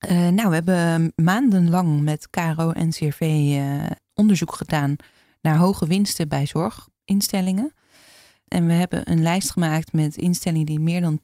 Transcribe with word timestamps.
Uh, 0.00 0.28
nou, 0.28 0.48
we 0.48 0.54
hebben 0.54 1.12
maandenlang 1.14 2.00
met 2.00 2.30
KRO 2.30 2.70
en 2.70 2.90
CRV 2.90 3.20
uh, 3.20 3.84
onderzoek 4.14 4.54
gedaan 4.54 4.96
naar 5.40 5.56
hoge 5.56 5.86
winsten 5.86 6.28
bij 6.28 6.46
zorginstellingen. 6.46 7.74
En 8.48 8.66
we 8.66 8.72
hebben 8.72 9.10
een 9.10 9.22
lijst 9.22 9.50
gemaakt 9.50 9.92
met 9.92 10.16
instellingen 10.16 10.66
die 10.66 10.80
meer 10.80 11.00
dan 11.00 11.20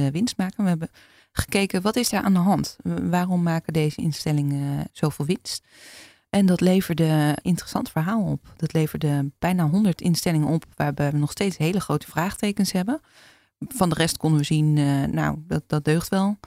10% 0.00 0.10
winst 0.12 0.36
maken. 0.36 0.62
We 0.62 0.68
hebben 0.68 0.90
gekeken 1.32 1.82
wat 1.82 1.96
is 1.96 2.08
daar 2.08 2.22
aan 2.22 2.32
de 2.32 2.38
hand? 2.38 2.76
Waarom 3.02 3.42
maken 3.42 3.72
deze 3.72 4.00
instellingen 4.00 4.88
zoveel 4.92 5.26
winst? 5.26 5.66
En 6.30 6.46
dat 6.46 6.60
leverde 6.60 7.04
een 7.04 7.36
interessant 7.42 7.90
verhaal 7.90 8.22
op. 8.22 8.52
Dat 8.56 8.72
leverde 8.72 9.30
bijna 9.38 9.68
100 9.68 10.00
instellingen 10.00 10.48
op 10.48 10.64
waarbij 10.76 11.10
we 11.10 11.18
nog 11.18 11.30
steeds 11.30 11.56
hele 11.56 11.80
grote 11.80 12.10
vraagtekens 12.10 12.72
hebben. 12.72 13.00
Van 13.68 13.88
de 13.88 13.94
rest 13.94 14.16
konden 14.16 14.38
we 14.38 14.44
zien, 14.44 14.72
nou, 15.14 15.36
dat, 15.46 15.62
dat 15.66 15.84
deugt 15.84 16.08
wel. 16.08 16.38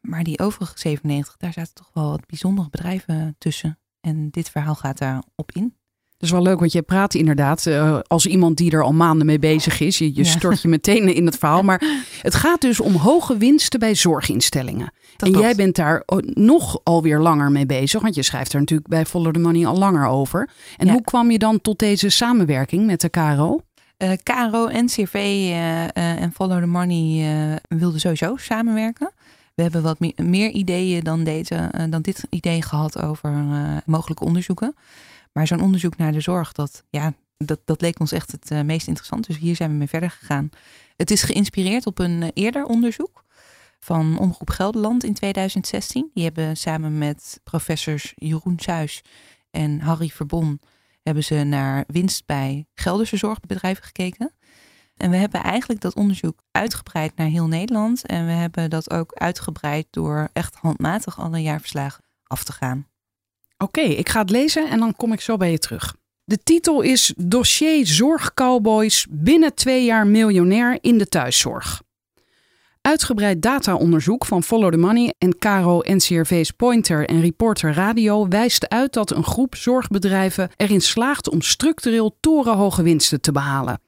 Maar 0.00 0.24
die 0.24 0.38
overige 0.38 0.78
97, 0.78 1.36
daar 1.36 1.52
zaten 1.52 1.74
toch 1.74 1.90
wel 1.92 2.10
wat 2.10 2.26
bijzondere 2.26 2.68
bedrijven 2.70 3.34
tussen. 3.38 3.78
En 4.00 4.30
dit 4.30 4.50
verhaal 4.50 4.74
gaat 4.74 4.98
daarop 4.98 5.52
in. 5.52 5.76
Dat 6.18 6.28
is 6.28 6.34
wel 6.34 6.42
leuk, 6.42 6.58
want 6.58 6.72
je 6.72 6.82
praat 6.82 7.14
inderdaad 7.14 7.66
uh, 7.66 7.98
als 8.06 8.26
iemand 8.26 8.56
die 8.56 8.70
er 8.70 8.82
al 8.82 8.92
maanden 8.92 9.26
mee 9.26 9.38
bezig 9.38 9.80
is. 9.80 9.98
Je, 9.98 10.14
je 10.14 10.24
ja. 10.24 10.30
stort 10.30 10.62
je 10.62 10.68
meteen 10.68 11.14
in 11.14 11.26
het 11.26 11.38
verhaal. 11.38 11.62
Maar 11.62 11.82
het 12.22 12.34
gaat 12.34 12.60
dus 12.60 12.80
om 12.80 12.94
hoge 12.94 13.36
winsten 13.36 13.80
bij 13.80 13.94
zorginstellingen. 13.94 14.92
Dat 15.16 15.28
en 15.28 15.40
jij 15.40 15.54
bent 15.54 15.76
daar 15.76 16.02
nog 16.24 16.80
alweer 16.82 17.18
langer 17.18 17.50
mee 17.50 17.66
bezig. 17.66 18.02
Want 18.02 18.14
je 18.14 18.22
schrijft 18.22 18.52
er 18.52 18.60
natuurlijk 18.60 18.88
bij 18.88 19.06
Follow 19.06 19.32
the 19.32 19.38
Money 19.38 19.66
al 19.66 19.78
langer 19.78 20.06
over. 20.06 20.50
En 20.76 20.86
ja. 20.86 20.92
hoe 20.92 21.02
kwam 21.02 21.30
je 21.30 21.38
dan 21.38 21.60
tot 21.60 21.78
deze 21.78 22.08
samenwerking 22.08 22.86
met 22.86 23.00
de 23.00 23.08
KRO? 23.08 23.60
Uh, 23.98 24.10
KRO, 24.22 24.68
NCRV 24.72 25.14
uh, 25.14 25.82
uh, 25.82 25.88
en 25.94 26.32
Follow 26.32 26.60
the 26.60 26.66
Money 26.66 27.60
wilden 27.68 28.00
sowieso 28.00 28.36
samenwerken. 28.36 29.12
We 29.58 29.64
hebben 29.64 29.82
wat 29.82 29.98
meer, 30.16 30.50
ideeën 30.50 31.04
dan, 31.04 31.24
deze, 31.24 31.86
dan 31.90 32.02
dit 32.02 32.26
idee 32.30 32.62
gehad 32.62 33.02
over 33.02 33.32
mogelijke 33.86 34.24
onderzoeken. 34.24 34.74
Maar 35.32 35.46
zo'n 35.46 35.62
onderzoek 35.62 35.96
naar 35.96 36.12
de 36.12 36.20
zorg, 36.20 36.52
dat, 36.52 36.84
ja, 36.90 37.12
dat, 37.36 37.60
dat 37.64 37.80
leek 37.80 38.00
ons 38.00 38.12
echt 38.12 38.32
het 38.32 38.50
uh, 38.50 38.60
meest 38.60 38.86
interessant. 38.86 39.26
Dus 39.26 39.38
hier 39.38 39.56
zijn 39.56 39.70
we 39.70 39.76
mee 39.76 39.88
verder 39.88 40.10
gegaan. 40.10 40.50
Het 40.96 41.10
is 41.10 41.22
geïnspireerd 41.22 41.86
op 41.86 41.98
een 41.98 42.30
eerder 42.34 42.64
onderzoek 42.64 43.24
van 43.78 44.18
Omroep 44.18 44.50
Gelderland 44.50 45.04
in 45.04 45.14
2016. 45.14 46.10
Die 46.14 46.24
hebben 46.24 46.56
samen 46.56 46.98
met 46.98 47.40
professors 47.44 48.12
Jeroen 48.16 48.58
Suis 48.58 49.02
en 49.50 49.80
Harry 49.80 50.08
Verbon... 50.08 50.60
hebben 51.02 51.24
ze 51.24 51.34
naar 51.34 51.84
winst 51.86 52.26
bij 52.26 52.66
Gelderse 52.74 53.16
zorgbedrijven 53.16 53.84
gekeken. 53.84 54.32
En 54.98 55.10
we 55.10 55.16
hebben 55.16 55.42
eigenlijk 55.42 55.80
dat 55.80 55.94
onderzoek 55.94 56.38
uitgebreid 56.50 57.16
naar 57.16 57.26
heel 57.26 57.46
Nederland. 57.46 58.06
En 58.06 58.26
we 58.26 58.32
hebben 58.32 58.70
dat 58.70 58.90
ook 58.90 59.12
uitgebreid 59.14 59.86
door 59.90 60.28
echt 60.32 60.54
handmatig 60.54 61.20
alle 61.20 61.42
jaarverslagen 61.42 62.04
af 62.26 62.44
te 62.44 62.52
gaan. 62.52 62.86
Oké, 63.58 63.80
ik 63.80 64.08
ga 64.08 64.20
het 64.20 64.30
lezen 64.30 64.70
en 64.70 64.78
dan 64.78 64.96
kom 64.96 65.12
ik 65.12 65.20
zo 65.20 65.36
bij 65.36 65.50
je 65.50 65.58
terug. 65.58 65.96
De 66.24 66.38
titel 66.42 66.80
is 66.80 67.14
Dossier 67.16 67.86
Zorgcowboys 67.86 69.06
binnen 69.10 69.54
twee 69.54 69.84
jaar 69.84 70.06
miljonair 70.06 70.78
in 70.80 70.98
de 70.98 71.06
thuiszorg. 71.06 71.82
Uitgebreid 72.80 73.42
dataonderzoek 73.42 74.24
van 74.24 74.42
Follow 74.42 74.72
the 74.72 74.78
Money 74.78 75.14
en 75.18 75.38
Caro 75.38 75.80
NCRV's 75.82 76.50
Pointer 76.50 77.08
en 77.08 77.20
Reporter 77.20 77.72
Radio 77.72 78.28
wijst 78.28 78.68
uit 78.68 78.92
dat 78.92 79.10
een 79.10 79.24
groep 79.24 79.54
zorgbedrijven 79.54 80.50
erin 80.56 80.80
slaagt 80.80 81.28
om 81.28 81.42
structureel 81.42 82.16
torenhoge 82.20 82.82
winsten 82.82 83.20
te 83.20 83.32
behalen. 83.32 83.80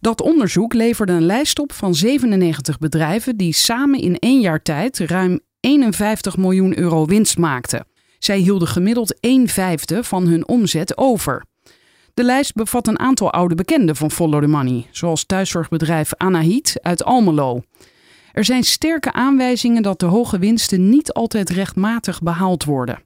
Dat 0.00 0.20
onderzoek 0.20 0.74
leverde 0.74 1.12
een 1.12 1.26
lijst 1.26 1.58
op 1.58 1.72
van 1.72 1.94
97 1.94 2.78
bedrijven 2.78 3.36
die 3.36 3.52
samen 3.52 4.00
in 4.00 4.18
één 4.18 4.40
jaar 4.40 4.62
tijd 4.62 4.98
ruim 4.98 5.40
51 5.60 6.36
miljoen 6.36 6.78
euro 6.78 7.04
winst 7.04 7.38
maakten. 7.38 7.86
Zij 8.18 8.38
hielden 8.38 8.68
gemiddeld 8.68 9.20
1 9.20 9.48
vijfde 9.48 10.04
van 10.04 10.26
hun 10.26 10.48
omzet 10.48 10.98
over. 10.98 11.44
De 12.14 12.24
lijst 12.24 12.54
bevat 12.54 12.88
een 12.88 12.98
aantal 12.98 13.32
oude 13.32 13.54
bekenden 13.54 13.96
van 13.96 14.10
Follow 14.10 14.42
the 14.42 14.48
Money, 14.48 14.86
zoals 14.90 15.24
thuiszorgbedrijf 15.24 16.14
Anahit 16.14 16.78
uit 16.82 17.04
Almelo. 17.04 17.62
Er 18.32 18.44
zijn 18.44 18.64
sterke 18.64 19.12
aanwijzingen 19.12 19.82
dat 19.82 20.00
de 20.00 20.06
hoge 20.06 20.38
winsten 20.38 20.88
niet 20.88 21.12
altijd 21.12 21.50
rechtmatig 21.50 22.22
behaald 22.22 22.64
worden. 22.64 23.02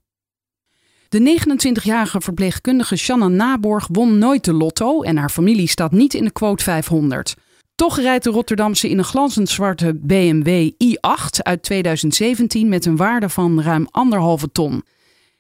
De 1.15 1.39
29-jarige 1.41 2.21
verpleegkundige 2.21 2.97
Shanna 2.97 3.29
Naborg 3.29 3.89
won 3.93 4.19
nooit 4.19 4.45
de 4.45 4.53
lotto 4.53 5.03
en 5.03 5.17
haar 5.17 5.31
familie 5.31 5.69
staat 5.69 5.93
niet 5.93 6.15
in 6.15 6.25
de 6.25 6.31
quote 6.31 6.65
500. 6.65 7.35
Toch 7.75 8.01
rijdt 8.01 8.25
de 8.25 8.31
Rotterdamse 8.31 8.89
in 8.89 8.99
een 8.99 9.05
glanzend 9.05 9.49
zwarte 9.49 9.95
BMW 9.95 10.71
i8 10.85 11.43
uit 11.43 11.63
2017 11.63 12.69
met 12.69 12.87
een 12.87 12.97
waarde 12.97 13.29
van 13.29 13.63
ruim 13.63 13.87
anderhalve 13.91 14.53
ton. 14.53 14.85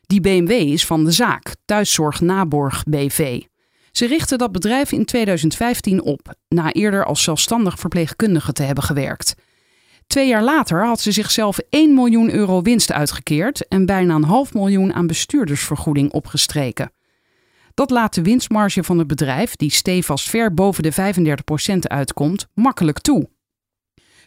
Die 0.01 0.21
BMW 0.21 0.51
is 0.51 0.87
van 0.87 1.05
de 1.05 1.11
zaak, 1.11 1.55
Thuiszorg 1.65 2.21
Naborg 2.21 2.85
BV. 2.85 3.43
Ze 3.93 4.07
richtte 4.07 4.37
dat 4.37 4.53
bedrijf 4.53 4.93
in 4.93 5.05
2015 5.05 6.03
op, 6.03 6.35
na 6.49 6.73
eerder 6.73 7.05
als 7.05 7.23
zelfstandig 7.23 7.79
verpleegkundige 7.79 8.53
te 8.53 8.63
hebben 8.63 8.85
gewerkt. 8.85 9.35
Twee 10.07 10.29
jaar 10.29 10.43
later 10.43 10.85
had 10.85 11.01
ze 11.01 11.13
zichzelf 11.13 11.59
1 11.71 11.95
miljoen 11.95 12.31
euro 12.31 12.63
winst 12.63 12.93
uitgekeerd 12.93 13.69
en 13.69 13.87
bijna 13.87 14.15
een 14.15 14.25
half 14.25 14.55
miljoen 14.55 14.95
aan 14.95 15.07
bestuurdersvergoeding 15.07 16.13
opgestreken. 16.13 16.93
Dat 17.75 17.91
laat 17.91 18.15
de 18.15 18.23
winstmarge 18.23 18.85
van 18.85 18.99
het 18.99 19.07
bedrijf, 19.07 19.57
die 19.57 19.71
stevast 19.71 20.29
ver 20.29 20.55
boven 20.55 20.83
de 20.83 21.15
35% 21.73 21.79
uitkomt, 21.79 22.47
makkelijk 22.55 22.99
toe. 22.99 23.29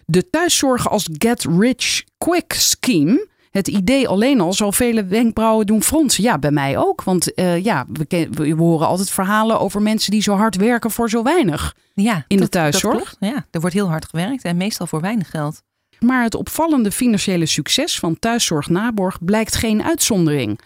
De 0.05 0.29
thuiszorg 0.29 0.89
als 0.89 1.09
Get 1.11 1.43
Rich 1.43 2.03
Quick 2.17 2.53
scheme 2.53 3.27
het 3.57 3.67
idee 3.67 4.07
alleen 4.07 4.41
al 4.41 4.53
zal 4.53 4.71
vele 4.71 5.05
wenkbrauwen 5.05 5.65
doen 5.65 5.83
fronsen. 5.83 6.23
Ja, 6.23 6.39
bij 6.39 6.51
mij 6.51 6.77
ook. 6.77 7.03
Want 7.03 7.39
uh, 7.39 7.63
ja, 7.63 7.85
we, 7.91 8.27
we, 8.31 8.53
horen 8.53 8.87
altijd 8.87 9.09
verhalen 9.09 9.59
over 9.59 9.81
mensen 9.81 10.11
die 10.11 10.21
zo 10.21 10.35
hard 10.35 10.55
werken 10.55 10.91
voor 10.91 11.09
zo 11.09 11.23
weinig. 11.23 11.75
Ja, 11.93 12.25
in 12.27 12.37
dat, 12.37 12.45
de 12.45 12.51
thuiszorg. 12.51 13.15
Ja, 13.19 13.45
er 13.51 13.59
wordt 13.59 13.75
heel 13.75 13.89
hard 13.89 14.05
gewerkt 14.05 14.43
en 14.43 14.57
meestal 14.57 14.87
voor 14.87 15.01
weinig 15.01 15.29
geld. 15.29 15.63
Maar 15.99 16.23
het 16.23 16.35
opvallende 16.35 16.91
financiële 16.91 17.45
succes 17.45 17.99
van 17.99 18.19
thuiszorg 18.19 18.69
Naborg 18.69 19.25
blijkt 19.25 19.55
geen 19.55 19.83
uitzondering. 19.83 20.59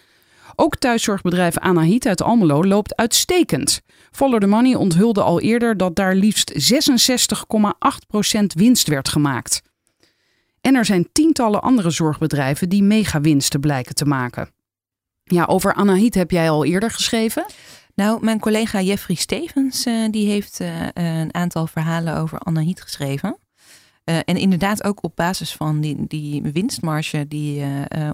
Ook 0.55 0.75
thuiszorgbedrijf 0.75 1.57
Anahit 1.57 2.05
uit 2.05 2.21
Almelo 2.21 2.63
loopt 2.63 2.95
uitstekend. 2.95 3.81
Follow 4.11 4.39
the 4.39 4.47
Money 4.47 4.75
onthulde 4.75 5.21
al 5.21 5.41
eerder 5.41 5.77
dat 5.77 5.95
daar 5.95 6.15
liefst 6.15 6.73
66,8% 6.73 8.45
winst 8.55 8.87
werd 8.87 9.09
gemaakt. 9.09 9.61
En 10.61 10.75
er 10.75 10.85
zijn 10.85 11.09
tientallen 11.11 11.61
andere 11.61 11.89
zorgbedrijven 11.89 12.69
die 12.69 12.83
megawinsten 12.83 13.59
blijken 13.59 13.95
te 13.95 14.05
maken. 14.05 14.49
Ja, 15.23 15.45
over 15.45 15.73
Anahit 15.73 16.15
heb 16.15 16.31
jij 16.31 16.49
al 16.49 16.65
eerder 16.65 16.91
geschreven. 16.91 17.45
Nou, 17.95 18.23
mijn 18.23 18.39
collega 18.39 18.81
Jeffrey 18.81 19.15
Stevens 19.15 19.85
uh, 19.85 20.09
die 20.11 20.29
heeft 20.29 20.61
uh, 20.61 20.87
een 20.93 21.33
aantal 21.33 21.67
verhalen 21.67 22.17
over 22.17 22.39
Anahit 22.39 22.81
geschreven. 22.81 23.37
Uh, 24.05 24.15
en 24.15 24.37
inderdaad 24.37 24.83
ook 24.83 25.03
op 25.03 25.15
basis 25.15 25.53
van 25.53 25.81
die, 25.81 26.07
die 26.07 26.41
winstmarge 26.41 27.27
die 27.27 27.63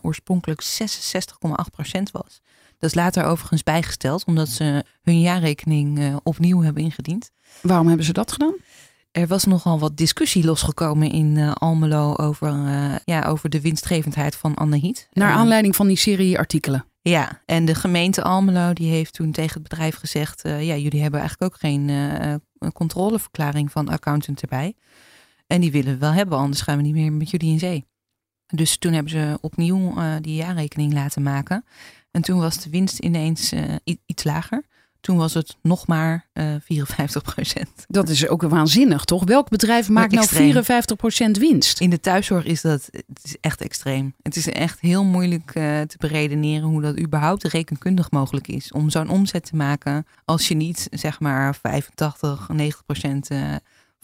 oorspronkelijk 0.01 0.63
66,8% 0.63 2.01
was. 2.12 2.42
Dat 2.80 2.89
is 2.89 2.95
later 2.95 3.24
overigens 3.24 3.63
bijgesteld 3.63 4.25
omdat 4.25 4.50
ze 4.50 4.84
hun 5.01 5.22
jaarrekening 5.22 6.16
opnieuw 6.24 6.62
hebben 6.62 6.84
ingediend. 6.84 7.31
Waarom 7.62 7.88
hebben 7.88 8.06
ze 8.06 8.13
dat 8.13 8.31
gedaan? 8.31 8.56
Er 9.18 9.28
was 9.28 9.44
nogal 9.44 9.80
wat 9.80 9.98
discussie 9.98 10.45
losgekomen 10.45 11.12
in 11.12 11.36
uh, 11.36 11.51
Almelo 11.51 12.16
over, 12.16 12.54
uh, 12.54 12.95
ja, 13.06 13.22
over 13.22 13.50
de 13.50 13.62
winstgevendheid 13.62 14.36
van 14.36 14.56
Annehiet. 14.56 15.07
Naar 15.12 15.31
aanleiding 15.31 15.75
van 15.75 15.88
die 15.88 15.98
serie 15.98 16.38
artikelen. 16.38 16.86
Ja, 17.01 17.42
en 17.45 17.66
de 17.66 17.75
gemeente 17.75 18.24
Almelo 18.24 18.74
die 18.74 18.90
heeft 18.90 19.13
toen 19.13 19.31
tegen 19.31 19.54
het 19.54 19.69
bedrijf 19.69 19.95
gezegd... 19.95 20.45
Uh, 20.45 20.63
ja, 20.63 20.75
jullie 20.75 21.01
hebben 21.01 21.19
eigenlijk 21.19 21.54
ook 21.54 21.60
geen 21.60 21.92
controleverklaring 22.74 23.72
van 23.72 23.90
accountant 23.90 24.42
erbij. 24.42 24.75
En 25.48 25.62
die 25.62 25.72
willen 25.72 25.94
we 25.94 26.00
wel 26.00 26.12
hebben, 26.12 26.38
anders 26.38 26.62
gaan 26.62 26.78
we 26.78 26.84
niet 26.84 26.94
meer 26.94 27.12
met 27.12 27.30
jullie 27.30 27.52
in 27.52 27.60
zee. 27.60 27.86
Dus 28.48 28.78
toen 28.78 28.94
hebben 28.94 29.12
ze 29.12 29.38
opnieuw 29.42 29.94
die 30.22 30.36
jaarrekening 30.36 30.94
laten 30.94 31.24
maken. 31.24 31.66
En 32.12 32.22
toen 32.22 32.40
was 32.40 32.64
de 32.64 32.70
winst 32.70 33.00
ineens 33.00 33.54
iets 34.06 34.24
lager. 34.24 34.64
Toen 35.00 35.18
was 35.18 35.34
het 35.34 35.58
nog 35.62 35.88
maar 35.88 36.30
uh, 36.34 36.56
54% 36.56 36.58
Dat 37.88 38.10
is 38.10 38.28
ook 38.28 38.42
waanzinnig, 38.42 39.06
toch? 39.06 39.24
Welk 39.24 39.50
bedrijf 39.50 39.90
maakt 39.90 40.12
nou 40.12 40.66
54% 41.38 41.40
winst? 41.40 41.82
In 41.82 41.90
de 41.90 42.00
thuiszorg 42.00 42.46
is 42.46 42.62
dat 42.62 42.90
het 42.92 43.24
is 43.24 43.38
echt 43.42 43.62
extreem. 43.62 44.14
Het 44.22 44.36
is 44.36 44.50
echt 44.50 44.80
heel 44.80 45.04
moeilijk 45.04 45.52
te 45.52 45.96
beredeneren 45.98 46.68
hoe 46.68 46.82
dat 46.82 47.00
überhaupt 47.00 47.44
rekenkundig 47.44 48.12
mogelijk 48.12 48.48
is. 48.48 48.72
Om 48.72 48.90
zo'n 48.90 49.10
omzet 49.10 49.46
te 49.46 49.56
maken 49.56 50.06
als 50.26 50.48
je 50.48 50.56
niet 50.56 50.88
zeg 50.92 51.20
maar 51.20 51.56
85, 51.56 52.50
90 52.50 52.86
procent 52.86 53.30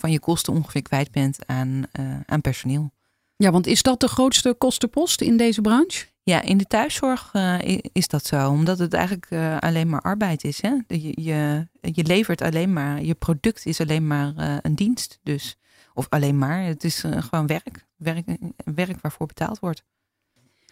van 0.03 0.11
je 0.11 0.19
kosten 0.19 0.53
ongeveer 0.53 0.81
kwijt 0.81 1.11
bent 1.11 1.38
aan, 1.45 1.83
uh, 2.00 2.19
aan 2.25 2.41
personeel. 2.41 2.91
Ja, 3.35 3.51
want 3.51 3.67
is 3.67 3.81
dat 3.81 4.00
de 4.00 4.07
grootste 4.07 4.55
kostenpost 4.57 5.21
in 5.21 5.38
deze 5.38 5.61
branche? 5.61 6.05
Ja, 6.23 6.41
in 6.41 6.57
de 6.57 6.65
thuiszorg 6.65 7.33
uh, 7.33 7.55
is 7.91 8.07
dat 8.07 8.25
zo, 8.25 8.50
omdat 8.50 8.79
het 8.79 8.94
eigenlijk 8.94 9.27
uh, 9.29 9.57
alleen 9.59 9.89
maar 9.89 10.01
arbeid 10.01 10.44
is. 10.44 10.61
Hè? 10.61 10.73
Je, 10.88 11.21
je, 11.21 11.67
je, 11.81 12.03
levert 12.03 12.41
alleen 12.41 12.73
maar, 12.73 13.03
je 13.03 13.13
product 13.13 13.65
is 13.65 13.81
alleen 13.81 14.07
maar 14.07 14.33
uh, 14.38 14.57
een 14.61 14.75
dienst. 14.75 15.19
Dus, 15.23 15.57
of 15.94 16.05
alleen 16.09 16.38
maar, 16.38 16.63
het 16.63 16.83
is 16.83 17.03
gewoon 17.17 17.47
werk, 17.47 17.85
werk. 17.97 18.25
Werk 18.75 19.01
waarvoor 19.01 19.27
betaald 19.27 19.59
wordt. 19.59 19.83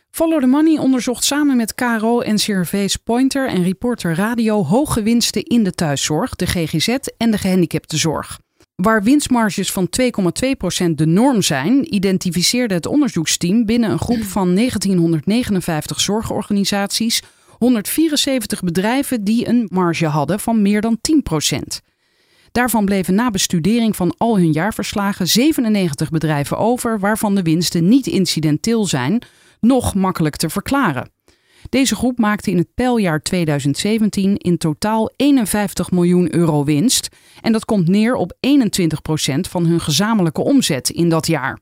Follow 0.09 0.39
the 0.39 0.47
Money 0.47 0.77
onderzocht 0.77 1.23
samen 1.23 1.57
met 1.57 1.75
KRO 1.75 2.19
en 2.19 2.35
CRV's 2.35 2.95
Pointer 2.95 3.47
en 3.47 3.63
Reporter 3.63 4.15
Radio 4.15 4.63
hoge 4.63 5.01
winsten 5.01 5.43
in 5.43 5.63
de 5.63 5.71
thuiszorg, 5.71 6.35
de 6.35 6.45
GGZ 6.45 6.87
en 7.17 7.31
de 7.31 7.37
gehandicaptenzorg. 7.37 8.39
Waar 8.81 9.03
winstmarges 9.03 9.71
van 9.71 9.89
2,2% 10.01 10.91
de 10.95 11.05
norm 11.05 11.41
zijn, 11.41 11.95
identificeerde 11.95 12.73
het 12.73 12.85
onderzoeksteam 12.85 13.65
binnen 13.65 13.91
een 13.91 13.99
groep 13.99 14.23
van 14.23 14.55
1959 14.55 15.99
zorgorganisaties 15.99 17.21
174 17.57 18.61
bedrijven 18.61 19.23
die 19.23 19.47
een 19.47 19.67
marge 19.71 20.05
hadden 20.05 20.39
van 20.39 20.61
meer 20.61 20.81
dan 20.81 20.97
10%. 21.51 21.57
Daarvan 22.51 22.85
bleven 22.85 23.15
na 23.15 23.29
bestudering 23.29 23.95
van 23.95 24.13
al 24.17 24.37
hun 24.37 24.51
jaarverslagen 24.51 25.27
97 25.27 26.09
bedrijven 26.09 26.57
over, 26.57 26.99
waarvan 26.99 27.35
de 27.35 27.41
winsten 27.41 27.87
niet 27.87 28.07
incidenteel 28.07 28.85
zijn, 28.85 29.21
nog 29.59 29.95
makkelijk 29.95 30.35
te 30.35 30.49
verklaren. 30.49 31.11
Deze 31.69 31.95
groep 31.95 32.17
maakte 32.17 32.51
in 32.51 32.57
het 32.57 32.73
pijljaar 32.73 33.21
2017 33.21 34.37
in 34.37 34.57
totaal 34.57 35.11
51 35.15 35.91
miljoen 35.91 36.35
euro 36.35 36.63
winst. 36.63 37.07
En 37.41 37.51
dat 37.51 37.65
komt 37.65 37.87
neer 37.87 38.15
op 38.15 38.33
21 38.39 39.01
procent 39.01 39.47
van 39.47 39.65
hun 39.65 39.81
gezamenlijke 39.81 40.41
omzet 40.41 40.89
in 40.89 41.09
dat 41.09 41.27
jaar. 41.27 41.59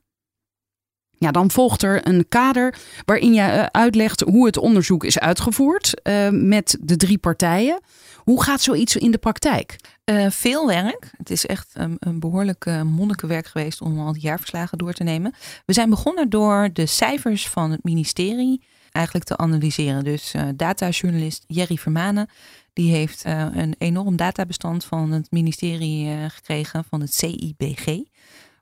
Ja, 1.18 1.30
dan 1.30 1.50
volgt 1.50 1.82
er 1.82 2.06
een 2.08 2.28
kader 2.28 2.78
waarin 3.04 3.32
je 3.32 3.40
eh, 3.40 3.64
uitlegt 3.64 4.20
hoe 4.20 4.46
het 4.46 4.56
onderzoek 4.56 5.04
is 5.04 5.18
uitgevoerd 5.18 6.00
uh, 6.02 6.28
met 6.30 6.78
de 6.80 6.96
drie 6.96 7.18
partijen. 7.18 7.80
Hoe 8.16 8.42
gaat 8.42 8.60
zoiets 8.60 8.96
in 8.96 9.10
de 9.10 9.18
praktijk? 9.18 9.76
Uh, 10.04 10.30
veel 10.30 10.66
werk. 10.66 11.10
Het 11.16 11.30
is 11.30 11.46
echt 11.46 11.70
een, 11.72 11.98
behoorlijk 12.20 12.66
monnikenwerk 12.84 13.46
geweest 13.46 13.80
om 13.80 14.00
al 14.00 14.12
die 14.12 14.22
jaarverslagen 14.22 14.78
door 14.78 14.92
te 14.92 15.02
nemen. 15.02 15.34
We 15.66 15.72
zijn 15.72 15.90
begonnen 15.90 16.28
door 16.28 16.70
de 16.72 16.86
cijfers 16.86 17.48
van 17.48 17.70
het 17.70 17.84
ministerie 17.84 18.62
eigenlijk 18.92 19.26
te 19.26 19.36
analyseren. 19.36 20.04
Dus 20.04 20.34
uh, 20.34 20.48
datajournalist 20.54 21.44
Jerry 21.46 21.76
Vermanen, 21.76 22.28
die 22.72 22.92
heeft 22.92 23.26
uh, 23.26 23.46
een 23.52 23.74
enorm 23.78 24.16
databestand 24.16 24.84
van 24.84 25.10
het 25.10 25.30
ministerie 25.30 26.06
uh, 26.06 26.24
gekregen 26.28 26.84
van 26.84 27.00
het 27.00 27.14
CIBG. 27.14 27.98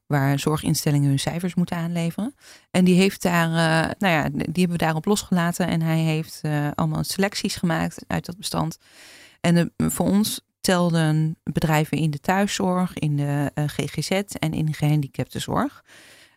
Waar 0.06 0.38
zorginstellingen 0.38 1.08
hun 1.08 1.18
cijfers 1.18 1.54
moeten 1.54 1.76
aanleveren. 1.76 2.34
En 2.70 2.84
die 2.84 2.94
heeft 2.94 3.22
daar, 3.22 3.48
nou 3.98 4.14
ja, 4.14 4.28
die 4.28 4.44
hebben 4.44 4.78
we 4.78 4.84
daarop 4.84 5.04
losgelaten. 5.04 5.66
En 5.66 5.82
hij 5.82 5.98
heeft 5.98 6.40
allemaal 6.74 7.04
selecties 7.04 7.56
gemaakt 7.56 8.04
uit 8.06 8.26
dat 8.26 8.36
bestand. 8.36 8.78
En 9.40 9.72
voor 9.76 10.06
ons 10.06 10.40
telden 10.60 11.36
bedrijven 11.42 11.98
in 11.98 12.10
de 12.10 12.20
thuiszorg, 12.20 12.94
in 12.94 13.16
de 13.16 13.50
GGZ 13.66 14.10
en 14.10 14.52
in 14.52 14.66
de 14.66 14.72
gehandicaptenzorg. 14.72 15.84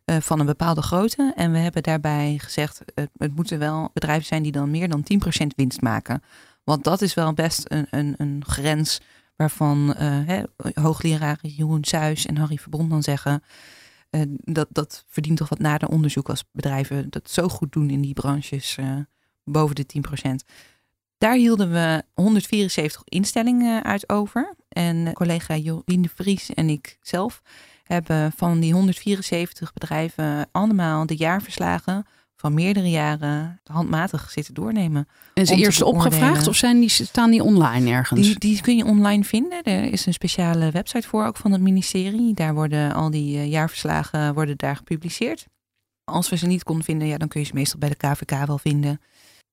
Eh, 0.06 0.18
van 0.20 0.40
een 0.40 0.46
bepaalde 0.46 0.82
grootte. 0.82 1.34
En 1.36 1.52
we 1.52 1.58
hebben 1.58 1.84
daarbij 1.84 2.38
gezegd, 2.38 2.82
het, 2.96 3.10
het 3.18 3.36
moeten 3.36 3.60
wel 3.60 3.90
bedrijven 3.94 4.26
zijn 4.26 4.44
die 4.44 4.52
dan 4.52 4.72
meer 4.72 4.90
dan 4.90 5.04
10% 5.44 5.48
winst 5.56 5.82
maken. 5.82 6.24
Want 6.64 6.84
dat 6.84 7.02
is 7.02 7.14
wel 7.14 7.34
best 7.34 7.64
een, 7.68 7.88
een, 7.90 8.14
een 8.18 8.44
grens 8.48 9.02
waarvan 9.36 9.96
uh, 10.00 10.44
hoogleraren 10.74 11.50
Jeroen 11.50 11.84
Suis 11.84 12.26
en 12.26 12.38
Harry 12.38 12.58
Verbond 12.58 12.90
dan 12.90 13.04
zeggen... 13.04 13.44
Dat, 14.44 14.68
dat 14.70 15.04
verdient 15.08 15.38
toch 15.38 15.50
wat 15.50 15.60
nader 15.60 15.90
onderzoek 15.90 16.30
als 16.30 16.44
bedrijven 16.52 17.10
dat 17.10 17.30
zo 17.30 17.48
goed 17.48 17.72
doen 17.72 17.90
in 17.90 18.02
die 18.02 18.14
branches 18.14 18.78
boven 19.44 19.76
de 19.76 19.86
10%. 20.46 20.54
Daar 21.18 21.36
hielden 21.36 21.72
we 21.72 22.04
174 22.14 23.02
instellingen 23.06 23.84
uit 23.84 24.10
over. 24.10 24.56
En 24.70 25.14
collega 25.14 25.56
Jorien 25.56 26.10
Vries 26.16 26.54
en 26.54 26.70
ik 26.70 26.98
zelf 27.02 27.42
hebben 27.92 28.32
van 28.36 28.60
die 28.60 28.74
174 28.74 29.74
bedrijven 29.74 30.48
allemaal 30.52 31.06
de 31.06 31.16
jaarverslagen 31.16 32.06
van 32.42 32.54
meerdere 32.54 32.90
jaren 32.90 33.62
handmatig 33.64 34.32
zitten 34.32 34.54
doornemen. 34.54 35.08
En 35.34 35.46
ze 35.46 35.56
eerst 35.56 35.82
opgevraagd 35.82 36.48
of 36.48 36.56
zijn 36.56 36.80
die, 36.80 36.90
staan 36.90 37.32
die 37.32 37.44
online 37.44 37.92
ergens? 37.92 38.22
Die, 38.22 38.40
die 38.40 38.62
kun 38.62 38.78
je 38.78 38.86
online 38.86 39.24
vinden. 39.24 39.64
Er 39.64 39.92
is 39.92 40.06
een 40.06 40.14
speciale 40.14 40.72
website 40.72 41.08
voor, 41.08 41.26
ook 41.26 41.38
van 41.38 41.52
het 41.52 41.62
ministerie. 41.62 42.34
Daar 42.34 42.54
worden 42.54 42.94
al 42.94 43.12
die 43.12 43.38
eh, 43.38 43.50
jaarverslagen 43.50 44.34
worden 44.34 44.58
daar 44.58 44.76
gepubliceerd. 44.76 45.46
Als 46.04 46.30
we 46.30 46.38
ze 46.38 46.48
niet 46.48 46.64
konden 46.64 46.86
vinden, 46.86 47.08
ja, 47.08 47.18
dan 47.18 47.28
kun 47.28 47.40
je 47.40 47.46
ze 47.46 47.54
meestal 47.54 47.80
bij 47.80 47.90
de 47.90 47.96
KVK 47.96 48.46
wel 48.46 48.58
vinden. 48.58 49.02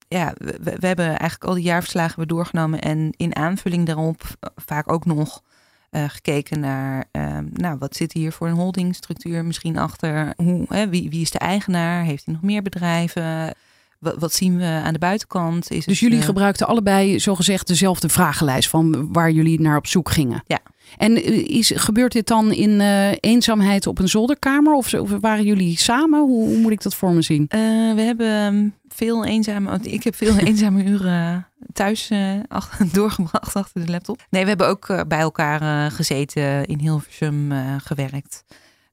Ja, 0.08 0.34
we, 0.38 0.76
we 0.80 0.86
hebben 0.86 1.06
eigenlijk 1.06 1.44
al 1.44 1.54
die 1.54 1.64
jaarverslagen 1.64 2.16
weer 2.16 2.26
doorgenomen 2.26 2.80
en 2.80 3.12
in 3.16 3.36
aanvulling 3.36 3.86
daarop 3.86 4.22
eh, 4.22 4.50
vaak 4.56 4.92
ook 4.92 5.04
nog 5.04 5.42
uh, 5.90 6.04
gekeken 6.08 6.60
naar, 6.60 7.04
uh, 7.12 7.38
nou, 7.52 7.76
wat 7.78 7.96
zit 7.96 8.12
hier 8.12 8.32
voor 8.32 8.48
een 8.48 8.54
holdingstructuur 8.54 9.44
misschien 9.44 9.78
achter? 9.78 10.32
Hoe, 10.36 10.64
hè, 10.68 10.88
wie, 10.88 11.10
wie 11.10 11.20
is 11.20 11.30
de 11.30 11.38
eigenaar? 11.38 12.04
Heeft 12.04 12.24
hij 12.24 12.34
nog 12.34 12.42
meer 12.42 12.62
bedrijven? 12.62 13.54
Wat, 13.98 14.14
wat 14.18 14.32
zien 14.32 14.58
we 14.58 14.64
aan 14.64 14.92
de 14.92 14.98
buitenkant? 14.98 15.70
Is 15.70 15.84
dus 15.84 16.00
jullie 16.00 16.18
uh, 16.18 16.24
gebruikten 16.24 16.66
allebei 16.66 17.20
zogezegd 17.20 17.66
dezelfde 17.66 18.08
vragenlijst 18.08 18.68
van 18.68 19.12
waar 19.12 19.30
jullie 19.30 19.60
naar 19.60 19.76
op 19.76 19.86
zoek 19.86 20.10
gingen? 20.10 20.42
Ja. 20.46 20.58
En 20.96 21.16
eh, 21.16 21.46
is, 21.46 21.72
gebeurt 21.74 22.12
dit 22.12 22.26
dan 22.26 22.52
in 22.52 22.80
eenzaamheid 23.20 23.86
op 23.86 23.98
een 23.98 24.08
zolderkamer? 24.08 24.74
Of, 24.74 24.94
of, 24.94 25.10
waren 25.20 25.44
jullie 25.44 25.78
samen? 25.78 26.20
Hoe, 26.20 26.48
hoe, 26.48 26.58
moet 26.58 26.72
ik 26.72 26.82
dat 26.82 26.94
voor 26.94 27.12
me 27.12 27.22
zien? 27.22 27.46
We 27.94 28.02
hebben 28.02 28.26
ehm, 28.26 28.68
veel 28.98 29.24
eenzame... 29.24 29.78
Ik 29.82 30.04
heb 30.04 30.14
veel 30.14 30.36
eenzame 30.48 30.84
uren 30.84 31.48
thuis 31.72 32.10
achter, 32.48 32.92
doorgebracht 32.98 33.56
achter 33.56 33.84
de 33.84 33.90
laptop. 33.90 34.26
Nee, 34.30 34.42
we 34.42 34.48
hebben 34.48 34.68
ook 34.68 35.08
bij 35.08 35.20
elkaar 35.20 35.90
gezeten, 35.90 36.64
in 36.64 36.78
Hilversum 36.78 37.52
gewerkt. 37.78 38.44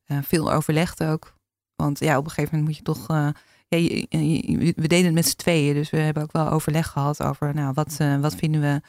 veel 0.06 0.52
overlegd 0.52 1.04
ook. 1.04 1.34
Want 1.76 2.00
ja, 2.00 2.18
op 2.18 2.26
een 2.26 2.32
gegeven 2.32 2.58
moment 2.58 2.68
moet 2.68 2.78
je 2.78 2.94
toch... 2.94 3.34
Ja, 3.68 3.78
je, 3.78 4.06
je, 4.10 4.74
we 4.76 4.88
deden 4.88 5.06
het 5.06 5.14
met 5.14 5.28
z'n 5.28 5.36
tweeën, 5.36 5.74
dus 5.74 5.90
we 5.90 5.98
hebben 5.98 6.24
ook 6.24 6.32
wel 6.32 6.50
overleg 6.50 6.88
gehad 6.88 7.24
over... 7.24 7.54
Nou, 7.54 7.74
wat, 7.74 7.98
wat 8.20 8.36
vinden 8.36 8.62
we 8.62 8.82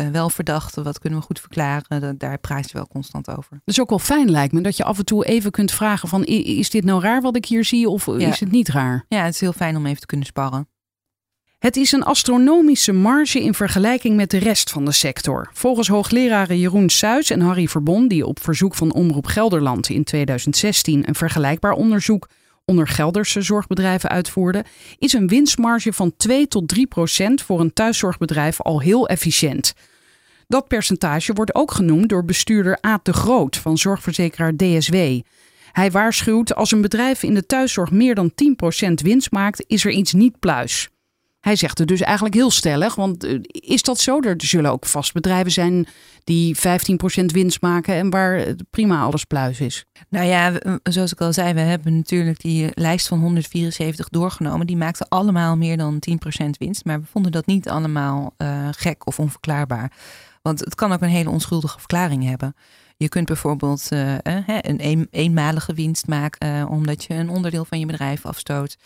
uh, 0.00 0.08
wel 0.08 0.30
verdachten, 0.30 0.84
wat 0.84 0.98
kunnen 0.98 1.18
we 1.18 1.24
goed 1.24 1.40
verklaren. 1.40 2.18
Daar 2.18 2.38
praat 2.38 2.70
je 2.70 2.76
wel 2.76 2.88
constant 2.88 3.28
over. 3.28 3.50
Dat 3.50 3.60
is 3.74 3.80
ook 3.80 3.88
wel 3.88 3.98
fijn 3.98 4.30
lijkt 4.30 4.52
me, 4.52 4.60
dat 4.60 4.76
je 4.76 4.84
af 4.84 4.98
en 4.98 5.04
toe 5.04 5.26
even 5.26 5.50
kunt 5.50 5.72
vragen 5.72 6.08
van 6.08 6.24
is 6.24 6.70
dit 6.70 6.84
nou 6.84 7.02
raar 7.02 7.20
wat 7.20 7.36
ik 7.36 7.44
hier 7.46 7.64
zie 7.64 7.88
of 7.88 8.06
ja. 8.06 8.28
is 8.28 8.40
het 8.40 8.50
niet 8.50 8.68
raar? 8.68 9.04
Ja, 9.08 9.24
het 9.24 9.34
is 9.34 9.40
heel 9.40 9.52
fijn 9.52 9.76
om 9.76 9.86
even 9.86 10.00
te 10.00 10.06
kunnen 10.06 10.26
sparren. 10.26 10.68
Het 11.58 11.76
is 11.76 11.92
een 11.92 12.02
astronomische 12.02 12.92
marge 12.92 13.42
in 13.42 13.54
vergelijking 13.54 14.16
met 14.16 14.30
de 14.30 14.38
rest 14.38 14.70
van 14.70 14.84
de 14.84 14.92
sector. 14.92 15.50
Volgens 15.52 15.88
hoogleraren 15.88 16.58
Jeroen 16.58 16.88
Suis 16.88 17.30
en 17.30 17.40
Harry 17.40 17.66
Verbon, 17.66 18.08
die 18.08 18.26
op 18.26 18.40
verzoek 18.40 18.74
van 18.74 18.92
Omroep 18.92 19.26
Gelderland 19.26 19.88
in 19.88 20.04
2016 20.04 21.08
een 21.08 21.14
vergelijkbaar 21.14 21.72
onderzoek 21.72 22.28
onder 22.66 22.88
Gelderse 22.88 23.42
zorgbedrijven 23.42 24.10
uitvoerden, 24.10 24.64
is 24.98 25.12
een 25.12 25.28
winstmarge 25.28 25.92
van 25.92 26.16
2 26.16 26.48
tot 26.48 26.68
3 26.68 26.86
procent 26.86 27.42
voor 27.42 27.60
een 27.60 27.72
thuiszorgbedrijf 27.72 28.60
al 28.60 28.80
heel 28.80 29.08
efficiënt. 29.08 29.74
Dat 30.48 30.68
percentage 30.68 31.32
wordt 31.32 31.54
ook 31.54 31.70
genoemd 31.70 32.08
door 32.08 32.24
bestuurder 32.24 32.78
Aad 32.80 33.04
de 33.04 33.12
Groot 33.12 33.56
van 33.56 33.78
zorgverzekeraar 33.78 34.56
DSW. 34.56 34.94
Hij 35.72 35.90
waarschuwt 35.90 36.54
als 36.54 36.72
een 36.72 36.80
bedrijf 36.80 37.22
in 37.22 37.34
de 37.34 37.46
thuiszorg 37.46 37.90
meer 37.90 38.14
dan 38.14 38.32
10% 38.88 38.92
winst 38.94 39.30
maakt, 39.30 39.64
is 39.66 39.84
er 39.84 39.90
iets 39.90 40.12
niet 40.12 40.38
pluis. 40.38 40.88
Hij 41.46 41.56
zegt 41.56 41.78
het 41.78 41.88
dus 41.88 42.00
eigenlijk 42.00 42.34
heel 42.34 42.50
stellig, 42.50 42.94
want 42.94 43.24
eh, 43.24 43.38
is 43.50 43.82
dat 43.82 43.98
zo? 43.98 44.20
Er 44.20 44.34
zullen 44.36 44.70
ook 44.70 44.86
vast 44.86 45.12
bedrijven 45.12 45.52
zijn 45.52 45.86
die 46.24 46.56
15% 46.56 46.60
winst 47.24 47.60
maken 47.60 47.94
en 47.94 48.10
waar 48.10 48.54
prima 48.70 49.02
alles 49.02 49.24
pluis 49.24 49.60
is. 49.60 49.84
Nou 50.08 50.26
ja, 50.26 50.52
zoals 50.82 51.12
ik 51.12 51.20
al 51.20 51.32
zei, 51.32 51.54
we 51.54 51.60
hebben 51.60 51.96
natuurlijk 51.96 52.40
die 52.40 52.70
lijst 52.74 53.08
van 53.08 53.20
174 53.20 54.08
doorgenomen. 54.08 54.66
Die 54.66 54.76
maakten 54.76 55.08
allemaal 55.08 55.56
meer 55.56 55.76
dan 55.76 56.02
10% 56.44 56.48
winst, 56.58 56.84
maar 56.84 57.00
we 57.00 57.06
vonden 57.06 57.32
dat 57.32 57.46
niet 57.46 57.68
allemaal 57.68 58.34
gek 58.70 59.06
of 59.06 59.18
onverklaarbaar. 59.18 59.92
Want 60.42 60.60
het 60.60 60.74
kan 60.74 60.92
ook 60.92 61.00
een 61.00 61.08
hele 61.08 61.30
onschuldige 61.30 61.78
verklaring 61.78 62.24
hebben. 62.24 62.54
Je 62.96 63.08
kunt 63.08 63.26
bijvoorbeeld 63.26 63.86
een, 63.90 64.80
een 64.86 65.06
eenmalige 65.10 65.74
winst 65.74 66.06
maken 66.06 66.68
omdat 66.68 67.04
je 67.04 67.14
een 67.14 67.30
onderdeel 67.30 67.64
van 67.64 67.78
je 67.78 67.86
bedrijf 67.86 68.26
afstoot. 68.26 68.76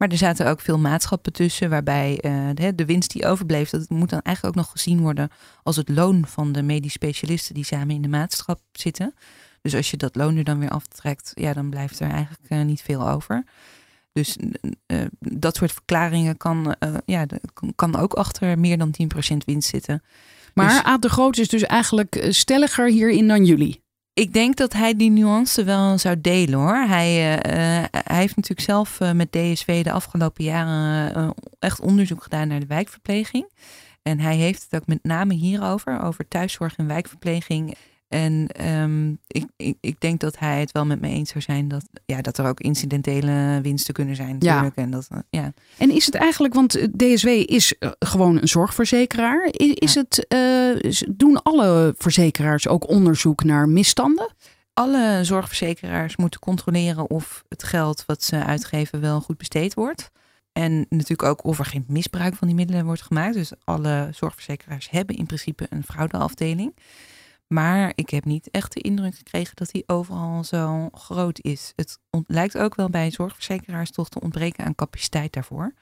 Maar 0.00 0.08
er 0.08 0.16
zaten 0.16 0.46
ook 0.46 0.60
veel 0.60 0.78
maatschappen 0.78 1.32
tussen, 1.32 1.70
waarbij 1.70 2.18
uh, 2.24 2.48
de, 2.54 2.74
de, 2.74 2.84
winst 2.84 3.10
die 3.10 3.26
overbleef, 3.26 3.70
dat 3.70 3.88
moet 3.88 4.10
dan 4.10 4.20
eigenlijk 4.20 4.56
ook 4.56 4.62
nog 4.62 4.72
gezien 4.72 5.00
worden 5.00 5.30
als 5.62 5.76
het 5.76 5.88
loon 5.88 6.26
van 6.26 6.52
de 6.52 6.62
medisch 6.62 6.92
specialisten 6.92 7.54
die 7.54 7.64
samen 7.64 7.94
in 7.94 8.02
de 8.02 8.08
maatschap 8.08 8.60
zitten. 8.72 9.14
Dus 9.62 9.74
als 9.74 9.90
je 9.90 9.96
dat 9.96 10.16
loon 10.16 10.36
er 10.36 10.44
dan 10.44 10.58
weer 10.58 10.70
aftrekt, 10.70 11.32
ja, 11.34 11.52
dan 11.52 11.70
blijft 11.70 12.00
er 12.00 12.10
eigenlijk 12.10 12.50
uh, 12.50 12.62
niet 12.62 12.82
veel 12.82 13.08
over. 13.08 13.44
Dus 14.12 14.36
uh, 14.86 15.00
dat 15.18 15.56
soort 15.56 15.72
verklaringen 15.72 16.36
kan, 16.36 16.76
ja, 17.04 17.26
kan 17.74 17.96
ook 17.96 18.14
achter 18.14 18.58
meer 18.58 18.78
dan 18.78 18.94
10% 19.32 19.36
winst 19.44 19.68
zitten. 19.68 20.02
Maar 20.54 20.68
Dus- 20.68 20.82
Aad 20.82 21.02
de 21.02 21.08
Groot 21.08 21.38
is 21.38 21.48
dus 21.48 21.62
eigenlijk 21.62 22.16
eh, 22.16 22.30
stelliger 22.32 22.88
hierin 22.88 23.28
dan 23.28 23.44
jullie. 23.44 23.82
Ik 24.12 24.32
denk 24.32 24.56
dat 24.56 24.72
hij 24.72 24.96
die 24.96 25.10
nuance 25.10 25.64
wel 25.64 25.98
zou 25.98 26.20
delen 26.20 26.58
hoor. 26.58 26.76
Hij, 26.76 27.40
eh, 27.40 27.82
eh, 27.82 27.84
hij 27.90 28.18
heeft 28.18 28.36
natuurlijk 28.36 28.68
zelf 28.68 29.00
eh, 29.00 29.12
met 29.12 29.32
DSV 29.32 29.84
de 29.84 29.92
afgelopen 29.92 30.44
jaren 30.44 31.34
echt 31.58 31.80
onderzoek 31.80 32.22
gedaan 32.22 32.48
naar 32.48 32.60
de 32.60 32.66
wijkverpleging. 32.66 33.48
En 34.02 34.20
hij 34.20 34.36
heeft 34.36 34.62
het 34.62 34.80
ook 34.80 34.86
met 34.86 34.98
name 35.02 35.34
hierover, 35.34 36.02
over 36.02 36.28
thuiszorg 36.28 36.76
en 36.76 36.86
wijkverpleging. 36.86 37.74
En 38.10 38.46
ehm, 38.46 39.10
ik, 39.26 39.44
ik, 39.56 39.76
ik 39.80 40.00
denk 40.00 40.20
dat 40.20 40.38
hij 40.38 40.60
het 40.60 40.72
wel 40.72 40.86
met 40.86 41.00
me 41.00 41.08
eens 41.08 41.30
zou 41.30 41.42
zijn 41.42 41.68
dat, 41.68 41.84
ja, 42.06 42.20
dat 42.20 42.38
er 42.38 42.46
ook 42.46 42.60
incidentele 42.60 43.58
winsten 43.62 43.94
kunnen 43.94 44.16
zijn. 44.16 44.36
Ja. 44.38 44.54
Natuurlijk. 44.54 44.76
En 44.76 44.90
dat, 44.90 45.08
eh, 45.10 45.18
ja. 45.30 45.52
En 45.78 45.90
is 45.90 46.06
het 46.06 46.14
eigenlijk, 46.14 46.54
want 46.54 46.74
eh, 46.74 46.86
DSW 46.96 47.26
is 47.28 47.78
eh, 47.78 47.90
gewoon 47.98 48.38
een 48.40 48.48
zorgverzekeraar. 48.48 49.48
Is 49.52 49.92
Ja. 49.94 50.04
het, 50.08 50.26
doen 51.10 51.42
alle 51.42 51.94
verzekeraars 51.98 52.68
ook 52.68 52.88
onderzoek 52.88 53.44
naar 53.44 53.68
misstanden? 53.68 54.32
Alle 54.74 55.20
zorgverzekeraars 55.22 56.16
moeten 56.16 56.40
controleren 56.40 57.10
of 57.10 57.44
het 57.48 57.62
geld 57.62 58.04
wat 58.06 58.22
ze 58.22 58.44
uitgeven 58.44 59.00
wel 59.00 59.20
goed 59.20 59.38
besteed 59.38 59.74
wordt. 59.74 60.10
En 60.52 60.86
natuurlijk 60.88 61.22
ook 61.22 61.44
of 61.44 61.58
er 61.58 61.64
geen 61.64 61.84
misbruik 61.88 62.34
van 62.34 62.46
die 62.48 62.56
middelen 62.56 62.84
wordt 62.84 63.02
gemaakt. 63.02 63.34
Dus 63.34 63.52
alle 63.64 64.08
zorgverzekeraars 64.12 64.90
hebben 64.90 65.16
in 65.16 65.26
principe 65.26 65.66
een 65.70 65.84
fraudeafdeling. 65.84 66.74
Maar 67.52 67.92
ik 67.94 68.10
heb 68.10 68.24
niet 68.24 68.50
echt 68.50 68.72
de 68.72 68.80
indruk 68.80 69.14
gekregen 69.14 69.56
dat 69.56 69.70
die 69.70 69.82
overal 69.86 70.44
zo 70.44 70.88
groot 70.92 71.38
is. 71.42 71.72
Het 71.76 71.98
lijkt 72.26 72.58
ook 72.58 72.74
wel 72.74 72.90
bij 72.90 73.10
zorgverzekeraars 73.10 73.90
toch 73.90 74.08
te 74.08 74.20
ontbreken 74.20 74.64
aan 74.64 74.74
capaciteit 74.74 75.32
daarvoor. 75.32 75.72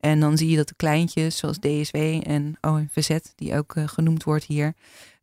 En 0.00 0.20
dan 0.20 0.36
zie 0.38 0.50
je 0.50 0.56
dat 0.56 0.68
de 0.68 0.74
kleintjes 0.76 1.36
zoals 1.36 1.58
DSW 1.58 1.96
en 2.22 2.56
ONVZ, 2.60 3.18
die 3.34 3.56
ook 3.56 3.76
eh, 3.76 3.88
genoemd 3.88 4.24
wordt 4.24 4.44
hier, 4.44 4.74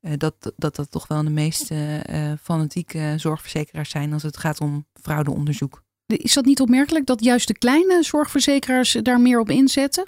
eh, 0.02 0.12
dat, 0.18 0.54
dat 0.58 0.76
dat 0.76 0.92
toch 0.92 1.08
wel 1.08 1.24
de 1.24 1.30
meest 1.30 1.72
eh, 1.72 2.32
fanatieke 2.42 3.14
zorgverzekeraars 3.18 3.90
zijn 3.90 4.14
als 4.14 4.24
het 4.24 4.38
gaat 4.38 4.62
om 4.62 4.86
fraudeonderzoek. 5.02 5.84
Is 6.06 6.34
dat 6.34 6.46
niet 6.46 6.62
opmerkelijk 6.62 7.06
dat 7.06 7.24
juist 7.24 7.48
de 7.48 7.58
kleine 7.58 8.04
zorgverzekeraars 8.04 8.98
daar 9.02 9.20
meer 9.20 9.40
op 9.40 9.50
inzetten? 9.50 10.06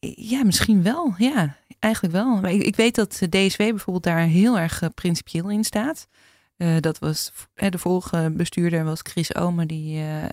Ja, 0.00 0.44
misschien 0.44 0.82
wel. 0.82 1.14
Ja, 1.18 1.56
eigenlijk 1.82 2.14
wel. 2.14 2.36
Maar 2.40 2.52
ik, 2.52 2.62
ik 2.62 2.76
weet 2.76 2.94
dat 2.94 3.10
DSW 3.10 3.56
bijvoorbeeld 3.58 4.02
daar 4.04 4.18
heel 4.26 4.58
erg 4.58 4.82
eh, 4.82 4.88
principieel 4.94 5.50
in 5.50 5.64
staat. 5.64 6.06
Eh, 6.56 6.68
dat 6.80 6.98
was 6.98 7.32
de 7.54 7.78
vorige 7.78 8.32
bestuurder 8.36 8.84
was 8.84 9.00
Chris 9.02 9.34
Omer. 9.34 9.66
Die, 9.66 9.98
eh, 9.98 10.28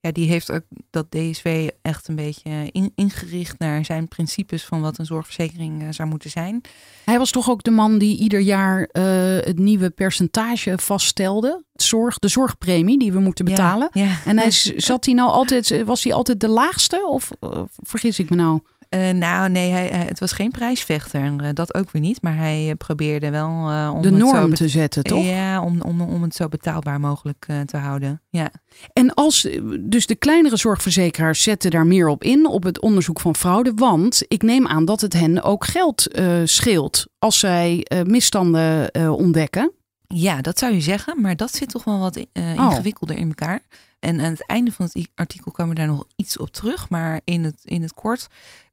ja, 0.00 0.12
die 0.12 0.28
heeft 0.28 0.50
ook 0.52 0.62
dat 0.90 1.10
DSW 1.10 1.46
echt 1.82 2.08
een 2.08 2.16
beetje 2.16 2.50
in- 2.72 2.92
ingericht 2.94 3.58
naar 3.58 3.84
zijn 3.84 4.08
principes 4.08 4.64
van 4.64 4.80
wat 4.80 4.98
een 4.98 5.06
zorgverzekering 5.06 5.94
zou 5.94 6.08
moeten 6.08 6.30
zijn. 6.30 6.60
Hij 7.04 7.18
was 7.18 7.30
toch 7.30 7.50
ook 7.50 7.62
de 7.62 7.70
man 7.70 7.98
die 7.98 8.18
ieder 8.18 8.40
jaar 8.40 8.88
het 9.44 9.58
nieuwe 9.58 9.90
percentage 9.90 10.78
vaststelde. 10.78 11.64
Zorg, 11.72 12.18
de 12.18 12.28
zorgpremie 12.28 12.98
die 12.98 13.12
we 13.12 13.18
moeten 13.20 13.44
betalen. 13.44 13.88
Ja, 13.92 14.04
ja. 14.04 14.16
En 14.24 14.38
hij 14.38 14.50
zat 14.90 15.04
hij 15.04 15.14
nou 15.14 15.30
altijd, 15.30 15.82
was 15.84 16.04
hij 16.04 16.12
altijd 16.12 16.40
de 16.40 16.48
laagste? 16.48 17.06
Of 17.06 17.30
vergis 17.82 18.18
ik 18.18 18.30
me 18.30 18.36
nou? 18.36 18.60
Eh, 18.92 19.10
nou, 19.10 19.48
nee, 19.50 19.70
hij, 19.70 19.86
hij- 19.86 20.04
het 20.06 20.18
was 20.18 20.32
geen 20.32 20.50
prijsvechter. 20.50 21.34
eh, 21.40 21.48
dat 21.52 21.74
ook 21.74 21.90
weer 21.90 22.02
niet. 22.02 22.22
Maar 22.22 22.36
hij 22.36 22.68
eh, 22.70 22.76
probeerde 22.76 23.30
wel 23.30 23.48
eh, 23.70 23.90
om 23.94 24.02
De 24.02 24.08
het 24.10 24.18
zo 24.18 24.32
norm 24.32 24.54
te 24.54 24.68
zetten, 24.68 25.02
toch? 25.02 25.24
Ja, 25.24 25.62
om, 25.62 25.80
om, 25.80 26.00
om 26.00 26.22
het 26.22 26.34
zo 26.34 26.48
betaalbaar 26.48 27.00
mogelijk 27.00 27.44
eh, 27.48 27.60
te 27.60 27.76
houden. 27.76 28.22
Ja. 28.30 28.50
En 28.92 29.14
als 29.14 29.48
dus 29.80 30.06
de 30.06 30.14
kleinere 30.14 30.56
zorgverzekeraars 30.56 31.42
zetten 31.42 31.70
daar 31.70 31.86
meer 31.86 32.08
op 32.08 32.24
in, 32.24 32.46
op 32.46 32.62
het 32.62 32.80
onderzoek 32.80 33.20
van 33.20 33.36
fraude. 33.36 33.72
Want 33.74 34.22
ik 34.28 34.42
neem 34.42 34.66
aan 34.66 34.84
dat 34.84 35.00
het 35.00 35.12
hen 35.12 35.42
ook 35.42 35.64
geld 35.64 36.06
eh, 36.08 36.40
scheelt 36.44 37.06
als 37.18 37.38
zij 37.38 37.80
eh, 37.84 38.02
misstanden 38.02 38.90
eh, 38.90 39.12
ontdekken. 39.12 39.72
ja, 40.06 40.40
dat 40.40 40.58
zou 40.58 40.72
je 40.74 40.80
zeggen. 40.80 41.20
Maar 41.20 41.36
dat 41.36 41.54
zit 41.54 41.68
toch 41.68 41.84
wel 41.84 41.98
wat 41.98 42.16
eh, 42.16 42.24
Oh. 42.32 42.64
ingewikkelder 42.70 43.16
in 43.16 43.28
elkaar. 43.28 43.60
En 44.00 44.20
aan 44.20 44.30
het 44.32 44.46
einde 44.46 44.72
van 44.72 44.88
het 44.92 45.08
artikel 45.14 45.50
komen 45.52 45.74
we 45.74 45.78
daar 45.78 45.88
nog 45.90 46.04
iets 46.16 46.38
op 46.38 46.50
terug. 46.50 46.88
Maar 46.90 47.20
in 47.24 47.44
het, 47.44 47.60
in 47.64 47.82
het 47.82 47.92
kort. 47.94 48.26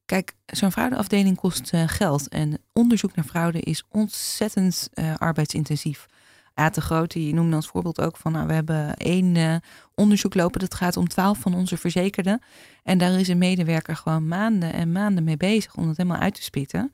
Kijk, 0.09 0.33
zo'n 0.45 0.71
fraudeafdeling 0.71 1.37
kost 1.37 1.73
eh, 1.73 1.83
geld. 1.87 2.27
En 2.27 2.57
onderzoek 2.73 3.15
naar 3.15 3.25
fraude 3.25 3.59
is 3.59 3.83
ontzettend 3.89 4.89
eh, 4.93 5.15
arbeidsintensief. 5.15 6.05
Aad 6.53 6.75
de 6.75 6.81
Groot, 6.81 7.11
die 7.11 7.33
noemde 7.33 7.55
als 7.55 7.67
voorbeeld 7.67 8.01
ook 8.01 8.17
van... 8.17 8.31
Nou, 8.31 8.47
we 8.47 8.53
hebben 8.53 8.95
één 8.97 9.35
eh, 9.35 9.55
onderzoek 9.95 10.33
lopen. 10.35 10.59
Dat 10.59 10.73
gaat 10.73 10.97
om 10.97 11.07
twaalf 11.07 11.37
van 11.37 11.53
onze 11.53 11.77
verzekerden. 11.77 12.41
En 12.83 12.97
daar 12.97 13.19
is 13.19 13.27
een 13.27 13.37
medewerker 13.37 13.95
gewoon 13.95 14.27
maanden 14.27 14.73
en 14.73 14.91
maanden 14.91 15.23
mee 15.23 15.37
bezig... 15.37 15.75
om 15.75 15.87
het 15.87 15.97
helemaal 15.97 16.21
uit 16.21 16.33
te 16.33 16.43
spitten. 16.43 16.93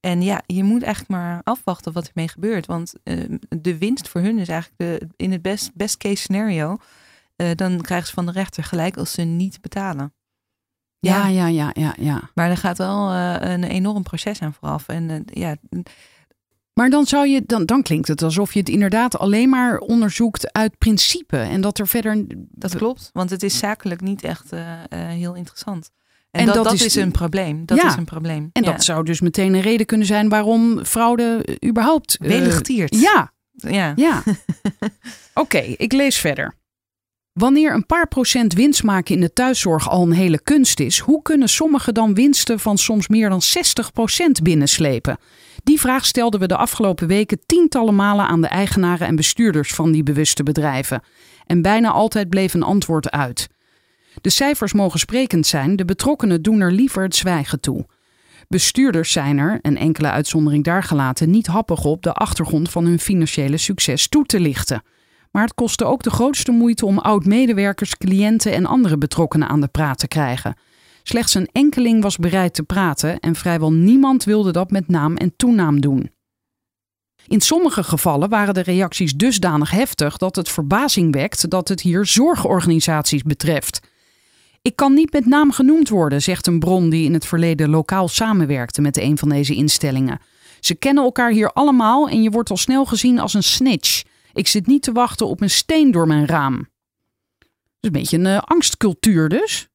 En 0.00 0.22
ja, 0.22 0.42
je 0.46 0.64
moet 0.64 0.82
eigenlijk 0.82 1.12
maar 1.12 1.40
afwachten 1.44 1.92
wat 1.92 2.06
ermee 2.06 2.28
gebeurt. 2.28 2.66
Want 2.66 2.94
de 3.48 3.78
winst 3.78 4.08
voor 4.08 4.20
hun 4.20 4.38
is 4.38 4.48
eigenlijk 4.48 4.80
de, 4.80 5.08
in 5.16 5.32
het 5.32 5.42
best, 5.42 5.70
best 5.74 5.96
case 5.96 6.22
scenario... 6.22 6.76
dan 7.54 7.80
krijgen 7.80 8.06
ze 8.06 8.14
van 8.14 8.26
de 8.26 8.32
rechter 8.32 8.64
gelijk 8.64 8.96
als 8.96 9.12
ze 9.12 9.22
niet 9.22 9.60
betalen. 9.60 10.12
Ja, 11.04 11.26
ja, 11.28 11.46
ja, 11.46 11.70
ja, 11.72 11.94
ja. 12.00 12.30
Maar 12.34 12.50
er 12.50 12.56
gaat 12.56 12.78
wel 12.78 13.10
eh, 13.10 13.36
een 13.52 13.64
enorm 13.64 14.02
proces 14.02 14.40
aan 14.42 14.54
vooraf. 14.60 14.88
En 14.88 15.10
eh, 15.10 15.20
ja, 15.24 15.56
Maar 16.74 16.90
dan 16.90 17.06
zou 17.06 17.28
je, 17.28 17.42
dan, 17.46 17.64
dan 17.66 17.82
klinkt 17.82 18.08
het 18.08 18.22
alsof 18.22 18.52
je 18.52 18.58
het 18.58 18.68
inderdaad 18.68 19.18
alleen 19.18 19.48
maar 19.48 19.78
onderzoekt 19.78 20.52
uit 20.52 20.78
principe. 20.78 21.36
En 21.36 21.60
dat 21.60 21.78
er 21.78 21.86
verder. 21.88 22.24
dat 22.50 22.76
klopt. 22.76 23.10
Want 23.12 23.30
het 23.30 23.42
is 23.42 23.58
zakelijk 23.58 24.00
niet 24.00 24.22
echt 24.24 24.52
eh, 24.52 24.60
heel 24.90 25.34
interessant. 25.34 25.90
En, 26.30 26.40
En 26.40 26.46
dat, 26.46 26.54
dat 26.54 26.64
dat, 26.64 26.80
is- 26.80 26.94
een 26.94 27.10
probleem. 27.10 27.66
Dat 27.66 27.78
Ja. 27.78 27.88
is 27.88 27.96
een 27.96 28.04
probleem. 28.04 28.50
En 28.52 28.62
Ja. 28.62 28.70
dat 28.70 28.84
zou 28.84 29.04
dus 29.04 29.20
meteen 29.20 29.54
een 29.54 29.60
reden 29.60 29.86
kunnen 29.86 30.06
zijn 30.06 30.28
waarom 30.28 30.84
fraude 30.84 31.58
überhaupt. 31.68 32.16
Welig-tiert. 32.20 32.94
ja, 33.00 33.32
ja. 33.52 33.92
Ja. 33.96 34.22
Oké, 35.34 35.58
ik 35.58 35.92
lees 35.92 36.18
verder. 36.18 36.54
Wanneer 37.34 37.74
een 37.74 37.86
paar 37.86 38.08
procent 38.08 38.52
winst 38.52 38.82
maken 38.82 39.14
in 39.14 39.20
de 39.20 39.32
thuiszorg 39.32 39.88
al 39.90 40.02
een 40.02 40.12
hele 40.12 40.42
kunst 40.42 40.80
is, 40.80 40.98
hoe 40.98 41.22
kunnen 41.22 41.48
sommigen 41.48 41.94
dan 41.94 42.14
winsten 42.14 42.60
van 42.60 42.78
soms 42.78 43.08
meer 43.08 43.28
dan 43.28 43.40
60% 44.38 44.42
binnenslepen? 44.42 45.18
Die 45.64 45.80
vraag 45.80 46.06
stelden 46.06 46.40
we 46.40 46.46
de 46.46 46.56
afgelopen 46.56 47.06
weken 47.06 47.40
tientallen 47.46 47.94
malen 47.94 48.26
aan 48.26 48.40
de 48.40 48.46
eigenaren 48.46 49.06
en 49.06 49.16
bestuurders 49.16 49.72
van 49.74 49.92
die 49.92 50.02
bewuste 50.02 50.42
bedrijven. 50.42 51.02
En 51.46 51.62
bijna 51.62 51.90
altijd 51.90 52.28
bleef 52.28 52.54
een 52.54 52.62
antwoord 52.62 53.10
uit. 53.10 53.48
De 54.20 54.30
cijfers 54.30 54.72
mogen 54.72 54.98
sprekend 54.98 55.46
zijn, 55.46 55.76
de 55.76 55.84
betrokkenen 55.84 56.42
doen 56.42 56.60
er 56.60 56.72
liever 56.72 57.02
het 57.02 57.16
zwijgen 57.16 57.60
toe. 57.60 57.86
Bestuurders 58.48 59.12
zijn 59.12 59.38
er, 59.38 59.58
een 59.62 59.78
enkele 59.78 60.10
uitzondering 60.10 60.64
daar 60.64 60.82
gelaten, 60.82 61.30
niet 61.30 61.46
happig 61.46 61.84
op 61.84 62.02
de 62.02 62.12
achtergrond 62.12 62.70
van 62.70 62.84
hun 62.84 62.98
financiële 62.98 63.56
succes 63.56 64.08
toe 64.08 64.24
te 64.24 64.40
lichten. 64.40 64.82
Maar 65.34 65.42
het 65.42 65.54
kostte 65.54 65.84
ook 65.84 66.02
de 66.02 66.10
grootste 66.10 66.50
moeite 66.50 66.86
om 66.86 66.98
oud-medewerkers, 66.98 67.96
cliënten 67.96 68.52
en 68.52 68.66
andere 68.66 68.98
betrokkenen 68.98 69.48
aan 69.48 69.60
de 69.60 69.68
praat 69.68 69.98
te 69.98 70.08
krijgen. 70.08 70.56
Slechts 71.02 71.34
een 71.34 71.48
enkeling 71.52 72.02
was 72.02 72.16
bereid 72.16 72.54
te 72.54 72.62
praten 72.62 73.20
en 73.20 73.34
vrijwel 73.34 73.72
niemand 73.72 74.24
wilde 74.24 74.52
dat 74.52 74.70
met 74.70 74.88
naam 74.88 75.16
en 75.16 75.36
toenaam 75.36 75.80
doen. 75.80 76.10
In 77.26 77.40
sommige 77.40 77.82
gevallen 77.82 78.28
waren 78.28 78.54
de 78.54 78.60
reacties 78.60 79.14
dusdanig 79.14 79.70
heftig 79.70 80.16
dat 80.16 80.36
het 80.36 80.48
verbazing 80.48 81.14
wekt 81.14 81.50
dat 81.50 81.68
het 81.68 81.80
hier 81.80 82.06
zorgorganisaties 82.06 83.22
betreft. 83.22 83.80
Ik 84.62 84.76
kan 84.76 84.94
niet 84.94 85.12
met 85.12 85.26
naam 85.26 85.52
genoemd 85.52 85.88
worden, 85.88 86.22
zegt 86.22 86.46
een 86.46 86.58
bron 86.58 86.90
die 86.90 87.04
in 87.04 87.14
het 87.14 87.26
verleden 87.26 87.70
lokaal 87.70 88.08
samenwerkte 88.08 88.80
met 88.80 88.96
een 88.96 89.18
van 89.18 89.28
deze 89.28 89.54
instellingen. 89.54 90.18
Ze 90.60 90.74
kennen 90.74 91.04
elkaar 91.04 91.30
hier 91.30 91.52
allemaal 91.52 92.08
en 92.08 92.22
je 92.22 92.30
wordt 92.30 92.50
al 92.50 92.56
snel 92.56 92.84
gezien 92.84 93.18
als 93.18 93.34
een 93.34 93.42
snitch. 93.42 94.02
Ik 94.34 94.48
zit 94.48 94.66
niet 94.66 94.82
te 94.82 94.92
wachten 94.92 95.26
op 95.26 95.40
een 95.40 95.50
steen 95.50 95.90
door 95.90 96.06
mijn 96.06 96.26
raam. 96.26 96.68
Is 97.80 97.90
een 97.90 97.92
beetje 97.92 98.18
een 98.18 98.26
eh, 98.26 98.38
angstcultuur 98.38 99.28
dus. 99.28 99.68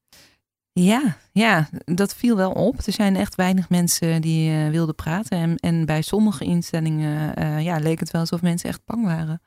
Ja, 0.72 1.16
ja, 1.32 1.68
dat 1.84 2.14
viel 2.14 2.36
wel 2.36 2.50
op. 2.50 2.80
Er 2.86 2.92
zijn 2.92 3.16
echt 3.16 3.34
weinig 3.34 3.68
mensen 3.68 4.20
die 4.20 4.50
eh, 4.50 4.70
wilden 4.70 4.94
praten. 4.94 5.38
En, 5.38 5.56
en 5.56 5.86
bij 5.86 6.02
sommige 6.02 6.44
instellingen 6.44 7.36
eh, 7.36 7.64
ja, 7.64 7.78
leek 7.78 8.00
het 8.00 8.10
wel 8.10 8.20
alsof 8.20 8.42
mensen 8.42 8.68
echt 8.68 8.80
bang 8.84 9.04
waren. 9.04 9.40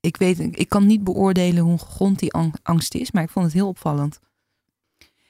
Ik, 0.00 0.16
weet, 0.16 0.38
ik 0.38 0.68
kan 0.68 0.86
niet 0.86 1.04
beoordelen 1.04 1.62
hoe 1.62 1.78
gegrond 1.78 2.18
die 2.18 2.32
ang- 2.32 2.54
angst 2.62 2.94
is, 2.94 3.10
maar 3.10 3.22
ik 3.22 3.30
vond 3.30 3.44
het 3.44 3.54
heel 3.54 3.68
opvallend. 3.68 4.20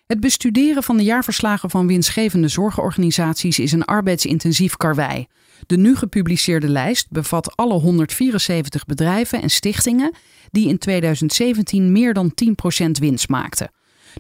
Het 0.06 0.20
bestuderen 0.20 0.82
van 0.82 0.96
de 0.96 1.02
jaarverslagen 1.02 1.70
van 1.70 1.86
winstgevende 1.86 2.48
zorgorganisaties 2.48 3.58
is 3.58 3.72
een 3.72 3.84
arbeidsintensief 3.84 4.76
karwei. 4.76 5.26
De 5.66 5.76
nu 5.76 5.96
gepubliceerde 5.96 6.68
lijst 6.68 7.10
bevat 7.10 7.56
alle 7.56 7.74
174 7.74 8.84
bedrijven 8.84 9.42
en 9.42 9.50
stichtingen 9.50 10.14
die 10.50 10.68
in 10.68 10.78
2017 10.78 11.92
meer 11.92 12.14
dan 12.14 12.32
10% 12.84 12.90
winst 12.90 13.28
maakten. 13.28 13.70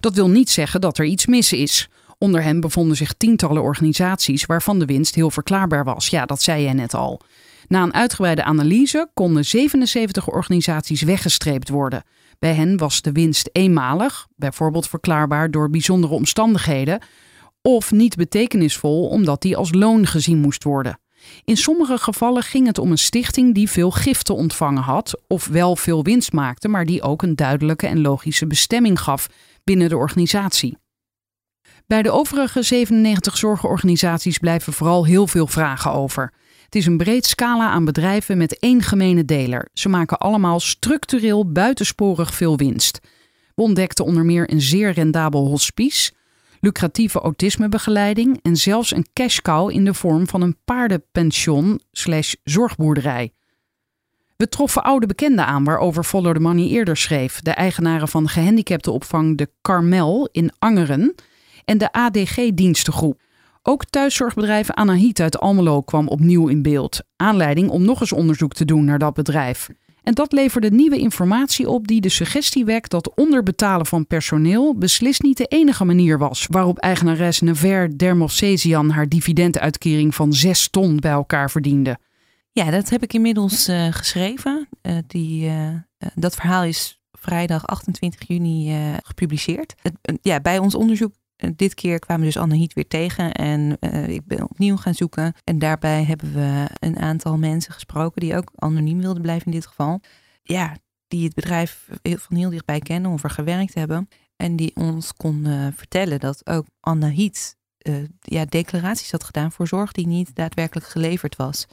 Dat 0.00 0.14
wil 0.14 0.28
niet 0.28 0.50
zeggen 0.50 0.80
dat 0.80 0.98
er 0.98 1.04
iets 1.04 1.26
mis 1.26 1.52
is. 1.52 1.88
Onder 2.18 2.42
hen 2.42 2.60
bevonden 2.60 2.96
zich 2.96 3.12
tientallen 3.12 3.62
organisaties 3.62 4.46
waarvan 4.46 4.78
de 4.78 4.84
winst 4.84 5.14
heel 5.14 5.30
verklaarbaar 5.30 5.84
was. 5.84 6.08
Ja, 6.08 6.26
dat 6.26 6.42
zei 6.42 6.62
jij 6.62 6.72
net 6.72 6.94
al. 6.94 7.20
Na 7.68 7.82
een 7.82 7.94
uitgebreide 7.94 8.44
analyse 8.44 9.10
konden 9.14 9.44
77 9.44 10.28
organisaties 10.28 11.02
weggestreept 11.02 11.68
worden. 11.68 12.02
Bij 12.38 12.54
hen 12.54 12.76
was 12.76 13.02
de 13.02 13.12
winst 13.12 13.48
eenmalig, 13.52 14.26
bijvoorbeeld 14.36 14.88
verklaarbaar 14.88 15.50
door 15.50 15.70
bijzondere 15.70 16.14
omstandigheden, 16.14 17.02
of 17.62 17.90
niet 17.90 18.16
betekenisvol 18.16 19.08
omdat 19.08 19.42
die 19.42 19.56
als 19.56 19.72
loon 19.72 20.06
gezien 20.06 20.38
moest 20.38 20.64
worden. 20.64 20.98
In 21.44 21.56
sommige 21.56 21.98
gevallen 21.98 22.42
ging 22.42 22.66
het 22.66 22.78
om 22.78 22.90
een 22.90 22.98
stichting 22.98 23.54
die 23.54 23.70
veel 23.70 23.90
giften 23.90 24.34
ontvangen 24.34 24.82
had, 24.82 25.20
of 25.26 25.46
wel 25.46 25.76
veel 25.76 26.02
winst 26.02 26.32
maakte, 26.32 26.68
maar 26.68 26.86
die 26.86 27.02
ook 27.02 27.22
een 27.22 27.36
duidelijke 27.36 27.86
en 27.86 28.00
logische 28.00 28.46
bestemming 28.46 29.00
gaf 29.00 29.28
binnen 29.64 29.88
de 29.88 29.96
organisatie. 29.96 30.78
Bij 31.86 32.02
de 32.02 32.10
overige 32.10 32.62
97 32.62 33.36
zorgorganisaties 33.36 34.38
blijven 34.38 34.72
vooral 34.72 35.06
heel 35.06 35.26
veel 35.26 35.46
vragen 35.46 35.92
over. 35.92 36.32
Het 36.64 36.74
is 36.74 36.86
een 36.86 36.96
breed 36.96 37.26
scala 37.26 37.70
aan 37.70 37.84
bedrijven 37.84 38.38
met 38.38 38.58
één 38.58 38.82
gemene 38.82 39.24
deler. 39.24 39.68
Ze 39.72 39.88
maken 39.88 40.18
allemaal 40.18 40.60
structureel 40.60 41.52
buitensporig 41.52 42.34
veel 42.34 42.56
winst. 42.56 42.98
We 43.54 43.62
ontdekten 43.62 44.04
onder 44.04 44.24
meer 44.24 44.52
een 44.52 44.60
zeer 44.60 44.92
rendabel 44.92 45.46
hospice, 45.46 46.12
lucratieve 46.60 47.20
autismebegeleiding 47.20 48.38
en 48.42 48.56
zelfs 48.56 48.94
een 48.94 49.06
cash 49.12 49.38
cow 49.38 49.70
in 49.70 49.84
de 49.84 49.94
vorm 49.94 50.28
van 50.28 50.42
een 50.42 50.56
paardenpension 50.64 51.80
slash 51.92 52.34
zorgboerderij. 52.44 53.32
We 54.36 54.48
troffen 54.48 54.82
oude 54.82 55.06
bekenden 55.06 55.46
aan 55.46 55.64
waarover 55.64 56.04
Follow 56.04 56.34
the 56.34 56.40
Money 56.40 56.66
eerder 56.66 56.96
schreef. 56.96 57.40
De 57.40 57.50
eigenaren 57.50 58.08
van 58.08 58.28
gehandicaptenopvang 58.28 59.38
De 59.38 59.50
Carmel 59.62 60.28
in 60.32 60.52
Angeren 60.58 61.14
en 61.64 61.78
de 61.78 61.92
ADG-dienstengroep. 61.92 63.20
Ook 63.62 63.84
thuiszorgbedrijf 63.84 64.70
Anahit 64.70 65.20
uit 65.20 65.38
Almelo 65.38 65.82
kwam 65.82 66.08
opnieuw 66.08 66.48
in 66.48 66.62
beeld. 66.62 67.00
Aanleiding 67.16 67.68
om 67.68 67.84
nog 67.84 68.00
eens 68.00 68.12
onderzoek 68.12 68.52
te 68.52 68.64
doen 68.64 68.84
naar 68.84 68.98
dat 68.98 69.14
bedrijf. 69.14 69.68
En 70.02 70.14
dat 70.14 70.32
leverde 70.32 70.70
nieuwe 70.70 70.98
informatie 70.98 71.68
op 71.68 71.86
die 71.86 72.00
de 72.00 72.08
suggestie 72.08 72.64
wekt 72.64 72.90
dat 72.90 73.14
onderbetalen 73.14 73.86
van 73.86 74.06
personeel 74.06 74.74
beslist 74.74 75.22
niet 75.22 75.36
de 75.36 75.44
enige 75.44 75.84
manier 75.84 76.18
was 76.18 76.46
waarop 76.50 76.78
eigenares 76.78 77.40
Never 77.40 77.98
Dermosesian 77.98 78.90
haar 78.90 79.08
dividenduitkering 79.08 80.14
van 80.14 80.32
6 80.32 80.68
ton 80.68 80.96
bij 80.96 81.10
elkaar 81.10 81.50
verdiende. 81.50 81.98
Ja, 82.52 82.70
dat 82.70 82.88
heb 82.88 83.02
ik 83.02 83.12
inmiddels 83.12 83.68
uh, 83.68 83.86
geschreven. 83.90 84.68
Uh, 84.82 84.96
die, 85.06 85.46
uh, 85.46 85.68
dat 86.14 86.34
verhaal 86.34 86.64
is 86.64 87.00
vrijdag 87.12 87.66
28 87.66 88.28
juni 88.28 88.74
gepubliceerd. 89.02 89.74
Ja, 90.22 90.40
bij 90.40 90.58
ons 90.58 90.74
onderzoek 90.74 91.12
dit 91.56 91.74
keer 91.74 91.98
kwamen 91.98 92.24
dus 92.24 92.36
Anne 92.36 92.54
Hiet 92.54 92.72
weer 92.72 92.88
tegen 92.88 93.32
en 93.32 93.76
uh, 93.80 94.08
ik 94.08 94.26
ben 94.26 94.42
opnieuw 94.42 94.76
gaan 94.76 94.94
zoeken. 94.94 95.34
En 95.44 95.58
daarbij 95.58 96.04
hebben 96.04 96.32
we 96.32 96.68
een 96.78 96.98
aantal 96.98 97.38
mensen 97.38 97.72
gesproken 97.72 98.20
die 98.20 98.36
ook 98.36 98.50
anoniem 98.54 99.00
wilden 99.00 99.22
blijven 99.22 99.46
in 99.46 99.52
dit 99.52 99.66
geval. 99.66 100.00
Ja, 100.42 100.76
die 101.08 101.24
het 101.24 101.34
bedrijf 101.34 101.88
van 102.02 102.36
heel 102.36 102.50
dichtbij 102.50 102.78
kennen 102.78 103.10
of 103.10 103.24
er 103.24 103.30
gewerkt 103.30 103.74
hebben. 103.74 104.08
En 104.36 104.56
die 104.56 104.76
ons 104.76 105.12
konden 105.12 105.74
vertellen 105.74 106.20
dat 106.20 106.46
ook 106.46 106.66
Anne 106.80 107.08
Hiet 107.08 107.56
uh, 107.82 107.96
ja, 108.20 108.44
declaraties 108.44 109.10
had 109.10 109.24
gedaan 109.24 109.52
voor 109.52 109.66
zorg 109.66 109.92
die 109.92 110.06
niet 110.06 110.34
daadwerkelijk 110.34 110.86
geleverd 110.86 111.36
was. 111.36 111.66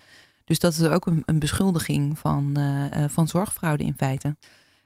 Dus 0.44 0.60
dat 0.60 0.74
is 0.74 0.84
ook 0.84 1.06
een, 1.06 1.24
een 1.26 1.40
beschuldiging 1.40 2.20
van, 2.20 2.58
van 3.10 3.28
zorgfraude 3.28 3.84
in 3.84 3.94
feite. 3.98 4.36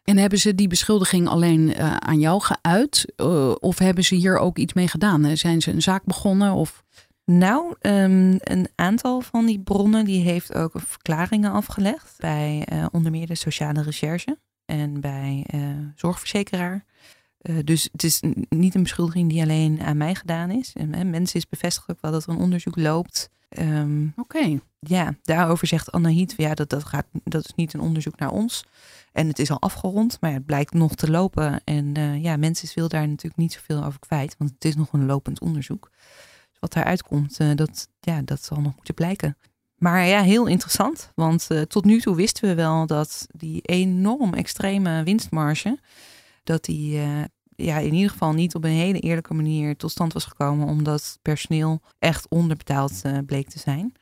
En 0.04 0.18
hebben 0.18 0.40
ze 0.40 0.56
die 0.56 0.68
beschuldiging 0.68 1.28
alleen 1.28 1.70
uh, 1.70 1.96
aan 1.96 2.20
jou 2.20 2.42
geuit? 2.42 3.14
Uh, 3.18 3.52
of 3.60 3.78
hebben 3.78 4.04
ze 4.04 4.16
hier 4.16 4.38
ook 4.38 4.58
iets 4.58 4.74
mee 4.74 4.88
gedaan? 4.88 5.38
Zijn 5.38 5.62
ze 5.62 5.72
een 5.72 5.82
zaak 5.82 6.04
begonnen? 6.04 6.54
Of... 6.54 6.84
Nou, 7.26 7.76
um, 7.82 8.38
een 8.40 8.68
aantal 8.76 9.22
van 9.22 9.46
die 9.46 9.60
bronnen 9.60 10.06
die 10.06 10.24
heeft 10.24 10.54
ook 10.54 10.72
verklaringen 10.76 11.52
afgelegd. 11.52 12.16
Bij 12.18 12.68
uh, 12.74 12.86
onder 12.92 13.12
meer 13.12 13.28
de 13.28 13.36
sociale 13.36 13.82
recherche 13.82 14.38
en 14.66 15.02
bij 15.02 15.46
zorgverzekeraar. 15.96 16.86
dus 17.64 17.90
het 17.92 18.04
is 18.04 18.24
niet 18.50 18.76
een 18.76 18.84
beschuldiging 18.84 19.30
die 19.30 19.42
alleen 19.42 19.82
aan 19.82 19.98
mij 19.98 20.16
gedaan 20.16 20.52
is. 20.52 20.74
En, 20.74 21.10
mensen 21.10 21.40
is 21.40 21.50
bevestigd 21.50 21.90
ook 21.90 22.02
wel 22.02 22.12
dat 22.12 22.24
er 22.24 22.30
een 22.30 22.38
onderzoek 22.38 22.76
loopt. 22.76 23.30
Um, 23.60 24.14
Oké. 24.16 24.38
Okay. 24.38 24.60
Ja, 24.80 25.16
daarover 25.22 25.68
zegt 25.68 25.92
Anahit, 25.92 26.34
ja, 26.38 26.54
dat, 26.54 26.70
dat, 26.70 26.84
gaat, 26.84 27.06
dat 27.24 27.46
is 27.46 27.54
niet 27.56 27.74
een 27.74 27.80
onderzoek 27.80 28.20
naar 28.20 28.32
ons. 28.32 28.64
En 29.12 29.28
het 29.28 29.40
is 29.40 29.52
al 29.52 29.62
afgerond, 29.62 30.18
maar 30.22 30.34
het 30.34 30.46
blijkt 30.46 30.74
nog 30.74 30.96
te 30.96 31.12
lopen. 31.12 31.62
En 31.64 31.98
uh, 31.98 32.24
ja, 32.24 32.38
mensen 32.38 32.70
wil 32.76 32.88
daar 32.88 33.08
natuurlijk 33.08 33.42
niet 33.42 33.54
zoveel 33.54 33.84
over 33.84 34.00
kwijt, 34.00 34.36
want 34.38 34.52
het 34.52 34.66
is 34.66 34.76
nog 34.76 34.94
een 34.94 35.06
lopend 35.06 35.40
onderzoek. 35.40 35.90
Dus 36.50 36.60
wat 36.60 36.74
daaruit 36.74 37.04
komt, 37.04 37.40
uh, 37.40 37.56
dat, 37.56 37.88
ja, 38.00 38.22
dat 38.22 38.44
zal 38.44 38.62
nog 38.62 38.76
moeten 38.76 38.94
blijken. 38.94 39.38
Maar 39.76 40.06
ja, 40.06 40.22
heel 40.22 40.46
interessant, 40.46 41.12
want 41.16 41.48
uh, 41.52 41.62
tot 41.62 41.86
nu 41.86 42.00
toe 42.00 42.16
wisten 42.16 42.50
we 42.50 42.56
wel 42.56 42.86
dat 42.86 43.28
die 43.36 43.62
enorm 43.62 44.34
extreme 44.34 45.04
winstmarge, 45.04 45.80
dat 46.44 46.64
die 46.66 47.00
ja, 47.56 47.78
in 47.78 47.94
ieder 47.94 48.12
geval 48.12 48.34
niet 48.34 48.56
op 48.56 48.64
een 48.64 48.70
hele 48.70 49.00
eerlijke 49.00 49.34
manier 49.34 49.78
tot 49.78 49.92
stand 49.92 50.14
was 50.14 50.26
gekomen, 50.26 50.68
omdat 50.68 51.20
personeel 51.22 51.82
echt 52.00 52.30
onderbetaald 52.30 53.02
bleek 53.26 53.50
te 53.50 53.60
zijn. 53.60 53.94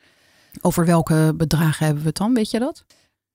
Over 0.62 0.86
welke 0.86 1.34
bedragen 1.38 1.86
hebben 1.86 2.04
we 2.04 2.10
het 2.10 2.18
dan, 2.18 2.34
weet 2.34 2.52
je 2.52 2.60
dat? 2.60 2.86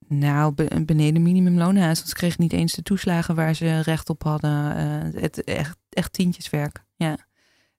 Nou, 0.09 0.55
beneden 0.85 1.23
minimumloonhuis. 1.23 1.97
Want 1.97 2.09
ze 2.09 2.15
kregen 2.15 2.43
niet 2.43 2.53
eens 2.53 2.73
de 2.73 2.83
toeslagen 2.83 3.35
waar 3.35 3.55
ze 3.55 3.81
recht 3.81 4.11
op 4.11 4.23
hadden. 4.23 4.77
Uh, 4.77 5.23
het, 5.23 5.45
echt, 5.45 5.77
echt 5.89 6.13
tientjeswerk. 6.13 6.85
Ja. 6.97 7.17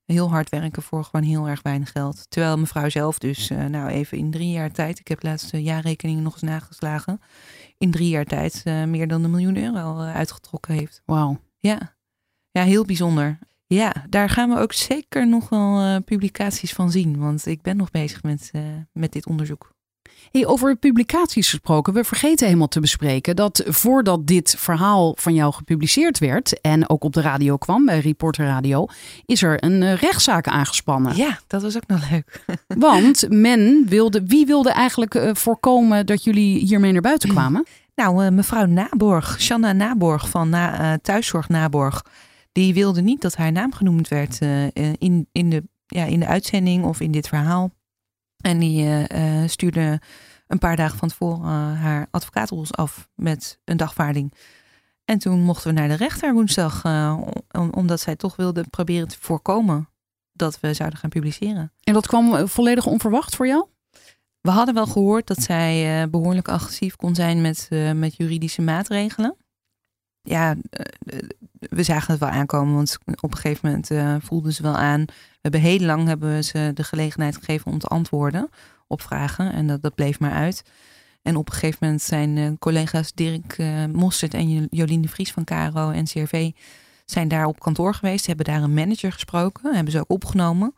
Heel 0.06 0.30
hard 0.30 0.50
werken 0.50 0.84
voor 0.84 1.04
gewoon 1.04 1.26
heel 1.26 1.48
erg 1.48 1.62
weinig 1.62 1.92
geld. 1.92 2.26
Terwijl 2.30 2.58
mevrouw 2.58 2.90
zelf 2.90 3.20
dus, 3.20 3.50
uh, 3.50 3.66
nou 3.66 3.90
even 3.90 4.18
in 4.18 4.32
drie 4.32 4.52
jaar 4.52 4.72
tijd. 4.72 5.00
Ik 5.00 5.08
heb 5.08 5.20
de 5.20 5.28
laatste 5.28 5.64
jaarrekening 5.64 6.22
nog 6.22 6.34
eens 6.34 6.42
nageslagen. 6.42 7.22
In 7.78 7.92
drie 7.92 8.10
jaar 8.10 8.26
tijd 8.26 8.62
uh, 8.66 8.84
meer 8.84 9.08
dan 9.08 9.24
een 9.24 9.32
miljoen 9.32 9.58
euro 9.58 10.00
uitgetrokken 10.00 10.74
heeft. 10.74 11.02
Wauw. 11.06 11.40
Ja. 11.60 11.96
ja, 12.52 12.64
heel 12.64 12.86
bijzonder. 12.86 13.40
Ja, 13.68 14.06
daar 14.10 14.30
gaan 14.30 14.50
we 14.50 14.60
ook 14.60 14.74
zeker 14.74 15.28
nog 15.28 15.50
wel 15.50 16.02
publicaties 16.02 16.74
van 16.74 16.92
zien. 16.92 17.20
Want 17.20 17.46
ik 17.46 17.62
ben 17.62 17.78
nog 17.78 17.92
bezig 17.92 18.24
met, 18.24 18.52
met 18.92 19.12
dit 19.12 19.26
onderzoek. 19.26 19.75
Hey, 20.36 20.46
over 20.46 20.76
publicaties 20.76 21.50
gesproken, 21.50 21.94
we 21.94 22.04
vergeten 22.04 22.46
helemaal 22.46 22.68
te 22.68 22.80
bespreken 22.80 23.36
dat 23.36 23.64
voordat 23.66 24.28
dit 24.28 24.56
verhaal 24.58 25.16
van 25.20 25.34
jou 25.34 25.54
gepubliceerd 25.54 26.20
werd 26.20 26.62
en 26.62 26.90
ook 26.90 27.04
op 27.04 27.14
de 27.14 27.22
radio 27.22 27.58
kwam, 27.58 27.86
bij 27.86 28.00
Reporter 28.00 28.46
Radio, 28.46 28.86
is 29.26 29.42
er 29.42 29.64
een 29.64 29.82
uh, 29.82 29.94
rechtszaak 29.94 30.48
aangespannen. 30.48 31.16
Ja, 31.16 31.40
dat 31.48 31.62
was 31.62 31.76
ook 31.76 31.88
nog 31.88 32.10
leuk. 32.10 32.44
Want 32.68 33.26
men 33.30 33.86
wilde, 33.88 34.26
wie 34.26 34.46
wilde 34.46 34.72
eigenlijk 34.72 35.16
uh, 35.16 35.30
voorkomen 35.34 36.06
dat 36.06 36.24
jullie 36.24 36.60
hiermee 36.60 36.92
naar 36.92 37.02
buiten 37.02 37.30
kwamen? 37.30 37.66
Nou, 37.96 38.26
uh, 38.26 38.32
mevrouw 38.32 38.66
Naborg, 38.66 39.42
Shanna 39.42 39.74
Naborg 39.74 40.30
van 40.30 40.50
na, 40.50 40.98
Thuiszorg 40.98 41.50
Naborg, 41.50 42.06
die 42.52 42.74
wilde 42.74 43.02
niet 43.02 43.22
dat 43.22 43.36
haar 43.36 43.52
naam 43.52 43.74
genoemd 43.74 44.08
werd 44.08 44.40
in, 44.98 45.28
in, 45.32 45.50
de, 45.50 45.64
ja, 45.86 46.04
in 46.04 46.20
de 46.20 46.28
uitzending 46.28 46.86
of 46.86 47.00
in 47.00 47.12
dit 47.12 47.28
verhaal. 47.28 47.72
En 48.46 48.60
die 48.60 48.84
uh, 48.84 49.44
stuurde 49.48 50.02
een 50.48 50.60
paar 50.60 50.76
dagen 50.76 50.98
van 50.98 51.08
tevoren 51.08 51.40
uh, 51.40 51.82
haar 51.82 52.08
advocaat 52.12 52.52
ons 52.52 52.74
af 52.74 53.10
met 53.16 53.60
een 53.64 53.78
dagvaarding. 53.78 54.34
En 55.06 55.18
toen 55.18 55.42
mochten 55.42 55.74
we 55.74 55.80
naar 55.80 55.88
de 55.88 55.96
rechter 55.96 56.34
woensdag, 56.34 56.84
uh, 56.84 57.22
om, 57.52 57.70
omdat 57.70 58.00
zij 58.00 58.16
toch 58.16 58.36
wilde 58.36 58.66
proberen 58.70 59.08
te 59.08 59.18
voorkomen 59.20 59.90
dat 60.32 60.60
we 60.60 60.74
zouden 60.74 61.00
gaan 61.00 61.10
publiceren. 61.10 61.72
En 61.84 61.94
dat 61.94 62.08
kwam 62.08 62.48
volledig 62.48 62.86
onverwacht 62.86 63.36
voor 63.36 63.48
jou? 63.48 63.68
We 64.42 64.52
hadden 64.52 64.74
wel 64.74 64.88
gehoord 64.88 65.28
dat 65.28 65.42
zij 65.42 66.10
behoorlijk 66.10 66.48
agressief 66.48 66.96
kon 66.96 67.16
zijn 67.16 67.42
met, 67.42 67.68
met 67.96 68.16
juridische 68.16 68.62
maatregelen. 68.62 69.36
Ja, 70.22 70.56
we 71.70 71.84
zagen 71.84 72.12
het 72.12 72.20
wel 72.20 72.30
aankomen, 72.30 72.76
want 72.76 72.98
op 73.20 73.32
een 73.32 73.38
gegeven 73.38 73.70
moment 73.70 74.24
voelden 74.24 74.54
ze 74.54 74.62
wel 74.62 74.76
aan 74.76 75.06
hebben 75.46 75.64
heel 75.64 75.80
lang 75.80 76.08
hebben 76.08 76.34
we 76.34 76.44
ze 76.44 76.72
de 76.74 76.84
gelegenheid 76.84 77.36
gegeven 77.38 77.72
om 77.72 77.80
te 77.80 77.88
antwoorden 77.88 78.50
op 78.88 79.02
vragen. 79.02 79.54
En 79.54 79.68
dat, 79.68 79.82
dat 79.82 79.96
bleef 79.96 80.20
maar 80.20 80.32
uit. 80.32 80.64
En 81.22 81.36
op 81.36 81.48
een 81.48 81.54
gegeven 81.54 81.78
moment 81.82 82.02
zijn 82.02 82.38
uh, 82.38 82.52
collega's 82.60 83.14
Dirk 83.14 83.58
uh, 83.58 83.86
Mostert 83.86 84.34
en 84.34 84.68
Jolien 84.70 85.02
de 85.02 85.08
Vries 85.08 85.32
van 85.32 85.44
KRO 85.44 85.90
en 85.90 86.06
CRV 86.06 86.52
zijn 87.06 87.28
daar 87.28 87.46
op 87.46 87.60
kantoor 87.60 87.94
geweest. 87.94 88.26
Hebben 88.26 88.46
daar 88.46 88.64
een 88.64 88.74
manager 88.74 89.12
gesproken. 89.12 89.74
Hebben 89.76 89.92
ze 89.92 90.00
ook 90.00 90.12
opgenomen. 90.12 90.76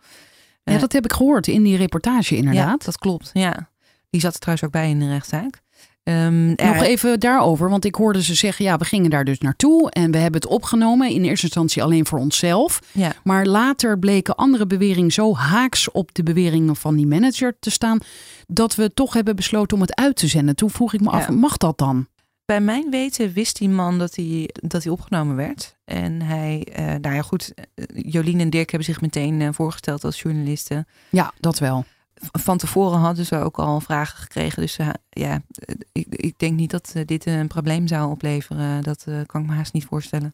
Ja, 0.63 0.77
dat 0.77 0.91
heb 0.91 1.03
ik 1.03 1.13
gehoord 1.13 1.47
in 1.47 1.63
die 1.63 1.77
reportage 1.77 2.35
inderdaad. 2.35 2.79
Ja, 2.79 2.85
dat 2.85 2.97
klopt. 2.97 3.29
Ja. 3.33 3.69
Die 4.09 4.21
zat 4.21 4.33
er 4.33 4.39
trouwens 4.39 4.67
ook 4.67 4.73
bij 4.73 4.89
in 4.89 4.99
de 4.99 5.07
rechtszaak. 5.07 5.61
Um, 6.09 6.53
Nog 6.55 6.81
even 6.81 7.19
daarover, 7.19 7.69
want 7.69 7.85
ik 7.85 7.95
hoorde 7.95 8.23
ze 8.23 8.35
zeggen: 8.35 8.65
ja, 8.65 8.77
we 8.77 8.85
gingen 8.85 9.09
daar 9.09 9.23
dus 9.23 9.39
naartoe 9.39 9.91
en 9.91 10.11
we 10.11 10.17
hebben 10.17 10.41
het 10.41 10.49
opgenomen. 10.49 11.09
In 11.09 11.23
eerste 11.23 11.45
instantie 11.45 11.83
alleen 11.83 12.05
voor 12.05 12.19
onszelf. 12.19 12.81
Ja. 12.91 13.13
Maar 13.23 13.45
later 13.45 13.99
bleken 13.99 14.35
andere 14.35 14.67
beweringen 14.67 15.11
zo 15.11 15.35
haaks 15.35 15.91
op 15.91 16.13
de 16.13 16.23
beweringen 16.23 16.75
van 16.75 16.95
die 16.95 17.07
manager 17.07 17.57
te 17.59 17.71
staan. 17.71 17.99
dat 18.47 18.75
we 18.75 18.93
toch 18.93 19.13
hebben 19.13 19.35
besloten 19.35 19.77
om 19.77 19.81
het 19.81 19.95
uit 19.95 20.15
te 20.15 20.27
zenden. 20.27 20.55
Toen 20.55 20.69
vroeg 20.69 20.93
ik 20.93 21.01
me 21.01 21.09
af: 21.09 21.29
mag 21.29 21.57
dat 21.57 21.77
dan? 21.77 22.07
bij 22.47 22.61
mijn 22.61 22.89
weten 22.89 23.33
wist 23.33 23.57
die 23.57 23.69
man 23.69 23.97
dat 23.97 24.15
hij, 24.15 24.49
dat 24.53 24.83
hij 24.83 24.91
opgenomen 24.91 25.35
werd. 25.35 25.77
En 25.85 26.21
hij, 26.21 26.67
eh, 26.73 26.85
nou 26.85 27.15
ja 27.15 27.21
goed, 27.21 27.53
eh, 27.53 27.85
Jolien 27.93 28.39
en 28.39 28.49
Dirk 28.49 28.69
hebben 28.69 28.87
zich 28.87 29.01
meteen 29.01 29.41
eh, 29.41 29.49
voorgesteld 29.51 30.03
als 30.03 30.21
journalisten. 30.21 30.87
Ja, 31.09 31.33
dat 31.39 31.59
wel. 31.59 31.85
Van 32.19 32.57
tevoren 32.57 32.99
hadden 32.99 33.25
ze 33.25 33.37
ook 33.37 33.57
al 33.59 33.79
vragen 33.79 34.17
gekregen. 34.17 34.61
Dus 34.61 34.77
eh, 34.77 34.89
ja, 35.09 35.41
eh, 35.51 35.75
ik, 35.91 36.07
ik 36.09 36.39
denk 36.39 36.57
niet 36.57 36.71
dat 36.71 36.91
eh, 36.95 37.05
dit 37.05 37.25
een 37.25 37.47
probleem 37.47 37.87
zou 37.87 38.11
opleveren. 38.11 38.83
Dat 38.83 39.05
kan 39.25 39.41
ik 39.41 39.47
me 39.47 39.53
haast 39.53 39.73
niet 39.73 39.85
voorstellen. 39.85 40.33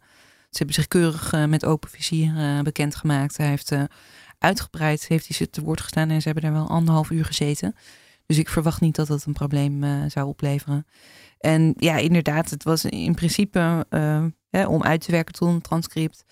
Ze 0.50 0.58
hebben 0.58 0.76
zich 0.76 0.88
keurig 0.88 1.48
met 1.48 1.66
open 1.66 1.90
vizier 1.90 2.62
bekendgemaakt. 2.64 3.38
Hij 3.38 3.48
heeft 3.48 3.72
uitgebreid, 4.38 5.08
heeft 5.08 5.28
hij 5.28 5.36
ze 5.36 5.50
te 5.50 5.62
woord 5.62 5.82
gestaan 5.82 6.10
en 6.10 6.22
ze 6.22 6.30
hebben 6.30 6.44
daar 6.44 6.54
wel 6.54 6.70
anderhalf 6.70 7.10
uur 7.10 7.26
gezeten. 7.26 7.76
Dus 8.26 8.38
ik 8.38 8.50
verwacht 8.50 8.82
niet 8.82 8.96
dat 8.96 9.08
dat 9.08 9.26
een 9.26 9.34
probleem 9.34 9.84
zou 10.10 10.28
opleveren. 10.28 10.86
En 11.40 11.74
ja, 11.78 11.98
inderdaad, 11.98 12.50
het 12.50 12.64
was 12.64 12.86
in 12.86 13.16
principe 13.16 13.86
hè, 14.50 14.66
om 14.66 14.84
uit 14.84 15.02
te 15.02 15.12
werken 15.12 15.34
tot 15.34 15.48
een 15.48 15.62
transcript 15.62 16.26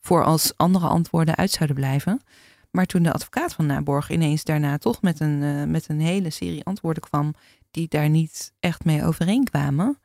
voor 0.00 0.24
als 0.24 0.52
andere 0.56 0.86
antwoorden 0.86 1.36
uit 1.36 1.50
zouden 1.50 1.76
blijven. 1.76 2.20
Maar 2.74 2.86
toen 2.86 3.02
de 3.02 3.12
advocaat 3.12 3.52
van 3.52 3.66
Naborg 3.66 4.10
ineens 4.10 4.44
daarna 4.44 4.78
toch 4.78 5.02
met 5.02 5.20
een, 5.20 5.42
eh, 5.42 5.64
met 5.64 5.88
een 5.88 6.00
hele 6.00 6.30
serie 6.30 6.64
antwoorden 6.64 7.02
kwam 7.02 7.34
die 7.70 7.88
daar 7.88 8.08
niet 8.08 8.52
echt 8.60 8.84
mee 8.84 9.04
overeenkwamen. 9.04 9.98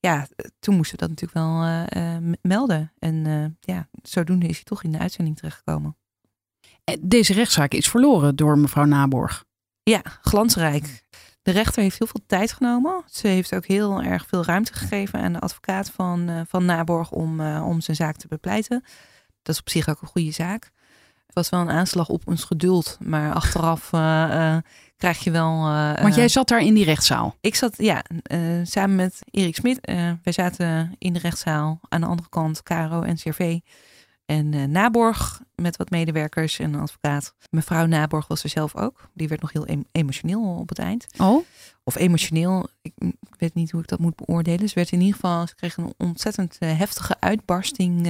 Ja, 0.00 0.26
toen 0.58 0.76
moesten 0.76 0.98
we 0.98 1.06
dat 1.06 1.08
natuurlijk 1.08 1.38
wel 1.38 1.62
eh, 1.62 2.16
eh, 2.16 2.22
melden. 2.42 2.92
En 2.98 3.56
ja, 3.60 3.88
zodoende 4.02 4.46
is 4.46 4.54
hij 4.54 4.64
toch 4.64 4.82
in 4.82 4.92
de 4.92 4.98
uitzending 4.98 5.36
terechtgekomen. 5.36 5.96
Deze 7.00 7.32
rechtszaak 7.32 7.72
is 7.72 7.88
verloren 7.88 8.36
door 8.36 8.58
mevrouw 8.58 8.84
Naborg. 8.84 9.44
Ja, 9.82 10.02
glansrijk. 10.20 11.04
De 11.42 11.50
rechter 11.50 11.82
heeft 11.82 11.98
heel 11.98 12.06
veel 12.06 12.24
tijd 12.26 12.52
genomen. 12.52 13.02
Ze 13.06 13.28
heeft 13.28 13.54
ook 13.54 13.66
heel 13.66 14.02
erg 14.02 14.26
veel 14.26 14.44
ruimte 14.44 14.72
gegeven 14.72 15.20
aan 15.20 15.32
de 15.32 15.40
advocaat 15.40 15.90
van, 15.90 16.44
van 16.48 16.64
Naborg 16.64 17.10
om, 17.10 17.40
om 17.40 17.80
zijn 17.80 17.96
zaak 17.96 18.16
te 18.16 18.28
bepleiten. 18.28 18.84
Dat 19.42 19.54
is 19.54 19.60
op 19.60 19.68
zich 19.68 19.88
ook 19.88 20.02
een 20.02 20.08
goede 20.08 20.32
zaak. 20.32 20.72
Was 21.34 21.48
wel 21.48 21.60
een 21.60 21.70
aanslag 21.70 22.08
op 22.08 22.22
ons 22.26 22.44
geduld, 22.44 22.96
maar 23.00 23.32
achteraf 23.34 23.92
eh, 23.92 24.54
eh, 24.56 24.62
krijg 24.96 25.24
je 25.24 25.30
wel. 25.30 25.66
eh, 25.66 26.02
Want 26.02 26.14
jij 26.14 26.28
zat 26.28 26.48
daar 26.48 26.60
in 26.60 26.74
die 26.74 26.84
rechtszaal. 26.84 27.36
ik 27.40 27.54
zat 27.54 27.74
ja, 27.76 28.04
samen 28.62 28.96
met 28.96 29.18
Erik 29.30 29.54
Smit. 29.56 29.78
wij 30.22 30.32
zaten 30.32 30.94
in 30.98 31.12
de 31.12 31.18
rechtszaal. 31.18 31.80
Aan 31.88 32.00
de 32.00 32.06
andere 32.06 32.28
kant 32.28 32.62
Caro 32.62 33.02
en 33.02 33.16
CRV. 33.16 33.58
En 34.26 34.70
Naborg 34.70 35.40
met 35.54 35.76
wat 35.76 35.90
medewerkers 35.90 36.58
en 36.58 36.74
een 36.74 36.80
advocaat. 36.80 37.34
Mevrouw 37.50 37.86
Naborg 37.86 38.26
was 38.26 38.42
er 38.42 38.48
zelf 38.48 38.76
ook. 38.76 39.08
Die 39.14 39.28
werd 39.28 39.40
nog 39.40 39.52
heel 39.52 39.66
em- 39.66 39.84
emotioneel 39.92 40.42
op 40.60 40.68
het 40.68 40.78
eind. 40.78 41.06
Oh, 41.18 41.44
Of 41.84 41.96
emotioneel, 41.96 42.68
ik, 42.82 42.92
weet 43.38 43.54
niet 43.54 43.70
hoe 43.70 43.80
ik 43.80 43.88
dat 43.88 43.98
moet 43.98 44.16
beoordelen. 44.16 44.68
Ze 44.68 44.74
werd 44.74 44.92
in 44.92 44.98
ieder 45.00 45.14
geval, 45.14 45.46
ze 45.46 45.54
kreeg 45.54 45.76
een 45.76 45.94
ontzettend 45.98 46.56
heftige 46.58 47.14
uitbarsting. 47.20 48.06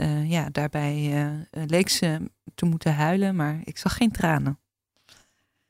Eh, 0.00 0.30
ja, 0.30 0.48
daarbij 0.52 1.12
eh, 1.50 1.62
leek 1.66 1.88
ze 1.88 2.30
te 2.54 2.64
moeten 2.64 2.94
huilen, 2.94 3.36
maar 3.36 3.60
ik 3.64 3.78
zag 3.78 3.96
geen 3.96 4.10
tranen. 4.10 4.58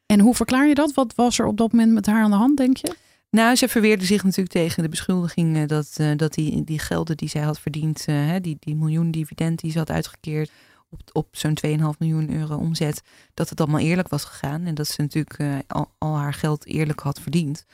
en 0.07 0.21
hoe 0.21 0.35
verklaar 0.35 0.69
je 0.69 0.75
dat? 0.75 0.95
Wat 0.95 1.15
was 1.15 1.39
er 1.39 1.47
op 1.47 1.57
dat 1.57 1.73
moment 1.73 1.93
met 1.93 2.07
haar 2.07 2.23
aan 2.23 2.31
de 2.31 2.37
hand, 2.37 2.57
denk 2.57 2.77
je? 2.77 2.97
Nou, 3.31 3.57
ze 3.57 3.69
verweerde 3.69 4.05
zich 4.05 4.23
natuurlijk 4.23 4.51
tegen 4.51 4.83
de 4.83 4.89
beschuldiging 4.89 5.57
eh, 5.57 5.67
dat, 5.67 6.01
dat 6.17 6.35
die, 6.35 6.65
die 6.65 6.79
gelden 6.79 7.17
die 7.17 7.29
zij 7.29 7.43
had 7.43 7.61
verdiend, 7.61 8.07
hè, 8.07 8.41
die, 8.41 8.57
die 8.61 8.77
miljoen 8.77 9.11
dividend 9.11 9.61
die 9.61 9.71
ze 9.71 9.79
had 9.79 9.91
uitgekeerd 9.91 10.51
op, 10.91 11.01
op 11.13 11.29
zo'n 11.31 11.59
2,5 11.67 11.79
miljoen 11.99 12.31
euro 12.31 12.57
omzet, 12.57 13.03
dat 13.35 13.49
het 13.49 13.61
allemaal 13.61 13.81
eerlijk 13.81 14.09
was 14.09 14.25
gegaan 14.25 14.65
en 14.65 14.75
dat 14.75 14.89
ze 14.89 15.01
natuurlijk 15.01 15.65
al, 15.67 15.91
al 15.99 16.17
haar 16.17 16.35
geld 16.35 16.67
eerlijk 16.67 17.01
had 17.01 17.21
verdiend. 17.21 17.65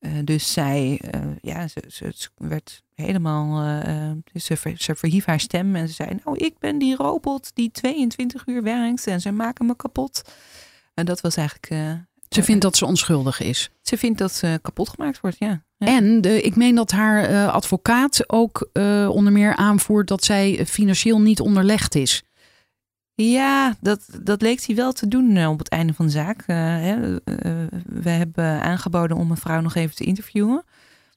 Eh, 0.00 0.12
dus 0.24 0.52
zij, 0.52 1.00
eh, 1.10 1.20
ja, 1.40 1.68
ze, 1.68 1.82
ze, 1.88 2.12
ze 2.14 2.28
werd 2.36 2.82
helemaal, 2.94 3.78
eh, 3.82 4.10
ze, 4.34 4.56
ver- 4.56 4.76
ze 4.78 4.94
verhief 4.94 5.24
haar 5.24 5.40
stem 5.40 5.76
en 5.76 5.88
ze 5.88 5.94
zei, 5.94 6.10
nou, 6.24 6.36
ik 6.36 6.58
ben 6.58 6.78
die 6.78 6.96
robot 6.96 7.50
die 7.54 7.70
22 7.70 8.46
uur 8.46 8.62
werkt 8.62 9.06
en 9.06 9.20
ze 9.20 9.30
maken 9.30 9.66
me 9.66 9.76
kapot. 9.76 10.22
En 10.94 11.04
dat 11.04 11.20
was 11.20 11.36
eigenlijk, 11.36 11.98
Ze 12.28 12.42
vindt 12.42 12.62
dat 12.62 12.76
ze 12.76 12.86
onschuldig 12.86 13.40
is. 13.40 13.70
ze 13.82 13.96
vindt 13.96 14.18
dat 14.18 14.32
ze 14.32 14.58
kapot 14.62 14.88
gemaakt 14.88 15.20
wordt, 15.20 15.38
ja. 15.38 15.62
ja. 15.76 15.86
En 15.86 16.20
de, 16.20 16.42
ik 16.42 16.56
meen 16.56 16.74
dat 16.74 16.90
haar 16.90 17.48
advocaat 17.48 18.30
ook 18.30 18.70
onder 19.08 19.32
meer 19.32 19.56
aanvoert 19.56 20.08
dat 20.08 20.24
zij 20.24 20.66
financieel 20.66 21.20
niet 21.20 21.40
onderlegd 21.40 21.94
is. 21.94 22.22
Ja, 23.22 23.76
dat, 23.80 24.08
dat 24.22 24.42
leek 24.42 24.62
hij 24.62 24.74
wel 24.74 24.92
te 24.92 25.08
doen 25.08 25.36
eh, 25.36 25.50
op 25.50 25.58
het 25.58 25.68
einde 25.68 25.94
van 25.94 26.06
de 26.06 26.12
zaak. 26.12 26.42
Eh, 26.46 26.56
hè, 26.56 27.16
eh, 27.24 27.66
we 27.84 28.10
hebben 28.10 28.62
aangeboden 28.62 29.16
om 29.16 29.28
mevrouw 29.28 29.60
nog 29.60 29.74
even 29.74 29.96
te 29.96 30.04
interviewen. 30.04 30.64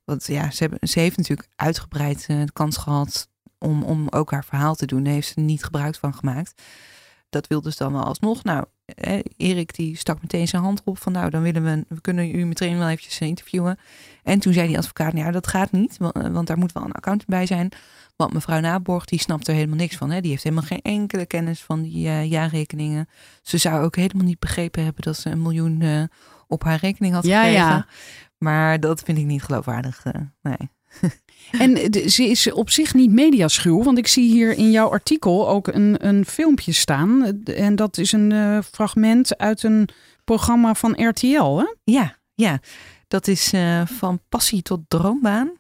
Want 0.03 0.27
ja, 0.27 0.51
ze, 0.51 0.63
hebben, 0.63 0.87
ze 0.87 0.99
heeft 0.99 1.17
natuurlijk 1.17 1.49
uitgebreid 1.55 2.27
de 2.27 2.51
kans 2.53 2.77
gehad 2.77 3.29
om, 3.57 3.83
om 3.83 4.07
ook 4.09 4.31
haar 4.31 4.45
verhaal 4.45 4.75
te 4.75 4.85
doen. 4.85 5.03
Daar 5.03 5.13
heeft 5.13 5.27
ze 5.27 5.39
niet 5.39 5.63
gebruik 5.63 5.95
van 5.95 6.13
gemaakt. 6.13 6.61
Dat 7.29 7.47
wilde 7.47 7.71
ze 7.71 7.77
dan 7.77 7.93
wel 7.93 8.03
alsnog. 8.03 8.43
Nou, 8.43 8.65
eh, 8.95 9.19
Erik 9.37 9.75
die 9.75 9.97
stak 9.97 10.21
meteen 10.21 10.47
zijn 10.47 10.61
hand 10.61 10.81
op 10.83 10.97
van 10.97 11.11
nou, 11.11 11.29
dan 11.29 11.41
willen 11.41 11.63
we, 11.63 11.85
we 11.87 12.01
kunnen 12.01 12.35
u 12.35 12.45
meteen 12.45 12.77
wel 12.77 12.87
eventjes 12.87 13.19
eh, 13.19 13.27
interviewen. 13.27 13.77
En 14.23 14.39
toen 14.39 14.53
zei 14.53 14.67
die 14.67 14.77
advocaat, 14.77 15.13
nou 15.13 15.31
dat 15.31 15.47
gaat 15.47 15.71
niet, 15.71 15.97
eh, 15.99 16.27
want 16.27 16.47
daar 16.47 16.57
moet 16.57 16.71
wel 16.71 16.83
een 16.83 16.91
accountant 16.91 17.29
bij 17.29 17.45
zijn. 17.45 17.69
Want 18.15 18.33
mevrouw 18.33 18.59
Naborg, 18.59 19.05
die 19.05 19.19
snapt 19.19 19.47
er 19.47 19.53
helemaal 19.53 19.75
niks 19.75 19.95
van. 19.95 20.11
Hè? 20.11 20.21
Die 20.21 20.29
heeft 20.31 20.43
helemaal 20.43 20.65
geen 20.65 20.81
enkele 20.81 21.25
kennis 21.25 21.61
van 21.61 21.81
die 21.81 22.07
eh, 22.07 22.29
jaarrekeningen. 22.29 23.09
Ze 23.41 23.57
zou 23.57 23.83
ook 23.83 23.95
helemaal 23.95 24.25
niet 24.25 24.39
begrepen 24.39 24.83
hebben 24.83 25.03
dat 25.03 25.17
ze 25.17 25.29
een 25.29 25.41
miljoen 25.41 26.09
op 26.47 26.63
haar 26.63 26.79
rekening 26.79 27.13
had 27.13 27.23
gekregen. 27.23 27.51
ja. 27.51 27.87
Maar 28.37 28.79
dat 28.79 29.01
vind 29.01 29.17
ik 29.17 29.25
niet 29.25 29.43
geloofwaardig. 29.43 30.03
nee. 30.41 30.69
En 31.51 31.93
ze 32.09 32.23
is 32.23 32.51
op 32.51 32.69
zich 32.69 32.93
niet 32.93 33.11
mediaschuw, 33.11 33.83
want 33.83 33.97
ik 33.97 34.07
zie 34.07 34.31
hier 34.31 34.57
in 34.57 34.71
jouw 34.71 34.89
artikel 34.89 35.49
ook 35.49 35.67
een, 35.67 36.07
een 36.07 36.25
filmpje 36.25 36.71
staan. 36.71 37.43
En 37.43 37.75
dat 37.75 37.97
is 37.97 38.11
een 38.11 38.31
eh, 38.31 38.57
fragment 38.71 39.37
uit 39.37 39.63
een 39.63 39.89
programma 40.23 40.73
van 40.73 41.07
RTL. 41.07 41.57
Hè? 41.57 41.65
Ja, 41.83 42.17
ja. 42.33 42.59
Dat 43.07 43.27
is 43.27 43.53
eh, 43.53 43.85
van 43.85 44.19
passie 44.29 44.61
tot 44.61 44.79
droombaan. 44.87 45.51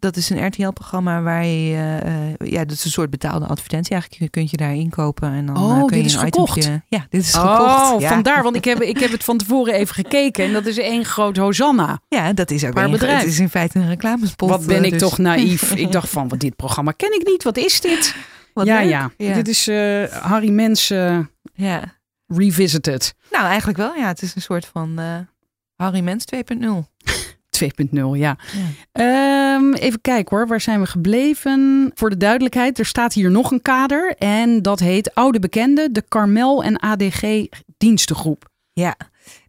Dat 0.00 0.16
is 0.16 0.30
een 0.30 0.46
RTL-programma 0.46 1.22
waar 1.22 1.44
je, 1.44 1.74
eh, 1.74 2.30
eh, 2.30 2.36
ja, 2.38 2.64
dat 2.64 2.70
is 2.70 2.84
een 2.84 2.90
soort 2.90 3.10
betaalde 3.10 3.46
advertentie. 3.46 3.92
Eigenlijk 3.92 4.22
je 4.22 4.28
kunt 4.28 4.50
je 4.50 4.56
daar 4.56 4.74
inkopen 4.74 5.32
en 5.32 5.46
dan 5.46 5.56
Oh, 5.56 5.70
eh, 5.70 5.78
kun 5.78 5.86
dit 5.86 5.98
je 5.98 6.04
is 6.04 6.14
een 6.14 6.20
gekocht. 6.20 6.70
Ja, 6.88 7.06
dit 7.10 7.20
is 7.20 7.34
gekocht. 7.34 7.92
Oh, 7.92 8.00
ja. 8.00 8.08
vandaar, 8.08 8.42
want 8.42 8.56
ik 8.56 8.64
heb, 8.64 8.82
ik 8.82 8.98
heb 8.98 9.10
het 9.10 9.24
van 9.24 9.36
tevoren 9.38 9.74
even 9.74 9.94
gekeken 9.94 10.44
en 10.44 10.52
dat 10.52 10.66
is 10.66 10.78
één 10.78 11.04
groot 11.04 11.36
Hosanna. 11.36 12.00
Ja, 12.08 12.32
dat 12.32 12.50
is 12.50 12.64
ook 12.64 12.76
een, 12.76 12.90
bedrijf. 12.90 13.18
Het 13.18 13.28
is 13.28 13.38
in 13.38 13.48
feite 13.48 13.78
een 13.78 13.88
reclamespot. 13.88 14.48
Wat 14.50 14.66
ben 14.66 14.84
ik 14.84 14.90
dus- 14.90 15.00
toch 15.00 15.18
naïef. 15.18 15.72
Ik 15.84 15.92
dacht 15.92 16.08
van, 16.08 16.28
wat 16.28 16.40
dit 16.40 16.56
programma 16.56 16.92
ken 16.92 17.14
ik 17.14 17.26
niet. 17.26 17.42
Wat 17.42 17.56
is 17.56 17.80
dit? 17.80 18.14
Wat 18.54 18.66
ja, 18.66 18.80
leuk. 18.80 19.10
ja, 19.16 19.34
Dit 19.34 19.48
is 19.48 19.66
Harry 20.10 20.50
Mens 20.50 20.88
ja. 21.54 21.98
Revisited 22.26 23.14
2.0, 23.14 23.30
Nou, 23.30 23.46
eigenlijk 23.46 23.78
wel. 23.78 23.94
Ja, 23.94 24.06
het 24.06 24.22
is 24.22 24.34
een 24.34 24.42
soort 24.42 24.66
van 24.66 25.00
Harry 25.76 26.00
Mens 26.00 26.24
2.0. 26.34 26.88
ja. 27.60 28.14
Ja. 28.14 28.36
Ehm, 28.92 29.72
even 29.72 30.00
kijken 30.00 30.36
hoor, 30.36 30.46
waar 30.46 30.60
zijn 30.60 30.80
we 30.80 30.86
gebleven? 30.86 31.90
Voor 31.94 32.10
de 32.10 32.16
duidelijkheid, 32.16 32.78
er 32.78 32.86
staat 32.86 33.12
hier 33.12 33.30
nog 33.30 33.50
een 33.50 33.62
kader. 33.62 34.14
En 34.18 34.62
dat 34.62 34.78
heet 34.78 35.14
Oude 35.14 35.38
Bekenden, 35.38 35.92
de 35.92 36.04
Carmel 36.08 36.64
en 36.64 36.78
ADG 36.80 37.46
dienstengroep. 37.78 38.48
Ja, 38.72 38.96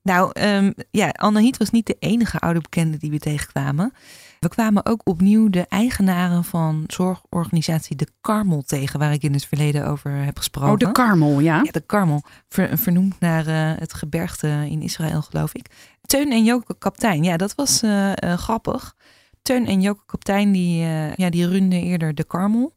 nou 0.04 0.30
ehm, 0.34 0.71
ja, 0.91 1.10
Annahiet 1.10 1.58
was 1.58 1.69
niet 1.69 1.86
de 1.86 1.95
enige 2.00 2.39
oude 2.39 2.60
bekende 2.62 2.97
die 2.97 3.12
we 3.12 3.19
tegenkwamen. 3.19 3.93
We 4.39 4.50
kwamen 4.50 4.86
ook 4.86 5.02
opnieuw 5.04 5.50
de 5.50 5.65
eigenaren 5.69 6.43
van 6.43 6.84
zorgorganisatie 6.88 7.95
De 7.95 8.08
Karmel 8.21 8.62
tegen, 8.62 9.00
waar 9.00 9.13
ik 9.13 9.24
in 9.24 9.34
het 9.34 9.45
verleden 9.45 9.88
over 9.88 10.12
heb 10.12 10.38
gesproken. 10.38 10.71
Oh, 10.71 10.78
de 10.78 10.91
Carmel, 10.91 11.39
ja. 11.39 11.62
Ja, 11.63 11.71
de 11.71 11.84
Karmel, 11.86 12.24
ver- 12.50 12.78
vernoemd 12.78 13.19
naar 13.19 13.47
eh, 13.47 13.80
het 13.80 13.93
gebergte 13.93 14.47
in 14.69 14.82
Israël, 14.82 15.21
geloof 15.21 15.54
ik. 15.54 15.65
Teun 16.12 16.32
en 16.32 16.43
Joke 16.43 16.78
Kaptein, 16.78 17.24
ja, 17.24 17.38
dat 17.38 17.56
was 17.56 17.82
eh, 17.82 18.12
eh, 18.12 18.38
grappig. 18.38 18.95
Teun 19.41 19.67
en 19.67 19.82
Joke 19.82 20.06
Kaptein, 20.06 20.52
die, 20.52 20.84
eh, 20.84 21.15
ja, 21.15 21.30
die 21.30 21.47
runden 21.47 21.82
eerder 21.82 22.15
de 22.15 22.24
Karmel. 22.24 22.74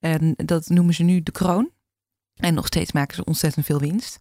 En 0.00 0.34
dat 0.36 0.68
noemen 0.68 0.94
ze 0.94 1.02
nu 1.02 1.22
de 1.22 1.32
Kroon. 1.32 1.70
En 2.34 2.54
nog 2.54 2.66
steeds 2.66 2.92
maken 2.92 3.14
ze 3.14 3.24
ontzettend 3.24 3.66
veel 3.66 3.78
winst. 3.78 4.18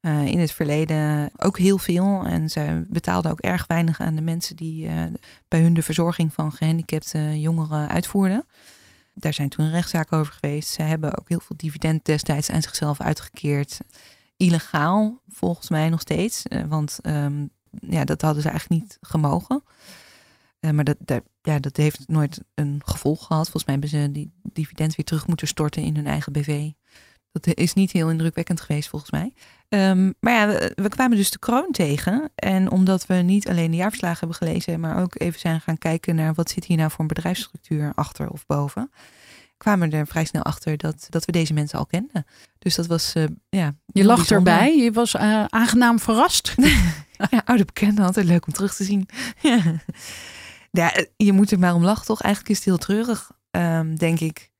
In 0.00 0.38
het 0.38 0.52
verleden 0.52 1.30
ook 1.36 1.58
heel 1.58 1.78
veel. 1.78 2.22
En 2.24 2.48
ze 2.48 2.84
betaalden 2.88 3.30
ook 3.30 3.40
erg 3.40 3.66
weinig 3.66 4.00
aan 4.00 4.14
de 4.14 4.22
mensen 4.22 4.56
die 4.56 4.90
bij 5.48 5.60
hun 5.60 5.74
de 5.74 5.82
verzorging 5.82 6.32
van 6.32 6.52
gehandicapte 6.52 7.40
jongeren 7.40 7.88
uitvoerden. 7.88 8.46
Daar 9.14 9.34
zijn 9.34 9.48
toen 9.48 9.70
rechtszaken 9.70 10.18
over 10.18 10.32
geweest. 10.32 10.68
Ze 10.68 10.82
hebben 10.82 11.18
ook 11.18 11.28
heel 11.28 11.40
veel 11.40 11.56
dividend 11.56 12.04
destijds 12.04 12.50
aan 12.50 12.62
zichzelf 12.62 13.00
uitgekeerd. 13.00 13.78
Illegaal, 14.36 15.20
volgens 15.28 15.68
mij 15.68 15.88
nog 15.88 16.00
steeds. 16.00 16.42
Want 16.68 16.98
ehm, 17.02 17.46
ja, 17.80 18.04
dat 18.04 18.20
hadden 18.20 18.42
ze 18.42 18.48
eigenlijk 18.48 18.82
niet 18.82 18.98
gemogen. 19.00 19.62
Eh, 20.60 20.70
maar 20.70 20.84
dat, 20.84 20.96
dat, 20.98 21.22
ja, 21.42 21.58
dat 21.58 21.76
heeft 21.76 22.04
nooit 22.06 22.40
een 22.54 22.82
gevolg 22.84 23.26
gehad. 23.26 23.42
Volgens 23.42 23.64
mij 23.64 23.74
hebben 23.74 24.00
ze 24.00 24.12
die 24.12 24.32
dividend 24.42 24.94
weer 24.96 25.06
terug 25.06 25.26
moeten 25.26 25.48
storten 25.48 25.82
in 25.82 25.96
hun 25.96 26.06
eigen 26.06 26.32
BV. 26.32 26.70
Dat 27.32 27.56
is 27.56 27.74
niet 27.74 27.92
heel 27.92 28.10
indrukwekkend 28.10 28.60
geweest 28.60 28.88
volgens 28.88 29.10
mij. 29.10 29.32
Ehm, 29.68 30.12
maar 30.20 30.32
ja, 30.32 30.46
we, 30.46 30.72
we 30.74 30.88
kwamen 30.88 31.16
dus 31.16 31.30
de 31.30 31.38
kroon 31.38 31.70
tegen. 31.70 32.30
En 32.34 32.70
omdat 32.70 33.06
we 33.06 33.14
niet 33.14 33.48
alleen 33.48 33.70
de 33.70 33.76
jaarverslagen 33.76 34.18
hebben 34.18 34.36
gelezen, 34.36 34.80
maar 34.80 35.02
ook 35.02 35.20
even 35.20 35.40
zijn 35.40 35.60
gaan 35.60 35.78
kijken 35.78 36.14
naar 36.14 36.34
wat 36.34 36.50
zit 36.50 36.64
hier 36.64 36.76
nou 36.76 36.90
voor 36.90 37.00
een 37.00 37.06
bedrijfsstructuur 37.06 37.92
achter 37.94 38.30
of 38.30 38.46
boven, 38.46 38.90
kwamen 39.56 39.90
we 39.90 39.96
er 39.96 40.06
vrij 40.06 40.24
snel 40.24 40.42
achter 40.42 40.76
dat, 40.76 41.06
dat 41.08 41.24
we 41.24 41.32
deze 41.32 41.52
mensen 41.52 41.78
al 41.78 41.86
kenden. 41.86 42.26
Dus 42.58 42.74
dat 42.74 42.86
was, 42.86 43.12
eh, 43.14 43.24
ja. 43.48 43.74
Je 43.86 44.04
lacht 44.04 44.18
bijzonder. 44.28 44.52
erbij. 44.52 44.76
Je 44.76 44.92
was 44.92 45.14
eh, 45.14 45.44
aangenaam 45.48 45.98
verrast. 45.98 46.54
Ja, 47.30 47.42
oude 47.44 47.64
bekenden, 47.64 48.04
altijd 48.04 48.26
leuk 48.26 48.46
om 48.46 48.52
terug 48.52 48.74
te 48.74 48.84
zien. 48.84 49.08
Ja. 49.42 49.62
ja, 50.70 50.92
je 51.16 51.32
moet 51.32 51.50
er 51.50 51.58
maar 51.58 51.74
om 51.74 51.84
lachen, 51.84 52.06
toch? 52.06 52.22
Eigenlijk 52.22 52.52
is 52.54 52.64
het 52.64 52.66
heel 52.74 52.78
treurig, 52.78 53.30
ehm, 53.50 53.94
denk 53.94 54.20
ik. 54.20 54.50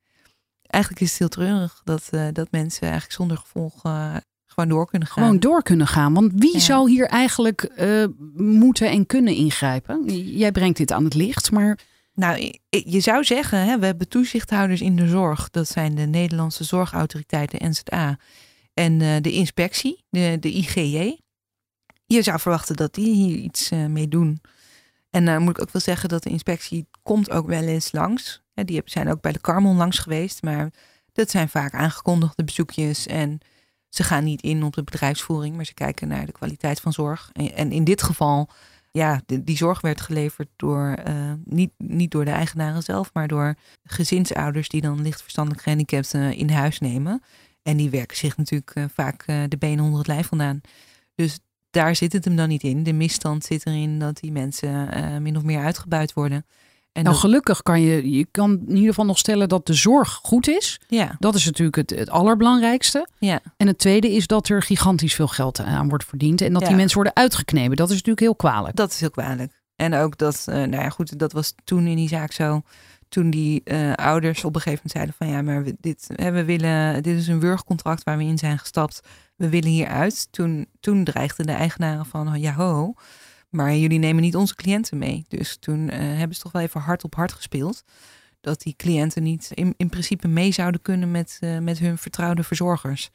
Eigenlijk 0.63 1.03
is 1.05 1.11
het 1.11 1.19
heel 1.19 1.29
treurig 1.29 1.81
dat, 1.85 2.09
eh, 2.11 2.27
dat 2.33 2.51
mensen 2.51 2.83
eigenlijk 2.83 3.13
zonder 3.13 3.37
gevolg 3.37 3.85
eh, 3.85 4.17
gewoon 4.47 4.69
door 4.69 4.87
kunnen 4.87 5.09
gaan. 5.09 5.25
Gewoon 5.25 5.41
door 5.41 5.63
kunnen 5.63 5.87
gaan. 5.87 6.15
Want 6.15 6.33
wie 6.35 6.53
Ja. 6.53 6.59
zou 6.59 6.91
hier 6.91 7.07
eigenlijk 7.07 7.63
eh, 7.63 8.05
moeten 8.37 8.91
en 8.91 9.07
kunnen 9.07 9.35
ingrijpen? 9.35 10.05
Jij 10.37 10.53
brengt 10.53 10.77
dit 10.77 10.93
aan 10.93 11.05
het 11.05 11.15
licht, 11.15 11.51
maar 11.51 11.79
Nou, 12.15 12.53
je 12.69 13.01
zou 13.01 13.25
zeggen, 13.25 13.59
hè, 13.59 13.79
we 13.79 13.87
hebben 13.87 14.09
toezichthouders 14.09 14.81
in 14.81 14.97
de 14.97 15.09
zorg. 15.09 15.51
Dat 15.51 15.69
zijn 15.69 15.95
de 15.95 16.07
Nederlandse 16.07 16.65
Zorgautoriteiten, 16.65 17.71
NZA. 17.71 18.19
En 18.75 19.01
eh, 19.01 19.21
de 19.21 19.33
inspectie, 19.33 20.05
de, 20.11 20.37
de 20.41 20.53
IGJ. 20.53 21.19
Je 22.07 22.23
zou 22.23 22.41
verwachten 22.41 22.77
dat 22.77 22.95
die 22.95 23.15
hier 23.15 23.37
iets 23.37 23.71
eh, 23.71 23.87
mee 23.87 24.09
doen. 24.09 24.41
En 25.11 25.25
dan 25.25 25.43
moet 25.43 25.57
ik 25.57 25.63
ook 25.63 25.71
wel 25.71 25.83
zeggen 25.83 26.09
dat 26.09 26.23
de 26.23 26.31
inspectie 26.31 26.89
komt 27.03 27.31
ook 27.31 27.47
wel 27.47 27.63
eens 27.63 27.93
langs. 27.93 28.43
Hè, 28.55 28.65
die 28.65 28.83
zijn 28.85 29.11
ook 29.11 29.21
bij 29.21 29.33
de 29.33 29.41
Carmel 29.41 29.75
langs 29.75 29.99
geweest. 29.99 30.43
Maar 30.43 30.73
dat 31.13 31.31
zijn 31.31 31.49
vaak 31.49 31.75
aangekondigde 31.75 32.45
bezoekjes. 32.45 33.07
En 33.07 33.39
ze 33.89 34.03
gaan 34.03 34.25
niet 34.25 34.43
in 34.43 34.63
op 34.63 34.75
de 34.75 34.83
bedrijfsvoering. 34.83 35.57
Maar 35.57 35.65
ze 35.65 35.75
kijken 35.75 36.09
naar 36.09 36.27
de 36.27 36.33
kwaliteit 36.33 36.81
van 36.81 36.93
zorg. 36.93 37.31
En, 37.33 37.55
en 37.55 37.73
in 37.73 37.85
dit 37.85 38.03
geval 38.03 38.51
ja, 38.99 39.21
die 39.27 39.57
zorg 39.57 39.81
werd 39.81 40.01
geleverd 40.01 40.49
door, 40.57 40.93
eh, 41.05 41.33
niet, 41.45 41.73
niet 41.79 42.11
door 42.11 42.25
de 42.25 42.31
eigenaren 42.31 42.83
zelf, 42.83 43.11
maar 43.13 43.29
door 43.29 43.55
gezinsouders 43.85 44.69
die 44.69 44.81
dan 44.81 45.03
licht 45.03 45.23
verstandelijk 45.23 45.63
gehandicapten 45.63 46.37
in 46.37 46.51
huis 46.51 46.79
nemen. 46.79 47.23
En 47.63 47.77
die 47.77 47.91
werken 47.91 48.17
zich 48.17 48.37
natuurlijk 48.37 48.71
eh, 48.75 48.85
vaak 48.93 49.23
eh, 49.27 49.43
de 49.49 49.57
benen 49.57 49.85
onder 49.85 49.99
het 49.99 50.09
lijf 50.09 50.27
vandaan. 50.27 50.61
Dus 51.15 51.39
daar 51.71 51.97
zit 51.97 52.13
het 52.13 52.25
hem 52.25 52.37
dan 52.37 52.49
niet 52.49 52.63
in. 52.63 52.83
De 52.83 52.93
misstand 52.93 53.45
zit 53.45 53.67
erin 53.67 53.99
dat 53.99 54.17
die 54.17 54.33
mensen 54.33 54.93
eh, 54.93 55.17
min 55.17 55.37
of 55.37 55.43
meer 55.43 55.61
uitgebuit 55.61 56.13
worden. 56.13 56.47
En 56.95 57.03
nou, 57.03 57.15
dat- 57.15 57.25
gelukkig 57.25 57.63
kan 57.63 57.81
je, 57.81 58.11
je 58.11 58.27
kan 58.31 58.51
in 58.51 58.75
ieder 58.75 58.89
geval 58.89 59.05
nog 59.05 59.19
stellen 59.19 59.49
dat 59.49 59.67
de 59.67 59.73
zorg 59.75 60.09
goed 60.23 60.49
is. 60.49 60.81
ja, 60.89 61.17
Dat 61.19 61.35
is 61.35 61.45
natuurlijk 61.45 61.77
het, 61.77 61.91
het 61.91 62.11
allerbelangrijkste. 62.11 63.09
ja, 63.19 63.41
En 63.57 63.67
het 63.67 63.79
tweede 63.79 64.13
is 64.15 64.27
dat 64.27 64.49
er 64.49 64.63
gigantisch 64.63 65.15
veel 65.15 65.29
geld 65.29 65.61
aan 65.61 65.89
wordt 65.89 66.05
verdiend. 66.05 66.41
En 66.41 66.53
dat 66.53 66.67
die 66.67 66.77
mensen 66.77 66.95
worden 66.97 67.17
uitgeknepen. 67.17 67.77
Dat 67.77 67.87
is 67.89 67.93
natuurlijk 67.95 68.21
heel 68.21 68.35
kwalijk. 68.37 68.77
dat 68.77 68.91
is 68.93 69.01
heel 69.01 69.11
kwalijk. 69.11 69.63
En 69.77 69.95
ook 69.95 70.19
dat, 70.19 70.45
eh, 70.49 70.55
nou 70.55 70.71
ja, 70.83 70.89
goed, 70.89 71.19
dat 71.19 71.33
was 71.33 71.55
toen 71.65 71.87
in 71.87 71.97
die 71.97 72.09
zaak 72.09 72.33
zo. 72.33 72.63
Toen 73.09 73.31
die 73.31 73.61
eh, 73.65 73.93
ouders 73.93 74.45
op 74.45 74.55
een 74.55 74.61
gegeven 74.61 74.83
moment 74.87 74.93
zeiden 74.93 75.15
van 75.19 75.29
ja, 75.29 75.43
maar 75.43 75.65
we, 75.65 75.77
dit, 75.81 76.09
hè, 76.15 76.31
we 76.31 76.45
willen, 76.45 77.03
dit 77.03 77.17
is 77.19 77.29
een 77.29 77.41
wurgcontract 77.41 78.05
waar 78.05 78.17
we 78.17 78.25
in 78.25 78.39
zijn 78.39 78.59
gestapt. 78.59 79.01
We 79.37 79.49
willen 79.49 79.69
hieruit. 79.71 80.29
Toen, 80.31 80.67
toen 80.81 81.05
dreigden 81.05 81.47
de 81.47 81.53
eigenaren 81.53 82.07
van 82.07 82.29
oh, 82.29 82.37
ja 82.37 82.53
ho, 82.53 82.95
maar 83.55 83.77
jullie 83.77 83.99
nemen 83.99 84.23
niet 84.23 84.37
onze 84.37 84.55
cliënten 84.55 84.99
mee. 84.99 85.25
Dus 85.29 85.57
toen 85.57 85.91
eh, 85.91 85.99
hebben 85.99 86.37
ze 86.37 86.43
toch 86.43 86.53
wel 86.53 86.63
even 86.63 86.81
hard 86.81 87.05
op 87.05 87.15
hard 87.15 87.33
gespeeld. 87.33 87.85
Dat 88.41 88.61
die 88.63 88.75
cliënten 88.77 89.23
niet 89.23 89.51
in, 89.55 89.75
in 89.77 89.89
principe 89.89 90.29
mee 90.29 90.53
zouden 90.53 90.83
kunnen 90.83 91.11
met, 91.11 91.37
eh, 91.41 91.59
met 91.59 91.79
hun 91.79 91.99
vertrouwde 91.99 92.43
verzorgers. 92.43 93.11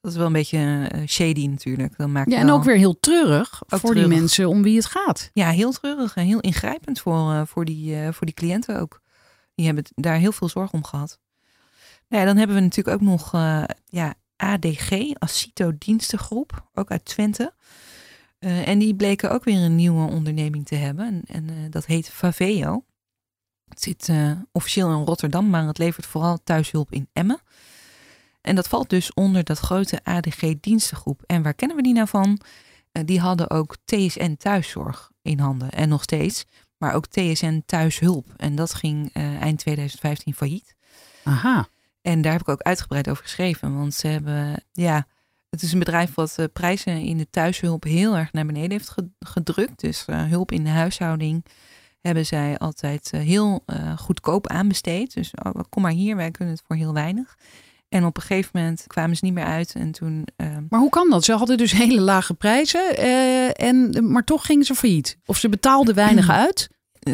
Dat 0.00 0.12
is 0.12 0.18
wel 0.18 0.26
een 0.26 0.32
beetje 0.32 0.88
eh, 0.90 1.06
shady 1.06 1.46
natuurlijk. 1.46 1.96
Dan 1.96 2.12
maak 2.12 2.24
je 2.26 2.32
Ja, 2.32 2.38
en 2.40 2.46
wel- 2.46 2.56
ook 2.56 2.64
weer 2.64 2.76
heel 2.76 3.00
treurig 3.00 3.62
Ook 3.68 3.80
voor 3.80 3.94
die 3.94 4.06
mensen 4.06 4.48
om 4.48 4.62
wie 4.62 4.76
het 4.76 4.86
gaat. 4.86 5.30
ja, 5.32 5.50
heel 5.50 5.72
treurig 5.72 6.16
en 6.16 6.24
heel 6.24 6.40
ingrijpend 6.40 7.00
voor, 7.00 7.46
voor, 7.46 7.64
die, 7.64 7.96
voor 8.12 8.26
die 8.26 8.34
cliënten 8.34 8.80
ook. 8.80 9.00
Die 9.54 9.66
hebben 9.66 9.84
daar 9.94 10.16
heel 10.16 10.32
veel 10.32 10.48
zorg 10.48 10.72
om 10.72 10.84
gehad. 10.84 11.18
Nou 12.08 12.22
ja, 12.22 12.28
dan 12.28 12.36
hebben 12.38 12.56
we 12.56 12.62
natuurlijk 12.62 12.96
ook 12.96 13.08
nog 13.08 13.32
ja, 13.86 14.14
ADG, 14.36 15.12
Ascito 15.18 15.72
Dienstengroep, 15.78 16.68
ook 16.74 16.90
uit 16.90 17.04
Twente. 17.04 17.54
Eh, 18.44 18.68
en 18.68 18.78
die 18.78 18.94
bleken 18.94 19.30
ook 19.30 19.44
weer 19.44 19.60
een 19.60 19.76
nieuwe 19.76 20.10
onderneming 20.10 20.66
te 20.66 20.74
hebben. 20.74 21.06
En, 21.06 21.22
en 21.26 21.48
eh, 21.48 21.56
dat 21.70 21.86
heet 21.86 22.08
Faveo. 22.08 22.84
Het 23.68 23.82
zit 23.82 24.08
eh, 24.08 24.30
officieel 24.52 24.92
in 24.92 25.04
Rotterdam, 25.04 25.50
maar 25.50 25.66
het 25.66 25.78
levert 25.78 26.06
vooral 26.06 26.38
thuishulp 26.44 26.92
in 26.92 27.08
Emmen. 27.12 27.40
En 28.40 28.54
dat 28.54 28.68
valt 28.68 28.90
dus 28.90 29.14
onder 29.14 29.44
dat 29.44 29.58
grote 29.58 30.00
ADG 30.02 30.54
Dienstengroep. 30.60 31.22
En 31.26 31.42
waar 31.42 31.54
kennen 31.54 31.76
we 31.76 31.82
die 31.82 31.94
nou 31.94 32.08
van? 32.08 32.40
Die 32.92 33.20
hadden 33.20 33.50
ook 33.50 33.76
TSN 33.84 34.34
Thuiszorg 34.38 35.10
in 35.22 35.38
handen. 35.38 35.70
En 35.70 35.88
nog 35.88 36.02
steeds. 36.02 36.44
Maar 36.78 36.94
ook 36.94 37.06
TSN 37.06 37.62
Thuishulp. 37.66 38.26
En 38.36 38.54
dat 38.54 38.74
ging 38.74 39.12
eind 39.14 39.58
2015 39.58 40.34
failliet. 40.34 40.74
Aha. 41.24 41.68
En 42.02 42.22
daar 42.22 42.32
heb 42.32 42.40
ik 42.40 42.48
ook 42.48 42.62
uitgebreid 42.62 43.08
over 43.08 43.22
geschreven. 43.22 43.76
Want 43.76 43.94
ze 43.94 44.06
hebben, 44.06 44.64
ja, 44.72 45.06
het 45.54 45.62
is 45.62 45.72
een 45.72 45.78
bedrijf 45.78 46.14
wat 46.14 46.34
eh, 46.38 46.44
prijzen 46.52 47.00
in 47.00 47.16
de 47.18 47.30
thuishulp 47.30 47.84
heel 47.84 48.16
erg 48.16 48.32
naar 48.32 48.46
beneden 48.46 48.70
heeft 48.70 48.88
ge- 48.88 49.10
gedrukt. 49.18 49.80
Dus 49.80 50.04
eh, 50.06 50.24
hulp 50.24 50.52
in 50.52 50.64
de 50.64 50.70
huishouding 50.70 51.44
hebben 52.00 52.26
zij 52.26 52.58
altijd 52.58 53.10
eh, 53.12 53.20
heel 53.20 53.64
goedkoop 53.96 54.46
aanbesteed. 54.48 55.14
Dus 55.14 55.30
oh, 55.42 55.60
kom 55.68 55.82
maar 55.82 55.92
hier, 55.92 56.16
wij 56.16 56.30
kunnen 56.30 56.54
het 56.54 56.62
voor 56.66 56.76
heel 56.76 56.92
weinig. 56.92 57.36
En 57.88 58.04
op 58.04 58.16
een 58.16 58.22
gegeven 58.22 58.50
moment 58.54 58.84
kwamen 58.86 59.16
ze 59.16 59.24
niet 59.24 59.34
meer 59.34 59.44
uit. 59.44 59.74
En 59.74 59.92
toen 59.92 60.26
eh, 60.36 60.56
Maar 60.68 60.80
hoe 60.80 60.90
kan 60.90 61.10
dat? 61.10 61.24
Ze 61.24 61.32
hadden 61.32 61.56
dus 61.56 61.72
hele 61.84 62.00
lage 62.00 62.34
prijzen, 62.34 62.96
en, 63.56 63.94
maar 64.10 64.24
toch 64.24 64.46
gingen 64.46 64.64
ze 64.64 64.74
failliet. 64.74 65.18
Of 65.26 65.36
ze 65.38 65.48
betaalden 65.48 65.94
weinig 65.94 66.28
uit. 66.44 66.68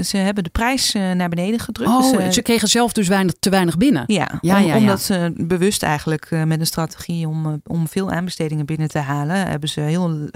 Ze 0.04 0.16
hebben 0.16 0.44
de 0.44 0.50
prijs 0.50 0.94
eh, 0.94 1.10
naar 1.12 1.28
beneden 1.28 1.60
gedrukt. 1.60 1.90
Oh, 1.90 2.12
Dus, 2.12 2.20
eh, 2.20 2.30
ze 2.30 2.42
kregen 2.42 2.68
zelf 2.68 2.92
dus 2.92 3.08
weinig, 3.08 3.34
te 3.40 3.50
weinig 3.50 3.76
binnen. 3.76 4.04
Ja, 4.06 4.38
Ja, 4.40 4.56
om- 4.58 4.62
ja, 4.62 4.68
ja. 4.74 4.76
omdat 4.78 5.02
ze 5.02 5.32
bewust 5.36 5.82
eigenlijk 5.82 6.24
eh, 6.30 6.42
met 6.44 6.60
een 6.60 6.66
strategie 6.66 7.28
om, 7.28 7.62
om 7.66 7.88
veel 7.88 8.10
aanbestedingen 8.10 8.66
binnen 8.66 8.88
te 8.88 8.98
halen, 8.98 9.36
hebben 9.36 9.68
ze 9.68 9.80
heel 9.80 10.28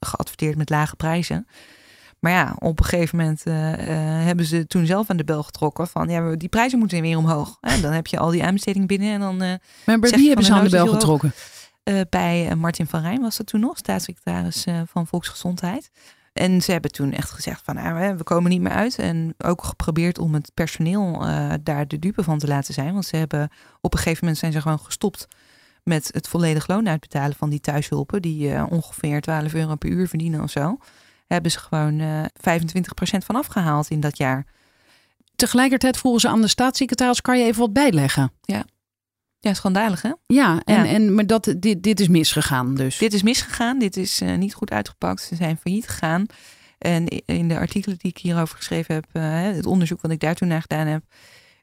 geadverteerd 0.00 0.56
met 0.56 0.70
lage 0.70 0.96
prijzen. 0.96 1.46
Maar 2.18 2.32
ja, 2.32 2.54
op 2.58 2.78
een 2.78 2.84
gegeven 2.84 3.16
moment 3.18 3.42
hebben 4.24 4.44
ze 4.44 4.66
toen 4.66 4.86
zelf 4.86 5.10
aan 5.10 5.16
de 5.16 5.24
bel 5.24 5.42
getrokken 5.42 5.88
van 5.88 6.08
ja, 6.08 6.34
die 6.36 6.48
prijzen 6.48 6.78
moeten 6.78 7.00
weer 7.02 7.16
omhoog. 7.16 7.56
Hè? 7.60 7.80
Dan 7.80 7.92
heb 7.92 8.06
je 8.06 8.18
al 8.18 8.30
die 8.30 8.44
aanbestedingen 8.44 8.86
binnen 8.86 9.12
en 9.12 9.20
dan 9.20 9.42
eh, 9.42 9.52
Maar 9.86 9.98
bij 9.98 10.10
wie 10.10 10.26
hebben 10.26 10.44
ze 10.44 10.52
aan 10.52 10.64
de 10.64 10.70
bel 10.70 10.86
getrokken? 10.86 11.32
bij 12.10 12.52
Martin 12.56 12.86
van 12.86 13.00
Rijn 13.00 13.20
was 13.20 13.36
dat 13.36 13.46
toen 13.46 13.60
nog, 13.60 13.78
staatssecretaris 13.78 14.64
van 14.86 15.06
Volksgezondheid. 15.06 15.90
En 16.38 16.62
ze 16.62 16.72
hebben 16.72 16.92
toen 16.92 17.12
echt 17.12 17.30
gezegd 17.30 17.60
van 17.64 17.74
nou, 17.74 18.16
we 18.16 18.22
komen 18.22 18.50
niet 18.50 18.60
meer 18.60 18.72
uit. 18.72 18.98
En 18.98 19.34
ook 19.38 19.64
geprobeerd 19.64 20.18
om 20.18 20.34
het 20.34 20.50
personeel 20.54 21.26
eh, 21.26 21.52
daar 21.62 21.88
de 21.88 21.98
dupe 21.98 22.22
van 22.22 22.38
te 22.38 22.46
laten 22.46 22.74
zijn. 22.74 22.92
Want 22.92 23.06
ze 23.06 23.16
hebben 23.16 23.50
op 23.80 23.92
een 23.92 23.98
gegeven 23.98 24.18
moment 24.20 24.38
zijn 24.38 24.52
ze 24.52 24.60
gewoon 24.60 24.78
gestopt 24.78 25.28
met 25.82 26.10
het 26.12 26.28
volledig 26.28 26.66
loon 26.66 26.88
uitbetalen 26.88 27.36
van 27.36 27.50
die 27.50 27.60
thuishulpen. 27.60 28.22
Die 28.22 28.52
eh, 28.52 28.66
ongeveer 28.70 29.20
12 29.20 29.54
euro 29.54 29.74
per 29.74 29.88
uur 29.88 30.08
verdienen 30.08 30.42
of 30.42 30.50
zo. 30.50 30.78
Hebben 31.26 31.50
ze 31.50 31.58
gewoon 31.58 32.00
eh 32.00 32.24
25% 32.24 32.26
van 33.24 33.36
afgehaald 33.36 33.90
in 33.90 34.00
dat 34.00 34.18
jaar. 34.18 34.46
Tegelijkertijd 35.36 35.96
vroegen 35.96 36.20
ze 36.20 36.28
aan 36.28 36.40
de 36.40 36.48
staatssecretaris, 36.48 37.20
kan 37.20 37.38
je 37.38 37.44
even 37.44 37.60
wat 37.60 37.72
bijleggen? 37.72 38.32
Ja, 38.40 38.64
schandalig 39.54 40.02
hè? 40.02 40.12
Ja, 40.26 40.60
en, 40.64 40.74
Ja. 40.74 40.86
en, 40.86 41.14
maar 41.14 41.26
dat, 41.26 41.54
dit, 41.58 41.82
dit 41.82 42.00
is 42.00 42.08
misgegaan 42.08 42.74
dus. 42.74 42.98
Dit 42.98 43.12
is 43.12 43.22
misgegaan, 43.22 43.78
dit 43.78 43.96
is 43.96 44.20
eh, 44.20 44.34
niet 44.36 44.54
goed 44.54 44.70
uitgepakt. 44.70 45.22
Ze 45.22 45.34
zijn 45.34 45.56
failliet 45.56 45.88
gegaan. 45.88 46.26
En 46.78 47.06
in 47.08 47.48
de 47.48 47.58
artikelen 47.58 47.98
die 47.98 48.10
ik 48.10 48.18
hierover 48.18 48.56
geschreven 48.56 48.94
heb, 48.94 49.04
eh, 49.12 49.22
het 49.42 49.66
onderzoek 49.66 50.00
wat 50.00 50.10
ik 50.10 50.20
daar 50.20 50.34
toen 50.34 50.48
naar 50.48 50.60
gedaan 50.60 50.86
heb, 50.86 51.02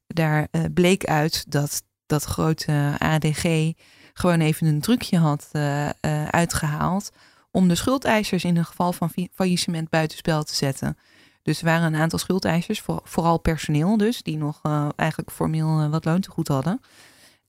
daar 0.07 0.47
eh, 0.51 0.61
bleek 0.73 1.05
uit 1.05 1.45
dat 1.51 1.83
dat 2.05 2.23
grote 2.23 2.95
ADG 2.97 3.71
gewoon 4.13 4.39
even 4.39 4.67
een 4.67 4.81
trucje 4.81 5.17
had 5.17 5.49
eh, 5.51 5.85
eh, 5.89 5.93
uitgehaald 6.29 7.11
om 7.51 7.67
de 7.67 7.75
schuldeisers 7.75 8.43
in 8.43 8.57
een 8.57 8.65
geval 8.65 8.93
van 8.93 9.11
faillissement 9.33 9.89
buitenspel 9.89 10.43
te 10.43 10.55
zetten. 10.55 10.97
Dus 11.43 11.59
er 11.59 11.65
waren 11.65 11.93
een 11.93 12.01
aantal 12.01 12.19
schuldeisers, 12.19 12.81
voor- 12.81 13.01
vooral 13.03 13.37
personeel 13.39 13.97
dus, 13.97 14.21
die 14.23 14.37
nog 14.37 14.61
eigenlijk 14.95 15.31
formeel 15.31 15.89
wat 15.89 16.05
loontegoed 16.05 16.47
hadden. 16.47 16.81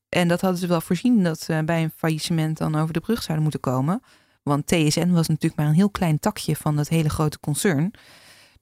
En 0.08 0.28
dat 0.28 0.40
hadden 0.40 0.60
ze 0.60 0.66
wel 0.66 0.80
voorzien 0.80 1.22
dat 1.22 1.40
ze 1.40 1.62
bij 1.64 1.82
een 1.82 1.92
faillissement 1.96 2.58
dan 2.58 2.74
over 2.74 2.92
de 2.92 3.00
brug 3.00 3.22
zouden 3.22 3.42
moeten 3.42 3.60
komen. 3.60 4.02
Want 4.42 4.66
TSN 4.66 5.10
was 5.10 5.28
natuurlijk 5.28 5.56
maar 5.56 5.66
een 5.66 5.74
heel 5.74 5.90
klein 5.90 6.18
takje 6.18 6.56
van 6.56 6.76
dat 6.76 6.88
hele 6.88 7.08
grote 7.08 7.40
concern. 7.40 7.90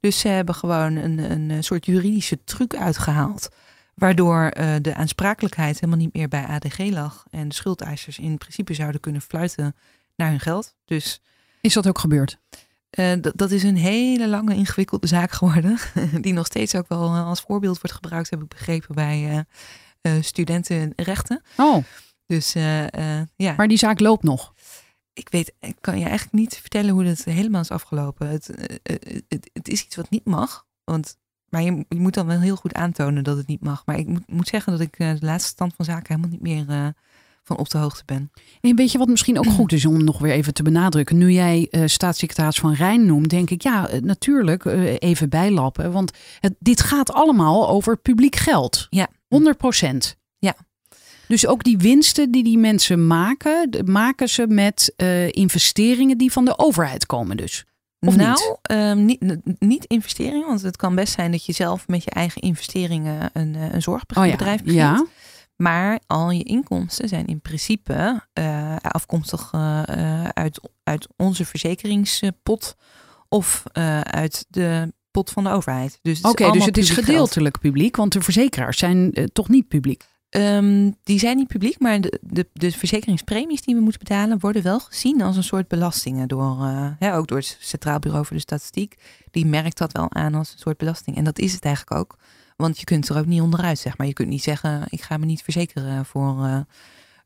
Dus 0.01 0.19
ze 0.19 0.29
hebben 0.29 0.55
gewoon 0.55 0.97
een, 0.97 1.19
een 1.51 1.65
soort 1.65 1.87
juridische 1.87 2.45
truc 2.45 2.75
uitgehaald. 2.77 3.49
Waardoor 3.95 4.43
eh, 4.49 4.75
de 4.81 4.95
aansprakelijkheid 4.95 5.75
helemaal 5.81 5.99
niet 6.01 6.15
meer 6.15 6.29
bij 6.29 6.45
ADG 6.47 6.79
lag. 6.79 7.25
En 7.31 7.49
de 7.49 7.55
schuldeisers 7.55 8.19
in 8.19 8.39
principe 8.39 8.75
zouden 8.75 9.01
kunnen 9.01 9.21
fluiten 9.21 9.75
naar 10.17 10.31
hun 10.31 10.41
geld. 10.41 10.75
Dus 10.85 11.21
Is 11.61 11.75
dat 11.75 11.89
ook 11.89 11.99
gebeurd? 11.99 12.39
eh, 12.91 13.13
dat- 13.35 13.51
is 13.51 13.63
een 13.63 13.77
hele 13.77 14.29
lange 14.29 14.55
ingewikkelde 14.55 15.07
zaak 15.07 15.31
geworden. 15.33 15.79
Die 16.21 16.33
nog 16.33 16.47
steeds 16.47 16.75
ook 16.75 16.89
wel 16.89 17.15
eh, 17.15 17.27
als 17.27 17.41
voorbeeld 17.41 17.81
wordt 17.81 17.93
gebruikt, 17.97 18.31
heb 18.31 18.43
ik 18.43 18.49
begrepen, 18.49 18.95
bij 18.95 19.45
studentenrechten. 20.21 21.43
Oh, 21.57 21.85
Dus 22.27 22.55
eh, 22.55 22.83
eh, 23.21 23.27
ja, 23.37 23.55
Maar 23.57 23.69
die 23.69 23.79
zaak 23.79 24.01
loopt 24.01 24.23
nog. 24.23 24.53
ik 25.13 25.29
weet, 25.29 25.53
ik 25.61 25.77
kan 25.81 25.99
je 25.99 26.05
eigenlijk 26.05 26.33
niet 26.35 26.57
vertellen 26.57 26.91
hoe 26.91 27.05
dat 27.05 27.25
helemaal 27.25 27.61
is 27.61 27.71
afgelopen. 27.71 28.29
Het, 28.29 28.49
eh, 28.51 28.77
eh, 28.83 29.21
het, 29.29 29.51
het 29.53 29.69
is 29.69 29.85
iets 29.85 29.97
wat 29.97 30.11
niet 30.11 30.25
mag. 30.25 30.65
Want, 30.85 31.17
maar 31.49 31.63
je, 31.63 31.85
je 31.89 31.99
moet 32.01 32.15
dan 32.15 32.27
wel 32.27 32.41
heel 32.41 32.57
goed 32.57 32.75
aantonen 32.75 33.25
dat 33.25 33.37
het 33.37 33.47
niet 33.47 33.63
mag. 33.65 33.83
Maar 33.87 33.99
ik 33.99 34.07
moet, 34.07 34.23
moet 34.31 34.49
zeggen 34.49 34.73
dat 34.73 34.81
ik 34.81 34.99
eh, 34.99 35.11
de 35.19 35.27
laatste 35.27 35.49
stand 35.51 35.73
van 35.77 35.85
zaken 35.85 36.07
helemaal 36.15 36.31
niet 36.31 36.41
meer 36.43 36.69
eh, 36.69 36.87
van 37.43 37.57
op 37.57 37.69
de 37.71 37.79
hoogte 37.79 38.03
ben. 38.07 38.31
En 38.61 38.77
weet 38.77 38.93
je 38.93 38.99
wat 38.99 39.09
misschien 39.09 39.39
ook 39.39 39.47
goed 39.47 39.73
is 39.73 39.87
om 39.87 40.05
nog 40.05 40.19
weer 40.19 40.33
even 40.33 40.55
te 40.55 40.63
benadrukken? 40.63 41.19
Nu 41.19 41.31
jij 41.33 41.69
eh, 41.71 41.83
staatssecretaris 41.87 42.59
van 42.59 42.73
Rijn 42.75 43.07
noemt, 43.07 43.31
denk 43.31 43.51
ik 43.51 43.63
ja, 43.63 43.89
eh, 43.89 44.01
natuurlijk 44.01 44.65
eh, 44.65 44.95
even 44.99 45.29
bijlappen. 45.29 45.93
Want 45.93 46.13
het, 46.41 46.55
dit 46.59 46.81
gaat 46.81 47.13
allemaal 47.13 47.69
over 47.69 47.97
publiek 47.99 48.37
geld. 48.37 48.87
Ja. 48.91 49.09
100 49.35 49.57
procent. 49.57 50.17
Ja. 50.39 50.57
Dus 51.29 51.47
ook 51.47 51.65
die 51.65 51.79
winsten 51.79 52.31
die 52.31 52.45
die 52.45 52.59
mensen 52.59 53.07
maken, 53.07 53.71
maken 53.85 54.29
ze 54.29 54.47
met 54.47 54.93
eh, 54.97 55.29
investeringen 55.29 56.19
die 56.19 56.33
van 56.33 56.45
de 56.45 56.59
overheid 56.59 57.07
komen 57.07 57.37
dus. 57.37 57.65
Of 58.01 58.17
nou, 58.17 58.31
niet? 58.31 58.59
ehm, 58.63 59.05
niet, 59.05 59.41
niet 59.59 59.85
investeringen. 59.85 60.47
Want 60.47 60.63
het 60.63 60.77
kan 60.77 60.95
best 60.95 61.13
zijn 61.13 61.31
dat 61.31 61.45
je 61.45 61.53
zelf 61.53 61.89
met 61.89 62.05
je 62.05 62.11
eigen 62.11 62.43
investeringen 62.43 63.31
een, 63.33 63.55
eh, 63.55 63.73
een 63.73 63.83
zorgbedrijf 63.83 64.33
Oh 64.33 64.39
ja. 64.39 64.53
begint. 64.53 64.71
Ja. 64.71 65.07
Maar 65.57 66.01
al 66.07 66.31
je 66.31 66.43
inkomsten 66.43 67.09
zijn 67.09 67.27
in 67.27 67.41
principe 67.41 68.27
eh, 68.33 68.77
afkomstig 68.81 69.53
uit, 70.33 70.61
uit 70.83 71.07
onze 71.17 71.45
verzekeringspot 71.45 72.77
of 73.29 73.63
uit 74.03 74.47
de 74.49 74.93
pot 75.15 75.31
van 75.31 75.45
de 75.45 75.51
overheid. 75.51 75.99
Dus 76.03 76.17
het 76.17 76.25
is 76.27 76.31
Oké, 76.31 76.51
dus 76.53 76.65
het 76.65 76.79
is 76.79 76.91
geld. 76.91 77.05
gedeeltelijk 77.07 77.59
publiek, 77.59 77.97
want 77.97 78.13
de 78.13 78.21
verzekeraars 78.21 78.79
zijn 78.79 79.13
eh, 79.13 79.25
toch 79.25 79.49
niet 79.49 79.69
publiek. 79.69 80.05
Ehm, 80.29 80.91
die 81.03 81.19
zijn 81.19 81.37
niet 81.37 81.47
publiek, 81.49 81.79
maar 81.79 82.01
de, 82.01 82.19
de, 82.23 82.47
de 82.53 82.71
verzekeringspremies 82.73 83.63
die 83.63 83.75
we 83.75 83.81
moeten 83.81 83.99
betalen 83.99 84.39
worden 84.41 84.63
wel 84.63 84.81
gezien 84.81 85.23
als 85.23 85.37
een 85.37 85.45
soort 85.45 85.69
belastingen 85.69 86.29
door, 86.29 86.63
eh, 86.63 86.87
hè, 86.99 87.17
ook 87.17 87.27
door 87.27 87.39
het 87.39 87.57
Centraal 87.61 87.99
Bureau 87.99 88.25
voor 88.27 88.37
de 88.37 88.43
Statistiek. 88.43 88.95
Die 89.31 89.47
merkt 89.47 89.79
dat 89.79 89.93
wel 89.93 90.13
aan 90.13 90.35
als 90.35 90.53
een 90.53 90.59
soort 90.59 90.77
belasting. 90.77 91.17
En 91.17 91.25
dat 91.25 91.39
is 91.39 91.53
het 91.53 91.65
eigenlijk 91.65 91.97
ook. 92.01 92.17
Want 92.57 92.79
je 92.79 92.85
kunt 92.85 93.09
er 93.09 93.19
ook 93.19 93.27
niet 93.27 93.41
onderuit, 93.41 93.79
zeg 93.79 93.99
maar. 93.99 94.07
Je 94.07 94.13
kunt 94.13 94.29
niet 94.29 94.43
zeggen, 94.43 94.83
ik 94.89 95.03
ga 95.03 95.17
me 95.17 95.25
niet 95.27 95.43
verzekeren 95.43 96.05
voor... 96.05 96.45
eh, 96.45 96.59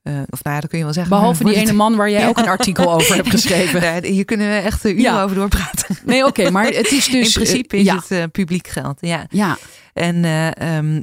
eh, 0.08 0.22
of 0.30 0.42
nou 0.44 0.54
ja, 0.54 0.60
dat 0.60 0.70
kun 0.70 0.78
je 0.78 0.84
wel 0.84 0.92
zeggen. 0.92 1.16
Behalve 1.16 1.44
die 1.44 1.54
ene 1.54 1.72
man 1.72 1.96
waar 1.96 2.10
jij 2.10 2.20
Ja. 2.24 2.28
ook 2.28 2.38
een 2.38 2.48
artikel 2.48 2.92
over 2.92 3.14
hebt 3.14 3.30
geschreven. 3.30 3.80
Daar, 3.88 4.02
hier 4.04 4.24
kunnen 4.24 4.48
we 4.48 4.54
echt 4.54 4.84
eh, 4.84 4.90
uren 4.90 5.02
Ja. 5.02 5.22
over 5.22 5.36
doorpraten. 5.36 5.96
Nee, 6.04 6.26
oké, 6.26 6.50
maar 6.50 6.66
het 6.66 6.90
is 6.92 7.06
dus... 7.10 7.26
in 7.26 7.42
principe 7.42 7.74
eh, 7.74 7.80
is 7.80 7.86
ja, 7.86 7.94
het 7.94 8.10
eh, 8.10 8.22
publiek 8.32 8.68
geld, 8.68 8.98
ja. 9.00 9.26
Ja, 9.30 9.56
En 9.92 10.24
eh, 10.24 10.76
ehm, 10.76 11.02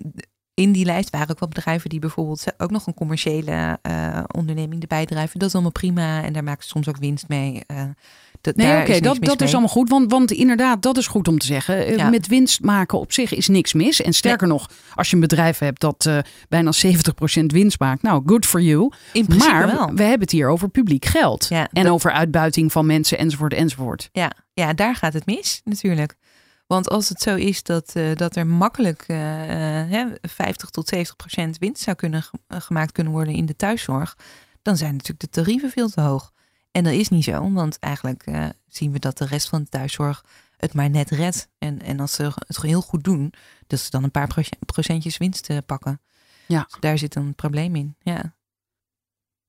in 0.54 0.72
die 0.72 0.86
lijst 0.86 1.10
waren 1.10 1.30
ook 1.30 1.40
wel 1.40 1.50
bedrijven 1.50 1.90
die 1.90 2.00
bijvoorbeeld 2.00 2.44
ook 2.58 2.72
nog 2.72 2.88
een 2.88 2.94
commerciële 2.94 3.80
eh, 3.82 4.24
onderneming 4.36 4.82
erbij 4.82 5.06
drijven. 5.06 5.40
Dat 5.40 5.48
is 5.48 5.54
allemaal 5.54 5.72
prima 5.72 6.24
en 6.24 6.34
daar 6.34 6.44
maken 6.44 6.64
ze 6.64 6.70
soms 6.70 6.88
ook 6.88 6.98
winst 6.98 7.28
mee. 7.28 7.62
Dat, 8.46 8.56
Nee, 8.56 8.82
oké, 8.82 9.00
dat, 9.00 9.18
dat 9.22 9.42
is 9.42 9.52
allemaal 9.52 9.70
goed. 9.70 9.90
Want, 9.90 10.12
want 10.12 10.32
inderdaad, 10.32 10.82
dat 10.82 10.98
is 10.98 11.08
goed 11.08 11.28
om 11.28 11.38
te 11.38 11.46
zeggen. 11.46 11.86
Eh, 11.86 11.96
Ja. 11.96 12.10
Met 12.10 12.28
winst 12.28 12.62
maken 12.62 13.00
op 13.00 13.12
zich 13.12 13.34
is 13.34 13.48
niks 13.48 13.74
mis. 13.74 14.02
En 14.02 14.14
sterker 14.14 14.48
nog, 14.48 14.70
als 14.96 15.08
je 15.10 15.16
een 15.16 15.22
bedrijf 15.22 15.58
hebt 15.58 15.82
dat 15.82 16.06
eh, 16.06 16.18
bijna 16.50 16.72
70% 16.86 17.46
winst 17.46 17.80
maakt, 17.80 18.02
nou, 18.02 18.22
good 18.26 18.46
for 18.46 18.62
you. 18.62 18.92
In 19.14 19.26
principe 19.26 19.52
Maar 19.52 19.68
wel. 19.68 19.88
we 19.94 20.02
hebben 20.04 20.20
het 20.22 20.32
hier 20.32 20.48
over 20.50 20.70
publiek 20.70 21.06
geld. 21.06 21.46
Ja, 21.50 21.68
en 21.72 21.84
dat- 21.84 21.92
over 21.94 22.12
uitbuiting 22.12 22.72
van 22.72 22.86
mensen, 22.86 23.18
enzovoort, 23.18 23.54
enzovoort. 23.54 24.10
Ja, 24.12 24.32
ja, 24.54 24.74
daar 24.74 24.96
gaat 24.96 25.14
het 25.14 25.26
mis 25.26 25.62
natuurlijk. 25.64 26.16
Want 26.68 26.90
als 26.90 27.10
het 27.10 27.22
zo 27.22 27.36
is 27.36 27.64
dat, 27.64 27.92
eh, 27.94 28.04
dat 28.16 28.36
er 28.36 28.48
makkelijk 28.48 29.04
eh, 29.08 29.18
hè, 29.90 30.06
50 30.22 30.70
tot 30.70 30.88
70 30.88 31.16
procent 31.16 31.58
winst 31.58 31.82
zou 31.84 31.96
kunnen 31.96 32.24
ge- 32.24 32.38
gemaakt 32.48 32.92
kunnen 32.92 33.14
worden 33.14 33.34
in 33.34 33.46
de 33.46 33.56
thuiszorg, 33.56 34.16
dan 34.62 34.78
zijn 34.78 34.92
natuurlijk 34.92 35.20
de 35.20 35.30
tarieven 35.30 35.70
veel 35.72 35.90
te 35.90 36.02
hoog. 36.02 36.32
En 36.76 36.84
dat 36.84 36.94
is 36.94 37.10
niet 37.10 37.24
zo, 37.24 37.52
want 37.52 37.80
eigenlijk 37.80 38.24
eh, 38.26 38.46
zien 38.68 38.92
we 38.92 39.00
dat 39.00 39.18
de 39.18 39.26
rest 39.26 39.50
van 39.50 39.62
de 39.64 39.70
thuiszorg 39.70 40.26
het 40.58 40.74
maar 40.74 40.90
net 40.90 41.10
redt. 41.10 41.50
En, 41.58 41.82
en 41.82 42.00
als 42.00 42.14
ze 42.14 42.32
het 42.48 42.62
heel 42.62 42.82
goed 42.82 43.04
doen, 43.04 43.34
dat 43.68 43.80
ze 43.80 43.90
dan 43.90 44.04
een 44.04 44.12
paar 44.12 44.28
proce- 44.28 44.58
procentjes 44.66 45.18
winst 45.18 45.50
eh, 45.50 45.58
pakken. 45.66 46.02
Ja. 46.48 46.66
Dus 46.70 46.80
daar 46.80 46.98
zit 46.98 47.16
een 47.16 47.36
probleem 47.36 47.76
in. 47.76 47.96
Ja. 48.02 48.36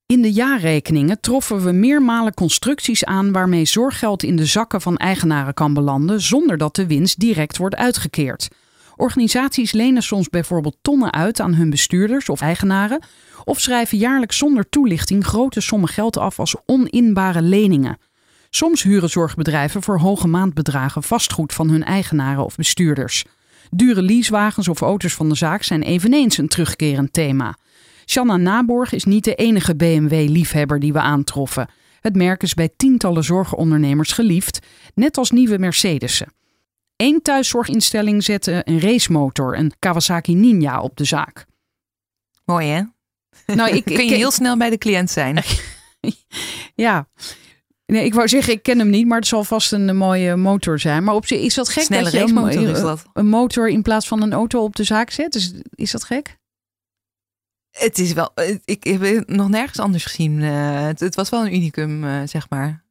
In 0.06 0.22
de 0.22 0.32
jaarrekeningen 0.32 1.20
troffen 1.20 1.64
we 1.64 1.72
meermalen 1.72 2.34
constructies 2.34 3.04
aan 3.04 3.32
waarmee 3.32 3.64
zorggeld 3.64 4.22
in 4.22 4.36
de 4.36 4.46
zakken 4.46 4.80
van 4.80 4.96
eigenaren 4.96 5.54
kan 5.54 5.74
belanden 5.74 6.20
zonder 6.20 6.58
dat 6.58 6.76
de 6.76 6.86
winst 6.86 7.20
direct 7.20 7.56
wordt 7.56 7.76
uitgekeerd. 7.76 8.48
Organisaties 8.96 9.72
lenen 9.72 10.02
soms 10.02 10.28
bijvoorbeeld 10.28 10.76
tonnen 10.82 11.12
uit 11.12 11.40
aan 11.40 11.54
hun 11.54 11.70
bestuurders 11.70 12.28
of 12.28 12.40
eigenaren 12.40 13.02
of 13.44 13.60
schrijven 13.60 13.98
jaarlijks 13.98 14.36
zonder 14.36 14.68
toelichting 14.68 15.24
grote 15.24 15.60
sommen 15.60 15.88
geld 15.88 16.16
af 16.16 16.38
als 16.38 16.56
oninbare 16.66 17.42
leningen. 17.42 17.98
Soms 18.50 18.82
huren 18.82 19.10
zorgbedrijven 19.10 19.82
voor 19.82 19.98
hoge 19.98 20.28
maandbedragen 20.28 21.02
vastgoed 21.02 21.52
van 21.52 21.68
hun 21.68 21.84
eigenaren 21.84 22.44
of 22.44 22.56
bestuurders. 22.56 23.24
Dure 23.70 24.02
leasewagens 24.02 24.68
of 24.68 24.80
auto's 24.80 25.14
van 25.14 25.28
de 25.28 25.34
zaak 25.34 25.62
zijn 25.62 25.82
eveneens 25.82 26.38
een 26.38 26.48
terugkerend 26.48 27.12
thema. 27.12 27.56
Shanna 28.06 28.36
Naborg 28.36 28.92
is 28.92 29.04
niet 29.04 29.24
de 29.24 29.34
enige 29.34 29.76
BMW-liefhebber 29.76 30.80
die 30.80 30.92
we 30.92 31.00
aantroffen. 31.00 31.68
Het 32.00 32.16
merk 32.16 32.42
is 32.42 32.54
bij 32.54 32.70
tientallen 32.76 33.24
zorgondernemers 33.24 34.12
geliefd, 34.12 34.58
net 34.94 35.16
als 35.16 35.30
nieuwe 35.30 35.58
Mercedes'en. 35.58 36.32
Eén 36.96 37.22
thuiszorginstelling 37.22 38.24
zette 38.24 38.62
een 38.64 38.80
racemotor, 38.80 39.58
een 39.58 39.72
Kawasaki 39.78 40.34
Ninja, 40.34 40.80
op 40.80 40.96
de 40.96 41.04
zaak. 41.04 41.46
Mooi 42.44 42.66
hè? 42.68 42.82
Nou, 43.54 43.70
ik, 43.76 43.84
Kun 43.94 44.06
je 44.06 44.14
heel 44.14 44.30
snel 44.30 44.56
bij 44.56 44.70
de 44.70 44.78
cliënt 44.78 45.10
zijn. 45.10 45.42
Ja. 46.74 47.08
Nee, 47.86 48.04
ik 48.04 48.14
wou 48.14 48.28
zeggen, 48.28 48.52
ik 48.52 48.62
ken 48.62 48.78
hem 48.78 48.90
niet, 48.90 49.06
maar 49.06 49.18
het 49.18 49.26
zal 49.26 49.44
vast 49.44 49.72
een 49.72 49.88
eh, 49.88 49.94
mooie 49.94 50.36
motor 50.36 50.78
zijn. 50.78 51.04
Maar 51.04 51.14
op 51.14 51.26
zich 51.26 51.40
is 51.40 51.54
dat 51.54 51.68
gek 51.68 51.82
Snelle 51.82 52.02
dat 52.04 52.12
je 52.12 52.18
een, 52.18 52.68
is 52.68 52.80
dat. 52.80 53.04
een 53.12 53.26
motor 53.28 53.68
in 53.68 53.82
plaats 53.82 54.08
van 54.08 54.22
een 54.22 54.32
auto 54.32 54.62
op 54.62 54.76
de 54.76 54.84
zaak 54.84 55.10
zet. 55.10 55.34
Is, 55.34 55.52
is 55.74 55.90
dat 55.90 56.04
gek? 56.04 56.38
Het 57.70 57.98
is 57.98 58.12
wel, 58.12 58.30
het- 58.34 58.62
ik 58.64 58.84
heb 58.84 59.00
het 59.00 59.28
nog 59.28 59.48
nergens 59.48 59.78
anders 59.78 60.04
gezien. 60.04 60.42
Eh, 60.42 60.80
het, 60.84 61.00
het 61.00 61.14
was 61.14 61.28
wel 61.28 61.46
een 61.46 61.54
unicum, 61.54 62.04
eh, 62.04 62.20
zeg 62.24 62.50
maar. 62.50 62.84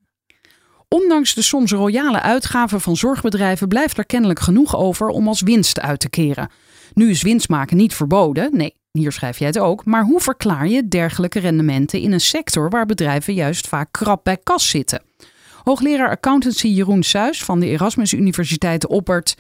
Ondanks 0.96 1.34
de 1.34 1.42
soms 1.42 1.72
royale 1.72 2.22
uitgaven 2.22 2.82
van 2.82 2.96
zorgbedrijven 2.96 3.68
blijft 3.68 3.98
er 3.98 4.06
kennelijk 4.06 4.40
genoeg 4.40 4.76
over 4.76 5.08
om 5.08 5.28
als 5.28 5.42
winst 5.42 5.80
uit 5.80 6.00
te 6.00 6.10
keren. 6.10 6.50
Nu 6.94 7.10
is 7.10 7.22
winst 7.22 7.50
maken 7.50 7.78
niet 7.78 7.94
verboden, 7.94 8.50
nee, 8.58 8.76
hier 8.92 9.12
schrijf 9.12 9.40
jij 9.40 9.48
het 9.48 9.60
ook, 9.60 9.86
maar 9.86 10.04
hoe 10.04 10.20
verklaar 10.20 10.68
je 10.68 10.88
dergelijke 10.88 11.40
rendementen 11.40 12.00
in 12.00 12.12
een 12.12 12.22
sector 12.22 12.70
waar 12.70 12.86
bedrijven 12.86 13.34
juist 13.34 13.68
vaak 13.68 13.88
krap 13.92 14.24
bij 14.24 14.38
kas 14.44 14.70
zitten? 14.70 15.02
Hoogleraar 15.64 16.10
accountancy 16.10 16.68
Jeroen 16.68 17.04
Suis 17.04 17.44
van 17.44 17.60
de 17.60 17.68
Erasmus 17.68 18.14
Universiteit 18.14 18.88
oppert. 18.88 19.36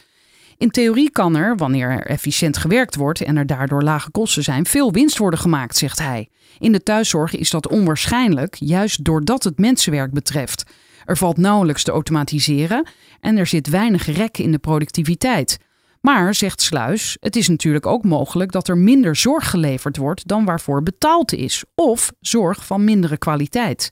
In 0.57 0.69
theorie 0.69 1.11
kan 1.11 1.35
er, 1.35 1.57
wanneer 1.57 1.89
er 1.89 2.05
efficiënt 2.05 2.57
gewerkt 2.57 2.95
wordt 2.95 3.21
en 3.21 3.37
er 3.37 3.45
daardoor 3.45 3.83
lage 3.83 4.11
kosten 4.11 4.43
zijn, 4.43 4.65
veel 4.65 4.91
winst 4.91 5.17
worden 5.17 5.39
gemaakt, 5.39 5.77
zegt 5.77 5.99
hij. 5.99 6.29
In 6.59 6.71
de 6.71 6.83
thuiszorg 6.83 7.35
is 7.35 7.49
dat 7.49 7.67
onwaarschijnlijk, 7.67 8.55
juist 8.59 9.03
doordat 9.03 9.43
het 9.43 9.59
mensenwerk 9.59 10.11
betreft. 10.11 10.63
Er 11.05 11.17
valt 11.17 11.37
nauwelijks 11.37 11.83
te 11.83 11.91
automatiseren 11.91 12.87
en 13.19 13.37
er 13.37 13.47
zit 13.47 13.69
weinig 13.69 14.05
rek 14.05 14.37
in 14.37 14.51
de 14.51 14.57
productiviteit. 14.57 15.57
Maar, 16.01 16.35
zegt 16.35 16.61
Sluis, 16.61 17.17
het 17.19 17.35
is 17.35 17.47
natuurlijk 17.47 17.85
ook 17.85 18.03
mogelijk 18.03 18.51
dat 18.51 18.67
er 18.67 18.77
minder 18.77 19.15
zorg 19.15 19.49
geleverd 19.49 19.97
wordt 19.97 20.27
dan 20.27 20.45
waarvoor 20.45 20.83
betaald 20.83 21.33
is, 21.33 21.63
of 21.75 22.11
zorg 22.19 22.65
van 22.65 22.83
mindere 22.83 23.17
kwaliteit. 23.17 23.91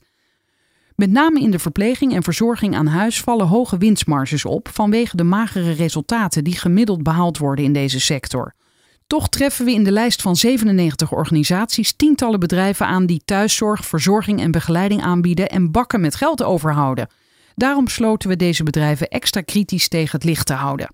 Met 0.96 1.10
name 1.10 1.40
in 1.40 1.50
de 1.50 1.58
verpleging 1.58 2.14
en 2.14 2.22
verzorging 2.22 2.74
aan 2.74 2.86
huis 2.86 3.20
vallen 3.20 3.46
hoge 3.46 3.78
winstmarges 3.78 4.44
op 4.44 4.68
vanwege 4.72 5.16
de 5.16 5.24
magere 5.24 5.72
resultaten 5.72 6.44
die 6.44 6.56
gemiddeld 6.56 7.02
behaald 7.02 7.38
worden 7.38 7.64
in 7.64 7.72
deze 7.72 8.00
sector. 8.00 8.54
Toch 9.06 9.28
treffen 9.28 9.64
we 9.64 9.72
in 9.72 9.84
de 9.84 9.92
lijst 9.92 10.22
van 10.22 10.36
97 10.36 11.12
organisaties 11.12 11.92
tientallen 11.92 12.40
bedrijven 12.40 12.86
aan 12.86 13.06
die 13.06 13.22
thuiszorg, 13.24 13.86
verzorging 13.86 14.40
en 14.40 14.50
begeleiding 14.50 15.02
aanbieden 15.02 15.48
en 15.48 15.70
bakken 15.70 16.00
met 16.00 16.14
geld 16.14 16.42
overhouden. 16.42 17.08
Daarom 17.54 17.88
sloten 17.88 18.28
we 18.28 18.36
deze 18.36 18.62
bedrijven 18.62 19.08
extra 19.08 19.40
kritisch 19.40 19.88
tegen 19.88 20.10
het 20.10 20.24
licht 20.24 20.46
te 20.46 20.52
houden. 20.52 20.88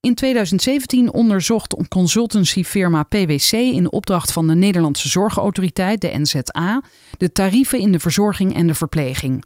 In 0.00 0.14
2017 0.14 1.12
onderzocht 1.12 1.74
consultancyfirma 1.88 3.02
PwC 3.02 3.52
in 3.52 3.92
opdracht 3.92 4.32
van 4.32 4.46
de 4.46 4.54
Nederlandse 4.54 5.08
Zorgautoriteit, 5.08 6.00
de 6.00 6.18
NZA, 6.18 6.82
de 7.18 7.32
tarieven 7.32 7.78
in 7.78 7.92
de 7.92 8.00
verzorging 8.00 8.54
en 8.54 8.66
de 8.66 8.74
verpleging. 8.74 9.44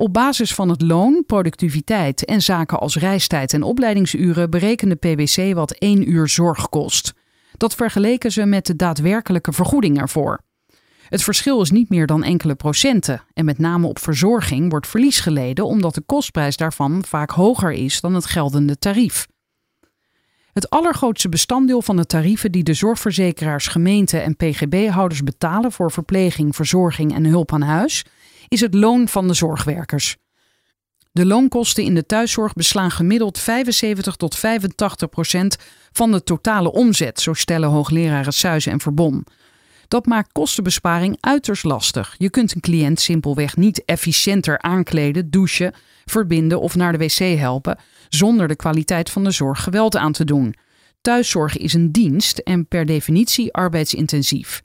Op 0.00 0.12
basis 0.12 0.54
van 0.54 0.68
het 0.68 0.82
loon, 0.82 1.24
productiviteit 1.26 2.24
en 2.24 2.42
zaken 2.42 2.80
als 2.80 2.96
reistijd 2.96 3.52
en 3.52 3.62
opleidingsuren 3.62 4.50
berekende 4.50 4.94
PwC 4.94 5.54
wat 5.54 5.70
één 5.70 6.10
uur 6.10 6.28
zorg 6.28 6.68
kost. 6.68 7.12
Dat 7.56 7.74
vergeleken 7.74 8.32
ze 8.32 8.44
met 8.44 8.66
de 8.66 8.76
daadwerkelijke 8.76 9.52
vergoeding 9.52 10.00
ervoor. 10.00 10.40
Het 11.08 11.22
verschil 11.22 11.60
is 11.60 11.70
niet 11.70 11.88
meer 11.88 12.06
dan 12.06 12.22
enkele 12.22 12.54
procenten 12.54 13.22
en 13.32 13.44
met 13.44 13.58
name 13.58 13.86
op 13.86 13.98
verzorging 13.98 14.70
wordt 14.70 14.86
verlies 14.86 15.20
geleden 15.20 15.66
omdat 15.66 15.94
de 15.94 16.02
kostprijs 16.06 16.56
daarvan 16.56 17.04
vaak 17.04 17.30
hoger 17.30 17.72
is 17.72 18.00
dan 18.00 18.14
het 18.14 18.26
geldende 18.26 18.78
tarief. 18.78 19.26
Het 20.52 20.70
allergrootste 20.70 21.28
bestanddeel 21.28 21.82
van 21.82 21.96
de 21.96 22.06
tarieven 22.06 22.52
die 22.52 22.62
de 22.62 22.74
zorgverzekeraars, 22.74 23.66
gemeenten 23.66 24.22
en 24.22 24.36
PGB-houders 24.36 25.22
betalen 25.22 25.72
voor 25.72 25.92
verpleging, 25.92 26.56
verzorging 26.56 27.14
en 27.14 27.24
hulp 27.24 27.52
aan 27.52 27.62
huis, 27.62 28.04
is 28.50 28.60
het 28.60 28.74
loon 28.74 29.08
van 29.08 29.28
de 29.28 29.34
zorgwerkers. 29.34 30.16
De 31.12 31.26
loonkosten 31.26 31.84
in 31.84 31.94
de 31.94 32.06
thuiszorg 32.06 32.52
beslaan 32.52 32.90
gemiddeld 32.90 33.38
75 33.38 34.16
tot 34.16 34.36
85 34.36 35.08
procent 35.08 35.56
van 35.92 36.12
de 36.12 36.22
totale 36.22 36.72
omzet, 36.72 37.20
zo 37.20 37.32
stellen 37.32 37.68
hoogleraren 37.68 38.32
Suizen 38.32 38.72
en 38.72 38.80
Verbon. 38.80 39.26
Dat 39.88 40.06
maakt 40.06 40.32
kostenbesparing 40.32 41.16
uiterst 41.20 41.64
lastig. 41.64 42.14
Je 42.18 42.30
kunt 42.30 42.54
een 42.54 42.60
cliënt 42.60 43.00
simpelweg 43.00 43.56
niet 43.56 43.84
efficiënter 43.84 44.58
aankleden, 44.58 45.30
douchen, 45.30 45.74
verbinden 46.04 46.60
of 46.60 46.74
naar 46.74 46.92
de 46.92 46.98
wc 46.98 47.38
helpen 47.38 47.78
zonder 48.08 48.48
de 48.48 48.56
kwaliteit 48.56 49.10
van 49.10 49.24
de 49.24 49.30
zorg 49.30 49.62
geweld 49.62 49.96
aan 49.96 50.12
te 50.12 50.24
doen. 50.24 50.54
Thuiszorg 51.00 51.56
is 51.56 51.72
een 51.72 51.92
dienst 51.92 52.38
en 52.38 52.68
per 52.68 52.86
definitie 52.86 53.52
arbeidsintensief. 53.52 54.62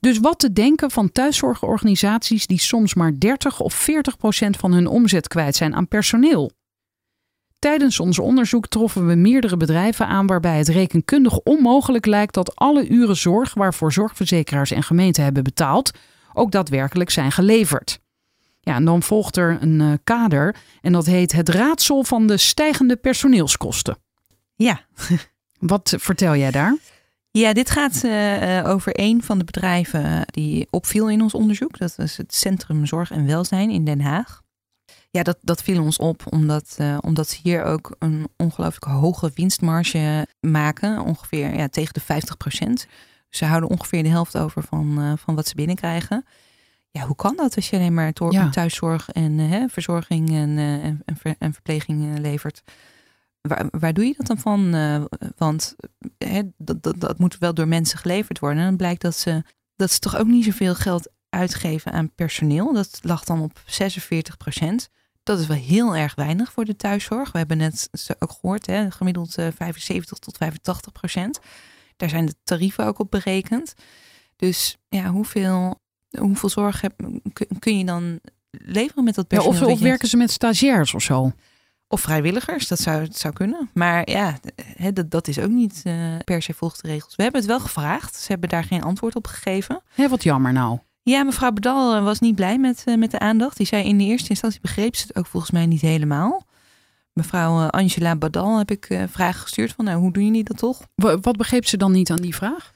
Dus 0.00 0.18
wat 0.18 0.38
te 0.38 0.52
denken 0.52 0.90
van 0.90 1.12
thuiszorgorganisaties 1.12 2.46
die 2.46 2.60
soms 2.60 2.94
maar 2.94 3.18
30 3.18 3.60
of 3.60 3.74
40 3.74 4.16
procent 4.16 4.56
van 4.56 4.72
hun 4.72 4.86
omzet 4.86 5.28
kwijt 5.28 5.56
zijn 5.56 5.74
aan 5.74 5.88
personeel? 5.88 6.50
Tijdens 7.58 8.00
ons 8.00 8.18
onderzoek 8.18 8.66
troffen 8.66 9.06
we 9.06 9.14
meerdere 9.14 9.56
bedrijven 9.56 10.06
aan 10.06 10.26
waarbij 10.26 10.58
het 10.58 10.68
rekenkundig 10.68 11.38
onmogelijk 11.38 12.06
lijkt 12.06 12.34
dat 12.34 12.56
alle 12.56 12.88
uren 12.88 13.16
zorg 13.16 13.54
waarvoor 13.54 13.92
zorgverzekeraars 13.92 14.70
en 14.70 14.82
gemeenten 14.82 15.24
hebben 15.24 15.44
betaald, 15.44 15.90
ook 16.32 16.50
daadwerkelijk 16.50 17.10
zijn 17.10 17.32
geleverd. 17.32 18.00
Ja, 18.60 18.74
en 18.74 18.84
dan 18.84 19.02
volgt 19.02 19.36
er 19.36 19.58
een 19.60 19.80
uh, 19.80 19.92
kader 20.04 20.56
en 20.80 20.92
dat 20.92 21.06
heet 21.06 21.32
het 21.32 21.48
raadsel 21.48 22.04
van 22.04 22.26
de 22.26 22.36
stijgende 22.36 22.96
personeelskosten. 22.96 23.96
Ja. 24.54 24.80
Wat 25.58 25.94
vertel 25.98 26.36
jij 26.36 26.50
daar? 26.50 26.76
Ja, 27.32 27.52
dit 27.52 27.70
gaat 27.70 28.04
uh, 28.04 28.62
over 28.66 28.92
een 28.94 29.22
van 29.22 29.38
de 29.38 29.44
bedrijven 29.44 30.22
die 30.26 30.66
opviel 30.70 31.10
in 31.10 31.22
ons 31.22 31.34
onderzoek. 31.34 31.78
Dat 31.78 31.98
is 31.98 32.16
het 32.16 32.34
Centrum 32.34 32.86
Zorg 32.86 33.10
en 33.10 33.26
Welzijn 33.26 33.70
in 33.70 33.84
Den 33.84 34.00
Haag. 34.00 34.42
Ja, 35.10 35.22
dat, 35.22 35.38
dat 35.40 35.62
viel 35.62 35.82
ons 35.82 35.96
op 35.96 36.22
omdat, 36.30 36.76
uh, 36.80 36.98
omdat 37.00 37.28
ze 37.28 37.38
hier 37.42 37.64
ook 37.64 37.96
een 37.98 38.28
ongelooflijk 38.36 38.84
hoge 38.84 39.30
winstmarge 39.34 40.26
maken. 40.40 41.00
Ongeveer 41.00 41.56
ja, 41.56 41.68
tegen 41.68 41.94
de 41.94 42.00
50 42.00 42.36
procent. 42.36 42.86
Ze 43.28 43.44
houden 43.44 43.70
ongeveer 43.70 44.02
de 44.02 44.08
helft 44.08 44.38
over 44.38 44.62
van, 44.62 45.18
van 45.18 45.34
wat 45.34 45.48
ze 45.48 45.54
binnenkrijgen. 45.54 46.24
Ja, 46.90 47.06
hoe 47.06 47.16
kan 47.16 47.36
dat 47.36 47.56
als 47.56 47.70
je 47.70 47.76
alleen 47.76 47.94
maar 47.94 48.12
ja. 48.28 48.48
thuiszorg 48.48 49.08
en 49.08 49.38
hè, 49.38 49.68
verzorging 49.68 50.28
en, 50.28 50.58
en, 50.58 51.02
en, 51.04 51.36
en 51.38 51.52
verpleging 51.52 52.18
levert? 52.18 52.62
Waar, 53.40 53.66
waar, 53.70 53.92
doe 53.92 54.06
je 54.06 54.14
dat 54.16 54.26
dan 54.26 54.38
van? 54.38 54.74
Uh, 54.74 55.04
want 55.36 55.76
hè, 56.18 56.42
dat, 56.56 56.82
dat, 56.82 57.00
dat 57.00 57.18
moet 57.18 57.38
wel 57.38 57.54
door 57.54 57.68
mensen 57.68 57.98
geleverd 57.98 58.38
worden. 58.38 58.58
En 58.58 58.64
dan 58.64 58.76
blijkt 58.76 59.02
dat 59.02 59.16
ze, 59.16 59.42
dat 59.76 59.90
ze 59.90 59.98
toch 59.98 60.16
ook 60.16 60.26
niet 60.26 60.44
zoveel 60.44 60.74
geld 60.74 61.10
uitgeven 61.28 61.92
aan 61.92 62.14
personeel. 62.14 62.72
Dat 62.72 62.98
lag 63.02 63.24
dan 63.24 63.40
op 63.40 63.62
46 63.66 64.36
procent. 64.36 64.88
Dat 65.22 65.38
is 65.38 65.46
wel 65.46 65.56
heel 65.56 65.96
erg 65.96 66.14
weinig 66.14 66.52
voor 66.52 66.64
de 66.64 66.76
thuiszorg. 66.76 67.32
We 67.32 67.38
hebben 67.38 67.56
net 67.56 67.88
ook 68.18 68.30
gehoord, 68.30 68.66
hè, 68.66 68.90
gemiddeld 68.90 69.34
75 69.34 70.18
tot 70.18 70.36
85 70.36 70.92
procent. 70.92 71.40
Daar 71.96 72.08
zijn 72.08 72.26
de 72.26 72.34
tarieven 72.44 72.86
ook 72.86 72.98
op 72.98 73.10
berekend. 73.10 73.74
Dus 74.36 74.76
ja, 74.88 75.10
hoeveel, 75.10 75.80
hoeveel 76.18 76.48
zorg 76.48 76.80
heb, 76.80 76.94
kun 77.58 77.78
je 77.78 77.84
dan 77.84 78.20
leveren 78.50 79.04
met 79.04 79.14
dat 79.14 79.28
personeel? 79.28 79.58
Ja, 79.58 79.66
of, 79.66 79.72
of 79.72 79.80
werken 79.80 80.08
ze 80.08 80.16
met 80.16 80.30
stagiairs 80.30 80.94
of 80.94 81.02
zo? 81.02 81.32
Of 81.92 82.00
vrijwilligers, 82.00 82.68
dat 82.68 82.78
zou, 82.78 83.04
dat 83.04 83.18
zou 83.18 83.34
kunnen. 83.34 83.70
Maar 83.74 84.10
ja, 84.10 84.38
dat, 84.92 85.10
dat 85.10 85.28
is 85.28 85.38
ook 85.38 85.50
niet 85.50 85.82
uh, 85.84 85.94
per 86.24 86.42
se 86.42 86.54
volgens 86.54 86.80
de 86.80 86.88
regels. 86.88 87.16
We 87.16 87.22
hebben 87.22 87.40
het 87.40 87.50
wel 87.50 87.60
gevraagd. 87.60 88.16
Ze 88.16 88.26
hebben 88.28 88.48
daar 88.48 88.64
geen 88.64 88.82
antwoord 88.82 89.16
op 89.16 89.26
gegeven. 89.26 89.82
Hé, 89.94 90.08
wat 90.08 90.22
jammer 90.22 90.52
nou. 90.52 90.78
Ja, 91.02 91.22
mevrouw 91.22 91.52
Bedal 91.52 91.94
eh, 91.94 92.04
was 92.04 92.20
niet 92.20 92.34
blij 92.34 92.58
met, 92.58 92.84
uh, 92.86 92.96
met 92.96 93.10
de 93.10 93.18
aandacht. 93.18 93.56
Die 93.56 93.66
zei 93.66 93.84
in 93.84 93.98
de 93.98 94.04
eerste 94.04 94.28
instantie 94.28 94.60
begreep 94.60 94.96
ze 94.96 95.06
het 95.06 95.16
ook 95.16 95.26
volgens 95.26 95.52
mij 95.52 95.66
niet 95.66 95.80
helemaal. 95.80 96.46
Mevrouw 97.12 97.68
Angela 97.68 98.16
Badal 98.16 98.58
heb 98.58 98.70
ik 98.70 98.90
uh, 98.90 99.02
vragen 99.08 99.40
gestuurd 99.40 99.72
van, 99.72 99.84
nou, 99.84 100.00
hoe 100.00 100.12
doen 100.12 100.24
jullie 100.24 100.44
dat 100.44 100.58
toch? 100.58 100.80
Wat 100.94 101.36
begreep 101.36 101.66
ze 101.66 101.76
dan 101.76 101.92
niet 101.92 102.10
aan 102.10 102.22
die 102.22 102.34
vraag? 102.34 102.72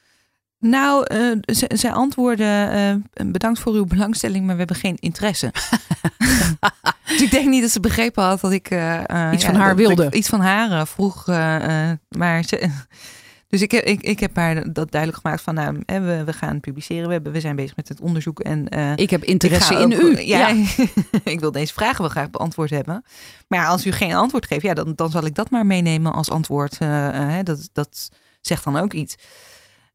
Nou, 0.67 1.15
uh, 1.15 1.37
ze, 1.47 1.71
zij 1.75 1.93
antwoordde: 1.93 2.71
uh, 3.15 3.27
bedankt 3.31 3.59
voor 3.59 3.73
uw 3.73 3.85
belangstelling, 3.85 4.45
maar 4.45 4.53
we 4.53 4.59
hebben 4.59 4.77
geen 4.77 4.97
interesse. 4.99 5.53
dus 7.09 7.23
ik 7.23 7.31
denk 7.31 7.49
niet 7.49 7.63
dat 7.63 7.71
ze 7.71 7.81
begrepen 7.81 8.25
had 8.25 8.41
dat 8.41 8.53
ik 8.53 8.71
uh, 8.71 9.01
iets 9.33 9.43
ja, 9.43 9.51
van 9.51 9.61
haar 9.61 9.77
wilde. 9.77 10.11
Iets 10.11 10.29
van 10.29 10.41
haar 10.41 10.87
vroeg. 10.87 11.27
maar 12.09 12.43
ze, 12.43 12.71
dus 13.49 13.63
ik 13.63 13.71
heb, 13.71 13.85
ik, 13.85 14.03
ik 14.03 14.21
heb 14.21 14.37
haar 14.37 14.73
dat 14.73 14.91
duidelijk 14.91 15.23
gemaakt 15.23 15.43
van 15.43 15.55
nou, 15.55 15.83
we, 15.87 16.23
we 16.25 16.33
gaan 16.33 16.61
publiceren. 16.61 17.07
We, 17.07 17.13
hebben, 17.13 17.33
we 17.33 17.41
zijn 17.41 17.57
bezig 17.57 17.77
met 17.77 17.89
het 17.89 18.01
onderzoek. 18.01 18.41
En, 18.41 18.69
ik 18.97 19.11
heb 19.11 19.25
interesse 19.25 19.75
in 19.75 19.91
u. 19.91 20.21
Ja, 20.21 20.49
ja. 20.49 20.67
ik 21.33 21.41
wil 21.41 21.53
deze 21.53 21.73
vragen 21.73 22.01
wel 22.01 22.11
graag 22.11 22.31
beantwoord 22.31 22.71
hebben. 22.71 23.05
Maar 23.49 23.67
als 23.67 23.87
u 23.87 23.93
geen 23.93 24.15
antwoord 24.15 24.47
geeft, 24.47 24.63
ja, 24.63 24.75
dan, 24.75 24.93
dan 24.95 25.11
zal 25.11 25.25
ik 25.25 25.35
dat 25.35 25.51
maar 25.51 25.67
meenemen 25.67 26.13
als 26.13 26.31
antwoord. 26.31 26.79
dat, 27.43 27.69
dat 27.73 28.11
zegt 28.41 28.65
dan 28.65 28.77
ook 28.77 28.93
iets. 28.93 29.17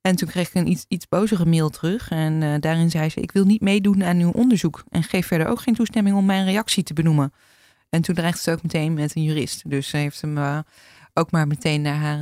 En 0.01 0.15
toen 0.15 0.27
kreeg 0.27 0.47
ik 0.47 0.53
een 0.53 0.67
iets, 0.67 0.85
iets 0.87 1.07
bozere 1.07 1.45
mail 1.45 1.69
terug. 1.69 2.09
En 2.09 2.41
uh, 2.41 2.55
daarin 2.59 2.89
zei 2.89 3.09
ze: 3.09 3.19
Ik 3.19 3.31
wil 3.31 3.45
niet 3.45 3.61
meedoen 3.61 4.03
aan 4.03 4.19
uw 4.19 4.31
onderzoek. 4.31 4.83
En 4.89 5.03
geef 5.03 5.27
verder 5.27 5.47
ook 5.47 5.61
geen 5.61 5.75
toestemming 5.75 6.15
om 6.15 6.25
mijn 6.25 6.45
reactie 6.45 6.83
te 6.83 6.93
benoemen. 6.93 7.33
En 7.89 8.01
toen 8.01 8.15
dreigde 8.15 8.41
ze 8.41 8.51
ook 8.51 8.63
meteen 8.63 8.93
met 8.93 9.15
een 9.15 9.23
jurist. 9.23 9.69
Dus 9.69 9.89
ze 9.89 9.97
heeft 9.97 10.21
hem 10.21 10.37
uh, 10.37 10.59
ook 11.13 11.31
maar 11.31 11.47
meteen 11.47 11.81
naar 11.81 11.95
haar 11.95 12.19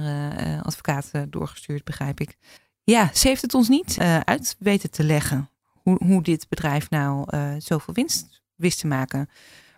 uh, 0.47 0.61
advocaat 0.61 1.11
doorgestuurd, 1.29 1.83
begrijp 1.83 2.19
ik. 2.19 2.35
Ja, 2.83 3.09
ze 3.13 3.27
heeft 3.27 3.41
het 3.41 3.53
ons 3.53 3.69
niet 3.69 3.97
uit 4.23 4.55
weten 4.59 4.91
te 4.91 5.03
leggen. 5.03 5.49
Hoe, 5.71 6.03
hoe 6.03 6.23
dit 6.23 6.45
bedrijf 6.49 6.89
nou 6.89 7.25
zoveel 7.57 7.93
winst 7.93 8.41
wist 8.55 8.79
te 8.79 8.87
maken. 8.87 9.29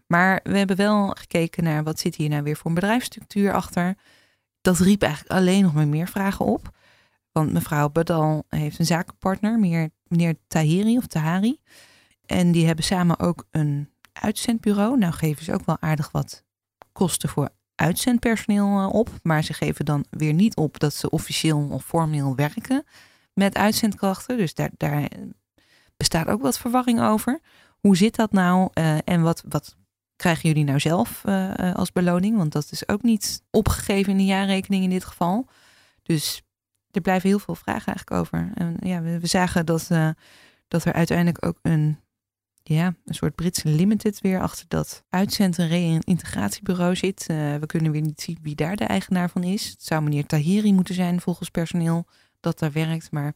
Maar 0.07 0.39
we 0.43 0.57
hebben 0.57 0.75
wel 0.75 1.09
gekeken 1.09 1.63
naar 1.63 1.83
wat 1.83 1.99
zit 1.99 2.15
hier 2.15 2.29
nou 2.29 2.43
weer 2.43 2.55
voor 2.55 2.65
een 2.65 2.73
bedrijfsstructuur 2.73 3.53
achter. 3.53 3.95
Dat 4.61 4.79
riep 4.79 5.01
eigenlijk 5.01 5.33
alleen 5.33 5.63
nog 5.63 5.73
maar 5.73 5.87
meer 5.87 6.07
vragen 6.07 6.45
op. 6.45 6.71
Want 7.31 7.53
mevrouw 7.53 7.89
Badal 7.89 8.45
heeft 8.49 8.79
een 8.79 8.85
zakenpartner, 8.85 9.59
meneer 10.03 10.35
Tahiri 10.47 10.97
of 10.97 11.07
Tahari. 11.07 11.59
En 12.25 12.51
die 12.51 12.65
hebben 12.65 12.85
samen 12.85 13.19
ook 13.19 13.47
een 13.51 13.89
uitzendbureau. 14.13 14.97
Nou 14.97 15.13
geven 15.13 15.45
ze 15.45 15.53
ook 15.53 15.65
wel 15.65 15.77
aardig 15.79 16.11
wat 16.11 16.43
kosten 16.91 17.29
voor 17.29 17.49
uitzendpersoneel 17.75 18.79
eh, 18.79 18.93
op. 18.93 19.09
Maar 19.23 19.43
ze 19.43 19.53
geven 19.53 19.85
dan 19.85 20.05
weer 20.09 20.33
niet 20.33 20.55
op 20.55 20.79
dat 20.79 20.93
ze 20.93 21.09
officieel 21.09 21.67
of 21.71 21.85
formeel 21.85 22.35
werken 22.35 22.83
met 23.33 23.55
uitzendkrachten. 23.55 24.37
Dus 24.37 24.53
daar, 24.53 24.69
daar 24.77 25.09
bestaat 25.97 26.27
ook 26.27 26.41
wat 26.41 26.59
verwarring 26.59 27.01
over. 27.01 27.39
Hoe 27.79 27.97
zit 27.97 28.15
dat 28.15 28.31
nou 28.31 28.69
uh, 28.73 28.97
en 29.03 29.21
wat, 29.21 29.43
wat 29.47 29.75
krijgen 30.15 30.49
jullie 30.49 30.63
nou 30.63 30.79
zelf 30.79 31.23
uh, 31.25 31.73
als 31.75 31.91
beloning? 31.91 32.37
Want 32.37 32.51
dat 32.51 32.67
is 32.71 32.87
ook 32.87 33.01
niet 33.01 33.43
opgegeven 33.51 34.11
in 34.11 34.17
de 34.17 34.25
jaarrekening 34.25 34.83
in 34.83 34.89
dit 34.89 35.05
geval. 35.05 35.47
Dus 36.03 36.43
er 36.91 37.01
blijven 37.01 37.29
heel 37.29 37.39
veel 37.39 37.55
vragen 37.55 37.85
eigenlijk 37.85 38.11
over. 38.11 38.51
En 38.53 38.75
ja, 38.79 39.01
we, 39.01 39.19
we 39.19 39.27
zagen 39.27 39.65
dat, 39.65 39.87
uh, 39.91 40.09
dat 40.67 40.85
er 40.85 40.93
uiteindelijk 40.93 41.45
ook 41.45 41.57
een, 41.61 41.99
ja, 42.63 42.85
een 43.05 43.13
soort 43.13 43.35
Britse 43.35 43.69
limited 43.69 44.21
weer 44.21 44.41
achter 44.41 44.65
dat 44.67 45.03
uitzend- 45.09 45.59
en 45.59 45.99
integratiebureau 45.99 46.95
zit. 46.95 47.27
Uh, 47.31 47.55
we 47.55 47.65
kunnen 47.65 47.91
weer 47.91 48.01
niet 48.01 48.21
zien 48.21 48.37
wie 48.41 48.55
daar 48.55 48.75
de 48.75 48.83
eigenaar 48.83 49.29
van 49.29 49.43
is. 49.43 49.67
Het 49.67 49.83
zou 49.83 50.01
meneer 50.01 50.25
Tahiri 50.25 50.73
moeten 50.73 50.95
zijn 50.95 51.21
volgens 51.21 51.49
personeel 51.49 52.05
dat 52.39 52.59
daar 52.59 52.71
werkt. 52.71 53.11
Maar 53.11 53.33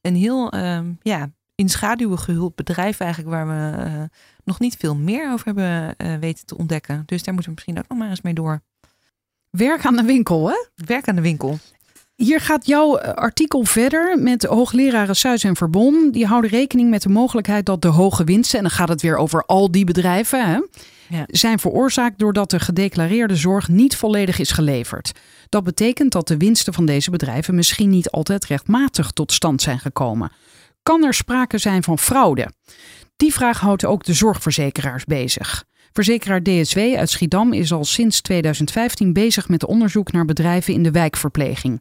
een 0.00 0.16
heel 0.16 0.54
um, 0.54 0.98
ja, 1.02 1.30
in 1.54 1.68
schaduwen 1.68 2.18
gehuld 2.18 2.54
bedrijf 2.54 3.00
eigenlijk 3.00 3.30
waar 3.30 3.46
we 3.46 3.84
uh, 3.84 4.02
nog 4.44 4.58
niet 4.60 4.76
veel 4.76 4.96
meer 4.96 5.32
over 5.32 5.46
hebben 5.46 6.20
weten 6.20 6.46
te 6.46 6.56
ontdekken. 6.56 7.02
Dus 7.06 7.22
daar 7.22 7.34
moeten 7.34 7.52
we 7.52 7.56
misschien 7.56 7.78
ook 7.78 7.88
nog 7.88 7.98
maar 7.98 8.10
eens 8.10 8.20
mee 8.20 8.34
door. 8.34 8.62
Werk 9.50 9.84
aan 9.84 9.96
de 9.96 10.02
winkel, 10.02 10.48
hè? 10.48 10.66
Werk 10.74 11.08
aan 11.08 11.14
de 11.14 11.22
winkel. 11.22 11.58
Hier 12.18 12.40
gaat 12.40 12.66
jouw 12.66 12.96
eh, 12.96 13.12
artikel 13.12 13.64
verder 13.64 14.18
met 14.18 14.44
hoogleraren 14.44 15.16
Suis 15.16 15.44
en 15.44 15.56
Verbon. 15.56 16.10
Die 16.10 16.26
houden 16.26 16.50
rekening 16.50 16.90
met 16.90 17.02
de 17.02 17.08
mogelijkheid 17.08 17.66
dat 17.66 17.82
de 17.82 17.88
hoge 17.88 18.24
winsten, 18.24 18.58
en 18.58 18.64
dan 18.64 18.72
gaat 18.74 18.88
het 18.88 19.02
weer 19.02 19.16
over 19.16 19.44
al 19.44 19.70
die 19.70 19.84
bedrijven, 19.84 20.46
hè, 20.46 20.58
ja. 21.16 21.24
zijn 21.26 21.58
veroorzaakt 21.58 22.18
doordat 22.18 22.50
de 22.50 22.60
gedeclareerde 22.60 23.36
zorg 23.36 23.68
niet 23.68 23.96
volledig 23.96 24.38
is 24.38 24.50
geleverd. 24.50 25.12
Dat 25.48 25.64
betekent 25.64 26.12
dat 26.12 26.28
de 26.28 26.36
winsten 26.36 26.74
van 26.74 26.86
deze 26.86 27.10
bedrijven 27.10 27.54
misschien 27.54 27.88
niet 27.88 28.10
altijd 28.10 28.44
rechtmatig 28.44 29.10
tot 29.10 29.32
stand 29.32 29.62
zijn 29.62 29.78
gekomen. 29.78 30.32
Kan 30.82 31.04
er 31.04 31.14
sprake 31.14 31.58
zijn 31.58 31.82
van 31.82 31.98
fraude? 31.98 32.50
Die 33.16 33.32
vraag 33.32 33.60
houdt 33.60 33.84
ook 33.84 34.04
de 34.04 34.12
zorgverzekeraars 34.12 35.04
bezig. 35.04 35.64
Verzekeraar 35.92 36.42
DSW 36.42 36.78
uit 36.78 37.10
Schiedam 37.10 37.52
is 37.52 37.72
al 37.72 37.84
sinds 37.84 38.20
2015 38.20 39.12
bezig 39.12 39.48
met 39.48 39.66
onderzoek 39.66 40.12
naar 40.12 40.24
bedrijven 40.24 40.74
in 40.74 40.82
de 40.82 40.90
wijkverpleging. 40.90 41.80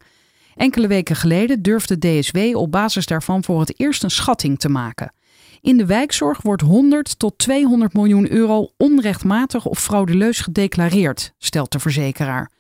Enkele 0.58 0.88
weken 0.88 1.16
geleden 1.16 1.62
durfde 1.62 1.98
DSW 1.98 2.38
op 2.54 2.72
basis 2.72 3.06
daarvan 3.06 3.44
voor 3.44 3.60
het 3.60 3.80
eerst 3.80 4.04
een 4.04 4.12
schatting 4.12 4.60
te 4.60 4.70
maken. 4.70 5.14
In 5.62 5.78
de 5.78 5.86
wijkzorg 5.86 6.42
wordt 6.42 6.62
100 6.62 7.20
tot 7.20 7.38
200 7.38 7.94
miljoen 7.94 8.32
euro 8.32 8.70
onrechtmatig 8.78 9.66
of 9.66 9.80
fraudeleus 9.80 10.40
gedeclareerd, 10.40 11.34
stelt 11.38 11.72
de 11.72 11.80
verzekeraar. 11.80 12.52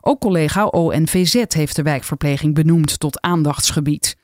Ook 0.00 0.20
collega 0.20 0.66
ONVZ 0.66 1.44
heeft 1.48 1.76
de 1.76 1.82
wijkverpleging 1.82 2.54
benoemd 2.54 3.00
tot 3.00 3.20
aandachtsgebied. 3.20 4.16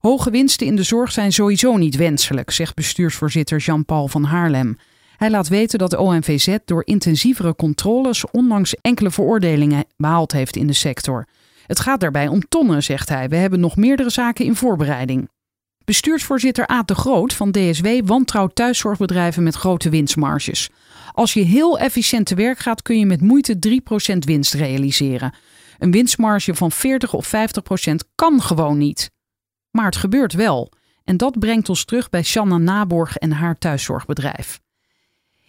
Hoge 0.00 0.30
winsten 0.30 0.66
in 0.66 0.76
de 0.76 0.82
zorg 0.82 1.12
zijn 1.12 1.32
sowieso 1.32 1.76
niet 1.76 1.96
wenselijk, 1.96 2.50
zegt 2.50 2.74
bestuursvoorzitter 2.74 3.58
Jean-Paul 3.58 4.08
van 4.08 4.24
Haarlem. 4.24 4.78
Hij 5.16 5.30
laat 5.30 5.48
weten 5.48 5.78
dat 5.78 5.96
ONVZ 5.96 6.56
door 6.64 6.86
intensievere 6.86 7.54
controles 7.54 8.30
ondanks 8.30 8.74
enkele 8.80 9.10
veroordelingen 9.10 9.84
behaald 9.96 10.32
heeft 10.32 10.56
in 10.56 10.66
de 10.66 10.72
sector. 10.72 11.26
Het 11.66 11.80
gaat 11.80 12.00
daarbij 12.00 12.28
om 12.28 12.48
tonnen, 12.48 12.82
zegt 12.82 13.08
hij. 13.08 13.28
We 13.28 13.36
hebben 13.36 13.60
nog 13.60 13.76
meerdere 13.76 14.10
zaken 14.10 14.44
in 14.44 14.56
voorbereiding. 14.56 15.28
Bestuursvoorzitter 15.84 16.66
Aad 16.66 16.88
de 16.88 16.94
Groot 16.94 17.32
van 17.32 17.50
DSW 17.50 17.86
wantrouwt 18.04 18.54
thuiszorgbedrijven 18.54 19.42
met 19.42 19.54
grote 19.54 19.88
winstmarges. 19.88 20.70
Als 21.12 21.32
je 21.32 21.40
heel 21.40 21.78
efficiënt 21.78 22.26
te 22.26 22.34
werk 22.34 22.58
gaat, 22.58 22.82
kun 22.82 22.98
je 22.98 23.06
met 23.06 23.20
moeite 23.20 23.58
3% 24.14 24.18
winst 24.18 24.54
realiseren. 24.54 25.34
Een 25.78 25.90
winstmarge 25.90 26.54
van 26.54 26.72
40 26.72 27.12
of 27.12 27.32
50% 27.90 27.94
kan 28.14 28.42
gewoon 28.42 28.78
niet. 28.78 29.10
Maar 29.70 29.84
het 29.84 29.96
gebeurt 29.96 30.32
wel. 30.32 30.72
En 31.04 31.16
dat 31.16 31.38
brengt 31.38 31.68
ons 31.68 31.84
terug 31.84 32.10
bij 32.10 32.22
Shanna 32.22 32.58
Naborg 32.58 33.16
en 33.16 33.32
haar 33.32 33.58
thuiszorgbedrijf. 33.58 34.60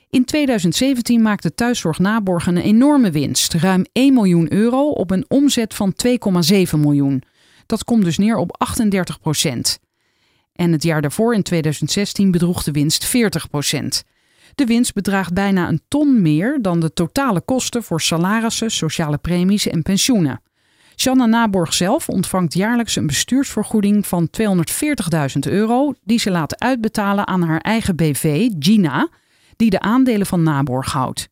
In 0.10 0.26
2017 0.26 1.22
maakte 1.22 1.54
Thuiszorg 1.54 2.00
Naborg 2.00 2.48
een 2.48 2.58
enorme 2.58 3.12
winst, 3.12 3.54
ruim 3.54 3.86
1 3.92 4.14
miljoen 4.14 4.54
euro 4.54 4.90
op 4.90 5.12
een 5.12 5.26
omzet 5.28 5.74
van 5.74 5.94
2,7 6.08 6.58
miljoen. 6.78 7.24
Dat 7.66 7.84
komt 7.84 8.04
dus 8.04 8.18
neer 8.18 8.38
op 8.38 8.58
38 8.58 9.20
procent. 9.20 9.80
En 10.54 10.72
het 10.72 10.84
jaar 10.84 11.02
daarvoor, 11.02 11.34
in 11.34 11.44
2016, 11.44 12.32
bedroeg 12.32 12.64
de 12.64 12.72
winst 12.72 13.06
40 13.06 13.50
procent. 13.50 14.04
De 14.56 14.66
winst 14.66 14.94
bedraagt 14.94 15.34
bijna 15.34 15.68
een 15.68 15.82
ton 15.88 16.22
meer 16.22 16.62
dan 16.62 16.80
de 16.80 16.94
totale 16.94 17.42
kosten 17.42 17.84
voor 17.84 18.02
salarissen, 18.02 18.72
sociale 18.72 19.18
premies 19.18 19.68
en 19.68 19.82
pensioenen. 19.82 20.42
Shanna 20.96 21.26
Naborg 21.26 21.74
zelf 21.74 22.10
ontvangt 22.10 22.54
jaarlijks 22.54 22.96
een 22.96 23.08
bestuursvergoeding 23.08 24.08
van 24.08 24.30
240.000 24.42 25.40
euro, 25.40 25.94
die 26.04 26.20
ze 26.20 26.32
laat 26.32 26.60
uitbetalen 26.60 27.28
aan 27.28 27.42
haar 27.42 27.62
eigen 27.62 27.96
BV, 27.96 28.50
Gina, 28.60 29.10
die 29.58 29.70
de 29.70 29.80
aandelen 29.80 30.28
van 30.28 30.44
Naborg 30.44 30.92
houdt. 30.92 31.30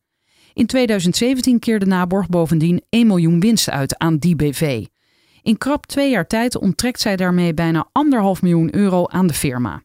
In 0.54 0.66
2017 0.66 1.60
keerde 1.60 1.86
Naborg 1.86 2.28
bovendien 2.28 2.82
1 2.90 3.08
miljoen 3.08 3.40
winst 3.40 3.70
uit 3.70 3.98
aan 3.98 4.18
die 4.18 4.36
BV. 4.36 4.86
In 5.42 5.58
krap 5.58 5.86
twee 5.86 6.10
jaar 6.10 6.28
tijd 6.28 6.58
onttrekt 6.58 7.00
zij 7.00 7.16
daarmee 7.16 7.54
bijna 7.54 7.90
anderhalf 7.92 8.42
miljoen 8.42 8.76
euro 8.76 9.08
aan 9.08 9.28
de 9.28 9.34
firma. 9.34 9.84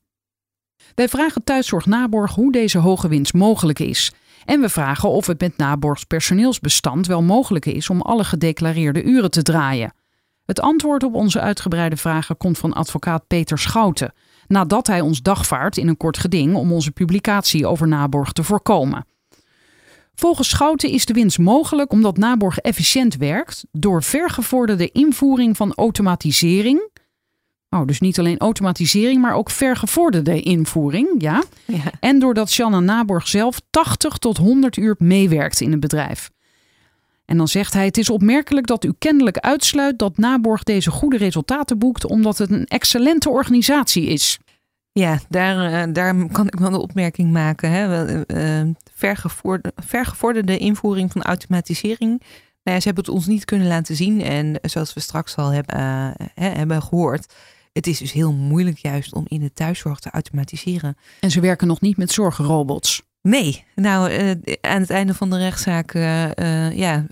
Wij 0.95 1.09
vragen 1.09 1.45
Thuiszorg 1.45 1.87
Naborg 1.87 2.35
hoe 2.35 2.53
deze 2.53 2.79
hoge 2.79 3.09
winst 3.09 3.35
mogelijk 3.35 3.79
is. 3.79 4.13
En 4.45 4.61
we 4.61 4.69
vragen 4.69 5.09
of 5.09 5.27
het 5.27 5.41
met 5.41 5.57
Naborgs 5.57 6.05
personeelsbestand 6.05 7.07
wel 7.07 7.23
mogelijk 7.23 7.67
is 7.67 7.91
om 7.91 8.01
alle 8.01 8.25
gedeclareerde 8.25 9.03
uren 9.03 9.31
te 9.31 9.43
draaien. 9.43 9.95
Het 10.45 10.61
antwoord 10.61 11.03
op 11.03 11.15
onze 11.15 11.41
uitgebreide 11.41 11.97
vragen 11.97 12.37
komt 12.37 12.59
van 12.59 12.73
advocaat 12.73 13.27
Peter 13.27 13.59
Schouten, 13.59 14.13
nadat 14.51 14.87
hij 14.87 15.01
ons 15.01 15.23
dagvaart 15.23 15.77
in 15.77 15.89
een 15.89 15.97
kort 15.97 16.19
geding 16.19 16.55
om 16.55 16.73
onze 16.73 16.91
publicatie 16.91 17.67
over 17.67 17.89
Naborg 17.89 18.33
te 18.33 18.43
voorkomen. 18.43 19.07
Volgens 20.15 20.49
Schouten 20.49 20.91
is 20.91 21.07
de 21.07 21.13
winst 21.13 21.39
mogelijk 21.39 21.93
omdat 21.93 22.17
Naborg 22.17 22.59
efficiënt 22.59 23.17
werkt 23.17 23.65
door 23.73 24.03
vergevorderde 24.03 24.91
invoering 24.91 25.57
van 25.57 25.75
automatisering. 25.75 26.89
Oh, 27.69 27.87
dus 27.87 28.01
niet 28.01 28.19
alleen 28.19 28.39
automatisering, 28.39 29.21
maar 29.21 29.35
ook 29.35 29.51
vergevorderde 29.51 30.43
invoering, 30.43 31.09
ja. 31.19 31.43
Ja. 31.65 31.93
En 32.01 32.19
doordat 32.19 32.51
Shanna 32.51 32.81
Naborg 32.81 33.29
zelf 33.29 33.61
80 33.71 34.19
tot 34.19 34.37
100 34.37 34.77
uur 34.77 34.95
meewerkt 34.99 35.61
in 35.61 35.71
het 35.71 35.81
bedrijf. 35.81 36.31
En 37.31 37.37
dan 37.37 37.49
zegt 37.49 37.73
hij: 37.73 37.85
Het 37.85 37.99
is 37.99 38.11
opmerkelijk 38.11 38.67
dat 38.67 38.85
u 38.85 38.93
kennelijk 38.99 39.39
uitsluit 39.39 39.99
dat 39.99 40.17
Naborg 40.17 40.63
deze 40.63 40.91
goede 40.91 41.17
resultaten 41.17 41.79
boekt, 41.79 42.05
omdat 42.05 42.39
het 42.39 42.51
een 42.51 42.67
excellente 42.67 43.31
organisatie 43.31 44.07
is. 44.07 44.39
Ja, 44.93 45.19
daar, 45.29 45.73
eh, 45.73 45.93
daar 45.93 46.27
kan 46.33 46.47
ik 46.47 46.59
wel 46.59 46.69
een 46.69 46.81
opmerking 46.81 47.33
maken. 47.33 47.71
Hè. 47.71 48.07
Eh, 48.07 48.61
eh, 48.61 48.69
vergevorde- 48.95 49.73
vergevorderde 49.77 50.59
invoering 50.59 51.13
van 51.13 51.23
automatisering. 51.23 52.19
Nou 52.63 52.77
ja, 52.77 52.81
ze 52.81 52.87
hebben 52.87 53.05
het 53.05 53.15
ons 53.15 53.27
niet 53.27 53.45
kunnen 53.45 53.67
laten 53.67 53.97
zien. 53.97 54.23
En 54.23 54.59
zoals 54.63 54.95
we 54.95 55.01
straks 55.01 55.37
al 55.37 55.53
hebben, 55.53 56.15
hebben 56.35 56.83
gehoord. 56.83 57.35
Het 57.73 57.87
is 57.87 57.99
dus 57.99 58.13
heel 58.13 58.33
moeilijk 58.33 58.79
juist 58.79 59.13
om 59.13 59.25
in 59.29 59.41
de 59.41 59.53
thuiszorg 59.53 59.99
te 59.99 60.11
automatiseren. 60.11 60.97
En 61.21 61.31
ze 61.31 61.41
werken 61.41 61.67
nog 61.67 61.81
niet 61.81 61.97
met 61.97 62.13
zorgrobots. 62.13 63.03
Nee, 63.23 63.65
nou 63.75 64.11
eh, 64.11 64.31
aan 64.61 64.81
het 64.81 64.91
einde 64.91 65.15
van 65.15 65.31
de 65.31 65.39
rechtszaak 65.39 65.95
eh, 65.95 66.67
eh, 66.67 66.77
ja, 66.77 67.07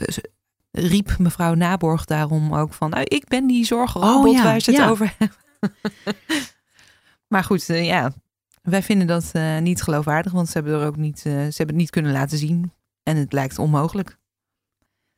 riep 0.70 1.18
mevrouw 1.18 1.54
Naborg 1.54 2.04
daarom 2.04 2.54
ook 2.54 2.72
van... 2.72 2.90
Nou, 2.90 3.04
ik 3.04 3.28
ben 3.28 3.46
die 3.46 3.64
zorgrobot 3.64 4.26
Oh 4.26 4.32
ja, 4.32 4.42
waar 4.42 4.60
ze 4.60 4.70
het 4.70 4.80
ja. 4.80 4.88
over 4.88 5.14
hebben. 5.18 5.36
maar 7.32 7.44
goed, 7.44 7.66
ja, 7.66 8.12
wij 8.62 8.82
vinden 8.82 9.06
dat 9.06 9.32
niet 9.60 9.82
geloofwaardig, 9.82 10.32
want 10.32 10.46
ze 10.48 10.52
hebben, 10.52 10.80
er 10.80 10.86
ook 10.86 10.96
niet, 10.96 11.18
ze 11.18 11.28
hebben 11.28 11.66
het 11.66 11.76
niet 11.76 11.90
kunnen 11.90 12.12
laten 12.12 12.38
zien. 12.38 12.72
En 13.02 13.16
het 13.16 13.32
lijkt 13.32 13.58
onmogelijk. 13.58 14.18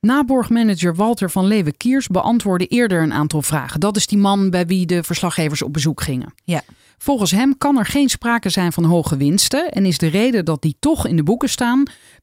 Naborgmanager 0.01 0.95
Walter 0.95 1.31
van 1.31 1.47
Leeuwen-Kiers 1.47 2.07
beantwoordde 2.07 2.67
eerder 2.67 3.03
een 3.03 3.13
aantal 3.13 3.43
vragen. 3.43 3.81
Dat 3.81 3.97
is 3.97 4.07
die 4.07 4.19
man 4.19 4.51
bij 4.51 4.67
wie 4.67 4.87
de 4.87 5.03
verslaggevers 5.03 5.63
op 5.63 5.73
bezoek 5.73 6.01
gingen. 6.01 6.35
Ja. 6.45 6.63
Volgens 6.99 7.31
hem 7.31 7.59
kan 7.59 7.79
er 7.79 7.87
geen 7.87 8.09
sprake 8.09 8.49
zijn 8.49 8.73
van 8.73 8.85
hoge 8.85 9.17
winsten 9.17 9.71
en 9.71 9.87
is 9.87 9.99
de 9.99 10.07
reden 10.07 10.45
dat 10.45 10.63
die 10.63 10.77
toch 10.79 11.07
in 11.07 11.17
de 11.17 11.23
boeken 11.23 11.49
staan 11.49 11.83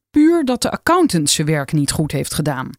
puur 0.09 0.45
dat 0.45 0.61
de 0.61 0.71
accountant 0.71 1.29
zijn 1.29 1.47
werk 1.47 1.71
niet 1.71 1.91
goed 1.91 2.11
heeft 2.11 2.33
gedaan. 2.33 2.69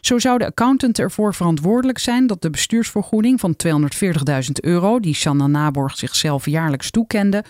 Zo 0.00 0.18
zou 0.18 0.38
de 0.38 0.46
accountant 0.46 0.98
ervoor 0.98 1.34
verantwoordelijk 1.34 1.98
zijn 1.98 2.26
dat 2.26 2.42
de 2.42 2.50
bestuursvergoeding 2.50 3.40
van 3.40 3.56
240.000 3.66 4.50
euro, 4.60 5.00
die 5.00 5.14
Shanna 5.14 5.46
Naborg 5.46 5.96
zichzelf 5.96 6.46
jaarlijks 6.46 6.90
toekende, 6.90 7.44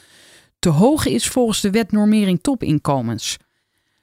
te 0.58 0.68
hoog 0.68 1.06
is 1.06 1.28
volgens 1.28 1.60
de 1.60 1.70
wet 1.70 1.92
normering 1.92 2.38
topinkomens. 2.42 3.38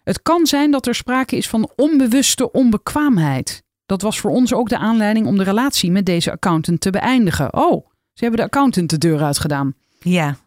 Het 0.05 0.21
kan 0.21 0.45
zijn 0.45 0.71
dat 0.71 0.87
er 0.87 0.95
sprake 0.95 1.35
is 1.35 1.49
van 1.49 1.71
onbewuste 1.75 2.51
onbekwaamheid. 2.51 3.63
Dat 3.85 4.01
was 4.01 4.19
voor 4.19 4.31
ons 4.31 4.53
ook 4.53 4.69
de 4.69 4.77
aanleiding 4.77 5.27
om 5.27 5.37
de 5.37 5.43
relatie 5.43 5.91
met 5.91 6.05
deze 6.05 6.31
accountant 6.31 6.81
te 6.81 6.89
beëindigen. 6.89 7.53
Oh, 7.53 7.87
ze 8.13 8.23
hebben 8.23 8.39
de 8.39 8.45
accountant 8.45 8.89
de 8.89 8.97
deur 8.97 9.23
uitgedaan. 9.23 9.73
Ja. 9.99 10.37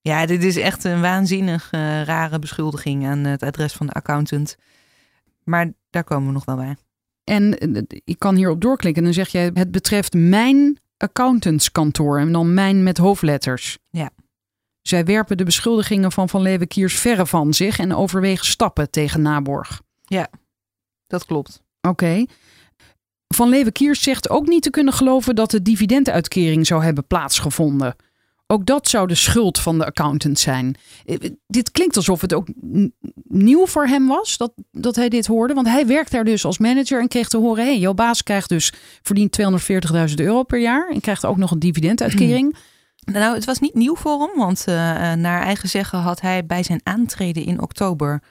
ja, 0.00 0.26
dit 0.26 0.44
is 0.44 0.56
echt 0.56 0.84
een 0.84 1.00
waanzinnig 1.00 1.68
eh, 1.70 2.02
rare 2.02 2.38
beschuldiging 2.38 3.06
aan 3.06 3.18
het 3.18 3.42
adres 3.42 3.72
van 3.72 3.86
de 3.86 3.92
accountant. 3.92 4.56
Maar 5.44 5.72
daar 5.90 6.04
komen 6.04 6.26
we 6.26 6.32
nog 6.32 6.44
wel 6.44 6.56
bij. 6.56 6.76
En 7.24 7.58
eh, 7.58 7.82
ik 8.04 8.18
kan 8.18 8.36
hierop 8.36 8.60
doorklikken 8.60 9.02
en 9.02 9.08
dan 9.08 9.24
zeg 9.24 9.28
jij: 9.28 9.50
het 9.54 9.70
betreft 9.70 10.14
mijn 10.14 10.78
accountantskantoor 10.96 12.18
en 12.18 12.32
dan 12.32 12.54
mijn 12.54 12.82
met 12.82 12.98
hoofdletters. 12.98 13.78
Ja. 13.90 14.10
Zij 14.88 15.04
werpen 15.04 15.36
de 15.36 15.44
beschuldigingen 15.44 16.12
van 16.12 16.28
Van 16.28 16.42
Leeuwenkiers 16.42 16.98
verre 16.98 17.26
van 17.26 17.54
zich 17.54 17.78
en 17.78 17.94
overwegen 17.94 18.46
stappen 18.46 18.90
tegen 18.90 19.22
Naborg. 19.22 19.82
Dat 21.06 21.24
klopt. 21.24 21.62
Oké. 21.80 22.24
Van 23.28 23.48
Leeuwenkiers 23.48 24.02
zegt 24.02 24.30
ook 24.30 24.46
niet 24.46 24.62
te 24.62 24.70
kunnen 24.70 24.92
geloven 24.92 25.34
dat 25.34 25.50
de 25.50 25.62
dividenduitkering 25.62 26.66
zou 26.66 26.84
hebben 26.84 27.06
plaatsgevonden. 27.06 27.96
Ook 28.46 28.66
dat 28.66 28.88
zou 28.88 29.06
de 29.06 29.14
schuld 29.14 29.58
van 29.58 29.78
de 29.78 29.86
accountant 29.86 30.38
zijn. 30.38 30.76
Eh, 31.04 31.16
Dit 31.46 31.70
klinkt 31.70 31.96
alsof 31.96 32.20
het 32.20 32.34
ook 32.34 32.48
nieuw 33.28 33.66
voor 33.66 33.86
hem 33.86 34.06
was 34.06 34.36
dat, 34.36 34.52
dat 34.70 34.96
hij 34.96 35.08
dit 35.08 35.26
hoorde. 35.26 35.54
Want 35.54 35.66
hij 35.66 35.86
werkt 35.86 36.10
daar 36.10 36.24
dus 36.24 36.44
als 36.44 36.58
manager 36.58 37.00
en 37.00 37.08
kreeg 37.08 37.28
te 37.28 37.36
horen: 37.36 37.64
hé, 37.64 37.70
hey, 37.70 37.78
jouw 37.78 37.94
baas 37.94 38.22
krijgt 38.22 38.48
dus 38.48 38.72
verdient 39.02 39.38
240.000 40.08 40.14
euro 40.14 40.42
per 40.42 40.60
jaar 40.60 40.90
en 40.90 41.00
krijgt 41.00 41.24
ook 41.24 41.36
nog 41.36 41.50
een 41.50 41.58
dividenduitkering. 41.58 42.56
Nou, 43.04 43.34
het 43.34 43.44
was 43.44 43.58
niet 43.58 43.74
nieuw 43.74 43.96
voor 43.96 44.20
hem, 44.20 44.38
want 44.38 44.64
eh, 44.66 45.12
eh, 45.12 45.18
naar 45.18 45.42
eigen 45.42 45.68
zeggen 45.68 45.98
had 45.98 46.20
hij 46.20 46.46
bij 46.46 46.62
zijn 46.62 46.80
aantreden 46.82 47.44
in 47.44 47.62
oktober, 47.62 48.22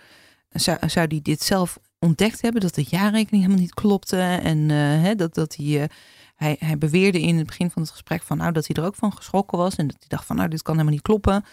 zou, 0.50 0.78
zou 0.90 1.08
hij 1.08 1.20
dit 1.22 1.44
zelf 1.44 1.78
ontdekt 2.00 2.42
hebben, 2.42 2.62
dat 2.62 2.76
de 2.76 2.86
jaarrekening 2.90 3.44
helemaal 3.44 3.64
niet 3.64 3.74
klopte. 3.74 4.18
En 4.18 4.72
eh, 4.72 5.16
dat, 5.16 5.34
dat 5.34 5.56
hij, 5.56 5.82
eh, 5.82 5.90
hij, 6.36 6.56
hij 6.60 6.78
beweerde 6.78 7.22
in 7.22 7.38
het 7.38 7.48
begin 7.48 7.72
van 7.72 7.82
het 7.82 7.92
gesprek 7.92 8.24
van, 8.24 8.38
nou, 8.38 8.52
dat 8.52 8.68
hij 8.68 8.76
er 8.76 8.86
ook 8.86 8.96
van 8.96 9.14
geschrokken 9.14 9.58
was. 9.58 9.76
En 9.76 9.88
dat 9.88 9.96
hij 10.00 10.08
dacht 10.08 10.26
van, 10.26 10.36
nou, 10.36 10.50
dit 10.50 10.62
kan 10.62 10.74
helemaal 10.74 10.94
niet 10.94 11.04
kloppen. 11.04 11.44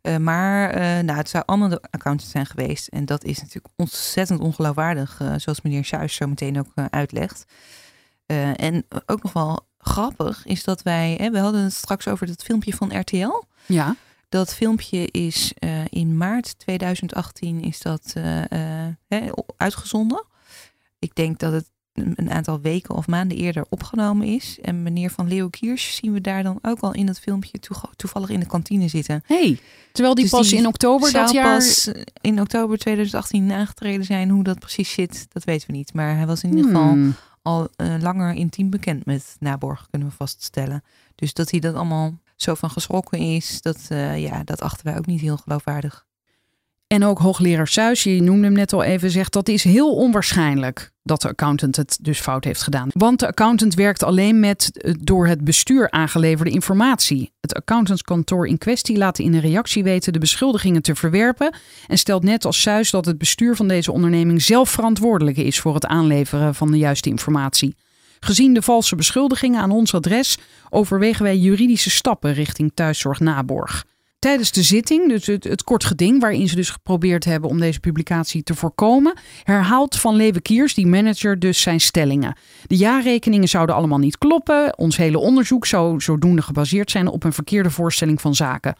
Eh, 0.00 0.16
maar 0.16 0.70
eh, 0.70 0.80
nou, 1.04 1.18
het 1.18 1.28
zou 1.28 1.44
allemaal 1.46 1.68
de 1.68 1.82
accountant 1.90 2.30
zijn 2.30 2.46
geweest. 2.46 2.88
En 2.88 3.04
dat 3.04 3.24
is 3.24 3.38
natuurlijk 3.38 3.74
ontzettend 3.76 4.40
ongeloofwaardig, 4.40 5.20
eh, 5.20 5.34
zoals 5.36 5.60
meneer 5.60 5.84
Suis 5.84 6.14
zo 6.14 6.26
meteen 6.26 6.58
ook 6.58 6.72
eh, 6.74 6.84
uitlegt. 6.90 7.44
Eh, 8.26 8.60
en 8.60 8.86
ook 9.06 9.22
nog 9.22 9.32
wel 9.32 9.66
grappig 9.84 10.46
is 10.46 10.64
dat 10.64 10.82
wij, 10.82 11.16
hè, 11.20 11.30
we 11.30 11.38
hadden 11.38 11.62
het 11.62 11.72
straks 11.72 12.08
over 12.08 12.26
dat 12.26 12.42
filmpje 12.42 12.72
van 12.74 12.98
RTL. 12.98 13.42
Ja. 13.66 13.96
Dat 14.28 14.54
filmpje 14.54 15.08
is 15.10 15.52
eh, 15.58 15.70
in 15.88 16.16
maart 16.16 16.58
2018 16.58 17.62
is 17.62 17.80
dat 17.80 18.12
eh, 18.14 18.84
eh, 19.08 19.32
uitgezonden. 19.56 20.24
Ik 20.98 21.14
denk 21.14 21.38
dat 21.38 21.52
het 21.52 21.70
een 21.94 22.30
aantal 22.30 22.60
weken 22.60 22.94
of 22.94 23.06
maanden 23.06 23.36
eerder 23.36 23.64
opgenomen 23.68 24.26
is. 24.26 24.58
En 24.62 24.82
meneer 24.82 25.10
Van 25.10 25.28
Leeuw 25.28 25.48
Kiers 25.48 25.96
zien 25.96 26.12
we 26.12 26.20
daar 26.20 26.42
dan 26.42 26.58
ook 26.62 26.80
al 26.80 26.94
in 26.94 27.06
dat 27.06 27.20
filmpje 27.20 27.58
toevallig 27.96 28.28
in 28.28 28.40
de 28.40 28.46
kantine 28.46 28.88
zitten. 28.88 29.22
Hey, 29.26 29.58
terwijl 29.92 30.14
die 30.14 30.24
Dus 30.24 30.32
pas 30.32 30.48
die 30.48 30.58
in 30.58 30.66
oktober 30.66 31.12
dat 31.12 31.30
jaar. 31.30 31.56
pas 31.56 31.90
in 32.20 32.40
oktober 32.40 32.78
2018 32.78 33.52
aangetreden 33.52 34.04
zijn. 34.04 34.30
Hoe 34.30 34.44
dat 34.44 34.58
precies 34.58 34.92
zit, 34.92 35.26
dat 35.32 35.44
weten 35.44 35.66
we 35.66 35.76
niet. 35.76 35.92
Maar 35.92 36.16
hij 36.16 36.26
was 36.26 36.42
in 36.42 36.50
ieder 36.50 36.64
geval 36.64 36.88
Hmm. 36.88 37.14
Al 37.44 37.68
eh, 37.76 37.94
langer 38.00 38.34
intiem 38.34 38.70
bekend 38.70 39.04
met 39.04 39.36
Naborg, 39.40 39.86
kunnen 39.90 40.08
we 40.08 40.14
vaststellen. 40.14 40.82
Dus 41.14 41.32
dat 41.32 41.50
hij 41.50 41.60
dat 41.60 41.74
allemaal 41.74 42.18
zo 42.36 42.54
van 42.54 42.70
geschrokken 42.70 43.18
is, 43.18 43.62
dat, 43.62 43.86
eh, 43.88 44.22
ja, 44.22 44.44
dat 44.44 44.60
achten 44.60 44.86
wij 44.86 44.98
ook 44.98 45.06
niet 45.06 45.20
heel 45.20 45.36
geloofwaardig. 45.36 46.06
En 46.86 47.04
ook 47.04 47.18
hoogleraar 47.18 47.68
Suis, 47.68 48.02
je 48.02 48.22
noemde 48.22 48.44
hem 48.44 48.52
net 48.52 48.72
al 48.72 48.82
even, 48.82 49.10
zegt 49.10 49.32
dat 49.32 49.48
is 49.48 49.64
heel 49.64 49.94
onwaarschijnlijk 49.94 50.92
dat 51.02 51.22
de 51.22 51.28
accountant 51.28 51.76
het 51.76 51.98
dus 52.02 52.20
fout 52.20 52.44
heeft 52.44 52.62
gedaan. 52.62 52.88
Want 52.92 53.20
de 53.20 53.26
accountant 53.26 53.74
werkt 53.74 54.02
alleen 54.02 54.40
met 54.40 54.70
eh, 54.72 54.94
door 55.00 55.26
het 55.26 55.44
bestuur 55.44 55.90
aangeleverde 55.90 56.50
informatie. 56.50 57.32
Het 57.40 57.54
accountantskantoor 57.54 58.46
in 58.46 58.58
kwestie 58.58 58.96
laat 58.96 59.18
in 59.18 59.34
een 59.34 59.40
reactie 59.40 59.82
weten 59.82 60.12
de 60.12 60.18
beschuldigingen 60.18 60.82
te 60.82 60.94
verwerpen 60.94 61.54
en 61.86 61.98
stelt 61.98 62.22
net 62.22 62.44
als 62.44 62.60
Suis 62.60 62.90
dat 62.90 63.06
het 63.06 63.18
bestuur 63.18 63.56
van 63.56 63.68
deze 63.68 63.92
onderneming 63.92 64.42
zelf 64.42 64.70
verantwoordelijk 64.70 65.36
is 65.36 65.60
voor 65.60 65.74
het 65.74 65.86
aanleveren 65.86 66.54
van 66.54 66.70
de 66.70 66.78
juiste 66.78 67.08
informatie. 67.08 67.76
Gezien 68.20 68.54
de 68.54 68.62
valse 68.62 68.96
beschuldigingen 68.96 69.60
aan 69.60 69.70
ons 69.70 69.94
adres 69.94 70.38
overwegen 70.70 71.22
wij 71.22 71.36
juridische 71.36 71.90
stappen 71.90 72.32
richting 72.32 72.72
thuiszorg 72.74 73.20
Naborg. 73.20 73.84
Tijdens 74.24 74.52
de 74.52 74.62
zitting, 74.62 75.08
dus 75.08 75.26
het, 75.26 75.64
kort 75.64 75.84
geding 75.84 76.20
waarin 76.20 76.48
ze 76.48 76.56
dus 76.56 76.70
geprobeerd 76.70 77.24
hebben 77.24 77.50
om 77.50 77.60
deze 77.60 77.80
publicatie 77.80 78.42
te 78.42 78.54
voorkomen, 78.54 79.18
herhaalt 79.42 79.98
Van 79.98 80.16
Leeuwen 80.16 80.42
Kiers, 80.42 80.74
die 80.74 80.86
manager, 80.86 81.38
dus 81.38 81.60
zijn 81.60 81.80
stellingen. 81.80 82.36
De 82.66 82.76
jaarrekeningen 82.76 83.48
zouden 83.48 83.74
allemaal 83.74 83.98
niet 83.98 84.18
kloppen. 84.18 84.78
Ons 84.78 84.96
hele 84.96 85.18
onderzoek 85.18 85.66
zou 85.66 86.00
zodoende 86.00 86.42
gebaseerd 86.42 86.90
zijn 86.90 87.08
op 87.08 87.24
een 87.24 87.32
verkeerde 87.32 87.70
voorstelling 87.70 88.20
van 88.20 88.34
zaken. 88.34 88.76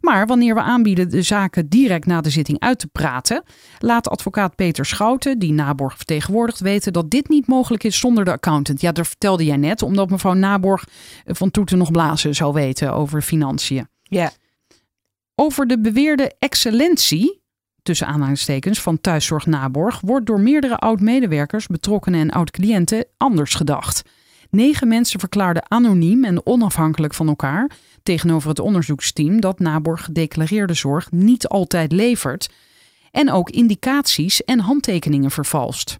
Maar 0.00 0.26
wanneer 0.26 0.54
we 0.54 0.60
aanbieden 0.60 1.08
de 1.08 1.22
zaken 1.22 1.68
direct 1.68 2.06
na 2.06 2.20
de 2.20 2.30
zitting 2.30 2.60
uit 2.60 2.78
te 2.78 2.86
praten, 2.86 3.42
laat 3.78 4.08
advocaat 4.08 4.54
Peter 4.54 4.84
Schouten, 4.84 5.38
die 5.38 5.52
Naborg 5.52 5.96
vertegenwoordigt, 5.96 6.60
weten 6.60 6.92
dat 6.92 7.10
dit 7.10 7.28
niet 7.28 7.46
mogelijk 7.46 7.84
is 7.84 7.98
zonder 7.98 8.24
de 8.24 8.32
accountant. 8.32 8.80
Ja, 8.80 8.92
dat 8.92 9.08
vertelde 9.08 9.44
jij 9.44 9.56
net, 9.56 9.82
omdat 9.82 10.10
mevrouw 10.10 10.34
Naborg 10.34 10.84
van 11.26 11.50
toeten 11.50 11.78
nog 11.78 11.90
blazen 11.90 12.34
zou 12.34 12.52
weten 12.52 12.92
over 12.92 13.22
financiën. 13.22 13.88
Ja, 14.02 14.30
Over 15.42 15.66
de 15.66 15.80
beweerde 15.80 16.32
excellentie, 16.38 17.42
tussen 17.82 18.06
aanhalingstekens, 18.06 18.80
van 18.80 19.00
thuiszorg 19.00 19.46
Naborg 19.46 20.00
wordt 20.00 20.26
door 20.26 20.40
meerdere 20.40 20.76
oud-medewerkers, 20.76 21.66
betrokkenen 21.66 22.20
en 22.20 22.30
oud-cliënten 22.30 23.06
anders 23.16 23.54
gedacht. 23.54 24.02
Negen 24.50 24.88
mensen 24.88 25.20
verklaarden 25.20 25.70
anoniem 25.70 26.24
en 26.24 26.46
onafhankelijk 26.46 27.14
van 27.14 27.28
elkaar 27.28 27.70
tegenover 28.02 28.48
het 28.48 28.58
onderzoeksteam 28.58 29.40
dat 29.40 29.58
Naborg 29.58 30.04
gedeclareerde 30.04 30.74
zorg 30.74 31.10
niet 31.10 31.48
altijd 31.48 31.92
levert 31.92 32.50
en 33.10 33.30
ook 33.30 33.50
indicaties 33.50 34.44
en 34.44 34.58
handtekeningen 34.58 35.30
vervalst. 35.30 35.98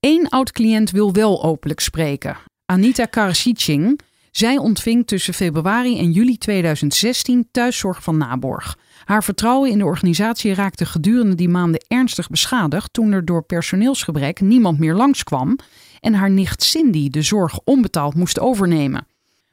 Eén 0.00 0.28
oud-cliënt 0.28 0.90
wil 0.90 1.12
wel 1.12 1.44
openlijk 1.44 1.80
spreken. 1.80 2.36
Anita 2.64 3.04
Karasicing. 3.04 4.00
Zij 4.38 4.58
ontving 4.58 5.06
tussen 5.06 5.34
februari 5.34 5.98
en 5.98 6.12
juli 6.12 6.38
2016 6.38 7.48
thuiszorg 7.50 8.02
van 8.02 8.16
Naborg. 8.16 8.78
Haar 9.04 9.24
vertrouwen 9.24 9.70
in 9.70 9.78
de 9.78 9.84
organisatie 9.84 10.54
raakte 10.54 10.86
gedurende 10.86 11.34
die 11.34 11.48
maanden 11.48 11.84
ernstig 11.88 12.28
beschadigd 12.28 12.92
toen 12.92 13.12
er 13.12 13.24
door 13.24 13.42
personeelsgebrek 13.42 14.40
niemand 14.40 14.78
meer 14.78 14.94
langskwam 14.94 15.58
en 16.00 16.14
haar 16.14 16.30
nicht 16.30 16.62
Cindy 16.62 17.08
de 17.08 17.22
zorg 17.22 17.60
onbetaald 17.64 18.14
moest 18.14 18.40
overnemen. 18.40 19.06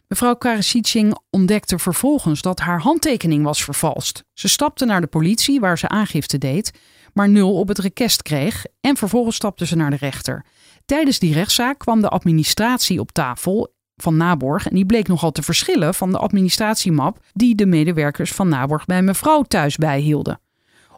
Mevrouw 0.08 0.36
Karasicing 0.36 1.18
ontdekte 1.30 1.80
vervolgens 1.80 2.42
dat 2.42 2.60
haar 2.60 2.82
handtekening 2.82 3.44
was 3.44 3.64
vervalst. 3.64 4.24
Ze 4.34 4.48
stapte 4.48 4.86
naar 4.86 5.02
de 5.02 5.08
politie 5.08 5.60
waar 5.60 5.78
ze 5.78 5.88
aangifte 5.88 6.38
deed, 6.38 6.72
maar 7.14 7.30
nul 7.30 7.54
op 7.60 7.68
het 7.68 7.80
rekest 7.80 8.22
kreeg 8.22 8.66
en 8.82 8.98
vervolgens 8.98 9.36
stapte 9.36 9.66
ze 9.66 9.76
naar 9.76 9.90
de 9.90 9.96
rechter. 9.96 10.46
Tijdens 10.86 11.20
die 11.20 11.34
rechtszaak 11.34 11.80
kwam 11.80 12.02
de 12.02 12.10
administratie 12.10 13.00
op 13.00 13.12
tafel 13.12 13.74
van 13.98 14.18
Naborg 14.18 14.68
en 14.68 14.76
die 14.76 14.86
bleek 14.86 15.08
nogal 15.08 15.32
te 15.32 15.44
verschillen 15.44 15.94
van 15.94 16.12
de 16.12 16.18
administratiemap 16.18 17.20
die 17.34 17.56
de 17.56 17.66
medewerkers 17.66 18.32
van 18.32 18.48
Naborg 18.48 18.86
bij 18.86 19.02
mevrouw 19.02 19.44
thuis 19.44 19.76
bijhielden. 19.76 20.40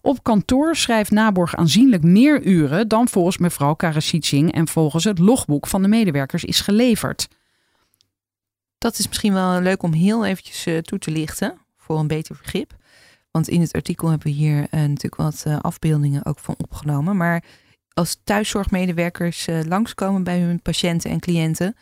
Op 0.01 0.23
kantoor 0.23 0.75
schrijft 0.75 1.11
Naborg 1.11 1.55
aanzienlijk 1.55 2.03
meer 2.03 2.41
uren 2.43 2.87
dan 2.87 3.07
volgens 3.07 3.37
mevrouw 3.37 3.73
Karasicing 3.73 4.53
en 4.53 4.67
volgens 4.67 5.03
het 5.03 5.19
logboek 5.19 5.67
van 5.67 5.81
de 5.81 5.87
medewerkers 5.87 6.43
is 6.43 6.59
geleverd. 6.61 7.27
dat 8.77 8.99
is 8.99 9.07
misschien 9.07 9.33
wel 9.33 9.61
leuk 9.61 9.83
om 9.83 9.93
heel 9.93 10.25
eventjes 10.25 10.65
eh, 10.65 10.77
toe 10.77 10.99
te 10.99 11.11
lichten 11.11 11.57
voor 11.77 11.99
een 11.99 12.07
beter 12.07 12.37
begrip. 12.41 12.75
Want 13.31 13.49
in 13.49 13.61
het 13.61 13.73
artikel 13.73 14.09
hebben 14.09 14.27
we 14.27 14.33
hier 14.33 14.67
eh, 14.69 14.79
natuurlijk 14.79 15.15
wat 15.15 15.43
eh, 15.45 15.59
afbeeldingen 15.59 16.25
ook 16.25 16.39
van 16.39 16.55
opgenomen. 16.57 17.17
Maar 17.17 17.43
als 17.93 18.19
thuiszorgmedewerkers 18.23 19.47
eh, 19.47 19.59
langskomen 19.65 20.23
bij 20.23 20.39
hun 20.39 20.61
patiënten 20.61 21.11
en 21.11 21.19
cliënten, 21.19 21.75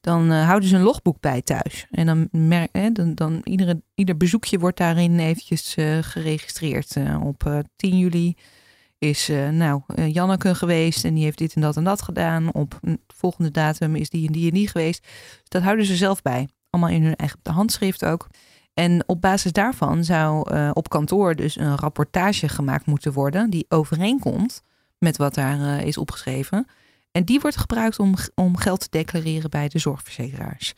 dan 0.00 0.30
eh, 0.30 0.46
houden 0.46 0.68
ze 0.68 0.76
een 0.76 0.82
logboek 0.82 1.20
bij 1.20 1.42
thuis. 1.42 1.86
En 1.90 2.06
dan, 2.06 2.28
merk, 2.30 2.68
hè, 2.72 2.92
dan, 2.92 3.14
dan 3.14 3.40
iedere, 3.44 3.82
ieder 3.94 4.16
bezoekje 4.16 4.58
wordt 4.58 4.78
daarin 4.78 5.18
eventjes 5.18 5.74
eh, 5.74 5.98
geregistreerd. 6.00 6.96
Eh, 6.96 7.24
op 7.24 7.46
eh, 7.46 7.58
10 7.76 7.98
juli 7.98 8.36
is 8.98 9.30
nou, 9.50 9.80
Janneke 9.94 10.54
geweest 10.54 11.04
en 11.04 11.14
die 11.14 11.24
heeft 11.24 11.38
dit 11.38 11.54
en 11.54 11.60
dat 11.60 11.76
en 11.76 11.84
dat 11.84 12.02
gedaan. 12.02 12.52
Op 12.52 12.78
een 12.82 13.00
volgende 13.06 13.50
datum 13.50 13.96
is 13.96 14.10
die 14.10 14.26
en 14.26 14.32
die 14.32 14.48
en 14.48 14.54
die 14.54 14.68
geweest. 14.68 15.06
Dat 15.48 15.62
houden 15.62 15.84
ze 15.84 15.96
zelf 15.96 16.22
bij. 16.22 16.48
Allemaal 16.70 16.90
in 16.90 17.02
hun 17.02 17.16
eigen 17.16 17.38
handschrift 17.42 18.04
ook. 18.04 18.28
En 18.74 19.02
op 19.06 19.20
basis 19.20 19.52
daarvan 19.52 20.04
zou 20.04 20.54
op 20.72 20.88
kantoor 20.88 21.34
dus 21.34 21.56
een 21.56 21.76
rapportage 21.76 22.48
gemaakt 22.48 22.86
moeten 22.86 23.12
worden 23.12 23.50
die 23.50 23.66
overeenkomt 23.68 24.62
met 24.98 25.16
wat 25.16 25.34
daar 25.34 25.84
is 25.84 25.96
opgeschreven. 25.96 26.66
En 27.12 27.24
die 27.24 27.40
wordt 27.40 27.56
gebruikt 27.56 27.98
om, 27.98 28.14
om 28.34 28.56
geld 28.56 28.80
te 28.80 28.86
declareren 28.90 29.50
bij 29.50 29.68
de 29.68 29.78
zorgverzekeraars. 29.78 30.74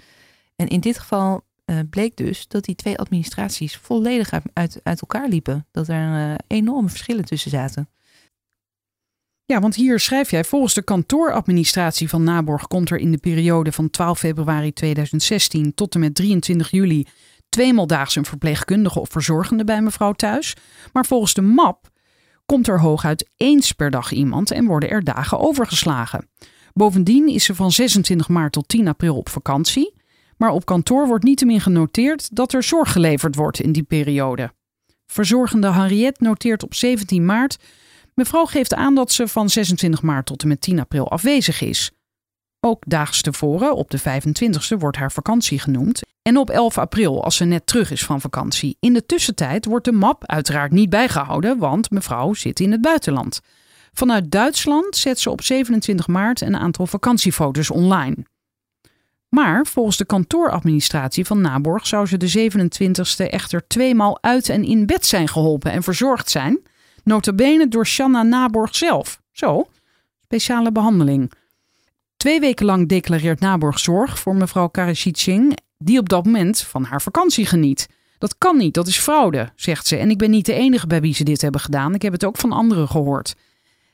En 0.56 0.68
in 0.68 0.80
dit 0.80 0.98
geval 0.98 1.44
eh, 1.64 1.78
bleek 1.90 2.16
dus 2.16 2.48
dat 2.48 2.64
die 2.64 2.74
twee 2.74 2.98
administraties 2.98 3.76
volledig 3.76 4.30
uit, 4.52 4.80
uit, 4.82 5.00
elkaar 5.00 5.28
liepen. 5.28 5.66
Dat 5.70 5.88
er 5.88 6.30
eh, 6.30 6.34
enorme 6.46 6.88
verschillen 6.88 7.24
tussen 7.24 7.50
zaten. 7.50 7.88
Ja, 9.44 9.60
want 9.60 9.74
hier 9.74 10.00
schrijf 10.00 10.30
jij, 10.30 10.44
volgens 10.44 10.74
de 10.74 10.82
kantooradministratie 10.82 12.08
van 12.08 12.22
Naborg 12.22 12.66
komt 12.66 12.90
er 12.90 12.98
in 12.98 13.10
de 13.10 13.18
periode 13.18 13.72
van 13.72 13.90
12 13.90 14.18
februari 14.18 14.72
2016 14.72 15.74
tot 15.74 15.94
en 15.94 16.00
met 16.00 16.14
23 16.14 16.70
juli 16.70 17.06
tweemaal 17.48 17.86
daags 17.86 18.16
een 18.16 18.24
verpleegkundige 18.24 19.00
of 19.00 19.08
verzorgende 19.10 19.64
bij 19.64 19.82
mevrouw 19.82 20.12
thuis. 20.12 20.56
Maar 20.92 21.06
volgens 21.06 21.34
de 21.34 21.42
map 21.42 21.90
komt 22.52 22.68
er 22.68 22.80
hooguit 22.80 23.30
eens 23.36 23.72
per 23.72 23.90
dag 23.90 24.12
iemand 24.12 24.50
en 24.50 24.66
worden 24.66 24.90
er 24.90 25.04
dagen 25.04 25.38
overgeslagen. 25.38 26.28
Bovendien 26.72 27.28
is 27.28 27.44
ze 27.44 27.54
van 27.54 27.70
26 27.70 28.28
maart 28.28 28.52
tot 28.52 28.68
10 28.68 28.88
april 28.88 29.16
op 29.16 29.28
vakantie. 29.28 29.94
Maar 30.36 30.50
op 30.50 30.64
kantoor 30.64 31.06
wordt 31.06 31.24
niettemin 31.24 31.60
genoteerd 31.60 32.36
dat 32.36 32.52
er 32.52 32.62
zorg 32.62 32.92
geleverd 32.92 33.34
wordt 33.34 33.60
in 33.60 33.72
die 33.72 33.82
periode. 33.82 34.52
Verzorgende 35.06 35.72
Henriette 35.72 36.24
noteert 36.24 36.62
op 36.62 36.74
17 36.74 37.24
maart 37.24 37.58
Mevrouw 38.14 38.44
geeft 38.44 38.74
aan 38.74 38.94
dat 38.94 39.12
ze 39.12 39.28
van 39.28 39.50
26 39.50 40.02
maart 40.02 40.26
tot 40.26 40.42
en 40.42 40.48
met 40.48 40.60
10 40.60 40.80
april 40.80 41.10
afwezig 41.10 41.60
is. 41.60 41.90
Ook 42.64 42.82
daags 42.86 43.22
tevoren, 43.22 43.74
op 43.74 43.90
de 43.90 44.00
25e, 44.00 44.78
wordt 44.78 44.96
haar 44.96 45.12
vakantie 45.12 45.58
genoemd. 45.58 46.00
En 46.22 46.36
op 46.36 46.50
11 46.50 46.78
april, 46.78 47.24
als 47.24 47.36
ze 47.36 47.44
net 47.44 47.66
terug 47.66 47.90
is 47.90 48.04
van 48.04 48.20
vakantie. 48.20 48.76
In 48.80 48.92
de 48.92 49.06
tussentijd 49.06 49.64
wordt 49.64 49.84
de 49.84 49.92
map 49.92 50.26
uiteraard 50.26 50.72
niet 50.72 50.90
bijgehouden, 50.90 51.58
want 51.58 51.90
mevrouw 51.90 52.32
zit 52.32 52.60
in 52.60 52.72
het 52.72 52.80
buitenland. 52.80 53.40
Vanuit 53.92 54.30
Duitsland 54.30 54.96
zet 54.96 55.20
ze 55.20 55.30
op 55.30 55.42
27 55.42 56.06
maart 56.06 56.40
een 56.40 56.56
aantal 56.56 56.86
vakantiefoto's 56.86 57.70
online. 57.70 58.16
Maar 59.28 59.66
volgens 59.66 59.96
de 59.96 60.04
kantooradministratie 60.04 61.26
van 61.26 61.40
Naborg 61.40 61.86
zou 61.86 62.06
ze 62.06 62.16
de 62.16 62.50
27e 62.50 63.30
echter 63.30 63.66
tweemaal 63.66 64.22
uit 64.22 64.48
en 64.48 64.64
in 64.64 64.86
bed 64.86 65.06
zijn 65.06 65.28
geholpen 65.28 65.72
en 65.72 65.82
verzorgd 65.82 66.30
zijn. 66.30 66.60
Notabene 67.04 67.68
door 67.68 67.86
Shanna 67.86 68.22
Naborg 68.22 68.74
zelf. 68.74 69.20
Zo, 69.32 69.68
speciale 70.20 70.72
behandeling. 70.72 71.32
Twee 72.22 72.40
weken 72.40 72.66
lang 72.66 72.88
declareert 72.88 73.40
Naborg 73.40 73.78
zorg 73.78 74.18
voor 74.18 74.34
mevrouw 74.34 74.68
Karasicing, 74.68 75.58
die 75.78 75.98
op 75.98 76.08
dat 76.08 76.24
moment 76.24 76.60
van 76.60 76.84
haar 76.84 77.02
vakantie 77.02 77.46
geniet. 77.46 77.88
Dat 78.18 78.38
kan 78.38 78.56
niet, 78.56 78.74
dat 78.74 78.86
is 78.86 78.98
fraude, 78.98 79.48
zegt 79.56 79.86
ze. 79.86 79.96
En 79.96 80.10
ik 80.10 80.18
ben 80.18 80.30
niet 80.30 80.46
de 80.46 80.52
enige 80.52 80.86
bij 80.86 81.00
wie 81.00 81.14
ze 81.14 81.24
dit 81.24 81.40
hebben 81.40 81.60
gedaan. 81.60 81.94
Ik 81.94 82.02
heb 82.02 82.12
het 82.12 82.24
ook 82.24 82.36
van 82.36 82.52
anderen 82.52 82.88
gehoord. 82.88 83.34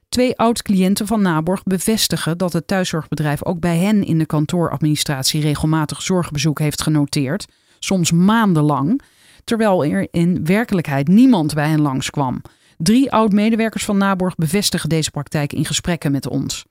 Twee 0.08 0.36
oud-cliënten 0.36 1.06
van 1.06 1.22
Naborg 1.22 1.62
bevestigen 1.62 2.38
dat 2.38 2.52
het 2.52 2.66
thuiszorgbedrijf 2.66 3.44
ook 3.44 3.60
bij 3.60 3.78
hen 3.78 4.04
in 4.04 4.18
de 4.18 4.26
kantooradministratie 4.26 5.40
regelmatig 5.40 6.02
zorgbezoek 6.02 6.58
heeft 6.58 6.82
genoteerd, 6.82 7.46
soms 7.78 8.12
maandenlang, 8.12 9.02
terwijl 9.44 9.84
er 9.84 10.08
in 10.10 10.44
werkelijkheid 10.44 11.08
niemand 11.08 11.54
bij 11.54 11.68
hen 11.68 11.80
langskwam. 11.80 12.42
Drie 12.76 13.12
oud-medewerkers 13.12 13.84
van 13.84 13.96
Naborg 13.96 14.34
bevestigen 14.34 14.88
deze 14.88 15.10
praktijk 15.10 15.52
in 15.52 15.64
gesprekken 15.64 16.12
met 16.12 16.26
ons. 16.26 16.64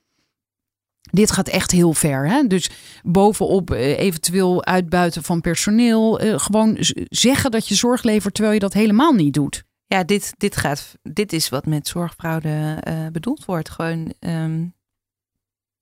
Dit 1.12 1.32
gaat 1.32 1.48
echt 1.48 1.72
heel 1.72 1.94
ver. 1.94 2.30
Hè? 2.30 2.48
Dus 2.48 2.70
bovenop 3.04 3.72
eh, 3.72 4.00
eventueel 4.00 4.66
uitbuiten 4.66 5.24
van 5.24 5.42
personeel. 5.42 6.20
eh, 6.20 6.40
gewoon 6.40 6.78
zeggen 7.10 7.52
dat 7.52 7.68
je 7.68 7.76
zorg 7.76 8.04
levert 8.04 8.34
terwijl 8.34 8.54
je 8.56 8.62
dat 8.62 8.74
helemaal 8.74 9.14
niet 9.14 9.34
doet. 9.34 9.64
Ja, 9.86 10.04
dit, 10.04 10.34
dit, 10.38 10.56
gaat, 10.58 10.96
dit 11.04 11.34
is 11.34 11.50
wat 11.50 11.66
met 11.66 11.88
zorgfraude 11.88 12.78
eh, 12.80 13.08
bedoeld 13.12 13.46
wordt. 13.46 13.70
Gewoon, 13.70 14.14
ehm, 14.20 14.66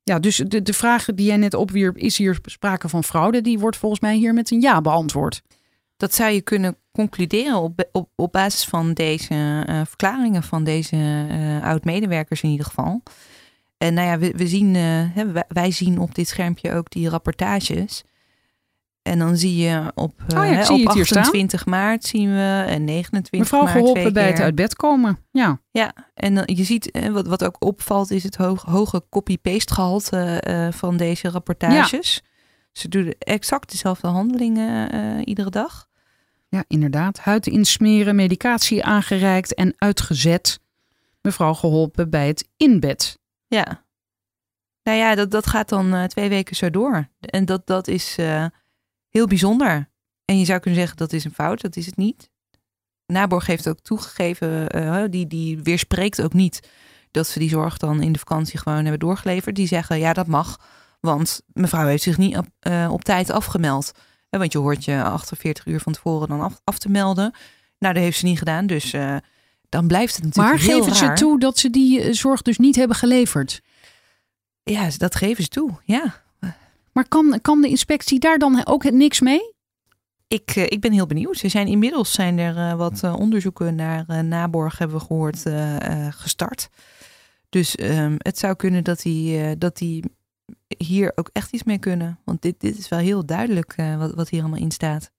Ja, 0.04 0.20
dus 0.20 0.36
de, 0.36 0.62
de 0.62 0.74
vraag 0.74 1.06
die 1.06 1.26
jij 1.26 1.38
net 1.38 1.54
opwierp, 1.54 1.98
is 1.98 2.18
hier 2.18 2.40
sprake 2.46 2.90
van 2.90 3.04
fraude? 3.04 3.42
Die 3.42 3.60
wordt 3.60 3.78
volgens 3.78 4.02
mij 4.02 4.16
hier 4.16 4.34
met 4.34 4.52
een 4.52 4.62
ja 4.62 4.82
beantwoord. 4.82 5.42
Dat 5.98 6.14
zou 6.14 6.32
je 6.32 6.42
kunnen 6.42 6.78
concluderen 6.92 7.58
op, 7.58 7.90
op, 7.92 8.10
op 8.16 8.32
basis 8.32 8.66
van 8.66 8.94
deze 8.94 9.64
verklaringen 9.88 10.44
van 10.44 10.64
deze 10.64 11.28
oud-medewerkers 11.64 12.42
in 12.42 12.50
ieder 12.50 12.66
geval. 12.66 13.04
En 13.78 13.94
nou 13.94 14.08
ja, 14.08 14.18
we, 14.18 14.34
we 14.36 14.48
zien, 14.48 14.76
eh, 14.76 14.82
hè, 15.14 15.32
wij, 15.32 15.46
wij 15.48 15.72
zien 15.72 16.00
op 16.00 16.16
dit 16.16 16.28
schermpje 16.28 16.74
ook 16.74 16.90
die 16.90 17.10
rapportages. 17.10 18.04
En 19.02 19.20
dan 19.20 19.38
zie 19.38 19.56
je 19.56 19.92
op, 19.96 20.14
eh, 20.28 20.40
Oh 20.40 20.46
ja, 20.46 20.52
ik 20.52 20.58
hè, 20.58 20.64
zie 20.64 20.80
op 20.80 20.86
het 20.86 20.94
hier 20.94 21.06
staan. 21.06 21.18
28 21.22 21.66
maart 21.66 22.04
zien 22.04 22.30
we 22.30 22.66
en 22.68 22.84
29 22.84 23.40
Mevrouw 23.40 23.64
maart 23.64 23.78
geholpen 23.78 24.14
bij 24.14 24.28
het 24.28 24.40
uit 24.40 24.56
bed 24.56 24.76
komen. 24.76 25.18
Ja, 25.32 25.60
Ja, 25.72 25.94
en 26.14 26.36
dan, 26.36 26.44
je 26.46 26.64
ziet, 26.64 26.92
eh, 26.92 27.10
wat, 27.10 27.28
wat 27.28 27.44
ook 27.44 27.56
opvalt, 27.60 28.12
is 28.12 28.24
het 28.24 28.36
hoog, 28.36 28.62
hoge 28.62 29.04
copy-paste 29.10 29.74
gehalte 29.74 30.18
eh, 30.18 30.72
van 30.72 30.98
deze 30.98 31.30
rapportages. 31.30 32.24
Ze 32.72 32.88
doen 32.88 33.14
exact 33.20 33.72
dezelfde 33.72 34.08
handelingen 34.08 34.92
eh, 34.92 35.22
iedere 35.24 35.50
dag. 35.50 35.88
ja, 36.50 36.64
inderdaad. 36.68 37.20
Huid 37.20 37.48
insmeren, 37.48 38.16
medicatie 38.16 38.84
aangereikt 38.84 39.54
en 39.54 39.74
uitgezet. 39.78 40.60
Mevrouw 41.22 41.54
geholpen 41.54 42.10
bij 42.10 42.28
het 42.28 42.50
inbed. 42.58 43.20
Ja. 43.48 43.86
Nou 44.84 44.98
ja, 44.98 45.16
dat, 45.16 45.32
dat 45.32 45.48
gaat 45.48 45.70
dan 45.70 45.94
eh, 45.94 46.04
twee 46.04 46.30
weken 46.30 46.56
zo 46.56 46.70
door. 46.70 47.08
En 47.20 47.46
dat, 47.46 47.68
dat 47.68 47.88
is 47.88 48.18
eh, 48.18 48.46
heel 49.10 49.28
bijzonder. 49.28 49.90
En 50.26 50.40
je 50.40 50.46
zou 50.46 50.60
kunnen 50.60 50.80
zeggen 50.80 50.98
dat 50.98 51.14
is 51.14 51.24
een 51.24 51.34
fout, 51.34 51.62
dat 51.62 51.76
is 51.76 51.86
het 51.86 51.98
niet. 51.98 52.30
Naborg 53.06 53.46
heeft 53.46 53.70
ook 53.70 53.80
toegegeven, 53.80 54.70
eh, 54.70 55.04
die, 55.10 55.28
die 55.28 55.60
weerspreekt 55.64 56.22
ook 56.22 56.34
niet 56.34 56.70
dat 57.12 57.28
ze 57.28 57.40
die 57.40 57.50
zorg 57.50 57.78
dan 57.78 58.02
in 58.02 58.12
de 58.12 58.20
vakantie 58.20 58.60
gewoon 58.60 58.82
hebben 58.82 59.00
doorgeleverd. 59.00 59.56
Die 59.56 59.68
zeggen 59.68 60.00
ja, 60.00 60.14
dat 60.14 60.28
mag, 60.28 60.60
want 61.00 61.42
mevrouw 61.54 61.86
heeft 61.88 62.04
zich 62.04 62.18
niet 62.18 62.38
op, 62.38 62.48
op 62.90 63.04
tijd 63.04 63.30
afgemeld. 63.30 63.92
Want 64.30 64.52
je 64.52 64.58
hoort 64.58 64.86
je 64.86 65.04
48 65.04 65.66
uur 65.66 65.80
van 65.80 65.94
tevoren 65.94 66.28
dan 66.28 66.42
af, 66.42 66.62
af 66.64 66.80
te 66.80 66.90
melden. 66.90 67.34
Nou, 67.80 67.94
dat 67.94 68.04
heeft 68.04 68.18
ze 68.18 68.26
niet 68.26 68.38
gedaan, 68.38 68.68
dus 68.68 68.94
dan 69.70 69.88
blijft 69.88 70.16
het 70.16 70.24
natuurlijk 70.24 70.56
Maar 70.56 70.64
heel 70.64 70.84
geven 70.84 70.96
ze 70.96 71.14
toe 71.14 71.40
dat 71.40 71.58
ze 71.58 71.70
die 71.70 72.02
eh, 72.02 72.14
zorg 72.14 72.42
dus 72.42 72.58
niet 72.58 72.76
hebben 72.76 72.96
geleverd? 72.96 73.62
Ja, 74.64 74.90
dat 74.98 75.16
geven 75.16 75.44
ze 75.44 75.50
toe, 75.50 75.72
ja. 75.84 76.24
Maar 76.92 77.08
kan, 77.08 77.40
kan 77.42 77.62
de 77.62 77.68
inspectie 77.68 78.20
daar 78.20 78.38
dan 78.38 78.66
ook 78.66 78.92
niks 78.92 79.20
mee? 79.20 79.54
Ik, 80.28 80.52
eh, 80.56 80.64
ik 80.64 80.82
ben 80.82 80.92
heel 80.92 81.06
benieuwd. 81.06 81.42
Er 81.42 81.50
zijn 81.50 81.68
inmiddels 81.68 82.12
zijn 82.12 82.38
er 82.38 82.58
eh, 82.58 82.74
wat 82.74 83.04
onderzoeken 83.04 83.76
naar 83.76 84.24
naborg, 84.24 84.78
hebben 84.78 84.98
we 84.98 85.06
gehoord, 85.06 85.46
eh, 85.46 86.06
eh, 86.08 86.14
gestart. 86.14 86.70
Dus 87.56 87.76
ehm, 87.76 88.16
het 88.18 88.38
zou 88.38 88.56
kunnen 88.56 88.84
dat 88.84 89.02
die, 89.02 89.42
eh, 89.42 89.52
dat 89.58 89.78
die 89.78 90.04
hier 90.78 91.12
ook 91.16 91.30
echt 91.34 91.54
iets 91.54 91.64
mee 91.64 91.78
kunnen. 91.78 92.20
Want 92.24 92.42
dit, 92.42 92.60
dit 92.60 92.78
is 92.78 92.90
wel 92.90 93.00
heel 93.00 93.26
duidelijk 93.26 93.74
eh, 93.76 93.98
wat, 93.98 94.14
wat 94.14 94.30
hier 94.30 94.42
allemaal 94.42 94.60
in 94.60 94.72
staat. 94.72 95.12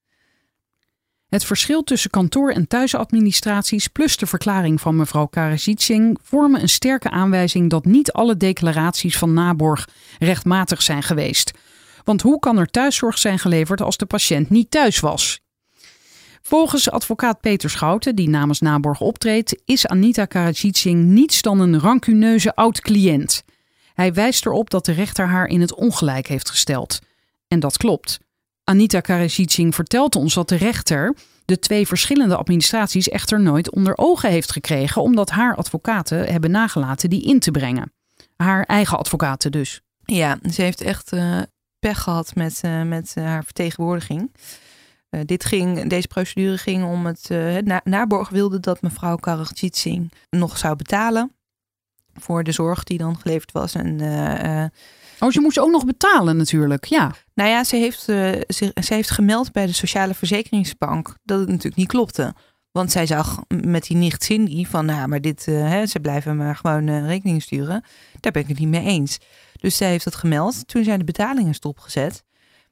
Het 1.28 1.44
verschil 1.44 1.82
tussen 1.82 2.10
kantoor- 2.10 2.52
en 2.52 2.66
thuisadministraties 2.66 3.88
plus 3.88 4.16
de 4.16 4.26
verklaring 4.26 4.80
van 4.80 4.96
mevrouw 4.96 5.26
Karasitsing 5.26 6.18
vormen 6.22 6.62
een 6.62 6.68
sterke 6.68 7.10
aanwijzing 7.10 7.70
dat 7.70 7.84
niet 7.84 8.12
alle 8.12 8.36
declaraties 8.36 9.18
van 9.18 9.32
naborg 9.32 9.88
rechtmatig 10.18 10.82
zijn 10.82 11.02
geweest. 11.02 11.50
Want 12.04 12.22
hoe 12.22 12.38
kan 12.38 12.58
er 12.58 12.66
thuiszorg 12.66 13.18
zijn 13.18 13.38
geleverd 13.38 13.80
als 13.80 13.96
de 13.96 14.06
patiënt 14.06 14.50
niet 14.50 14.70
thuis 14.70 15.00
was? 15.00 15.40
Volgens 16.42 16.90
advocaat 16.90 17.40
Peter 17.40 17.70
Schouten, 17.70 18.14
die 18.14 18.28
namens 18.28 18.60
Naborg 18.60 19.00
optreedt, 19.00 19.62
is 19.64 19.86
Anita 19.86 20.24
Karasitsing 20.24 21.04
niets 21.04 21.42
dan 21.42 21.60
een 21.60 21.80
rancuneuze 21.80 22.54
oud-cliënt. 22.54 23.44
Hij 23.94 24.12
wijst 24.12 24.46
erop 24.46 24.70
dat 24.70 24.84
de 24.84 24.92
rechter 24.92 25.26
haar 25.26 25.46
in 25.46 25.60
het 25.60 25.74
ongelijk 25.74 26.26
heeft 26.26 26.50
gesteld. 26.50 26.98
En 27.48 27.60
dat 27.60 27.76
klopt. 27.76 28.18
Anita 28.68 29.00
Karasitsing 29.00 29.74
vertelt 29.74 30.16
ons 30.16 30.34
dat 30.34 30.48
de 30.48 30.56
rechter 30.56 31.14
de 31.44 31.58
twee 31.58 31.86
verschillende 31.86 32.36
administraties 32.36 33.08
echter 33.08 33.40
nooit 33.40 33.70
onder 33.70 33.96
ogen 33.96 34.30
heeft 34.30 34.52
gekregen, 34.52 35.02
omdat 35.02 35.30
haar 35.30 35.56
advocaten 35.56 36.32
hebben 36.32 36.50
nagelaten 36.50 37.10
die 37.10 37.22
in 37.24 37.40
te 37.40 37.50
brengen. 37.50 37.92
Haar 38.36 38.64
eigen 38.64 38.98
advocaten 38.98 39.52
dus. 39.52 39.80
Ja, 40.04 40.38
ze 40.50 40.62
heeft 40.62 40.80
echt 40.80 41.12
eh, 41.12 41.38
pech 41.78 42.02
gehad 42.02 42.34
met, 42.34 42.60
eh, 42.62 42.82
met 42.82 43.12
eh, 43.14 43.24
haar 43.24 43.44
vertegenwoordiging. 43.44 44.34
Dit 45.24 45.44
ging, 45.44 45.88
deze 45.88 46.08
procedure 46.08 46.58
ging 46.58 46.84
om 46.84 47.06
het. 47.06 47.28
na, 47.64 47.80
Naborg 47.84 48.28
wilde 48.28 48.60
dat 48.60 48.82
mevrouw 48.82 49.16
Karajit 49.16 49.76
Singh 49.76 50.12
nog 50.30 50.58
zou 50.58 50.76
betalen 50.76 51.32
voor 52.14 52.44
de 52.44 52.52
zorg 52.52 52.84
die 52.84 52.98
dan 52.98 53.18
geleverd 53.18 53.52
was. 53.52 53.74
En, 53.74 54.00
Oh, 55.18 55.30
ze 55.30 55.40
moest 55.40 55.58
ook 55.58 55.70
nog 55.70 55.84
betalen 55.84 56.36
natuurlijk, 56.36 56.84
ja. 56.84 57.14
nou 57.34 57.50
ja, 57.50 57.64
ze 57.64 57.76
heeft, 57.76 58.08
eh, 58.08 58.32
ze, 58.48 58.72
ze 58.82 58.94
heeft 58.94 59.10
gemeld 59.10 59.52
bij 59.52 59.66
de 59.66 59.72
Sociale 59.72 60.14
Verzekeringsbank 60.14 61.16
dat 61.24 61.38
het 61.38 61.48
natuurlijk 61.48 61.76
niet 61.76 61.88
klopte. 61.88 62.34
Want 62.72 62.92
zij 62.92 63.06
zag 63.06 63.42
met 63.64 63.82
die 63.82 63.96
nicht 63.96 64.24
Cindy 64.24 64.64
van, 64.64 64.86
nou, 64.86 65.08
maar 65.08 65.20
dit, 65.20 65.46
eh, 65.48 65.68
hè, 65.68 65.86
ze 65.86 66.00
blijven 66.00 66.36
maar 66.36 66.56
gewoon 66.56 66.88
eh, 66.88 67.06
rekening 67.06 67.42
sturen. 67.42 67.84
Daar 68.20 68.32
ben 68.32 68.42
ik 68.42 68.48
het 68.48 68.58
niet 68.58 68.68
mee 68.68 68.84
eens. 68.84 69.18
Dus 69.52 69.76
zij 69.76 69.88
heeft 69.88 70.04
dat 70.04 70.14
gemeld. 70.14 70.68
Toen 70.68 70.84
zijn 70.84 70.98
de 70.98 71.04
betalingen 71.04 71.54
stopgezet. 71.54 72.24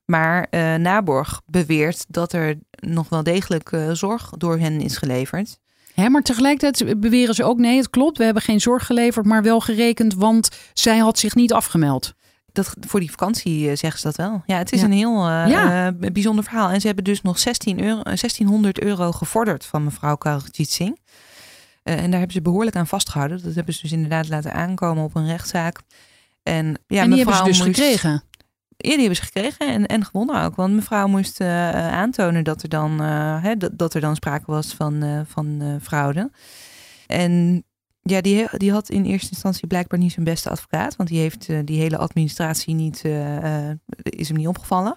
Maar 0.05 0.49
Naborg 0.81 1.41
beweert 1.47 2.05
dat 2.09 2.33
er 2.33 2.59
nog 2.75 3.09
wel 3.09 3.23
degelijk 3.23 3.71
zorg 3.93 4.31
door 4.31 4.59
hen 4.59 4.81
is 4.81 4.97
geleverd. 4.97 5.59
Hè, 5.95 6.09
maar 6.09 6.23
tegelijkertijd 6.23 7.01
beweren 7.01 7.35
ze 7.35 7.45
ook, 7.45 7.59
nee, 7.59 7.77
het 7.77 7.91
klopt, 7.91 8.19
we 8.19 8.25
hebben 8.25 8.43
geen 8.43 8.61
zorg 8.61 8.87
geleverd, 8.87 9.27
maar 9.27 9.43
wel 9.43 9.61
gerekend, 9.61 10.15
want 10.15 10.49
zij 10.73 10.99
had 10.99 11.19
zich 11.19 11.35
niet 11.35 11.53
afgemeld. 11.53 12.15
Dat, 12.55 12.75
voor 12.81 13.01
die 13.01 13.11
vakantie 13.11 13.69
eh, 13.71 13.77
zeggen 13.77 14.01
ze 14.01 14.07
dat 14.07 14.17
wel. 14.17 14.43
Ja, 14.47 14.59
het 14.59 14.73
is 14.73 14.81
Ja. 14.81 14.87
een 14.87 14.93
heel 14.93 15.17
eh, 15.29 15.49
Ja. 15.49 15.87
eh, 16.01 16.11
bijzonder 16.13 16.45
verhaal. 16.45 16.69
En 16.71 16.81
ze 16.81 16.87
hebben 16.87 17.05
dus 17.05 17.23
nog 17.23 17.39
16 17.39 17.81
euro, 17.83 18.03
eh, 18.03 18.17
1600 18.17 18.81
euro 18.81 19.13
gevorderd 19.13 19.65
van 19.67 19.85
mevrouw 19.85 20.19
Singh. 20.53 20.97
Eh, 21.83 21.95
en 21.95 22.03
daar 22.11 22.19
hebben 22.19 22.33
ze 22.37 22.43
behoorlijk 22.43 22.77
aan 22.77 22.87
vastgehouden. 22.87 23.43
Dat 23.43 23.55
hebben 23.55 23.75
ze 23.75 23.83
dus 23.83 23.93
inderdaad 23.93 24.29
laten 24.29 24.53
aankomen 24.53 25.05
op 25.05 25.15
een 25.15 25.27
rechtszaak. 25.27 25.81
En, 26.43 26.67
ja, 26.67 26.67
en 26.67 26.77
die 26.87 26.97
hebben 26.99 27.17
ze 27.19 27.25
mevrouw 27.25 27.45
dus 27.45 27.59
moest- 27.65 27.79
gekregen. 27.79 28.23
Ja, 28.77 28.91
die 28.91 28.99
hebben 28.99 29.17
ze 29.17 29.23
gekregen 29.23 29.69
en, 29.69 29.87
en 29.87 30.05
gewonnen 30.05 30.43
ook. 30.43 30.57
Want 30.57 30.75
mevrouw 30.75 31.07
moest 31.07 31.41
aantonen 31.41 32.45
dat 32.45 32.63
er, 32.63 32.69
dan, 32.69 33.01
hè, 33.01 33.57
dat, 33.57 33.71
dat 33.79 33.95
er 33.95 34.01
dan 34.01 34.15
sprake 34.17 34.45
was 34.47 34.67
van, 34.75 35.25
van 35.29 35.79
fraude. 35.83 36.31
En 37.07 37.65
ja, 38.07 38.21
die, 38.21 38.49
die 38.57 38.73
had 38.73 38.89
in 38.89 39.05
eerste 39.05 39.31
instantie 39.31 39.67
blijkbaar 39.67 39.99
niet 39.99 40.13
zijn 40.13 40.25
beste 40.25 40.51
advocaat. 40.51 40.97
Want 40.97 41.09
die 41.09 41.19
heeft 41.19 41.49
eh, 41.49 41.59
die 41.65 41.81
hele 41.81 41.97
administratie 41.97 42.75
niet, 42.75 43.05
eh, 43.05 43.69
eh, 43.71 43.79
is 44.03 44.29
hem 44.29 44.37
niet 44.37 44.47
opgevallen. 44.47 44.97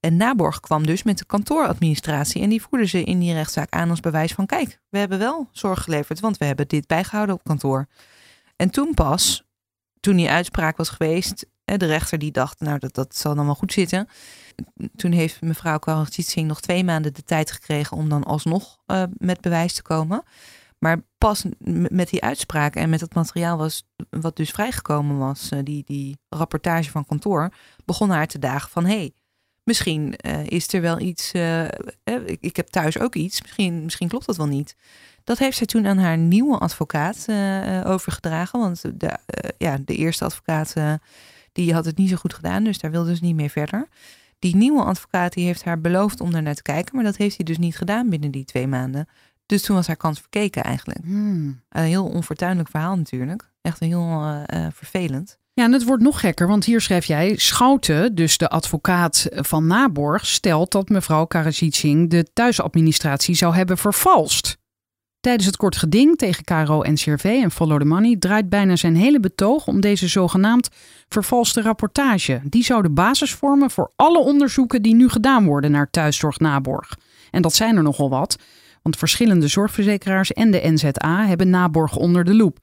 En 0.00 0.16
Naborg 0.16 0.60
kwam 0.60 0.86
dus 0.86 1.02
met 1.02 1.18
de 1.18 1.24
kantooradministratie. 1.24 2.42
En 2.42 2.48
die 2.48 2.62
voerden 2.62 2.88
ze 2.88 3.04
in 3.04 3.18
die 3.18 3.32
rechtszaak 3.32 3.72
aan 3.72 3.90
als 3.90 4.00
bewijs 4.00 4.32
van... 4.32 4.46
kijk, 4.46 4.80
we 4.88 4.98
hebben 4.98 5.18
wel 5.18 5.48
zorg 5.52 5.82
geleverd, 5.82 6.20
want 6.20 6.38
we 6.38 6.44
hebben 6.44 6.68
dit 6.68 6.86
bijgehouden 6.86 7.34
op 7.34 7.44
kantoor. 7.44 7.86
En 8.56 8.70
toen 8.70 8.94
pas, 8.94 9.44
toen 10.00 10.16
die 10.16 10.30
uitspraak 10.30 10.76
was 10.76 10.88
geweest... 10.88 11.46
de 11.64 11.86
rechter 11.86 12.18
die 12.18 12.32
dacht, 12.32 12.60
nou, 12.60 12.78
dat, 12.78 12.94
dat 12.94 13.16
zal 13.16 13.34
dan 13.34 13.44
wel 13.44 13.54
goed 13.54 13.72
zitten. 13.72 14.08
Toen 14.96 15.12
heeft 15.12 15.40
mevrouw 15.40 15.78
Karajit 15.78 16.26
Singh 16.26 16.48
nog 16.48 16.60
twee 16.60 16.84
maanden 16.84 17.14
de 17.14 17.24
tijd 17.24 17.50
gekregen... 17.50 17.96
om 17.96 18.08
dan 18.08 18.24
alsnog 18.24 18.78
met 19.18 19.40
bewijs 19.40 19.74
te 19.74 19.82
komen. 19.82 20.22
Maar 20.82 21.04
pas 21.18 21.44
met 21.88 22.08
die 22.10 22.22
uitspraak 22.22 22.74
en 22.74 22.90
met 22.90 23.00
het 23.00 23.14
materiaal 23.14 23.56
was, 23.56 23.88
wat 24.10 24.36
dus 24.36 24.50
vrijgekomen 24.50 25.18
was... 25.18 25.48
eh, 25.48 25.58
die, 25.62 25.84
die 25.86 26.18
rapportage 26.28 26.90
van 26.90 27.06
kantoor, 27.06 27.52
begon 27.84 28.10
haar 28.10 28.26
te 28.26 28.38
dagen 28.38 28.70
van... 28.70 28.84
hey, 28.84 29.12
misschien 29.64 30.16
eh, 30.16 30.46
is 30.46 30.72
er 30.72 30.80
wel 30.80 31.00
iets... 31.00 31.32
eh, 31.32 31.64
ik, 32.04 32.38
ik 32.40 32.56
heb 32.56 32.68
thuis 32.68 32.98
ook 32.98 33.14
iets, 33.14 33.42
misschien, 33.42 33.82
misschien 33.82 34.08
klopt 34.08 34.26
dat 34.26 34.36
wel 34.36 34.46
niet. 34.46 34.76
Dat 35.24 35.38
heeft 35.38 35.56
zij 35.56 35.66
toen 35.66 35.86
aan 35.86 35.98
haar 35.98 36.18
nieuwe 36.18 36.58
advocaat 36.58 37.26
overgedragen. 37.84 38.60
Want 38.60 39.00
de, 39.00 39.18
ja, 39.58 39.78
de 39.84 39.96
eerste 39.96 40.24
advocaat 40.24 40.74
die 41.52 41.74
had 41.74 41.84
het 41.84 41.96
niet 41.96 42.08
zo 42.08 42.16
goed 42.16 42.34
gedaan, 42.34 42.64
dus 42.64 42.78
daar 42.78 42.90
wilde 42.90 43.16
ze 43.16 43.24
niet 43.24 43.34
mee 43.34 43.50
verder. 43.50 43.88
Die 44.38 44.56
nieuwe 44.56 44.82
advocaat 44.82 45.32
die 45.32 45.46
heeft 45.46 45.64
haar 45.64 45.80
beloofd 45.80 46.20
om 46.20 46.32
daar 46.32 46.42
naar 46.42 46.54
te 46.54 46.62
kijken, 46.62 46.94
maar 46.94 47.04
dat 47.04 47.16
heeft 47.16 47.36
hij 47.36 47.44
dus 47.44 47.58
niet 47.58 47.76
gedaan 47.76 48.08
binnen 48.08 48.30
die 48.30 48.44
twee 48.44 48.66
maanden. 48.66 49.08
Dus 49.52 49.62
toen 49.62 49.76
was 49.76 49.86
haar 49.86 49.96
kans 49.96 50.20
verkeken 50.20 50.64
eigenlijk. 50.64 51.00
Hmm. 51.04 51.62
Een 51.68 51.82
heel 51.82 52.04
onfortuinlijk 52.04 52.68
verhaal 52.68 52.96
natuurlijk. 52.96 53.50
Echt 53.62 53.80
heel 53.80 54.00
eh, 54.00 54.42
eh, 54.46 54.72
vervelend. 54.72 55.38
Ja, 55.52 55.64
en 55.64 55.72
het 55.72 55.84
wordt 55.84 56.02
nog 56.02 56.20
gekker, 56.20 56.46
want 56.46 56.64
hier 56.64 56.80
schrijf 56.80 57.04
jij... 57.04 57.36
Schouten, 57.36 58.14
dus 58.14 58.38
de 58.38 58.48
advocaat 58.48 59.28
van 59.30 59.66
Naborg, 59.66 60.26
stelt 60.26 60.72
dat 60.72 60.88
mevrouw 60.88 61.24
Karasitsing 61.24 62.10
de 62.10 62.26
thuisadministratie 62.32 63.34
zou 63.34 63.54
hebben 63.54 63.78
vervalst. 63.78 64.56
Tijdens 65.20 65.46
het 65.46 65.56
kort 65.56 65.76
geding 65.76 66.18
tegen 66.18 66.44
KRO 66.44 66.82
NCRV 66.82 67.24
en 67.24 67.50
Follow 67.50 67.80
the 67.80 67.86
Money 67.86 68.16
draait 68.16 68.48
bijna 68.48 68.76
zijn 68.76 68.96
hele 68.96 69.20
betoog 69.20 69.66
om 69.66 69.80
deze 69.80 70.08
zogenaamd 70.08 70.68
vervalste 71.08 71.62
rapportage. 71.62 72.40
Die 72.44 72.64
zou 72.64 72.82
de 72.82 72.90
basis 72.90 73.34
vormen 73.34 73.70
voor 73.70 73.92
alle 73.96 74.18
onderzoeken 74.18 74.82
die 74.82 74.94
nu 74.94 75.08
gedaan 75.08 75.44
worden 75.44 75.70
naar 75.70 75.90
thuiszorg 75.90 76.38
Naborg. 76.38 76.96
En 77.30 77.42
dat 77.42 77.54
zijn 77.54 77.76
er 77.76 77.82
nogal 77.82 78.10
wat, 78.10 78.38
want 78.82 78.96
verschillende 78.96 79.48
zorgverzekeraars 79.48 80.32
en 80.32 80.50
de 80.50 80.60
NZA 80.62 81.26
hebben 81.26 81.50
Naborg 81.50 81.96
onder 81.96 82.24
de 82.24 82.34
loep. 82.34 82.58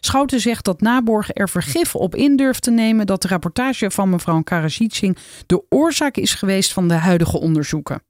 Schouten 0.00 0.40
zegt 0.40 0.64
dat 0.64 0.80
Naborg 0.80 1.30
er 1.32 1.48
vergif 1.48 1.94
op 1.94 2.14
in 2.14 2.36
durft 2.36 2.62
te 2.62 2.70
nemen 2.70 3.06
dat 3.06 3.22
de 3.22 3.28
rapportage 3.28 3.90
van 3.90 4.10
mevrouw 4.10 4.42
Karasitsing 4.42 5.16
de 5.46 5.64
oorzaak 5.68 6.16
is 6.16 6.34
geweest 6.34 6.72
van 6.72 6.88
de 6.88 6.94
huidige 6.94 7.40
onderzoeken. 7.40 8.02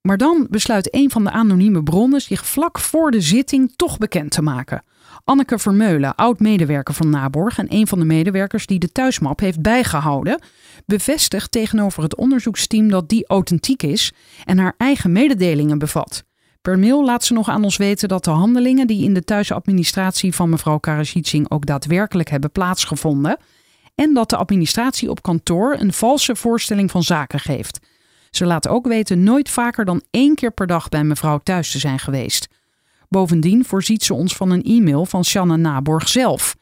Maar 0.00 0.16
dan 0.16 0.46
besluit 0.50 0.94
een 0.94 1.10
van 1.10 1.24
de 1.24 1.30
anonieme 1.30 1.82
bronnen 1.82 2.20
zich 2.20 2.46
vlak 2.46 2.78
voor 2.78 3.10
de 3.10 3.20
zitting 3.20 3.72
toch 3.76 3.98
bekend 3.98 4.30
te 4.30 4.42
maken. 4.42 4.84
Anneke 5.24 5.58
Vermeulen, 5.58 6.14
oud-medewerker 6.14 6.94
van 6.94 7.10
Naborg 7.10 7.58
en 7.58 7.66
een 7.68 7.86
van 7.86 7.98
de 7.98 8.04
medewerkers 8.04 8.66
die 8.66 8.78
de 8.78 8.92
thuismap 8.92 9.40
heeft 9.40 9.62
bijgehouden, 9.62 10.42
bevestigt 10.86 11.50
tegenover 11.50 12.02
het 12.02 12.16
onderzoeksteam 12.16 12.88
dat 12.88 13.08
die 13.08 13.26
authentiek 13.26 13.82
is 13.82 14.12
en 14.44 14.58
haar 14.58 14.74
eigen 14.76 15.12
mededelingen 15.12 15.78
bevat. 15.78 16.24
Per 16.62 16.78
mail 16.78 17.04
laat 17.04 17.24
ze 17.24 17.32
nog 17.32 17.48
aan 17.48 17.64
ons 17.64 17.76
weten 17.76 18.08
dat 18.08 18.24
de 18.24 18.30
handelingen 18.30 18.86
die 18.86 19.04
in 19.04 19.14
de 19.14 19.24
thuisadministratie 19.24 20.34
van 20.34 20.48
mevrouw 20.48 20.78
Karasitsing 20.78 21.50
ook 21.50 21.66
daadwerkelijk 21.66 22.30
hebben 22.30 22.50
plaatsgevonden 22.52 23.38
en 23.94 24.14
dat 24.14 24.30
de 24.30 24.36
administratie 24.36 25.10
op 25.10 25.22
kantoor 25.22 25.76
een 25.78 25.92
valse 25.92 26.36
voorstelling 26.36 26.90
van 26.90 27.02
zaken 27.02 27.40
geeft. 27.40 27.78
Ze 28.30 28.46
laat 28.46 28.68
ook 28.68 28.86
weten 28.86 29.22
nooit 29.22 29.50
vaker 29.50 29.84
dan 29.84 30.02
één 30.10 30.34
keer 30.34 30.52
per 30.52 30.66
dag 30.66 30.88
bij 30.88 31.04
mevrouw 31.04 31.38
thuis 31.38 31.70
te 31.70 31.78
zijn 31.78 31.98
geweest. 31.98 32.48
Bovendien 33.08 33.64
voorziet 33.64 34.02
ze 34.02 34.14
ons 34.14 34.36
van 34.36 34.50
een 34.50 34.62
e-mail 34.62 35.06
van 35.06 35.24
Shanna 35.24 35.56
Naborg 35.56 36.08
zelf. 36.08 36.56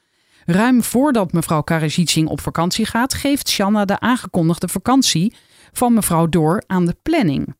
Ruim 0.45 0.83
voordat 0.83 1.33
mevrouw 1.33 1.63
Karasitsing 1.63 2.29
op 2.29 2.41
vakantie 2.41 2.87
gaat, 2.87 3.15
geeft 3.15 3.49
Shanna 3.49 3.85
de 3.85 4.01
aangekondigde 4.01 4.69
vakantie 4.69 5.35
van 5.73 5.95
mevrouw 5.95 6.27
door 6.27 6.63
aan 6.67 6.87
de 6.87 6.97
planning. 7.03 7.57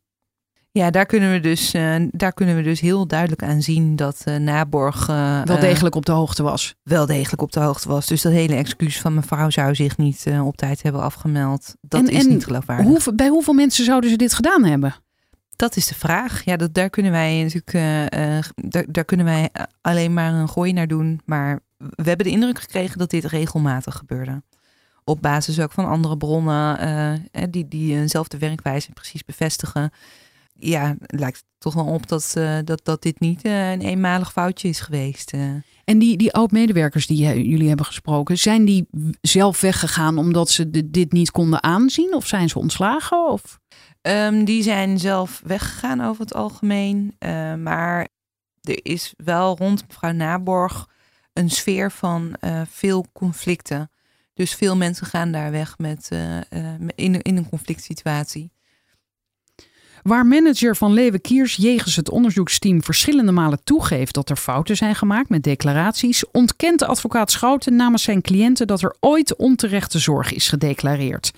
Ja, 0.71 0.91
daar 0.91 1.07
kunnen 1.07 1.33
we 1.33 1.41
dus, 1.41 1.75
uh, 1.75 1.97
daar 2.11 2.33
kunnen 2.33 2.57
we 2.57 2.63
dus 2.63 2.81
heel 2.81 3.07
duidelijk 3.07 3.43
aan 3.43 3.63
zien 3.63 3.97
dat 3.97 4.23
uh, 4.29 4.37
Naborg 4.37 5.09
uh, 5.09 5.43
wel 5.43 5.59
degelijk 5.59 5.95
op 5.95 6.07
de 6.07 6.13
hoogte 6.13 6.43
was. 6.43 6.75
Wel 6.83 7.07
degelijk 7.07 7.43
op 7.43 7.53
de 7.53 7.61
hoogte 7.61 7.89
was. 7.89 8.07
Dus 8.07 8.23
dat 8.23 8.33
hele 8.33 8.55
excuus 8.55 9.01
van 9.01 9.15
mevrouw 9.15 9.51
zou 9.51 9.75
zich 9.75 9.97
niet 9.97 10.27
op 10.43 10.57
tijd 10.57 10.83
hebben 10.83 11.03
afgemeld. 11.03 11.75
Dat 11.81 12.01
en, 12.01 12.09
is 12.09 12.25
en 12.25 12.29
niet 12.29 12.45
geloofwaardig. 12.45 12.87
Hoe, 12.87 13.15
bij 13.15 13.29
hoeveel 13.29 13.55
mensen 13.55 13.85
zouden 13.85 14.11
ze 14.11 14.17
dit 14.17 14.35
gedaan 14.35 14.65
hebben? 14.65 14.95
Dat 15.57 15.77
is 15.77 15.87
de 15.87 15.95
vraag. 15.95 16.45
Ja, 16.45 16.57
dat, 16.57 16.75
daar 16.75 16.91
kunnen 16.91 17.13
wij 17.13 17.43
natuurlijk 17.43 18.43
daar, 18.55 18.85
daar 18.89 19.05
kunnen 19.05 19.27
wij 19.27 19.51
alleen 19.81 20.15
maar 20.15 20.33
een 20.33 20.49
gooi 20.49 20.73
naar 20.73 20.89
doen. 20.89 21.21
Maar 21.25 21.61
we 21.77 22.09
hebben 22.09 22.27
de 22.27 22.33
indruk 22.33 22.61
gekregen 22.61 22.99
dat 22.99 23.11
dit 23.11 23.25
regelmatig 23.25 23.95
gebeurde. 23.95 24.43
Op 25.05 25.23
basis 25.23 25.61
ook 25.61 25.73
van 25.73 25.89
andere 25.89 26.17
bronnen 26.17 27.29
die, 27.51 27.69
die 27.69 27.97
eenzelfde 27.97 28.39
werkwijze 28.39 28.93
precies 28.93 29.25
bevestigen 29.25 29.93
ja, 30.59 30.97
het 31.07 31.21
lijkt 31.21 31.45
toch 31.59 31.75
wel 31.75 31.87
op 31.87 32.09
dat, 32.09 32.35
uh, 32.39 32.59
dat, 32.65 32.81
dat 32.85 33.03
dit 33.03 33.21
niet 33.21 33.45
uh, 33.45 33.71
een 33.71 33.81
eenmalig 33.81 34.33
foutje 34.33 34.69
is 34.69 34.81
geweest. 34.81 35.33
Uh. 35.33 35.55
En 35.85 35.99
die, 35.99 36.17
die 36.17 36.33
oud-medewerkers 36.33 37.07
die 37.07 37.49
jullie 37.49 37.69
hebben 37.69 37.87
gesproken, 37.87 38.39
zijn 38.39 38.65
die 38.65 38.89
zelf 39.21 39.61
weggegaan 39.61 40.19
omdat 40.19 40.51
ze 40.51 40.71
de, 40.71 40.91
dit 40.91 41.13
niet 41.13 41.31
konden 41.31 41.63
aanzien? 41.63 42.15
Of 42.15 42.27
zijn 42.27 42.49
ze 42.49 42.59
ontslagen? 42.59 43.29
Of? 43.31 43.59
Um, 44.03 44.45
die 44.45 44.63
zijn 44.63 44.99
zelf 44.99 45.41
weggegaan 45.45 46.01
over 46.01 46.21
het 46.21 46.35
algemeen. 46.35 47.17
maar 47.63 48.09
er 48.61 48.81
is 48.83 49.15
wel 49.17 49.57
rond 49.57 49.85
mevrouw 49.89 50.13
Naborg 50.13 50.89
een 51.33 51.51
sfeer 51.51 51.91
van 51.91 52.37
veel 52.71 53.07
conflicten. 53.13 53.91
Dus 54.35 54.55
veel 54.55 54.77
mensen 54.77 55.07
gaan 55.07 55.33
daar 55.33 55.51
weg 55.51 55.79
met, 55.79 56.11
in, 56.95 57.23
in 57.23 57.37
een 57.37 57.49
conflict 57.49 57.83
situatie. 57.83 58.53
Waar 60.03 60.27
manager 60.27 60.77
van 60.77 60.93
Leeuwen 60.93 61.21
Kiers 61.21 61.57
jegens 61.57 61.97
het 61.97 62.11
onderzoeksteam 62.11 62.83
verschillende 62.83 63.33
malen 63.33 63.61
toegeeft 63.65 64.15
dat 64.15 64.31
er 64.31 64.37
fouten 64.37 64.77
zijn 64.77 64.95
gemaakt 64.95 65.29
met 65.29 65.43
declaraties, 65.43 66.31
ontkent 66.31 66.79
de 66.79 66.87
advocaat 66.87 67.31
Schouten 67.31 67.77
namens 67.77 68.03
zijn 68.03 68.23
cliënten 68.23 68.67
dat 68.67 68.83
er 68.83 68.97
ooit 69.01 69.37
onterechte 69.37 69.99
zorg 69.99 70.33
is 70.33 70.49
gedeclareerd. 70.49 71.33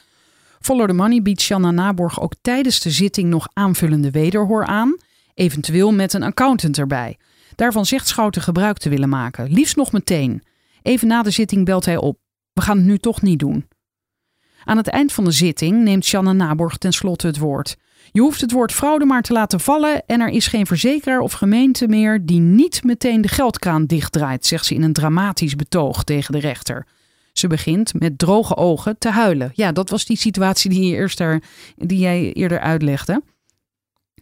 Follow 0.61 0.87
the 0.87 0.93
Money 0.95 1.23
biedt 1.23 1.41
Shanna 1.41 1.71
Naborg 1.71 2.21
ook 2.21 2.35
tijdens 2.41 2.81
de 2.81 2.91
zitting 2.91 3.29
nog 3.29 3.49
aanvullende 3.53 4.11
wederhoor 4.11 4.67
aan, 4.67 4.97
eventueel 5.35 5.93
met 5.93 6.13
een 6.13 6.23
accountant 6.23 6.79
erbij. 6.79 7.19
Daarvan 7.55 7.87
zegt 7.87 8.09
Schouten 8.09 8.43
gebruik 8.43 8.79
te 8.79 8.89
willen 8.89 9.09
maken, 9.09 9.53
liefst 9.53 9.77
nog 9.77 9.93
meteen. 9.93 10.43
Even 10.83 11.09
na 11.09 11.23
de 11.23 11.31
zitting 11.31 11.65
belt 11.65 11.85
hij 11.85 11.97
op. 11.97 12.19
We 12.53 12.61
gaan 12.61 12.77
het 12.77 12.87
nu 12.87 12.99
toch 12.99 13.23
niet 13.23 13.39
doen. 13.39 13.69
Aan 14.65 14.77
het 14.77 14.89
eind 14.89 15.13
van 15.13 15.25
de 15.25 15.31
zitting 15.31 15.83
neemt 15.83 16.05
Shanna 16.05 16.33
Naborg 16.33 16.77
tenslotte 16.77 17.27
het 17.27 17.39
woord. 17.39 17.77
Je 18.13 18.21
hoeft 18.21 18.41
het 18.41 18.53
woord 18.53 18.73
fraude 18.73 19.05
maar 19.05 19.23
te 19.23 19.33
laten 19.33 19.61
vallen 19.61 20.03
en 20.07 20.21
er 20.21 20.29
is 20.29 20.47
geen 20.47 20.67
verzekeraar 20.67 21.21
of 21.21 21.33
gemeente 21.33 21.89
meer 21.89 22.27
die 22.27 22.41
niet 22.41 22.85
meteen 22.85 23.21
de 23.21 23.29
geldkraan 23.29 23.87
dichtdraait, 23.87 24.47
zegt 24.47 24.67
ze 24.67 24.75
in 24.75 24.83
een 24.83 24.93
dramatisch 24.93 25.57
betoog 25.57 26.05
tegen 26.05 26.33
de 26.33 26.41
rechter. 26.41 26.87
Ze 27.33 27.47
begint 27.47 27.95
met 27.95 28.19
droge 28.19 28.57
ogen 28.57 28.99
te 28.99 29.11
huilen. 29.11 29.53
Ja, 29.55 29.73
dat 29.73 29.91
was 29.91 30.05
die 30.05 30.17
situatie 30.17 30.71
die, 30.71 30.87
je 30.87 30.97
eerst 30.97 31.23
die 31.77 31.99
jij 31.99 32.33
eerder 32.33 32.61
uitlegde. 32.61 33.23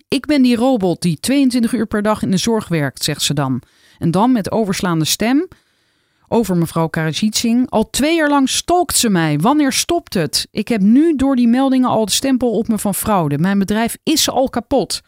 Ik 0.09 0.27
ben 0.27 0.43
die 0.43 0.57
robot 0.57 1.03
die 1.03 1.21
22 1.21 1.73
uur 1.73 1.87
per 1.87 2.03
dag 2.03 2.23
in 2.23 2.31
de 2.31 2.37
zorg 2.37 2.69
werkt, 2.69 3.05
zegt 3.05 3.23
ze 3.23 3.35
dan. 3.35 3.63
En 3.99 4.11
dan 4.11 4.33
met 4.33 4.51
overslaande 4.51 5.05
stem 5.05 5.49
over 6.29 6.57
mevrouw 6.57 6.89
Karajitsing. 6.89 7.71
Al 7.71 7.91
twee 7.91 8.17
jaar 8.17 8.29
lang 8.29 8.49
stalkt 8.49 8.97
ze 8.97 9.09
mij. 9.09 9.39
Wanneer 9.39 9.73
stopt 9.73 10.15
het? 10.15 10.49
Ik 10.51 10.69
heb 10.69 10.81
nu 10.81 11.17
door 11.17 11.37
die 11.37 11.49
meldingen 11.49 11.89
al 11.89 12.05
de 12.05 12.13
stempel 12.13 12.51
op 12.51 12.69
me 12.69 12.79
van 12.79 12.95
fraude. 12.95 13.39
Mijn 13.39 13.59
bedrijf 13.59 13.97
is 14.03 14.31
al 14.31 14.49
kapot. 14.49 15.01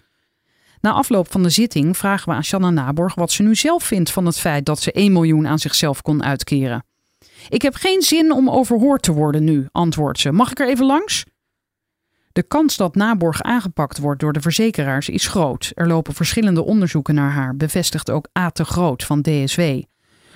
Na 0.80 0.92
afloop 0.92 1.30
van 1.30 1.42
de 1.42 1.50
zitting 1.50 1.96
vragen 1.96 2.28
we 2.28 2.34
aan 2.34 2.44
Shanna 2.44 2.70
Naborg 2.70 3.14
wat 3.14 3.30
ze 3.30 3.42
nu 3.42 3.54
zelf 3.54 3.84
vindt 3.84 4.10
van 4.10 4.26
het 4.26 4.38
feit 4.38 4.66
dat 4.66 4.80
ze 4.80 4.92
1 4.92 5.12
miljoen 5.12 5.46
aan 5.46 5.58
zichzelf 5.58 6.02
kon 6.02 6.24
uitkeren. 6.24 6.84
Ik 7.48 7.62
heb 7.62 7.74
geen 7.74 8.02
zin 8.02 8.32
om 8.32 8.50
overhoord 8.50 9.02
te 9.02 9.12
worden 9.12 9.44
nu, 9.44 9.68
antwoordt 9.72 10.20
ze. 10.20 10.32
Mag 10.32 10.50
ik 10.50 10.60
er 10.60 10.68
even 10.68 10.86
langs? 10.86 11.24
De 12.32 12.42
kans 12.42 12.76
dat 12.76 12.94
Naborg 12.94 13.42
aangepakt 13.42 13.98
wordt 13.98 14.20
door 14.20 14.32
de 14.32 14.40
verzekeraars 14.40 15.08
is 15.08 15.26
groot. 15.26 15.72
Er 15.74 15.86
lopen 15.86 16.14
verschillende 16.14 16.64
onderzoeken 16.64 17.14
naar 17.14 17.30
haar, 17.30 17.56
bevestigt 17.56 18.10
ook 18.10 18.28
A. 18.38 18.50
Groot 18.54 19.04
van 19.04 19.22
DSW. 19.22 19.60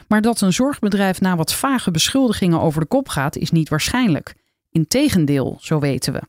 Maar 0.09 0.23
dat 0.23 0.41
een 0.41 0.53
zorgbedrijf 0.53 1.21
na 1.21 1.37
wat 1.37 1.55
vage 1.55 1.91
beschuldigingen 1.91 2.61
over 2.61 2.81
de 2.81 2.87
kop 2.87 3.09
gaat, 3.09 3.37
is 3.37 3.51
niet 3.51 3.69
waarschijnlijk. 3.69 4.35
Integendeel, 4.71 5.59
zo 5.61 5.79
weten 5.79 6.13
we. 6.13 6.23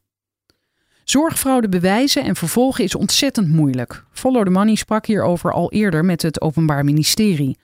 Zorgfraude 1.04 1.70
bewijzen 1.70 2.24
en 2.24 2.36
vervolgen 2.36 2.84
is 2.84 2.96
ontzettend 2.96 3.48
moeilijk. 3.48 4.06
Follow 4.12 4.44
the 4.44 4.50
Money 4.50 4.76
sprak 4.76 5.06
hierover 5.06 5.52
al 5.52 5.72
eerder 5.72 6.06
met 6.06 6.22
het 6.22 6.42
Openbaar 6.42 6.84
Ministerie. 6.84 7.58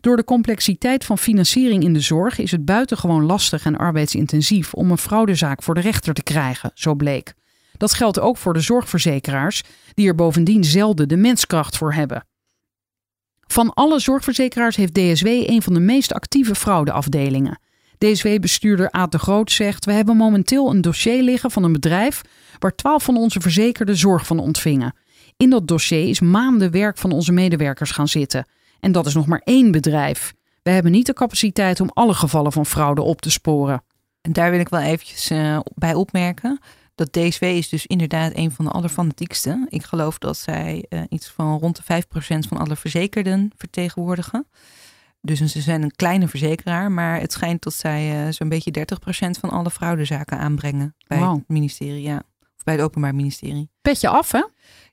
Door 0.00 0.16
de 0.16 0.24
complexiteit 0.24 1.04
van 1.04 1.18
financiering 1.18 1.82
in 1.82 1.92
de 1.92 2.00
zorg 2.00 2.38
is 2.38 2.50
het 2.50 2.64
buitengewoon 2.64 3.24
lastig 3.24 3.64
en 3.64 3.76
arbeidsintensief 3.76 4.74
om 4.74 4.90
een 4.90 4.98
fraudezaak 4.98 5.62
voor 5.62 5.74
de 5.74 5.80
rechter 5.80 6.14
te 6.14 6.22
krijgen, 6.22 6.70
zo 6.74 6.94
bleek. 6.94 7.34
Dat 7.76 7.94
geldt 7.94 8.20
ook 8.20 8.36
voor 8.36 8.52
de 8.52 8.60
zorgverzekeraars, 8.60 9.62
die 9.94 10.08
er 10.08 10.14
bovendien 10.14 10.64
zelden 10.64 11.08
de 11.08 11.16
menskracht 11.16 11.76
voor 11.76 11.92
hebben. 11.92 12.24
Van 13.52 13.74
alle 13.74 13.98
zorgverzekeraars 13.98 14.76
heeft 14.76 14.94
DSW 14.94 15.26
een 15.26 15.62
van 15.62 15.74
de 15.74 15.80
meest 15.80 16.12
actieve 16.12 16.54
fraudeafdelingen. 16.54 17.58
DSW-bestuurder 17.98 18.90
Aad 18.90 19.12
de 19.12 19.18
Groot 19.18 19.52
zegt: 19.52 19.84
We 19.84 19.92
hebben 19.92 20.16
momenteel 20.16 20.70
een 20.70 20.80
dossier 20.80 21.22
liggen 21.22 21.50
van 21.50 21.64
een 21.64 21.72
bedrijf 21.72 22.20
waar 22.58 22.74
twaalf 22.74 23.02
van 23.02 23.16
onze 23.16 23.40
verzekerden 23.40 23.96
zorg 23.96 24.26
van 24.26 24.38
ontvingen. 24.38 24.94
In 25.36 25.50
dat 25.50 25.68
dossier 25.68 26.08
is 26.08 26.20
maanden 26.20 26.70
werk 26.70 26.98
van 26.98 27.12
onze 27.12 27.32
medewerkers 27.32 27.90
gaan 27.90 28.08
zitten. 28.08 28.46
En 28.80 28.92
dat 28.92 29.06
is 29.06 29.14
nog 29.14 29.26
maar 29.26 29.42
één 29.44 29.70
bedrijf. 29.70 30.34
We 30.62 30.70
hebben 30.70 30.92
niet 30.92 31.06
de 31.06 31.12
capaciteit 31.12 31.80
om 31.80 31.90
alle 31.92 32.14
gevallen 32.14 32.52
van 32.52 32.66
fraude 32.66 33.02
op 33.02 33.20
te 33.20 33.30
sporen. 33.30 33.82
En 34.20 34.32
daar 34.32 34.50
wil 34.50 34.60
ik 34.60 34.68
wel 34.68 34.80
eventjes 34.80 35.30
uh, 35.30 35.60
bij 35.74 35.94
opmerken. 35.94 36.60
Dat 37.00 37.12
DSW 37.12 37.42
is 37.42 37.68
dus 37.68 37.86
inderdaad 37.86 38.32
een 38.34 38.50
van 38.50 38.64
de 38.64 38.70
allerfanatiekste. 38.70 39.66
Ik 39.68 39.82
geloof 39.82 40.18
dat 40.18 40.36
zij 40.36 40.86
uh, 40.88 41.02
iets 41.08 41.28
van 41.28 41.58
rond 41.58 41.86
de 41.86 42.02
5% 42.02 42.48
van 42.48 42.58
alle 42.58 42.76
verzekerden 42.76 43.50
vertegenwoordigen. 43.56 44.46
Dus 45.20 45.38
ze 45.38 45.60
zijn 45.60 45.82
een 45.82 45.96
kleine 45.96 46.28
verzekeraar, 46.28 46.92
maar 46.92 47.20
het 47.20 47.32
schijnt 47.32 47.62
dat 47.62 47.74
zij 47.74 48.26
uh, 48.26 48.32
zo'n 48.32 48.48
beetje 48.48 48.86
30% 49.26 49.30
van 49.40 49.50
alle 49.50 49.70
fraudezaken 49.70 50.38
aanbrengen 50.38 50.94
bij 51.06 51.18
wow. 51.18 51.36
het 51.36 51.48
ministerie. 51.48 52.02
Ja. 52.02 52.22
Of 52.56 52.64
bij 52.64 52.74
het 52.74 52.82
Openbaar 52.82 53.14
Ministerie. 53.14 53.70
Petje 53.82 54.08
af, 54.08 54.32
hè? 54.32 54.44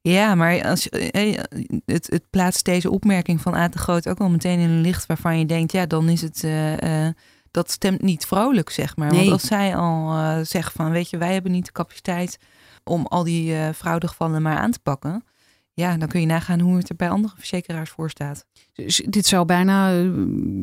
Ja, 0.01 0.35
maar 0.35 0.63
als, 0.63 0.89
eh, 0.89 1.37
het, 1.85 2.07
het 2.09 2.29
plaatst 2.29 2.65
deze 2.65 2.89
opmerking 2.89 3.41
van 3.41 3.53
A 3.53 3.69
te 3.69 3.77
Groot 3.77 4.07
ook 4.07 4.17
wel 4.17 4.29
meteen 4.29 4.59
in 4.59 4.69
een 4.69 4.81
licht 4.81 5.05
waarvan 5.05 5.39
je 5.39 5.45
denkt, 5.45 5.71
ja, 5.71 5.85
dan 5.85 6.09
is 6.09 6.21
het. 6.21 6.43
Uh, 6.43 7.07
dat 7.57 7.71
stemt 7.71 8.01
niet 8.01 8.25
vrolijk, 8.25 8.69
zeg 8.69 8.95
maar. 8.95 9.11
Nee. 9.11 9.19
Want 9.19 9.31
als 9.31 9.47
zij 9.47 9.75
al 9.75 10.13
uh, 10.13 10.39
zeggen 10.41 10.71
van, 10.71 10.91
weet 10.91 11.09
je, 11.09 11.17
wij 11.17 11.33
hebben 11.33 11.51
niet 11.51 11.65
de 11.65 11.71
capaciteit 11.71 12.39
om 12.83 13.05
al 13.05 13.23
die 13.23 13.51
uh, 13.51 13.69
fraudegevallen 13.69 14.41
maar 14.41 14.57
aan 14.57 14.71
te 14.71 14.79
pakken. 14.79 15.23
Ja, 15.73 15.97
dan 15.97 16.07
kun 16.07 16.19
je 16.19 16.25
nagaan 16.25 16.59
hoe 16.59 16.77
het 16.77 16.89
er 16.89 16.95
bij 16.95 17.09
andere 17.09 17.33
verzekeraars 17.37 17.89
voor 17.89 18.09
staat. 18.09 18.45
Dus 18.73 19.03
dit 19.05 19.25
zou 19.25 19.45
bijna 19.45 19.89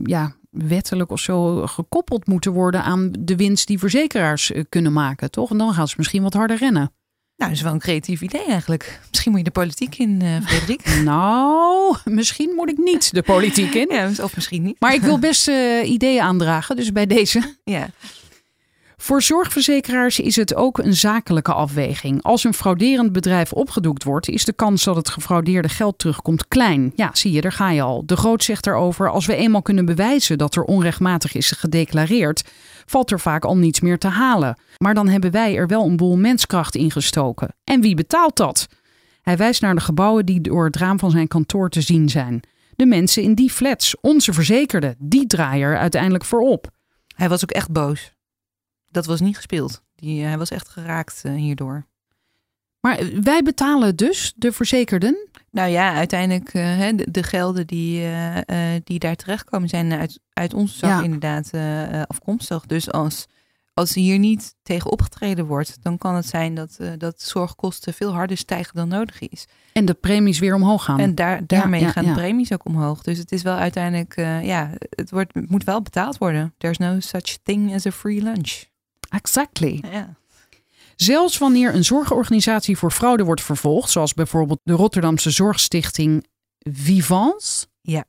ja, 0.02 0.34
wettelijk 0.50 1.10
of 1.10 1.20
zo 1.20 1.66
gekoppeld 1.66 2.26
moeten 2.26 2.52
worden 2.52 2.82
aan 2.82 3.12
de 3.18 3.36
winst 3.36 3.66
die 3.66 3.78
verzekeraars 3.78 4.52
kunnen 4.68 4.92
maken, 4.92 5.30
toch? 5.30 5.50
En 5.50 5.58
dan 5.58 5.74
gaan 5.74 5.88
ze 5.88 5.94
misschien 5.96 6.22
wat 6.22 6.34
harder 6.34 6.56
rennen. 6.56 6.92
Nou, 7.36 7.50
dat 7.50 7.58
is 7.58 7.62
wel 7.64 7.72
een 7.72 7.78
creatief 7.78 8.20
idee 8.20 8.44
eigenlijk. 8.44 9.00
Misschien 9.10 9.30
moet 9.30 9.40
je 9.40 9.46
de 9.46 9.60
politiek 9.60 9.98
in, 9.98 10.22
eh 10.22 10.46
Frederik. 10.46 10.84
Nou, 11.04 11.96
misschien 12.04 12.52
moet 12.56 12.70
ik 12.70 12.78
niet 12.78 13.14
de 13.14 13.22
politiek 13.22 13.74
in. 13.74 13.88
ja, 13.90 14.10
of 14.22 14.34
misschien 14.34 14.62
niet. 14.62 14.76
Maar 14.78 14.94
ik 14.94 15.00
wil 15.00 15.18
best 15.18 15.48
eh, 15.48 15.90
ideeën 15.90 16.20
aandragen, 16.22 16.76
dus 16.76 16.92
bij 16.92 17.06
deze. 17.06 17.54
Ja. 17.64 17.88
Voor 19.04 19.22
zorgverzekeraars 19.22 20.20
is 20.20 20.36
het 20.36 20.54
ook 20.54 20.78
een 20.78 20.94
zakelijke 20.94 21.52
afweging. 21.52 22.22
Als 22.22 22.44
een 22.44 22.54
frauderend 22.54 23.12
bedrijf 23.12 23.52
opgedoekt 23.52 24.04
wordt, 24.04 24.28
is 24.28 24.44
de 24.44 24.52
kans 24.52 24.84
dat 24.84 24.96
het 24.96 25.08
gefraudeerde 25.08 25.68
geld 25.68 25.98
terugkomt 25.98 26.48
klein. 26.48 26.92
Ja, 26.94 27.10
zie 27.12 27.32
je, 27.32 27.40
daar 27.40 27.52
ga 27.52 27.70
je 27.70 27.82
al. 27.82 28.06
De 28.06 28.16
Groot 28.16 28.44
zegt 28.44 28.66
erover: 28.66 29.10
als 29.10 29.26
we 29.26 29.36
eenmaal 29.36 29.62
kunnen 29.62 29.84
bewijzen 29.84 30.38
dat 30.38 30.54
er 30.54 30.62
onrechtmatig 30.62 31.34
is 31.34 31.50
gedeclareerd, 31.50 32.44
valt 32.86 33.10
er 33.10 33.20
vaak 33.20 33.44
al 33.44 33.56
niets 33.56 33.80
meer 33.80 33.98
te 33.98 34.08
halen. 34.08 34.58
Maar 34.78 34.94
dan 34.94 35.08
hebben 35.08 35.30
wij 35.30 35.56
er 35.56 35.66
wel 35.66 35.84
een 35.86 35.96
boel 35.96 36.16
menskracht 36.16 36.74
in 36.74 36.90
gestoken. 36.90 37.54
En 37.64 37.80
wie 37.80 37.94
betaalt 37.94 38.36
dat? 38.36 38.68
Hij 39.22 39.36
wijst 39.36 39.60
naar 39.60 39.74
de 39.74 39.80
gebouwen 39.80 40.26
die 40.26 40.40
door 40.40 40.64
het 40.64 40.76
raam 40.76 40.98
van 40.98 41.10
zijn 41.10 41.28
kantoor 41.28 41.70
te 41.70 41.80
zien 41.80 42.08
zijn. 42.08 42.40
De 42.76 42.86
mensen 42.86 43.22
in 43.22 43.34
die 43.34 43.50
flats, 43.50 44.00
onze 44.00 44.32
verzekerden, 44.32 44.96
die 44.98 45.26
draaien 45.26 45.68
er 45.68 45.78
uiteindelijk 45.78 46.24
voor 46.24 46.40
op. 46.40 46.70
Hij 47.14 47.28
was 47.28 47.42
ook 47.42 47.50
echt 47.50 47.70
boos. 47.70 48.13
Dat 48.94 49.06
was 49.06 49.20
niet 49.20 49.36
gespeeld. 49.36 49.82
Die, 49.94 50.24
hij 50.24 50.38
was 50.38 50.50
echt 50.50 50.68
geraakt 50.68 51.20
eh, 51.24 51.32
hierdoor. 51.34 51.86
Maar 52.80 52.98
eh, 52.98 53.18
wij 53.20 53.42
betalen 53.42 53.96
dus, 53.96 54.32
de 54.36 54.52
verzekerden. 54.52 55.28
Nou 55.50 55.70
ja, 55.70 55.94
uiteindelijk 55.94 56.48
eh, 56.54 56.88
de, 56.96 57.06
de 57.10 57.22
gelden 57.22 57.66
die, 57.66 58.00
eh, 58.00 58.74
eh, 58.74 58.80
die 58.84 58.98
daar 58.98 59.16
terechtkomen 59.16 59.68
zijn 59.68 59.92
uit, 59.92 60.20
uit 60.32 60.54
onze 60.54 60.76
zak 60.78 60.90
Ja. 60.90 61.02
inderdaad 61.02 61.48
eh, 61.52 61.82
eh, 62.00 62.02
afkomstig. 62.06 62.66
Dus 62.66 62.90
als, 62.92 63.26
als 63.74 63.94
hier 63.94 64.18
niet 64.18 64.54
tegen 64.62 64.90
opgetreden 64.90 65.46
wordt, 65.46 65.76
dan 65.82 65.98
kan 65.98 66.14
het 66.14 66.26
zijn 66.26 66.54
dat, 66.54 66.76
eh, 66.78 66.88
dat 66.98 67.20
zorgkosten 67.22 67.94
veel 67.94 68.12
harder 68.12 68.36
stijgen 68.36 68.74
dan 68.74 68.88
nodig 68.88 69.18
is. 69.28 69.46
En 69.72 69.84
de 69.84 69.94
premies 69.94 70.38
weer 70.38 70.54
omhoog 70.54 70.84
gaan. 70.84 70.98
En 70.98 71.14
daar, 71.14 71.46
daarmee 71.46 71.80
ja, 71.80 71.90
gaan 71.90 72.04
de 72.04 72.12
premies 72.12 72.52
ook 72.52 72.64
omhoog. 72.64 73.02
Dus 73.02 73.18
het 73.18 73.32
is 73.32 73.42
wel 73.42 73.56
uiteindelijk, 73.56 74.16
eh, 74.16 74.44
ja, 74.44 74.70
het, 74.90 75.10
wordt, 75.10 75.34
het 75.34 75.50
moet 75.50 75.64
wel 75.64 75.82
betaald 75.82 76.18
worden. 76.18 76.54
There's 76.58 76.78
no 76.78 77.00
such 77.00 77.36
thing 77.42 77.74
as 77.74 77.86
a 77.86 77.90
free 77.90 78.22
lunch. 78.22 78.72
Exactly. 79.14 79.82
Ja. 79.90 80.16
Zelfs 80.96 81.38
wanneer 81.38 81.74
een 81.74 81.84
zorgorganisatie 81.84 82.76
voor 82.76 82.90
fraude 82.90 83.24
wordt 83.24 83.42
vervolgd, 83.42 83.90
zoals 83.90 84.14
bijvoorbeeld 84.14 84.60
de 84.62 84.72
Rotterdamse 84.72 85.30
zorgstichting 85.30 86.26
Vivans, 86.58 87.66
Ja, 87.80 88.04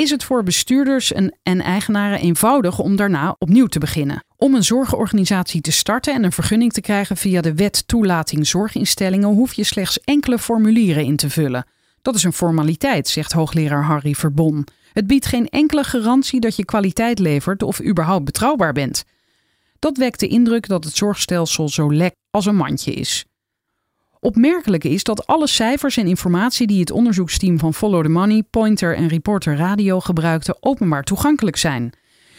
is 0.00 0.10
het 0.10 0.24
voor 0.24 0.42
bestuurders 0.42 1.12
en, 1.12 1.38
en 1.42 1.60
eigenaren 1.60 2.20
eenvoudig 2.20 2.78
om 2.78 2.96
daarna 2.96 3.36
opnieuw 3.38 3.66
te 3.66 3.78
beginnen. 3.78 4.24
Om 4.36 4.54
een 4.54 4.64
zorgorganisatie 4.64 5.60
te 5.60 5.72
starten 5.72 6.14
en 6.14 6.24
een 6.24 6.32
vergunning 6.32 6.72
te 6.72 6.80
krijgen 6.80 7.16
via 7.16 7.40
de 7.40 7.54
wet 7.54 7.82
toelating 7.86 8.46
zorginstellingen 8.46 9.28
hoef 9.28 9.52
je 9.52 9.64
slechts 9.64 10.00
enkele 10.00 10.38
formulieren 10.38 11.04
in 11.04 11.16
te 11.16 11.30
vullen. 11.30 11.66
Dat 12.02 12.14
is 12.14 12.22
een 12.22 12.32
formaliteit, 12.32 13.08
zegt 13.08 13.32
hoogleraar 13.32 13.84
Harry 13.84 14.14
Verbon. 14.14 14.66
Het 14.92 15.06
biedt 15.06 15.26
geen 15.26 15.48
enkele 15.48 15.84
garantie 15.84 16.40
dat 16.40 16.56
je 16.56 16.64
kwaliteit 16.64 17.18
levert 17.18 17.62
of 17.62 17.82
überhaupt 17.82 18.24
betrouwbaar 18.24 18.72
bent. 18.72 19.04
Dat 19.80 19.96
wekt 19.96 20.20
de 20.20 20.28
indruk 20.28 20.68
dat 20.68 20.84
het 20.84 20.96
zorgstelsel 20.96 21.68
zo 21.68 21.92
lek 21.92 22.14
als 22.30 22.46
een 22.46 22.56
mandje 22.56 22.92
is. 22.92 23.24
Opmerkelijk 24.18 24.84
is 24.84 25.04
dat 25.04 25.26
alle 25.26 25.46
cijfers 25.46 25.96
en 25.96 26.06
informatie 26.06 26.66
die 26.66 26.80
het 26.80 26.90
onderzoeksteam 26.90 27.58
van 27.58 27.74
Follow 27.74 28.02
the 28.02 28.08
Money, 28.08 28.42
Pointer 28.42 28.96
en 28.96 29.08
Reporter 29.08 29.56
Radio 29.56 30.00
gebruikte 30.00 30.56
openbaar 30.60 31.04
toegankelijk 31.04 31.56
zijn. 31.56 31.92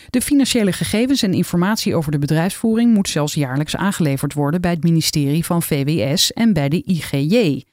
De 0.10 0.22
financiële 0.22 0.72
gegevens 0.72 1.22
en 1.22 1.34
informatie 1.34 1.96
over 1.96 2.12
de 2.12 2.20
bedrijfsvoering 2.20 2.94
moet 2.94 3.10
zelfs 3.10 3.34
jaarlijks 3.34 3.76
aangeleverd 3.76 4.34
worden 4.34 4.62
bij 4.62 4.72
het 4.72 4.84
ministerie 4.84 5.46
van 5.46 5.62
VWS 5.64 6.34
en 6.34 6.54
bij 6.54 6.70
de 6.70 6.84
IGJ. 6.84 7.64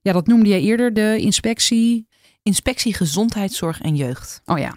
Ja, 0.00 0.12
dat 0.12 0.26
noemde 0.26 0.48
jij 0.48 0.60
eerder 0.60 0.94
de 0.94 1.16
inspectie. 1.18 2.08
Inspectie 2.42 2.94
Gezondheidszorg 2.94 3.80
en 3.80 3.96
Jeugd. 3.96 4.40
Oh 4.44 4.58
ja. 4.58 4.76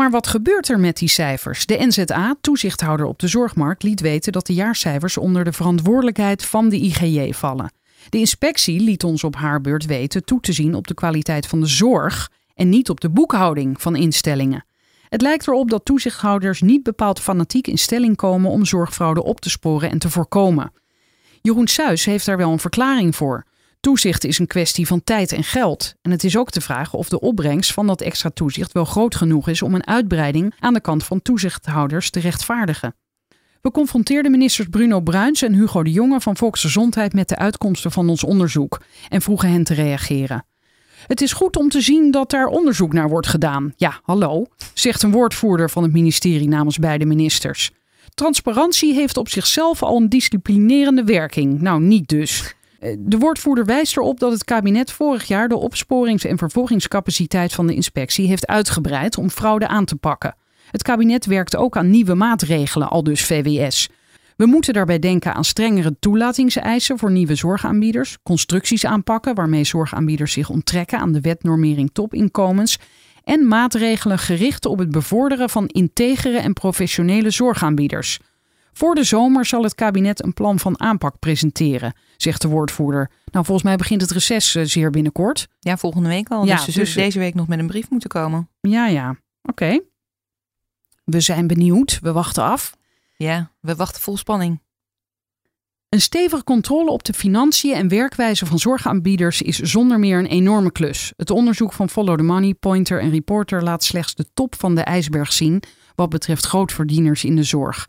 Maar 0.00 0.10
wat 0.10 0.26
gebeurt 0.26 0.68
er 0.68 0.80
met 0.80 0.96
die 0.96 1.08
cijfers? 1.08 1.66
De 1.66 1.76
NZA, 1.86 2.36
toezichthouder 2.40 3.06
op 3.06 3.18
de 3.18 3.28
zorgmarkt, 3.28 3.82
liet 3.82 4.00
weten 4.00 4.32
dat 4.32 4.46
de 4.46 4.54
jaarcijfers 4.54 5.16
onder 5.16 5.44
de 5.44 5.52
verantwoordelijkheid 5.52 6.44
van 6.44 6.68
de 6.68 6.76
IGJ 6.76 7.32
vallen. 7.32 7.72
De 8.08 8.18
inspectie 8.18 8.80
liet 8.80 9.04
ons 9.04 9.24
op 9.24 9.36
haar 9.36 9.60
beurt 9.60 9.86
weten 9.86 10.24
toe 10.24 10.40
te 10.40 10.52
zien 10.52 10.74
op 10.74 10.86
de 10.86 10.94
kwaliteit 10.94 11.46
van 11.46 11.60
de 11.60 11.66
zorg 11.66 12.30
en 12.54 12.68
niet 12.68 12.90
op 12.90 13.00
de 13.00 13.10
boekhouding 13.10 13.80
van 13.80 13.96
instellingen. 13.96 14.64
Het 15.08 15.22
lijkt 15.22 15.46
erop 15.46 15.70
dat 15.70 15.84
toezichthouders 15.84 16.60
niet 16.60 16.82
bepaald 16.82 17.20
fanatiek 17.20 17.66
in 17.66 17.78
stelling 17.78 18.16
komen 18.16 18.50
om 18.50 18.64
zorgfraude 18.64 19.22
op 19.22 19.40
te 19.40 19.50
sporen 19.50 19.90
en 19.90 19.98
te 19.98 20.10
voorkomen. 20.10 20.72
Jeroen 21.40 21.68
Suis 21.68 22.04
heeft 22.04 22.26
daar 22.26 22.36
wel 22.36 22.52
een 22.52 22.58
verklaring 22.58 23.16
voor. 23.16 23.44
Toezicht 23.80 24.24
is 24.24 24.38
een 24.38 24.46
kwestie 24.46 24.86
van 24.86 25.04
tijd 25.04 25.32
en 25.32 25.44
geld. 25.44 25.94
En 26.02 26.10
het 26.10 26.24
is 26.24 26.36
ook 26.36 26.52
de 26.52 26.60
vraag 26.60 26.94
of 26.94 27.08
de 27.08 27.20
opbrengst 27.20 27.72
van 27.72 27.86
dat 27.86 28.00
extra 28.00 28.30
toezicht 28.30 28.72
wel 28.72 28.84
groot 28.84 29.14
genoeg 29.14 29.48
is 29.48 29.62
om 29.62 29.74
een 29.74 29.86
uitbreiding 29.86 30.54
aan 30.58 30.74
de 30.74 30.80
kant 30.80 31.04
van 31.04 31.22
toezichthouders 31.22 32.10
te 32.10 32.20
rechtvaardigen. 32.20 32.94
We 33.60 33.70
confronteerden 33.70 34.30
ministers 34.30 34.68
Bruno 34.68 35.00
Bruins 35.00 35.42
en 35.42 35.54
Hugo 35.54 35.82
de 35.82 35.90
Jonge 35.90 36.20
van 36.20 36.36
Volksgezondheid 36.36 37.12
met 37.12 37.28
de 37.28 37.36
uitkomsten 37.36 37.90
van 37.90 38.08
ons 38.08 38.24
onderzoek 38.24 38.80
en 39.08 39.22
vroegen 39.22 39.50
hen 39.50 39.64
te 39.64 39.74
reageren. 39.74 40.44
Het 41.06 41.20
is 41.20 41.32
goed 41.32 41.56
om 41.56 41.68
te 41.68 41.80
zien 41.80 42.10
dat 42.10 42.30
daar 42.30 42.46
onderzoek 42.46 42.92
naar 42.92 43.08
wordt 43.08 43.26
gedaan. 43.26 43.72
Ja, 43.76 44.00
hallo, 44.02 44.46
zegt 44.74 45.02
een 45.02 45.12
woordvoerder 45.12 45.70
van 45.70 45.82
het 45.82 45.92
ministerie 45.92 46.48
namens 46.48 46.78
beide 46.78 47.04
ministers. 47.04 47.70
Transparantie 48.14 48.94
heeft 48.94 49.16
op 49.16 49.28
zichzelf 49.28 49.82
al 49.82 49.96
een 49.96 50.08
disciplinerende 50.08 51.04
werking. 51.04 51.60
Nou, 51.60 51.80
niet 51.80 52.08
dus. 52.08 52.54
De 52.98 53.18
woordvoerder 53.18 53.64
wijst 53.64 53.96
erop 53.96 54.20
dat 54.20 54.32
het 54.32 54.44
kabinet 54.44 54.92
vorig 54.92 55.24
jaar 55.24 55.48
de 55.48 55.56
opsporings- 55.56 56.24
en 56.24 56.38
vervolgingscapaciteit 56.38 57.52
van 57.52 57.66
de 57.66 57.74
inspectie 57.74 58.26
heeft 58.26 58.46
uitgebreid 58.46 59.18
om 59.18 59.30
fraude 59.30 59.68
aan 59.68 59.84
te 59.84 59.96
pakken. 59.96 60.36
Het 60.70 60.82
kabinet 60.82 61.26
werkt 61.26 61.56
ook 61.56 61.76
aan 61.76 61.90
nieuwe 61.90 62.14
maatregelen, 62.14 62.88
al 62.88 63.02
dus 63.02 63.24
VWS. 63.24 63.88
We 64.36 64.46
moeten 64.46 64.72
daarbij 64.72 64.98
denken 64.98 65.34
aan 65.34 65.44
strengere 65.44 65.96
toelatingseisen 65.98 66.98
voor 66.98 67.10
nieuwe 67.10 67.34
zorgaanbieders, 67.34 68.18
constructies 68.22 68.86
aanpakken 68.86 69.34
waarmee 69.34 69.64
zorgaanbieders 69.64 70.32
zich 70.32 70.50
onttrekken 70.50 70.98
aan 70.98 71.12
de 71.12 71.20
wetnormering 71.20 71.90
topinkomens 71.92 72.78
en 73.24 73.48
maatregelen 73.48 74.18
gericht 74.18 74.66
op 74.66 74.78
het 74.78 74.90
bevorderen 74.90 75.50
van 75.50 75.66
integere 75.66 76.38
en 76.38 76.52
professionele 76.52 77.30
zorgaanbieders. 77.30 78.18
Voor 78.80 78.94
de 78.94 79.04
zomer 79.04 79.46
zal 79.46 79.62
het 79.62 79.74
kabinet 79.74 80.24
een 80.24 80.32
plan 80.32 80.58
van 80.58 80.80
aanpak 80.80 81.18
presenteren, 81.18 81.94
zegt 82.16 82.42
de 82.42 82.48
woordvoerder. 82.48 83.10
Nou, 83.32 83.44
volgens 83.44 83.66
mij 83.66 83.76
begint 83.76 84.00
het 84.00 84.10
reces 84.10 84.54
eh, 84.54 84.64
zeer 84.64 84.90
binnenkort. 84.90 85.48
Ja, 85.58 85.76
volgende 85.76 86.08
week 86.08 86.28
al. 86.28 86.44
Ja, 86.44 86.54
dus 86.54 86.64
ze 86.64 86.80
dus- 86.80 86.94
deze 86.94 87.18
week 87.18 87.34
nog 87.34 87.48
met 87.48 87.58
een 87.58 87.66
brief 87.66 87.90
moeten 87.90 88.08
komen. 88.08 88.48
Ja, 88.60 88.86
ja. 88.86 89.16
Oké. 89.42 89.80
We 91.04 91.20
zijn 91.20 91.46
benieuwd. 91.46 91.98
We 92.02 92.12
wachten 92.12 92.42
af. 92.42 92.74
Ja, 93.16 93.52
we 93.60 93.74
wachten 93.74 94.02
vol 94.02 94.16
spanning. 94.16 94.60
Een 95.88 96.00
stevige 96.00 96.44
controle 96.44 96.90
op 96.90 97.04
de 97.04 97.12
financiën 97.12 97.74
en 97.74 97.88
werkwijze 97.88 98.46
van 98.46 98.58
zorgaanbieders 98.58 99.42
is 99.42 99.58
zonder 99.58 99.98
meer 99.98 100.18
een 100.18 100.26
enorme 100.26 100.72
klus. 100.72 101.12
Het 101.16 101.30
onderzoek 101.30 101.72
van 101.72 101.88
Follow 101.88 102.16
the 102.16 102.22
Money, 102.22 102.54
Pointer 102.54 103.00
en 103.00 103.10
Reporter 103.10 103.62
laat 103.62 103.84
slechts 103.84 104.14
de 104.14 104.26
top 104.34 104.54
van 104.54 104.74
de 104.74 104.82
ijsberg 104.82 105.32
zien 105.32 105.62
wat 105.94 106.08
betreft 106.08 106.46
grootverdieners 106.46 107.24
in 107.24 107.36
de 107.36 107.42
zorg. 107.42 107.88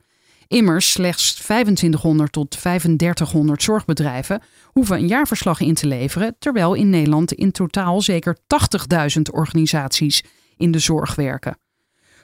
Immers, 0.52 0.91
slechts 0.91 1.34
2500 1.34 2.32
tot 2.32 2.49
3500 2.49 3.64
zorgbedrijven 3.64 4.41
hoeven 4.66 4.97
een 4.97 5.08
jaarverslag 5.08 5.60
in 5.60 5.74
te 5.74 5.88
leveren, 5.88 6.36
terwijl 6.39 6.74
in 6.74 6.89
Nederland 6.89 7.34
in 7.34 7.52
totaal 7.52 8.02
zeker 8.02 8.38
80.000 9.18 9.22
organisaties 9.32 10.24
in 10.58 10.72
de 10.72 10.80
zorg 10.80 11.16
werken. 11.16 11.58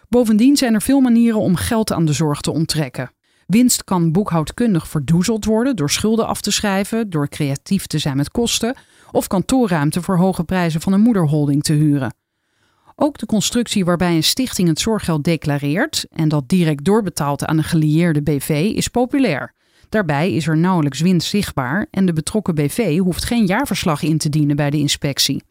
Bovendien 0.10 0.58
zijn 0.58 0.74
er 0.74 0.82
veel 0.82 1.00
manieren 1.00 1.40
om 1.40 1.56
geld 1.56 1.92
aan 1.92 2.06
de 2.06 2.14
zorg 2.14 2.42
te 2.42 2.52
onttrekken. 2.52 3.12
Winst 3.46 3.84
kan 3.84 4.12
boekhoudkundig 4.12 4.88
verdoezeld 4.88 5.46
worden 5.46 5.76
door 5.76 5.90
schulden 5.90 6.28
af 6.28 6.42
te 6.42 6.52
schrijven, 6.52 7.10
door 7.10 7.28
creatief 7.28 7.88
te 7.88 7.98
zijn 7.98 8.18
met 8.18 8.32
kosten 8.32 8.76
of 9.12 9.28
kantoorruimte 9.28 10.02
voor 10.02 10.18
hoge 10.18 10.44
prijzen 10.44 10.82
van 10.82 10.94
een 10.94 11.02
moederholding 11.02 11.64
te 11.64 11.74
huren. 11.74 12.17
Ook 13.00 13.18
de 13.18 13.26
constructie 13.26 13.86
waarbij 13.86 14.16
een 14.16 14.24
stichting 14.24 14.68
het 14.68 14.80
zorggeld 14.80 15.24
declareert 15.24 16.06
en 16.10 16.30
dat 16.30 16.50
direct 16.50 16.84
doorbetaalt 16.84 17.46
aan 17.46 17.58
een 17.58 17.64
gelieerde 17.64 18.22
BV 18.22 18.72
is 18.76 18.88
populair. 18.88 19.54
Daarbij 19.90 20.34
is 20.34 20.48
er 20.48 20.58
nauwelijks 20.58 21.00
winst 21.00 21.30
zichtbaar 21.30 21.88
en 21.92 22.06
de 22.06 22.14
betrokken 22.14 22.56
BV 22.56 22.98
hoeft 22.98 23.24
geen 23.24 23.46
jaarverslag 23.46 24.02
in 24.02 24.18
te 24.18 24.30
dienen 24.30 24.56
bij 24.56 24.70
de 24.70 24.78
inspectie. 24.78 25.44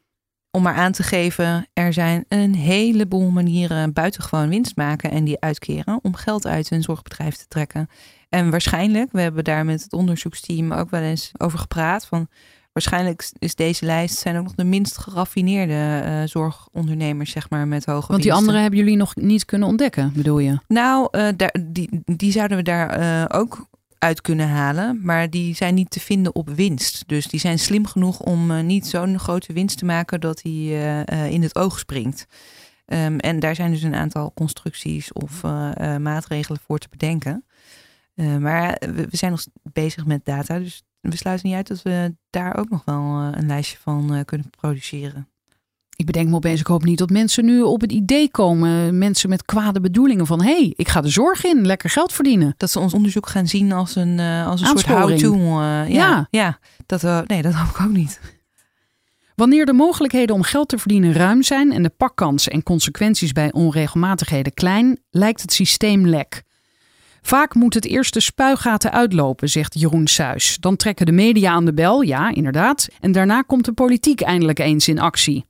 Om 0.51 0.62
maar 0.62 0.74
aan 0.74 0.92
te 0.92 1.03
geven, 1.03 1.66
er 1.72 1.92
zijn 1.92 2.24
een 2.28 2.55
heleboel 2.55 3.30
manieren 3.30 3.92
buitengewoon 3.92 4.49
winst 4.49 4.76
maken 4.76 5.11
en 5.11 5.24
die 5.24 5.40
uitkeren 5.40 5.99
om 6.03 6.14
geld 6.14 6.47
uit 6.47 6.70
een 6.70 6.82
zorgbedrijf 6.82 7.36
te 7.36 7.49
trekken. 7.49 7.88
En 8.28 8.51
waarschijnlijk, 8.51 9.12
we 9.12 9.20
hebben 9.20 9.44
daar 9.44 9.64
met 9.64 9.82
het 9.82 9.92
onderzoeksteam 9.92 10.72
ook 10.72 10.90
wel 10.90 11.01
eens 11.01 11.32
over 11.36 11.59
gepraat, 11.59 12.07
van 12.07 12.28
waarschijnlijk 12.77 13.31
is 13.39 13.55
deze 13.55 13.85
lijst 13.85 14.18
zijn 14.18 14.37
ook 14.37 14.45
nog 14.45 14.55
de 14.55 14.64
minst 14.64 14.99
geraffineerde 14.99 16.03
eh, 16.05 16.22
zorgondernemers, 16.24 17.31
zeg 17.31 17.51
maar, 17.51 17.68
met 17.68 17.85
hoge 17.85 18.07
Want 18.07 18.22
die 18.22 18.33
andere 18.33 18.59
hebben 18.59 18.79
jullie 18.79 18.97
nog 18.97 19.14
niet 19.14 19.45
kunnen 19.45 19.68
ontdekken, 19.68 20.12
bedoel 20.14 20.39
je? 20.39 20.59
Nou, 20.68 21.09
eh, 21.11 21.29
daar, 21.37 21.57
die, 21.61 22.03
die 22.05 22.33
zouden 22.33 22.57
we 22.57 22.62
daar 22.62 22.89
eh, 22.91 23.39
ook 23.41 23.66
uit 23.99 24.20
kunnen 24.20 24.49
halen. 24.49 25.01
Maar 25.03 25.31
die 25.31 25.55
zijn 25.55 25.74
niet 25.74 25.91
te 25.91 26.01
vinden 26.01 26.35
op 26.35 26.49
winst. 26.49 27.05
Dus 27.07 27.27
die 27.27 27.41
zijn 27.41 27.59
slim 27.59 27.87
genoeg 27.87 28.20
om 28.20 28.66
niet 28.66 28.87
zo'n 28.87 29.18
grote 29.18 29.53
winst 29.53 29.79
te 29.79 29.85
maken 29.85 30.20
dat 30.20 30.41
die 30.43 30.72
in 31.31 31.43
het 31.43 31.57
oog 31.57 31.79
springt. 31.79 32.27
Ehm, 32.87 33.18
en 33.18 33.41
daar 33.41 33.55
zijn 33.55 33.70
dus 33.70 33.83
een 33.83 33.95
aantal 33.95 34.33
constructies 34.35 35.12
of 35.12 35.43
maatregelen 35.99 36.61
voor 36.66 36.79
te 36.79 36.89
bedenken. 36.91 37.45
Maar 38.39 38.77
we, 38.81 39.07
we 39.11 39.16
zijn 39.16 39.31
nog 39.31 39.45
bezig 39.62 40.07
met 40.07 40.24
data. 40.24 40.59
Dus 40.59 40.83
we 41.11 41.16
sluiten 41.16 41.46
niet 41.46 41.57
uit 41.57 41.68
dat 41.68 41.82
we 41.82 42.14
daar 42.30 42.57
ook 42.57 42.68
nog 42.68 42.82
wel 42.84 43.02
eh, 43.02 43.28
een 43.30 43.46
lijstje 43.46 43.76
van 43.80 44.14
eh, 44.14 44.24
kunnen 44.24 44.50
produceren. 44.50 45.28
Ik 45.96 46.07
bedenk 46.07 46.28
me 46.28 46.34
opeens, 46.34 46.61
ik 46.61 46.66
hoop 46.66 46.84
niet 46.84 46.98
dat 46.98 47.11
mensen 47.11 47.44
nu 47.44 47.62
op 47.62 47.80
het 47.80 47.92
idee 47.92 48.30
komen, 48.30 48.98
mensen 48.98 49.28
met 49.28 49.44
kwade 49.44 49.80
bedoelingen 49.80 50.26
van, 50.26 50.42
hé, 50.42 50.57
hey, 50.57 50.72
ik 50.76 50.88
ga 50.88 51.00
de 51.00 51.09
zorg 51.09 51.44
in, 51.44 51.66
lekker 51.66 51.90
geld 51.90 52.12
verdienen. 52.12 52.54
Dat 52.57 52.70
ze 52.70 52.78
ons 52.78 52.94
onderzoek 52.94 53.28
gaan 53.28 53.46
zien 53.46 53.72
als 53.72 53.96
een, 53.96 54.18
eh, 54.18 54.46
als 54.46 54.61
een 54.61 54.66
soort 54.66 54.86
how-to. 54.86 55.62
ja, 55.62 55.84
Ja. 55.84 56.26
ja. 56.30 56.59
Dat, 56.86 57.28
nee, 57.28 57.42
dat 57.42 57.54
hoop 57.54 57.68
ik 57.68 57.80
ook 57.80 57.92
niet. 57.92 58.20
Wanneer 59.36 59.66
de 59.66 59.72
mogelijkheden 59.72 60.34
om 60.34 60.42
geld 60.42 60.68
te 60.68 60.78
verdienen 60.78 61.12
ruim 61.12 61.42
zijn 61.42 61.72
en 61.72 61.82
de 61.82 61.88
pakkansen 61.88 62.52
en 62.52 62.62
consequenties 62.62 63.32
bij 63.32 63.52
onregelmatigheden 63.52 64.54
klein, 64.54 64.98
lijkt 65.11 65.42
het 65.42 65.52
systeem 65.52 66.07
lek. 66.07 66.42
Vaak 67.27 67.55
moet 67.55 67.74
het 67.74 67.85
eerst 67.85 68.14
de 68.14 68.20
spuigaten 68.20 68.93
uitlopen, 68.93 69.49
zegt 69.49 69.81
Jeroen 69.81 70.07
Suis. 70.07 70.57
Dan 70.61 70.77
trekken 70.77 71.07
de 71.07 71.12
media 71.12 71.51
aan 71.53 71.64
de 71.64 71.74
bel, 71.74 72.03
ja, 72.03 72.35
inderdaad. 72.35 72.89
En 73.01 73.12
daarna 73.12 73.43
komt 73.43 73.64
de 73.64 73.72
politiek 73.72 74.20
eindelijk 74.20 74.59
eens 74.59 74.89
in 74.89 74.99
actie. 74.99 75.47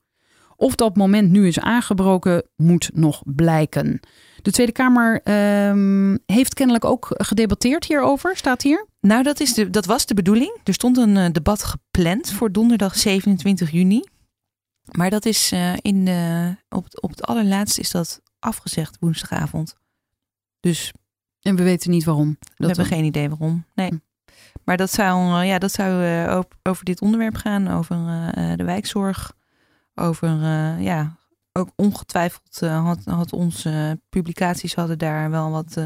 Of 0.56 0.74
dat 0.74 0.96
moment 0.96 1.30
nu 1.30 1.46
is 1.46 1.58
aangebroken, 1.58 2.42
moet 2.56 2.90
nog 2.94 3.22
blijken. 3.24 4.00
De 4.42 4.50
Tweede 4.50 4.72
Kamer 4.72 5.20
ehm, 5.22 6.16
heeft 6.26 6.54
kennelijk 6.54 6.84
ook 6.84 7.08
gedebatteerd 7.10 7.84
hierover, 7.84 8.36
staat 8.36 8.62
hier. 8.62 8.86
Nou, 9.00 9.22
dat, 9.22 9.40
is 9.40 9.54
de, 9.54 9.70
dat 9.70 9.86
was 9.86 10.06
de 10.06 10.14
bedoeling. 10.14 10.60
Er 10.64 10.74
stond 10.74 10.96
een 10.96 11.16
eh, 11.16 11.32
debat 11.32 11.62
gepland 11.62 12.30
voor 12.30 12.52
donderdag 12.52 12.96
27 12.96 13.70
juni. 13.70 14.04
Maar 14.90 15.10
dat 15.10 15.26
is 15.26 15.52
eh, 15.52 15.72
in 15.80 16.08
op, 16.68 16.86
op 17.00 17.10
het 17.10 17.22
allerlaatst 17.22 17.78
is 17.78 17.90
dat 17.90 18.20
afgezegd 18.38 18.96
woensdagavond. 19.00 19.74
Dus 20.60 20.92
En 21.46 21.56
we 21.56 21.62
weten 21.62 21.90
niet 21.90 22.04
waarom. 22.04 22.36
we 22.56 22.66
hebben 22.66 22.86
geen 22.86 23.04
idee 23.04 23.28
waarom. 23.28 23.64
Nee. 23.74 23.88
Hm. 23.88 23.96
Maar 24.64 24.76
dat 24.76 24.92
zou, 24.92 25.40
eh, 25.40 25.48
ja, 25.48 25.58
dat 25.58 25.72
zou 25.72 26.04
eh, 26.04 26.40
over 26.62 26.84
dit 26.84 27.00
onderwerp 27.00 27.36
gaan. 27.36 27.68
Over 27.68 27.96
eh, 28.34 28.52
de 28.56 28.64
wijkzorg. 28.64 29.32
Over, 29.94 30.28
ja, 30.80 31.16
ook 31.52 31.68
ongetwijfeld 31.76 32.60
had, 32.60 32.98
had 33.04 33.32
onze 33.32 34.00
publicaties 34.08 34.74
hadden 34.74 34.98
daar 34.98 35.30
wel 35.30 35.50
wat 35.50 35.76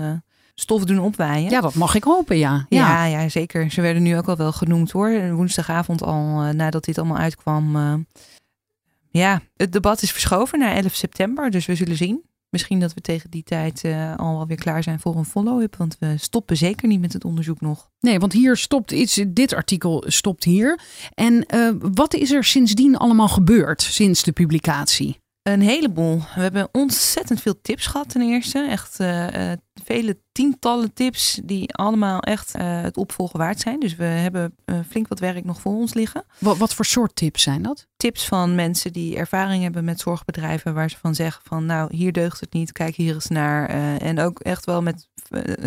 stof 0.54 0.84
doen 0.84 0.98
opwaaien. 0.98 1.50
Ja, 1.50 1.60
dat 1.60 1.74
mag 1.74 1.94
ik 1.94 2.04
hopen, 2.04 2.38
ja. 2.38 2.66
ja. 2.68 3.04
Ja, 3.04 3.20
ja, 3.20 3.28
zeker. 3.28 3.70
Ze 3.70 3.80
werden 3.80 4.02
nu 4.02 4.16
ook 4.16 4.28
al 4.28 4.36
wel 4.36 4.52
genoemd 4.52 4.90
hoor. 4.90 5.32
Woensdagavond 5.32 6.02
al, 6.02 6.52
nadat 6.52 6.84
dit 6.84 6.98
allemaal 6.98 7.16
uitkwam. 7.16 8.06
ja, 9.10 9.40
het 9.56 9.72
debat 9.72 10.02
is 10.02 10.12
verschoven 10.12 10.58
naar 10.58 10.74
11 10.74 10.94
september. 10.94 11.50
Dus 11.50 11.66
we 11.66 11.74
zullen 11.74 11.96
zien. 11.96 12.29
Misschien 12.50 12.80
dat 12.80 12.94
we 12.94 13.00
tegen 13.00 13.30
die 13.30 13.42
tijd 13.42 13.84
eh, 13.84 14.16
al 14.16 14.36
wel 14.36 14.46
weer 14.46 14.56
klaar 14.56 14.82
zijn 14.82 15.00
voor 15.00 15.16
een 15.16 15.24
follow-up. 15.24 15.76
Want 15.76 15.96
we 15.98 16.14
stoppen 16.18 16.56
zeker 16.56 16.88
niet 16.88 17.00
met 17.00 17.12
het 17.12 17.24
onderzoek 17.24 17.60
nog. 17.60 17.90
Nee, 18.00 18.18
want 18.18 18.32
hier 18.32 18.56
stopt 18.56 18.92
iets. 18.92 19.24
Dit 19.28 19.54
artikel 19.54 20.04
stopt 20.06 20.44
hier. 20.44 20.80
En 21.14 21.46
eh, 21.46 21.70
wat 21.78 22.14
is 22.14 22.30
er 22.30 22.44
sindsdien 22.44 22.96
allemaal 22.96 23.28
gebeurd 23.28 23.82
sinds 23.82 24.22
de 24.22 24.32
publicatie? 24.32 25.19
Een 25.42 25.60
heleboel. 25.60 26.16
We 26.34 26.40
hebben 26.40 26.68
ontzettend 26.72 27.40
veel 27.40 27.60
tips 27.62 27.86
gehad 27.86 28.08
ten 28.08 28.20
eerste. 28.22 28.58
Echt 28.70 29.00
eh, 29.00 29.52
eh, 29.52 29.58
vele 29.84 30.18
tientallen 30.32 30.92
tips 30.92 31.40
die 31.44 31.74
allemaal 31.74 32.20
echt 32.20 32.54
eh, 32.54 32.80
het 32.82 32.96
opvolgen 32.96 33.38
waard 33.38 33.60
zijn. 33.60 33.80
Dus 33.80 33.96
we 33.96 34.04
hebben 34.04 34.54
flink 34.88 35.08
wat 35.08 35.18
werk 35.18 35.44
nog 35.44 35.60
voor 35.60 35.72
ons 35.74 35.94
liggen. 35.94 36.24
Wat, 36.38 36.56
wat 36.56 36.74
voor 36.74 36.84
soort 36.84 37.16
tips 37.16 37.42
zijn 37.42 37.62
dat? 37.62 37.86
tips 37.96 38.26
van 38.26 38.54
mensen 38.54 38.92
die 38.92 39.16
ervaring 39.16 39.62
hebben 39.62 39.84
met 39.84 40.00
zorgbedrijven, 40.00 40.74
waar 40.74 40.90
ze 40.90 40.96
van 41.00 41.14
zeggen 41.14 41.42
van 41.44 41.66
nou 41.66 41.96
hier 41.96 42.12
deugt 42.12 42.40
het 42.40 42.52
niet, 42.52 42.72
kijk 42.72 42.94
hier 42.94 43.14
eens 43.14 43.28
naar. 43.28 43.68
En 43.98 44.20
ook 44.20 44.40
echt 44.40 44.64
wel 44.64 44.82
met, 44.82 45.08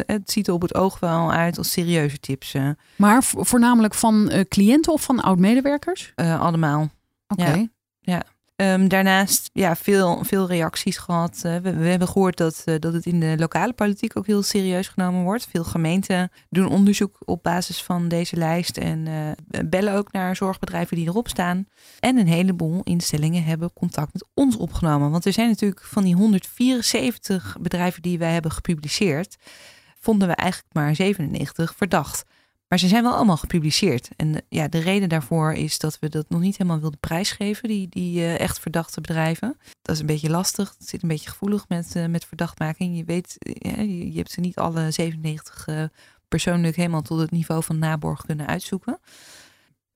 het 0.05 0.32
ziet 0.32 0.47
er 0.47 0.53
op 0.53 0.61
het 0.61 0.76
oog 0.76 0.99
wel 0.99 1.32
uit 1.32 1.57
als 1.57 1.71
serieuze 1.71 2.19
tips. 2.19 2.55
Maar 2.95 3.24
vo- 3.24 3.43
voornamelijk 3.43 3.93
van 3.93 4.32
cliënten 4.47 4.93
of 4.93 5.01
van 5.03 5.19
oud-medewerkers? 5.21 6.11
allemaal. 6.15 6.89
Oké. 7.28 7.67
Ja. 7.99 8.24
Ehm, 8.55 8.87
daarnaast 8.87 9.49
ja, 9.53 9.75
veel, 9.75 10.23
veel 10.23 10.47
reacties 10.47 10.97
gehad. 10.97 11.41
Eh, 11.43 11.57
we, 11.57 11.69
hebben 11.69 12.07
gehoord 12.07 12.37
dat, 12.37 12.61
eh, 12.65 12.75
dat 12.79 12.93
het 12.93 13.05
in 13.05 13.19
de 13.19 13.35
lokale 13.37 13.73
politiek 13.73 14.17
ook 14.17 14.25
heel 14.25 14.43
serieus 14.43 14.87
genomen 14.87 15.23
wordt. 15.23 15.47
Veel 15.49 15.63
gemeenten 15.63 16.31
doen 16.49 16.69
onderzoek 16.69 17.17
op 17.25 17.43
basis 17.43 17.83
van 17.83 18.07
deze 18.07 18.35
lijst 18.35 18.77
en 18.77 19.07
eh, 19.07 19.59
bellen 19.65 19.93
ook 19.93 20.11
naar 20.11 20.35
zorgbedrijven 20.35 20.97
die 20.97 21.07
erop 21.07 21.27
staan. 21.27 21.67
En 21.99 22.17
een 22.17 22.27
heleboel 22.27 22.81
instellingen 22.83 23.43
hebben 23.43 23.73
contact 23.73 24.13
met 24.13 24.27
ons 24.33 24.57
opgenomen. 24.57 25.11
Want 25.11 25.25
er 25.25 25.33
zijn 25.33 25.49
natuurlijk 25.49 25.81
van 25.81 26.03
die 26.03 26.15
174 26.15 27.57
bedrijven 27.61 28.01
die 28.01 28.17
wij 28.17 28.33
hebben 28.33 28.51
gepubliceerd, 28.51 29.37
vonden 29.99 30.27
we 30.27 30.33
eigenlijk 30.33 30.73
maar 30.73 30.95
97 30.95 31.73
verdacht. 31.75 32.25
Maar 32.74 32.82
ze 32.82 32.88
zijn 32.88 33.03
wel 33.03 33.15
allemaal 33.15 33.38
gepubliceerd. 33.38 34.09
En 34.15 34.36
eh, 34.36 34.41
ja, 34.49 34.67
de 34.67 34.80
reden 34.80 35.09
daarvoor 35.09 35.53
is 35.53 35.80
dat 35.80 35.99
we 35.99 36.09
dat 36.09 36.30
nog 36.30 36.41
niet 36.41 36.57
helemaal 36.57 36.80
wilden 36.80 36.99
prijsgeven, 36.99 37.67
die, 37.67 37.89
die 37.89 38.19
eh, 38.19 38.39
echt 38.39 38.59
verdachte 38.59 39.01
bedrijven. 39.01 39.57
Dat 39.82 39.95
is 39.95 40.01
een 40.01 40.07
beetje 40.07 40.30
lastig. 40.30 40.76
Het 40.78 40.88
zit 40.88 41.01
een 41.01 41.07
beetje 41.07 41.30
gevoelig 41.30 41.67
met, 41.67 41.95
eh, 41.95 42.05
met 42.05 42.26
verdachtmaking. 42.26 42.97
Je 42.97 43.03
weet, 43.03 43.36
je, 43.39 44.11
je 44.11 44.17
hebt 44.17 44.32
ze 44.32 44.39
niet 44.39 44.55
alle 44.55 44.91
97 44.91 45.67
eh, 45.67 45.84
persoonlijk 46.28 46.76
helemaal 46.76 47.01
tot 47.01 47.19
het 47.19 47.32
niveau 47.32 47.63
van 47.63 47.80
naborg 47.80 48.26
kunnen 48.26 48.47
uitzoeken. 48.47 48.99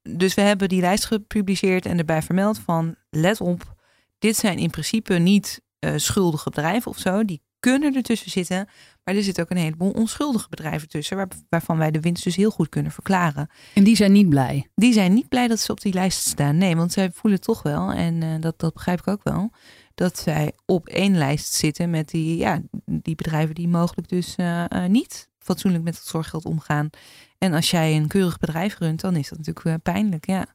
Dus 0.01 0.33
we 0.33 0.41
hebben 0.41 0.69
die 0.69 0.81
lijst 0.81 1.05
gepubliceerd 1.05 1.85
en 1.85 1.97
erbij 1.97 2.21
vermeld 2.21 2.59
van 2.59 2.95
let 3.09 3.41
op, 3.41 3.75
dit 4.19 4.35
zijn 4.35 4.57
in 4.57 4.69
principe 4.69 5.13
niet 5.13 5.61
schuldige 5.95 6.49
bedrijven 6.49 6.91
of 6.91 6.97
zo. 6.97 7.25
Die 7.25 7.41
kunnen 7.71 7.95
ertussen 7.95 8.31
zitten. 8.31 8.67
Maar 9.03 9.15
er 9.15 9.23
zit 9.23 9.41
ook 9.41 9.49
een 9.49 9.57
heleboel 9.57 9.91
onschuldige 9.91 10.49
bedrijven 10.49 10.89
tussen, 10.89 11.17
waar- 11.17 11.27
waarvan 11.49 11.77
wij 11.77 11.91
de 11.91 11.99
winst 11.99 12.23
dus 12.23 12.35
heel 12.35 12.49
goed 12.49 12.69
kunnen 12.69 12.91
verklaren. 12.91 13.49
En 13.73 13.83
die 13.83 13.95
zijn 13.95 14.11
niet 14.11 14.29
blij. 14.29 14.67
Die 14.75 14.93
zijn 14.93 15.13
niet 15.13 15.29
blij 15.29 15.47
dat 15.47 15.59
ze 15.59 15.71
op 15.71 15.81
die 15.81 15.93
lijst 15.93 16.27
staan. 16.27 16.57
Nee, 16.57 16.75
want 16.75 16.91
zij 16.91 17.11
voelen 17.13 17.41
toch 17.41 17.61
wel, 17.63 17.91
en 17.91 18.23
eh, 18.23 18.29
dat, 18.39 18.59
dat 18.59 18.73
begrijp 18.73 18.99
ik 18.99 19.07
ook 19.07 19.23
wel, 19.23 19.51
dat 19.95 20.17
zij 20.19 20.51
op 20.65 20.87
één 20.87 21.17
lijst 21.17 21.53
zitten 21.53 21.89
met 21.89 22.09
die, 22.09 22.37
ja, 22.37 22.61
die 22.85 23.15
bedrijven 23.15 23.55
die 23.55 23.67
mogelijk 23.67 24.09
dus 24.09 24.35
eh, 24.35 24.63
eh, 24.71 24.89
niet 24.89 25.29
fatsoenlijk 25.39 25.83
met 25.83 25.95
het 25.95 26.05
zorggeld 26.05 26.45
omgaan. 26.45 26.89
En 27.37 27.53
als 27.53 27.71
jij 27.71 27.95
een 27.95 28.07
keurig 28.07 28.37
bedrijf 28.37 28.77
runt, 28.77 29.01
dan 29.01 29.15
is 29.15 29.29
dat 29.29 29.37
natuurlijk 29.37 29.83
pijnlijk, 29.83 30.25
ja. 30.25 30.45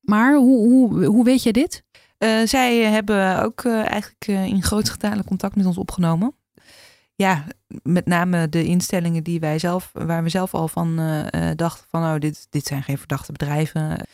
Maar 0.00 0.36
hoe, 0.36 0.68
hoe, 0.68 1.04
hoe 1.04 1.24
weet 1.24 1.42
jij 1.42 1.52
dit? 1.52 1.82
Zij 2.44 2.76
hebben 2.76 3.42
ook 3.42 3.64
eigenlijk 3.64 4.26
in 4.26 4.62
grote 4.62 4.90
getalen 4.90 5.24
contact 5.24 5.56
met 5.56 5.66
ons 5.66 5.78
opgenomen. 5.78 6.37
Ja, 7.22 7.44
met 7.82 8.06
name 8.06 8.48
de 8.48 8.64
instellingen 8.64 9.22
die 9.22 9.40
wij 9.40 9.58
zelf, 9.58 9.90
waar 9.92 10.22
we 10.22 10.28
zelf 10.28 10.54
al 10.54 10.68
van 10.68 10.98
eh, 10.98 11.50
eh, 11.50 11.56
dachten 11.56 11.86
van, 11.88 12.02
oh, 12.02 12.18
dit, 12.18 12.46
dit 12.50 12.66
zijn 12.66 12.82
geen 12.82 12.98
verdachte 12.98 13.32
bedrijven. 13.32 14.06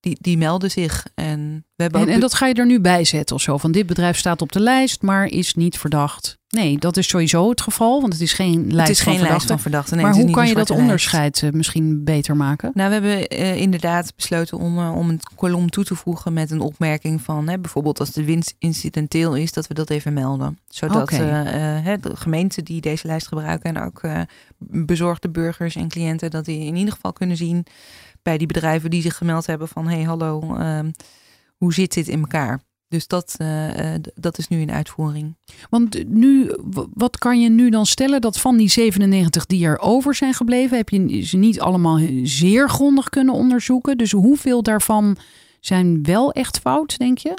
Die, 0.00 0.16
die 0.20 0.38
melden 0.38 0.70
zich. 0.70 1.06
En 1.14 1.64
we 1.74 1.82
hebben 1.82 2.00
En, 2.00 2.06
ook 2.06 2.14
en 2.14 2.20
dat 2.20 2.34
ga 2.34 2.46
je 2.46 2.54
er 2.54 2.66
nu 2.66 2.80
bij 2.80 3.04
zetten 3.04 3.36
of 3.36 3.42
zo? 3.42 3.56
Van 3.58 3.72
dit 3.72 3.86
bedrijf 3.86 4.16
staat 4.16 4.42
op 4.42 4.52
de 4.52 4.60
lijst, 4.60 5.02
maar 5.02 5.26
is 5.26 5.54
niet 5.54 5.78
verdacht. 5.78 6.38
Nee, 6.50 6.78
dat 6.78 6.96
is 6.96 7.08
sowieso 7.08 7.50
het 7.50 7.60
geval, 7.60 8.00
want 8.00 8.12
het 8.12 8.22
is 8.22 8.32
geen 8.32 8.72
lijst 8.72 8.88
het 8.88 8.88
is 8.88 9.02
van 9.02 9.12
lijst 9.12 9.26
verdachten. 9.26 9.48
van 9.48 9.58
verdachten. 9.58 9.96
Nee, 9.96 10.04
maar 10.04 10.14
hoe 10.14 10.30
kan 10.30 10.48
je 10.48 10.54
dat 10.54 10.70
onderscheid 10.70 11.42
eh, 11.42 11.50
misschien 11.50 12.04
beter 12.04 12.36
maken? 12.36 12.70
Nou, 12.74 12.88
we 12.88 12.94
hebben 12.94 13.28
eh, 13.28 13.56
inderdaad 13.56 14.12
besloten 14.16 14.58
om, 14.58 14.78
eh, 14.78 14.96
om 14.96 15.08
een 15.08 15.20
kolom 15.34 15.70
toe 15.70 15.84
te 15.84 15.94
voegen 15.94 16.32
met 16.32 16.50
een 16.50 16.60
opmerking 16.60 17.22
van 17.22 17.48
hè, 17.48 17.58
bijvoorbeeld 17.58 18.00
als 18.00 18.10
de 18.10 18.24
winst 18.24 18.54
incidenteel 18.58 19.36
is, 19.36 19.52
dat 19.52 19.66
we 19.66 19.74
dat 19.74 19.90
even 19.90 20.12
melden. 20.12 20.58
Zodat 20.68 21.10
hè, 21.10 21.98
de 21.98 22.16
gemeenten 22.16 22.64
die 22.64 22.80
deze 22.80 23.06
lijst 23.06 23.28
gebruiken 23.28 23.76
en 23.76 23.82
ook 23.82 24.00
bezorgde 24.58 25.28
burgers 25.28 25.76
en 25.76 25.88
cliënten, 25.88 26.30
dat 26.30 26.44
die 26.44 26.66
in 26.66 26.76
ieder 26.76 26.94
geval 26.94 27.12
kunnen 27.12 27.36
zien 27.36 27.66
bij 28.22 28.38
die 28.38 28.46
bedrijven 28.46 28.90
die 28.90 29.02
zich 29.02 29.16
gemeld 29.16 29.46
hebben 29.46 29.68
van 29.68 29.88
hé 29.88 29.94
hey, 29.94 30.04
hallo, 30.04 30.56
ehm, 30.56 30.90
hoe 31.56 31.74
zit 31.74 31.94
dit 31.94 32.08
in 32.08 32.20
elkaar? 32.20 32.60
Dus 32.88 33.06
dat, 33.06 33.34
eh, 33.38 33.94
eh, 33.94 34.02
dat 34.14 34.38
is 34.38 34.48
nu 34.48 34.60
in 34.60 34.70
uitvoering. 34.70 35.36
Want 35.70 36.08
nu, 36.08 36.54
wat 36.94 37.18
kan 37.18 37.40
je 37.40 37.48
nu 37.48 37.70
dan 37.70 37.86
stellen 37.86 38.20
dat 38.20 38.40
van 38.40 38.56
die 38.56 38.68
97 38.68 39.46
die 39.46 39.64
er 39.66 39.78
over 39.78 40.14
zijn 40.14 40.34
gebleven, 40.34 40.76
heb 40.76 40.88
je 40.88 41.22
ze 41.22 41.36
niet 41.36 41.60
allemaal 41.60 41.98
zeer 42.22 42.68
grondig 42.68 43.08
kunnen 43.08 43.34
onderzoeken? 43.34 43.98
Dus 43.98 44.12
hoeveel 44.12 44.62
daarvan 44.62 45.16
zijn 45.60 46.02
wel 46.02 46.32
echt 46.32 46.58
fout, 46.58 46.98
denk 46.98 47.18
je? 47.18 47.34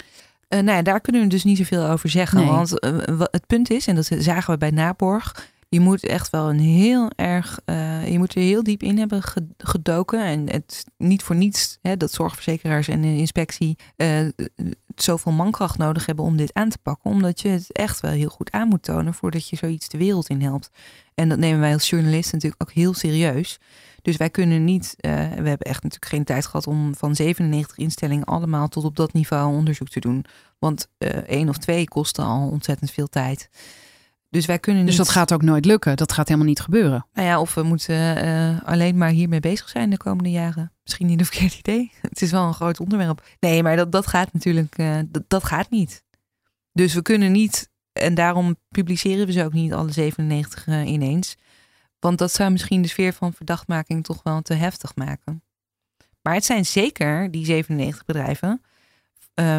Eh, 0.47 0.59
nou 0.59 0.77
ja, 0.77 0.81
daar 0.81 1.01
kunnen 1.01 1.21
we 1.21 1.27
dus 1.27 1.43
niet 1.43 1.57
zoveel 1.57 1.85
over 1.85 2.09
zeggen. 2.09 2.37
Nee. 2.39 2.49
Want 2.49 2.69
wa- 3.17 3.27
het 3.31 3.47
punt 3.47 3.69
is, 3.69 3.87
en 3.87 3.95
dat 3.95 4.09
zagen 4.19 4.53
we 4.53 4.59
bij 4.59 4.71
Naborg, 4.71 5.47
Je 5.73 5.79
moet 5.79 6.03
echt 6.03 6.29
wel 6.29 6.49
een 6.49 6.59
heel 6.59 7.11
erg, 7.15 7.59
uh, 7.65 8.11
je 8.11 8.17
moet 8.17 8.35
er 8.35 8.41
heel 8.41 8.63
diep 8.63 8.83
in 8.83 8.97
hebben 8.97 9.23
gedoken. 9.57 10.25
En 10.25 10.49
het 10.49 10.85
niet 10.97 11.23
voor 11.23 11.35
niets 11.35 11.77
hè, 11.81 11.97
dat 11.97 12.11
zorgverzekeraars 12.11 12.87
en 12.87 13.01
de 13.01 13.17
inspectie 13.17 13.77
uh, 13.97 14.27
zoveel 14.95 15.31
mankracht 15.31 15.77
nodig 15.77 16.05
hebben 16.05 16.25
om 16.25 16.37
dit 16.37 16.53
aan 16.53 16.69
te 16.69 16.77
pakken. 16.77 17.11
Omdat 17.11 17.41
je 17.41 17.47
het 17.47 17.71
echt 17.71 17.99
wel 17.99 18.11
heel 18.11 18.29
goed 18.29 18.51
aan 18.51 18.67
moet 18.67 18.83
tonen 18.83 19.13
voordat 19.13 19.49
je 19.49 19.55
zoiets 19.55 19.89
de 19.89 19.97
wereld 19.97 20.29
in 20.29 20.41
helpt. 20.41 20.69
En 21.15 21.29
dat 21.29 21.37
nemen 21.37 21.59
wij 21.59 21.73
als 21.73 21.89
journalisten 21.89 22.33
natuurlijk 22.33 22.61
ook 22.61 22.75
heel 22.75 22.93
serieus. 22.93 23.59
Dus 24.01 24.17
wij 24.17 24.29
kunnen 24.29 24.63
niet, 24.63 24.95
uh, 24.97 25.11
we 25.11 25.49
hebben 25.49 25.67
echt 25.67 25.83
natuurlijk 25.83 26.11
geen 26.11 26.23
tijd 26.23 26.45
gehad 26.45 26.67
om 26.67 26.95
van 26.95 27.15
97 27.15 27.77
instellingen 27.77 28.25
allemaal 28.25 28.67
tot 28.67 28.83
op 28.83 28.95
dat 28.95 29.13
niveau 29.13 29.53
onderzoek 29.55 29.89
te 29.89 29.99
doen. 29.99 30.25
Want 30.59 30.87
één 31.25 31.49
of 31.49 31.57
twee 31.57 31.87
kosten 31.87 32.23
al 32.23 32.49
ontzettend 32.49 32.91
veel 32.91 33.07
tijd. 33.07 33.49
Dus 34.31 34.45
wij 34.45 34.59
kunnen 34.59 34.85
Dus 34.85 34.95
dat 34.95 35.09
gaat 35.09 35.33
ook 35.33 35.41
nooit 35.41 35.65
lukken. 35.65 35.97
Dat 35.97 36.11
gaat 36.11 36.27
helemaal 36.27 36.49
niet 36.49 36.59
gebeuren. 36.59 37.07
Nou 37.13 37.27
ja, 37.27 37.39
of 37.39 37.53
we 37.53 37.63
moeten 37.63 38.25
uh, 38.25 38.61
alleen 38.63 38.97
maar 38.97 39.09
hiermee 39.09 39.39
bezig 39.39 39.69
zijn 39.69 39.89
de 39.89 39.97
komende 39.97 40.31
jaren. 40.31 40.71
Misschien 40.83 41.07
niet 41.07 41.19
een 41.19 41.25
verkeerd 41.31 41.57
idee. 41.57 41.91
Het 42.01 42.21
is 42.21 42.31
wel 42.31 42.47
een 42.47 42.53
groot 42.53 42.79
onderwerp. 42.79 43.23
Nee, 43.39 43.63
maar 43.63 43.75
dat, 43.75 43.91
dat 43.91 44.07
gaat 44.07 44.33
natuurlijk, 44.33 44.77
uh, 44.77 44.99
dat, 45.07 45.23
dat 45.27 45.43
gaat 45.43 45.69
niet. 45.69 46.03
Dus 46.71 46.93
we 46.93 47.01
kunnen 47.01 47.31
niet, 47.31 47.69
en 47.93 48.13
daarom 48.13 48.55
publiceren 48.69 49.25
we 49.25 49.31
ze 49.31 49.43
ook 49.43 49.53
niet 49.53 49.73
alle 49.73 49.91
97 49.91 50.67
uh, 50.67 50.85
ineens. 50.87 51.37
Want 51.99 52.17
dat 52.17 52.33
zou 52.33 52.51
misschien 52.51 52.81
de 52.81 52.87
sfeer 52.87 53.13
van 53.13 53.33
verdachtmaking 53.33 54.03
toch 54.03 54.23
wel 54.23 54.41
te 54.41 54.53
heftig 54.53 54.95
maken. 54.95 55.43
Maar 56.21 56.33
het 56.33 56.45
zijn 56.45 56.65
zeker 56.65 57.31
die 57.31 57.45
97 57.45 58.05
bedrijven, 58.05 58.61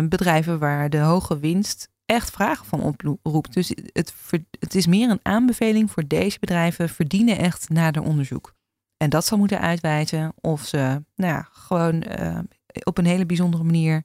bedrijven 0.09 0.59
waar 0.59 0.91
de 0.91 0.99
hoge 0.99 1.39
winst 1.39 1.92
echt 2.13 2.31
vragen 2.31 2.67
van 2.67 2.81
oproept. 2.83 3.55
Dus 3.55 3.69
het, 3.93 4.15
het 4.59 4.75
is 4.75 4.87
meer 4.87 5.11
een 5.11 5.21
aanbeveling 5.23 5.91
voor 5.91 6.07
deze 6.07 6.39
bedrijven 6.39 6.89
verdienen 6.89 7.39
echt 7.39 7.69
nader 7.69 8.03
onderzoek. 8.03 8.55
En 8.97 9.11
dat 9.11 9.27
zal 9.27 9.39
moeten 9.39 9.61
uitwijzen 9.61 10.33
of 10.41 10.67
ze 10.67 11.05
nou 11.15 11.33
ja, 11.33 11.49
gewoon 11.53 12.05
uh, 12.21 12.39
op 12.85 12.99
een 12.99 13.07
hele 13.07 13.27
bijzondere 13.27 13.63
manier 13.63 14.05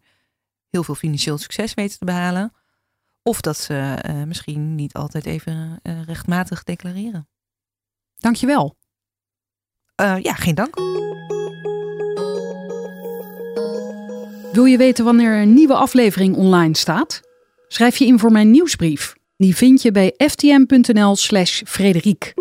heel 0.69 0.83
veel 0.83 0.95
financieel 0.95 1.37
succes 1.37 1.73
weten 1.73 1.99
te 1.99 2.05
behalen. 2.05 2.53
Of 3.23 3.41
dat 3.41 3.57
ze 3.57 4.03
uh, 4.09 4.23
misschien 4.23 4.75
niet 4.75 4.93
altijd 4.93 5.25
even 5.25 5.79
uh, 5.83 6.03
rechtmatig 6.03 6.63
declareren. 6.63 7.29
Dankjewel. 8.15 8.77
Uh, 10.01 10.19
ja, 10.21 10.33
geen 10.33 10.55
dank. 10.55 10.75
Wil 14.51 14.65
je 14.65 14.77
weten 14.77 15.05
wanneer 15.05 15.41
een 15.41 15.53
nieuwe 15.53 15.75
aflevering 15.75 16.35
online 16.35 16.75
staat? 16.75 17.26
Schrijf 17.67 17.97
je 17.97 18.05
in 18.05 18.19
voor 18.19 18.31
mijn 18.31 18.51
nieuwsbrief. 18.51 19.15
Die 19.37 19.55
vind 19.55 19.81
je 19.81 19.91
bij 19.91 20.13
ftm.nl/slash 20.17 21.61
Frederik. 21.65 22.33